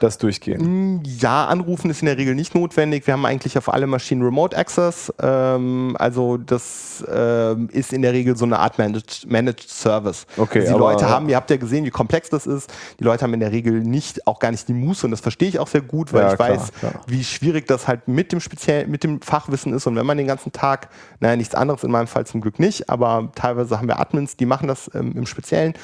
[0.03, 0.97] das durchgehen?
[0.97, 3.07] Mm, ja, anrufen ist in der Regel nicht notwendig.
[3.07, 5.13] Wir haben eigentlich auf alle Maschinen Remote Access.
[5.21, 10.27] Ähm, also das ähm, ist in der Regel so eine Art Managed, Managed Service.
[10.37, 12.73] Okay, also die Leute haben, ihr habt ja gesehen, wie komplex das ist.
[12.99, 15.49] Die Leute haben in der Regel nicht, auch gar nicht die Muße und das verstehe
[15.49, 16.93] ich auch sehr gut, weil ja, ich klar, weiß, klar.
[17.07, 20.27] wie schwierig das halt mit dem speziell, mit dem Fachwissen ist und wenn man den
[20.27, 20.89] ganzen Tag,
[21.21, 24.47] naja, nichts anderes in meinem Fall zum Glück nicht, aber teilweise haben wir Admins, die
[24.47, 25.75] machen das ähm, im Speziellen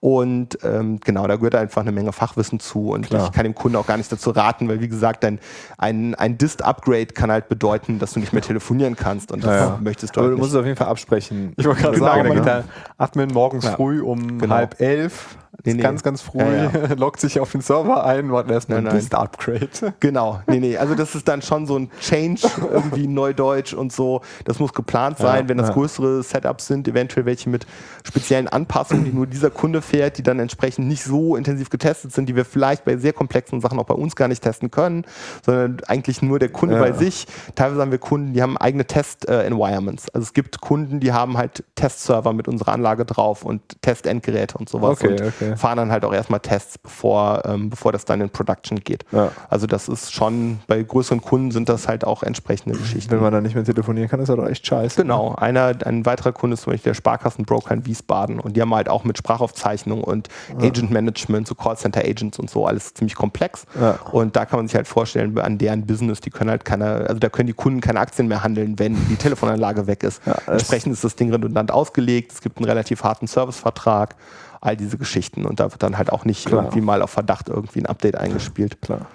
[0.00, 3.26] und ähm, genau, da gehört einfach eine Menge Fachwissen zu und klar.
[3.26, 5.40] ich kann dem Kunden Kunde auch gar nicht dazu raten, weil wie gesagt, ein,
[5.76, 9.66] ein, ein Dist-Upgrade kann halt bedeuten, dass du nicht mehr telefonieren kannst und das ja,
[9.66, 9.78] ja.
[9.82, 11.52] möchtest du Aber halt du musst es auf jeden Fall absprechen.
[11.58, 12.44] Ich wollte gerade genau, sagen, genau.
[12.44, 12.64] der
[12.96, 13.72] Admin morgens ja.
[13.72, 14.54] früh um genau.
[14.54, 15.82] halb elf Nee, nee.
[15.82, 16.94] ganz, ganz früh, ja, ja.
[16.96, 19.68] loggt sich auf den Server ein, warten erstmal ein Dist-Upgrade.
[20.00, 24.20] Genau, nee, nee, also das ist dann schon so ein Change, irgendwie Neudeutsch und so.
[24.44, 27.66] Das muss geplant sein, ja, wenn das größere Setups sind, eventuell welche mit
[28.04, 32.28] speziellen Anpassungen, die nur dieser Kunde fährt, die dann entsprechend nicht so intensiv getestet sind,
[32.28, 35.04] die wir vielleicht bei sehr komplexen Sachen auch bei uns gar nicht testen können,
[35.44, 37.26] sondern eigentlich nur der Kunde bei sich.
[37.54, 40.08] Teilweise haben wir Kunden, die haben eigene Test-Environments.
[40.10, 44.68] Also es gibt Kunden, die haben halt Testserver mit unserer Anlage drauf und Testendgeräte und
[44.68, 45.02] sowas.
[45.02, 48.30] Okay, und okay fahren dann halt auch erstmal Tests, bevor, ähm, bevor das dann in
[48.30, 49.04] Production geht.
[49.12, 49.30] Ja.
[49.50, 53.10] Also das ist schon, bei größeren Kunden sind das halt auch entsprechende Geschichten.
[53.10, 55.02] Wenn man dann nicht mehr telefonieren kann, ist das doch echt scheiße.
[55.02, 55.34] Genau.
[55.34, 58.88] Einer, ein weiterer Kunde ist zum Beispiel der Sparkassenbroker in Wiesbaden und die haben halt
[58.88, 60.28] auch mit Sprachaufzeichnung und
[60.58, 60.68] ja.
[60.68, 63.37] Agent Management, so Callcenter Agents und so, alles ziemlich komplex.
[63.80, 63.98] Ja.
[64.12, 67.18] Und da kann man sich halt vorstellen, an deren Business, die können halt keine, also
[67.18, 70.20] da können die Kunden keine Aktien mehr handeln, wenn die Telefonanlage weg ist.
[70.46, 74.16] Entsprechend ist das Ding redundant ausgelegt, es gibt einen relativ harten Servicevertrag
[74.60, 75.44] all diese Geschichten.
[75.44, 76.62] Und da wird dann halt auch nicht Klar.
[76.62, 78.80] irgendwie mal auf Verdacht irgendwie ein Update eingespielt.
[78.82, 79.06] Klar.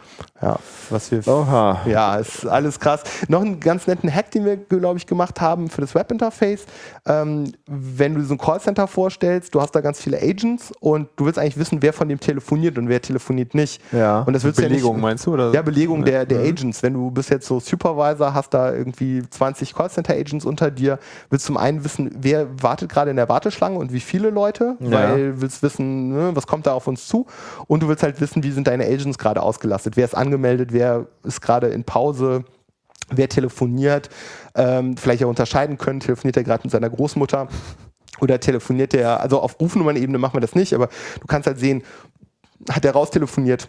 [0.42, 0.58] Ja,
[0.90, 1.26] was wir.
[1.28, 1.82] Oha.
[1.86, 3.04] Ja, ist alles krass.
[3.28, 6.66] Noch einen ganz netten Hack, den wir, glaube ich, gemacht haben für das Webinterface.
[7.06, 11.26] Ähm, wenn du so ein Callcenter vorstellst, du hast da ganz viele Agents und du
[11.26, 13.82] willst eigentlich wissen, wer von dem telefoniert und wer telefoniert nicht.
[13.92, 14.22] Ja.
[14.22, 15.34] Und das willst Belegung ja nicht, meinst du?
[15.34, 15.52] Oder?
[15.54, 16.06] Ja, Belegung ja.
[16.06, 16.48] der, der mhm.
[16.48, 16.84] Agents.
[16.84, 21.00] Wenn du bist jetzt so Supervisor, hast da irgendwie 20 Callcenter-Agents unter dir,
[21.30, 24.92] willst zum einen wissen, wer wartet gerade in der Warteschlange und wie viele Leute, ja.
[24.92, 27.26] weil willst wissen, ne, was kommt da auf uns zu
[27.68, 31.08] und du willst halt wissen, wie sind deine Agents gerade ausgelastet, wer ist angemeldet, wer
[31.24, 32.46] ist gerade in Pause,
[33.10, 34.10] wer telefoniert,
[34.56, 37.48] ähm, vielleicht auch unterscheiden können, telefoniert er gerade mit seiner Großmutter
[38.20, 40.88] oder telefoniert er, also auf Rufnummern-Ebene machen wir das nicht, aber
[41.20, 41.84] du kannst halt sehen,
[42.70, 43.68] hat er raustelefoniert,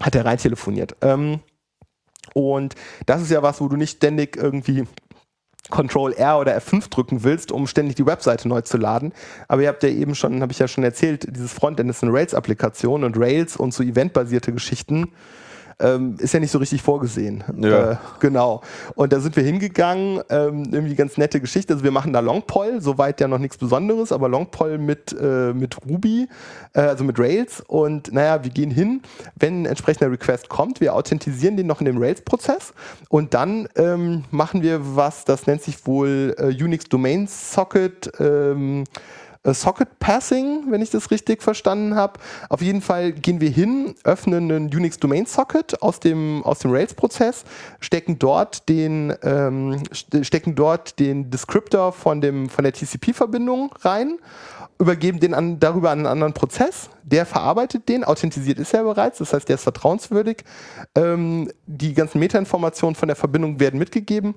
[0.00, 0.96] hat er rein telefoniert.
[1.00, 1.40] Ähm,
[2.34, 2.74] und
[3.06, 4.86] das ist ja was, wo du nicht ständig irgendwie
[5.70, 9.12] Control R oder F5 drücken willst, um ständig die Webseite neu zu laden.
[9.48, 12.12] Aber ihr habt ja eben schon, habe ich ja schon erzählt, dieses Frontend ist eine
[12.12, 15.12] Rails-Applikation und Rails und so eventbasierte Geschichten
[15.80, 17.44] ähm, ist ja nicht so richtig vorgesehen.
[17.58, 17.92] Ja.
[17.92, 18.62] Äh, genau.
[18.94, 21.72] Und da sind wir hingegangen, ähm, irgendwie ganz nette Geschichte.
[21.72, 25.76] Also wir machen da Longpoll, soweit ja noch nichts Besonderes, aber Longpoll mit, äh, mit
[25.86, 26.28] Ruby,
[26.74, 27.62] äh, also mit Rails.
[27.66, 29.02] Und naja, wir gehen hin,
[29.36, 32.72] wenn ein entsprechender Request kommt, wir authentisieren den noch in dem Rails-Prozess
[33.08, 38.10] und dann ähm, machen wir was, das nennt sich wohl äh, Unix Domain Socket.
[39.42, 42.20] Äh, Socket Passing, wenn ich das richtig verstanden habe.
[42.48, 46.70] Auf jeden Fall gehen wir hin, öffnen einen Unix Domain Socket aus dem, aus dem
[46.72, 47.44] Rails-Prozess,
[47.80, 49.82] stecken dort den, ähm,
[50.22, 54.18] stecken dort den Descriptor von, dem, von der TCP-Verbindung rein
[54.78, 59.18] übergeben den an, darüber an einen anderen Prozess, der verarbeitet den, authentisiert ist er bereits,
[59.18, 60.42] das heißt, der ist vertrauenswürdig.
[60.94, 64.34] Ähm, die ganzen Metainformationen von der Verbindung werden mitgegeben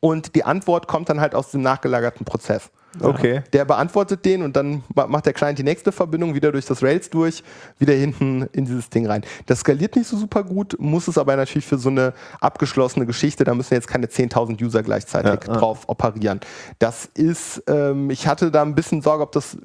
[0.00, 2.70] und die Antwort kommt dann halt aus dem nachgelagerten Prozess.
[3.00, 3.42] Okay.
[3.52, 7.10] Der beantwortet den und dann macht der Client die nächste Verbindung wieder durch das Rails
[7.10, 7.42] durch,
[7.78, 9.22] wieder hinten in dieses Ding rein.
[9.46, 13.44] Das skaliert nicht so super gut, muss es aber natürlich für so eine abgeschlossene Geschichte,
[13.44, 16.40] da müssen jetzt keine 10.000 User gleichzeitig Ja, drauf operieren.
[16.78, 19.58] Das ist, ähm, ich hatte da ein bisschen Sorge, ob das, äh,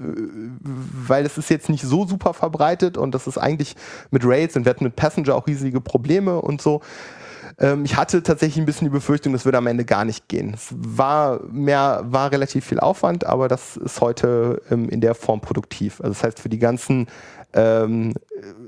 [0.62, 3.76] weil es ist jetzt nicht so super verbreitet und das ist eigentlich
[4.12, 6.82] mit Rails und wir hatten mit Passenger auch riesige Probleme und so.
[7.60, 10.54] Ähm, ich hatte tatsächlich ein bisschen die Befürchtung, das würde am Ende gar nicht gehen.
[10.54, 15.42] Es war mehr, war relativ viel Aufwand, aber das ist heute ähm, in der Form
[15.42, 16.00] produktiv.
[16.02, 17.08] Also das heißt, für die ganzen
[17.54, 18.14] ähm,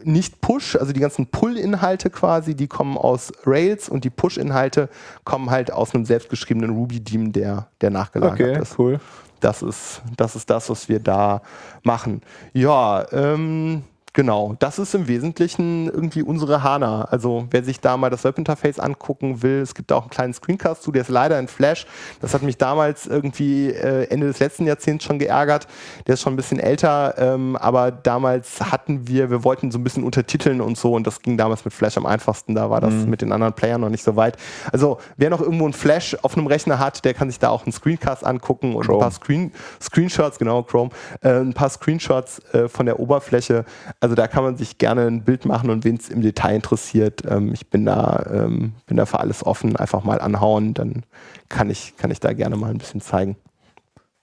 [0.03, 4.89] nicht Push, also die ganzen Pull-Inhalte quasi, die kommen aus Rails und die Push-Inhalte
[5.23, 8.77] kommen halt aus einem selbstgeschriebenen Ruby-Daemon, der, der nachgelagert Okay, ist.
[8.79, 8.99] cool.
[9.39, 11.41] Das ist, das ist das, was wir da
[11.83, 12.21] machen.
[12.53, 13.83] Ja, ähm,
[14.15, 14.55] genau.
[14.57, 17.03] Das ist im Wesentlichen irgendwie unsere HANA.
[17.03, 20.33] Also wer sich da mal das Webinterface angucken will, es gibt da auch einen kleinen
[20.33, 21.85] Screencast zu, der ist leider in Flash.
[22.21, 25.67] Das hat mich damals irgendwie äh, Ende des letzten Jahrzehnts schon geärgert.
[26.07, 29.83] Der ist schon ein bisschen älter, ähm, aber damals hatten wir, wir wollten so ein
[29.83, 32.55] bisschen untertiteln und so und das ging damals mit Flash am einfachsten.
[32.55, 34.37] Da war das mit den anderen Playern noch nicht so weit.
[34.71, 37.65] Also wer noch irgendwo ein Flash auf einem Rechner hat, der kann sich da auch
[37.65, 38.99] einen Screencast angucken und Chrome.
[38.99, 39.51] ein paar Screen,
[39.81, 43.65] Screenshots, genau, Chrome, äh, ein paar Screenshots äh, von der Oberfläche.
[44.05, 47.23] Also da kann man sich gerne ein Bild machen und wen es im Detail interessiert,
[47.27, 51.01] ähm, ich bin da, ähm, bin da für alles offen, einfach mal anhauen, dann
[51.49, 53.35] kann ich, kann ich da gerne mal ein bisschen zeigen.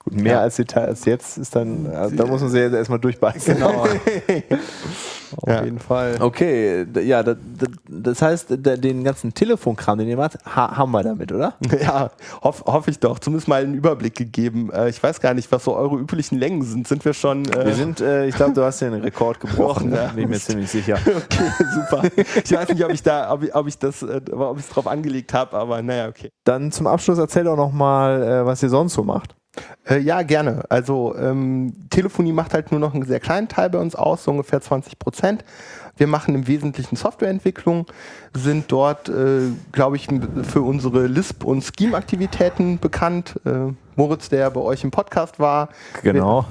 [0.05, 0.41] Gut, mehr Ja.
[0.41, 3.55] als als jetzt ist dann, also da muss man sich jetzt erstmal durchbeißen.
[3.55, 3.87] Genau.
[5.37, 5.65] Auf Ja.
[5.65, 6.17] jeden Fall.
[6.21, 11.03] Okay, ja, d- d- das heißt, den ganzen Telefonkram, den ihr macht, ha haben wir
[11.03, 11.55] damit, oder?
[11.81, 12.11] Ja,
[12.43, 13.19] hoff, hoffe ich doch.
[13.19, 14.71] Zumindest mal einen Überblick gegeben.
[14.73, 16.87] Äh, ich weiß gar nicht, was so eure üblichen Längen sind.
[16.87, 17.47] Sind wir schon.
[17.51, 19.97] Äh, Wir sind, äh, ich glaube, du hast den Rekord gebrochen, ne?
[19.97, 20.07] ja.
[20.09, 20.99] bin ich mir ziemlich sicher.
[21.07, 22.03] okay, super.
[22.45, 24.87] Ich weiß nicht, ob ich da, ob ich, ob ich das, ob ich es drauf
[24.87, 26.29] angelegt habe, aber naja, okay.
[26.45, 29.35] Dann zum Abschluss erzähl doch noch mal, äh, was ihr sonst so macht.
[29.89, 30.65] Äh, ja, gerne.
[30.71, 34.31] Also ähm, Telefonie macht halt nur noch einen sehr kleinen Teil bei uns aus, so
[34.31, 35.45] ungefähr 20 Prozent.
[35.97, 37.87] Wir machen im Wesentlichen Softwareentwicklung,
[38.33, 40.09] sind dort, äh, glaube ich,
[40.43, 43.39] für unsere Lisp- und Scheme-Aktivitäten bekannt.
[43.45, 45.69] Äh, Moritz, der bei euch im Podcast war.
[46.03, 46.47] Genau.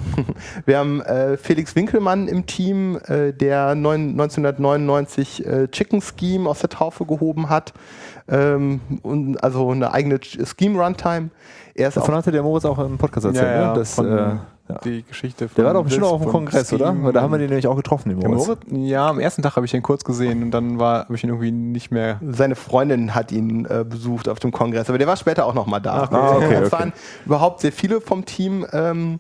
[0.65, 6.59] Wir haben äh, Felix Winkelmann im Team, äh, der neun, 1999 äh, Chicken Scheme aus
[6.59, 7.73] der Taufe gehoben hat.
[8.27, 11.29] Ähm, und also eine eigene Ch- Scheme Runtime.
[11.75, 13.73] Er ist Davon hatte der Moritz auch im Podcast erzählt, Ja, ja, ne?
[13.79, 14.35] Das, von- äh,
[14.69, 14.77] ja.
[14.85, 16.95] Die Geschichte von Der war doch bestimmt auch auf dem Kongress, oder?
[17.03, 18.47] Weil da haben wir den nämlich auch getroffen, den Der Moritz.
[18.47, 18.61] Moritz?
[18.71, 21.29] Ja, am ersten Tag habe ich den kurz gesehen und dann war habe ich ihn
[21.29, 22.19] irgendwie nicht mehr.
[22.29, 25.81] seine Freundin hat ihn äh, besucht auf dem Kongress, aber der war später auch nochmal
[25.81, 26.07] da.
[26.11, 26.71] Ah, okay, es okay.
[26.71, 26.93] waren
[27.25, 29.19] überhaupt sehr viele vom Team ähm,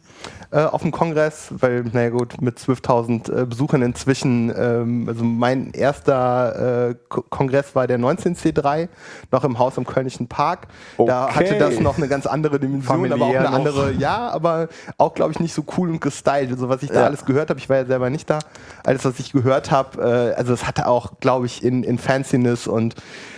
[0.51, 5.71] äh, auf dem Kongress, weil, naja gut, mit 12.000 äh, Besuchern inzwischen, ähm, also mein
[5.71, 8.89] erster äh, Ko- Kongress war der 19C3,
[9.31, 10.67] noch im Haus am Kölnischen Park.
[10.97, 11.33] Da Okay.
[11.35, 13.55] hatte das noch eine ganz andere Dimension, aber auch Familiär eine noch.
[13.57, 16.51] andere, ja, aber auch, glaube ich, nicht so cool und gestylt.
[16.51, 17.05] Also was ich da Ja.
[17.05, 18.39] alles gehört habe, ich war ja selber nicht da,
[18.83, 22.67] alles, was ich gehört habe, äh, also es hatte auch, glaube ich, in, in Fanciness
[22.67, 22.95] und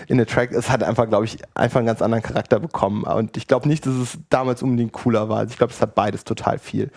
[0.07, 3.03] in der Track, es hat einfach, glaube ich, einfach einen ganz anderen Charakter bekommen.
[3.03, 5.39] Und ich glaube nicht, dass es damals unbedingt cooler war.
[5.39, 6.91] Also ich glaube, es hat beides total viel.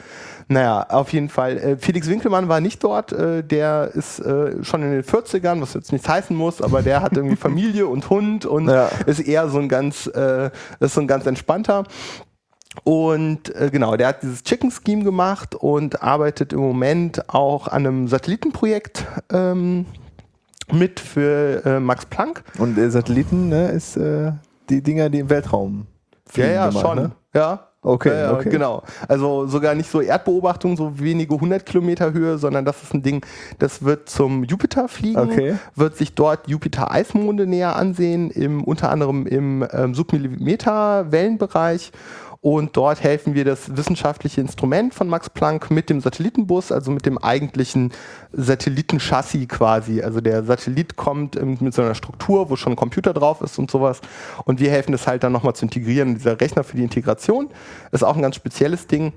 [0.49, 1.57] Naja, auf jeden Fall.
[1.57, 3.13] Äh, Felix Winkelmann war nicht dort.
[3.13, 7.01] Äh, der ist äh, schon in den 40ern, was jetzt nichts heißen muss, aber der
[7.01, 8.89] hat irgendwie Familie und Hund und Ja.
[9.07, 10.51] ist eher so ein ganz, äh,
[10.81, 11.85] ist so ein ganz entspannter.
[12.85, 17.87] Und äh, genau, der hat dieses Chicken Scheme gemacht und arbeitet im Moment auch an
[17.87, 19.87] einem Satellitenprojekt ähm,
[20.73, 22.43] mit für äh, Max Planck.
[22.59, 24.33] Und äh, Satelliten ne, ist äh,
[24.69, 25.87] die Dinger, die im Weltraum
[26.27, 26.49] fliegen.
[26.49, 26.97] Ja, ja, gemeint, schon.
[26.97, 27.11] Ne?
[27.35, 27.61] Ja.
[27.83, 28.51] Okay, okay.
[28.51, 28.83] genau.
[29.07, 33.25] Also sogar nicht so Erdbeobachtung, so wenige hundert Kilometer Höhe, sondern das ist ein Ding,
[33.61, 35.55] das wird zum Jupiter fliegen, Okay.
[35.77, 41.93] wird sich dort Jupiter-Eismonde näher ansehen, im, unter anderem im ähm, Submillimeter-Wellenbereich
[42.41, 47.07] Und dort helfen wir das wissenschaftliche Instrument von Max Planck mit dem Satellitenbus, also mit
[47.07, 47.93] dem eigentlichen
[48.33, 50.03] Satellitenchassis quasi.
[50.03, 53.71] Also der Satellit kommt mit so einer Struktur, wo schon ein Computer drauf ist und
[53.71, 54.01] sowas.
[54.45, 56.15] Und wir helfen das halt dann nochmal zu integrieren.
[56.15, 57.49] Dieser Rechner für die Integration
[57.93, 59.13] ist auch ein ganz spezielles Ding.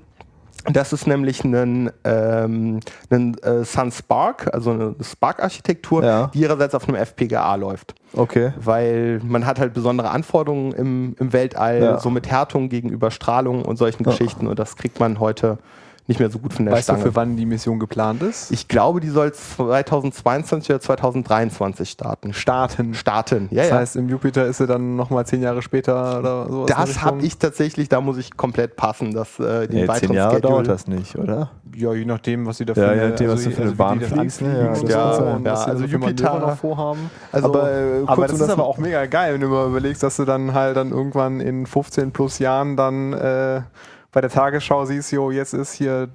[0.68, 2.80] Das ist nämlich ein, ähm,
[3.10, 6.30] ein äh, Sun Spark, also eine Spark-Architektur, Ja.
[6.34, 7.94] die ihrerseits auf einem FPGA läuft.
[8.14, 8.52] Okay.
[8.60, 11.98] Weil man hat halt besondere Anforderungen im, im Weltall, Ja.
[12.00, 14.10] so mit Härtung gegenüber Strahlung und solchen Ja.
[14.10, 14.46] Geschichten.
[14.46, 15.58] Und das kriegt man heute
[16.06, 17.02] nicht mehr so gut von der Weißt du, Stange.
[17.10, 18.50] für wann die Mission geplant ist?
[18.50, 22.32] ich glaube, die soll 2022 oder 2023 starten.
[22.32, 22.94] Starten.
[22.94, 23.76] Starten, ja, Das ja.
[23.78, 27.38] heißt, im Jupiter ist sie dann nochmal zehn Jahre später oder der das habe ich
[27.38, 30.68] tatsächlich, da muss ich komplett passen, dass äh, den Nee, zehn weiteren Jahre Schedule- dauert
[30.68, 31.50] das nicht, oder?
[31.76, 34.00] Ja, je nachdem, was sie dafür Ja, je nachdem, was du für eine wie Bahn
[34.00, 37.10] das anfliegen Ja, das so Ja, sie also Jupiter- noch vorhaben.
[37.32, 40.02] Also, aber äh, Aber das um ist aber auch mega geil, wenn du mal überlegst,
[40.02, 43.60] dass du dann halt dann irgendwann in 15 plus Jahren dann äh,
[44.12, 46.08] bei der Tagesschau siehst, jo, jetzt ist hier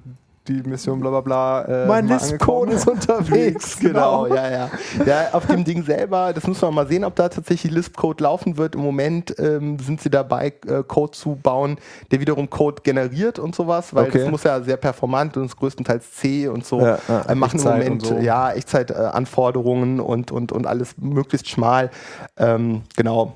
[0.48, 1.62] die Mission bla bla bla.
[1.62, 3.78] Äh, Mein Lisp-Code ist unterwegs.
[3.80, 4.70] Genau, ja, ja.
[5.04, 8.56] Ja, auf dem Ding selber, das muss man mal sehen, ob da tatsächlich Lisp-Code laufen
[8.56, 8.74] wird.
[8.74, 11.78] Im Moment ähm, sind sie dabei, äh, Code zu bauen,
[12.10, 14.20] der wiederum Code generiert und sowas, weil Okay.
[14.20, 16.80] das muss ja sehr performant und ist größtenteils C und so.
[16.80, 17.22] Ja, ja.
[17.22, 18.18] äh, machen im Moment und so.
[18.18, 21.90] ja Echtzeit-Anforderungen und, und, und alles möglichst schmal.
[22.36, 23.34] Ähm, genau.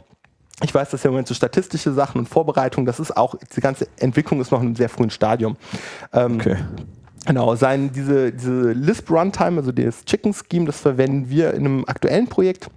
[0.62, 3.60] Ich weiß, dass ja im Moment so statistische Sachen und Vorbereitungen, das ist auch, die
[3.60, 5.56] ganze Entwicklung ist noch in einem sehr frühen Stadium.
[6.12, 6.56] Ähm, Okay.
[7.26, 11.84] Genau, sein, diese, diese Lisp Runtime, also das Chicken Scheme, das verwenden wir in einem
[11.86, 12.68] aktuellen Projekt.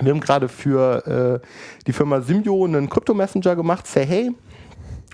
[0.00, 1.46] Wir haben gerade für äh,
[1.86, 4.30] die Firma Simio einen Krypto-Messenger gemacht, Say Hey.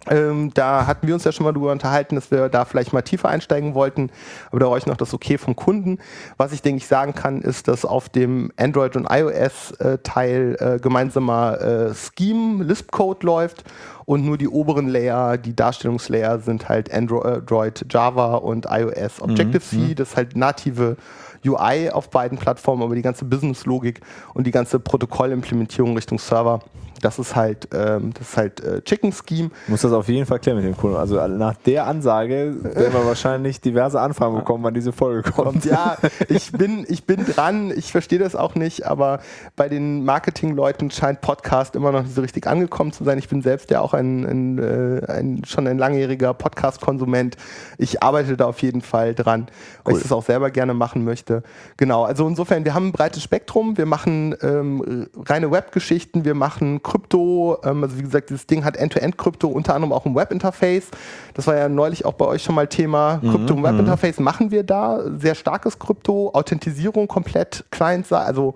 [0.09, 3.03] Ähm, da hatten wir uns ja schon mal darüber unterhalten, dass wir da vielleicht mal
[3.03, 4.11] tiefer einsteigen wollten,
[4.51, 5.99] aber da brauche ich noch das Okay vom Kunden.
[6.37, 11.61] Was ich denke ich sagen kann, ist, dass auf dem Android- und iOS-Teil äh, gemeinsamer
[11.61, 13.65] äh, Scheme Lisp-Code läuft.
[14.05, 20.11] Und nur die oberen Layer, die Darstellungslayer sind halt Android, Java und iOS Objective-C, das
[20.11, 20.97] ist halt native
[21.45, 24.01] UI auf beiden Plattformen, aber die ganze Business-Logik
[24.35, 26.61] und die ganze Protokollimplementierung Richtung Server,
[27.07, 29.51] das ist halt, ähm, das ist halt äh, Chicken Scheme.
[29.69, 30.97] Muss das auf jeden Fall klären mit dem Kunden.
[30.97, 35.65] Also nach der Ansage werden wir wahrscheinlich diverse Anfragen bekommen, wann diese Folge kommt.
[35.65, 39.21] Ja, ich bin, ich bin dran, ich verstehe das auch nicht, aber
[39.55, 43.19] bei den Marketingleuten scheint Podcast immer noch nicht so richtig angekommen zu sein.
[43.19, 47.37] Ich bin selbst ja auch ein, ein, äh, ein schon ein langjähriger Podcast-Konsument.
[47.79, 49.47] Ich arbeite da auf jeden Fall dran,
[49.85, 49.99] weil Cool.
[49.99, 51.45] ich das auch selber gerne machen möchte.
[51.77, 53.79] Genau, also insofern, wir haben ein breites Spektrum.
[53.79, 58.77] Wir machen ähm, reine Web-Geschichten, wir machen Krypto, ähm, also wie gesagt, dieses Ding hat
[58.77, 60.89] End-to-End-Krypto, unter anderem auch ein Web-Interface.
[61.35, 63.21] Das war ja neulich auch bei euch schon mal Thema.
[63.21, 65.01] Krypto und Web-Interface machen wir da.
[65.19, 68.55] Sehr starkes Krypto, Authentisierung komplett, Client, also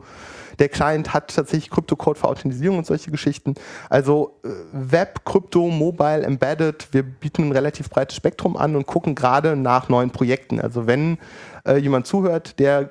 [0.59, 3.55] der Client hat tatsächlich Kryptocode für Authentisierung und solche Geschichten.
[3.89, 9.15] Also äh, Web, Krypto, Mobile, Embedded, wir bieten ein relativ breites Spektrum an und gucken
[9.15, 10.61] gerade nach neuen Projekten.
[10.61, 11.19] Also wenn
[11.67, 12.91] äh, jemand zuhört, der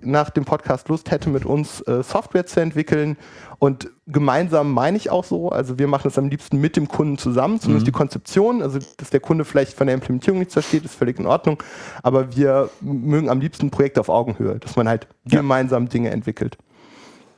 [0.00, 3.16] nach dem Podcast Lust hätte, mit uns äh, Software zu entwickeln.
[3.58, 7.16] Und gemeinsam meine ich auch so, also wir machen das am liebsten mit dem Kunden
[7.18, 10.94] zusammen, zumindest die Konzeption, also dass der Kunde vielleicht von der Implementierung nichts versteht, ist
[10.94, 11.62] völlig in Ordnung,
[12.02, 15.38] aber wir mögen am liebsten Projekte auf Augenhöhe, dass man halt Ja.
[15.40, 16.58] gemeinsam Dinge entwickelt.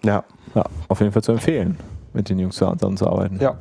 [0.04, 0.24] Ja.
[0.54, 1.76] Ja, auf jeden Fall zu empfehlen,
[2.12, 3.38] mit den Jungs zusammenzuarbeiten.
[3.40, 3.56] Ja.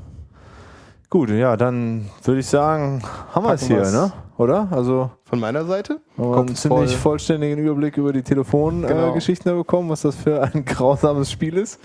[1.09, 3.01] Gut, ja, dann würde ich sagen,
[3.33, 4.11] haben wir es hier, ne?
[4.37, 4.67] Oder?
[4.71, 5.99] Also Von meiner Seite?
[6.15, 7.13] Kopf einen ziemlich voll.
[7.13, 9.11] vollständigen Überblick über die Telefongeschichten Genau.
[9.11, 11.79] äh, Geschichten da bekommen, was das für ein grausames Spiel ist.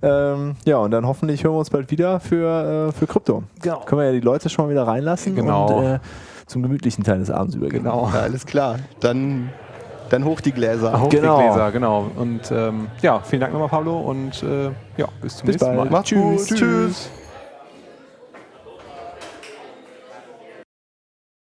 [0.00, 3.42] Ähm, ja, und dann hoffentlich hören wir uns bald wieder für, äh, für Krypto.
[3.60, 3.80] Genau.
[3.80, 5.66] Können wir ja die Leute schon mal wieder reinlassen Genau.
[5.78, 5.98] und äh,
[6.46, 7.82] zum gemütlichen Teil des Abends übergehen.
[7.84, 8.08] Genau.
[8.12, 8.76] Ja, alles klar.
[9.00, 9.50] Dann,
[10.08, 10.98] dann hoch die Gläser.
[11.02, 11.36] Hoch Genau.
[11.38, 12.06] die Gläser, genau.
[12.16, 13.98] Und ähm, ja, vielen Dank nochmal, Pablo.
[14.00, 15.90] Und äh, ja, bis zum Bis nächsten bald.
[15.90, 15.98] Mal.
[15.98, 16.38] Macht's gut.
[16.38, 16.58] Tschüss.
[16.58, 17.10] Tschüss.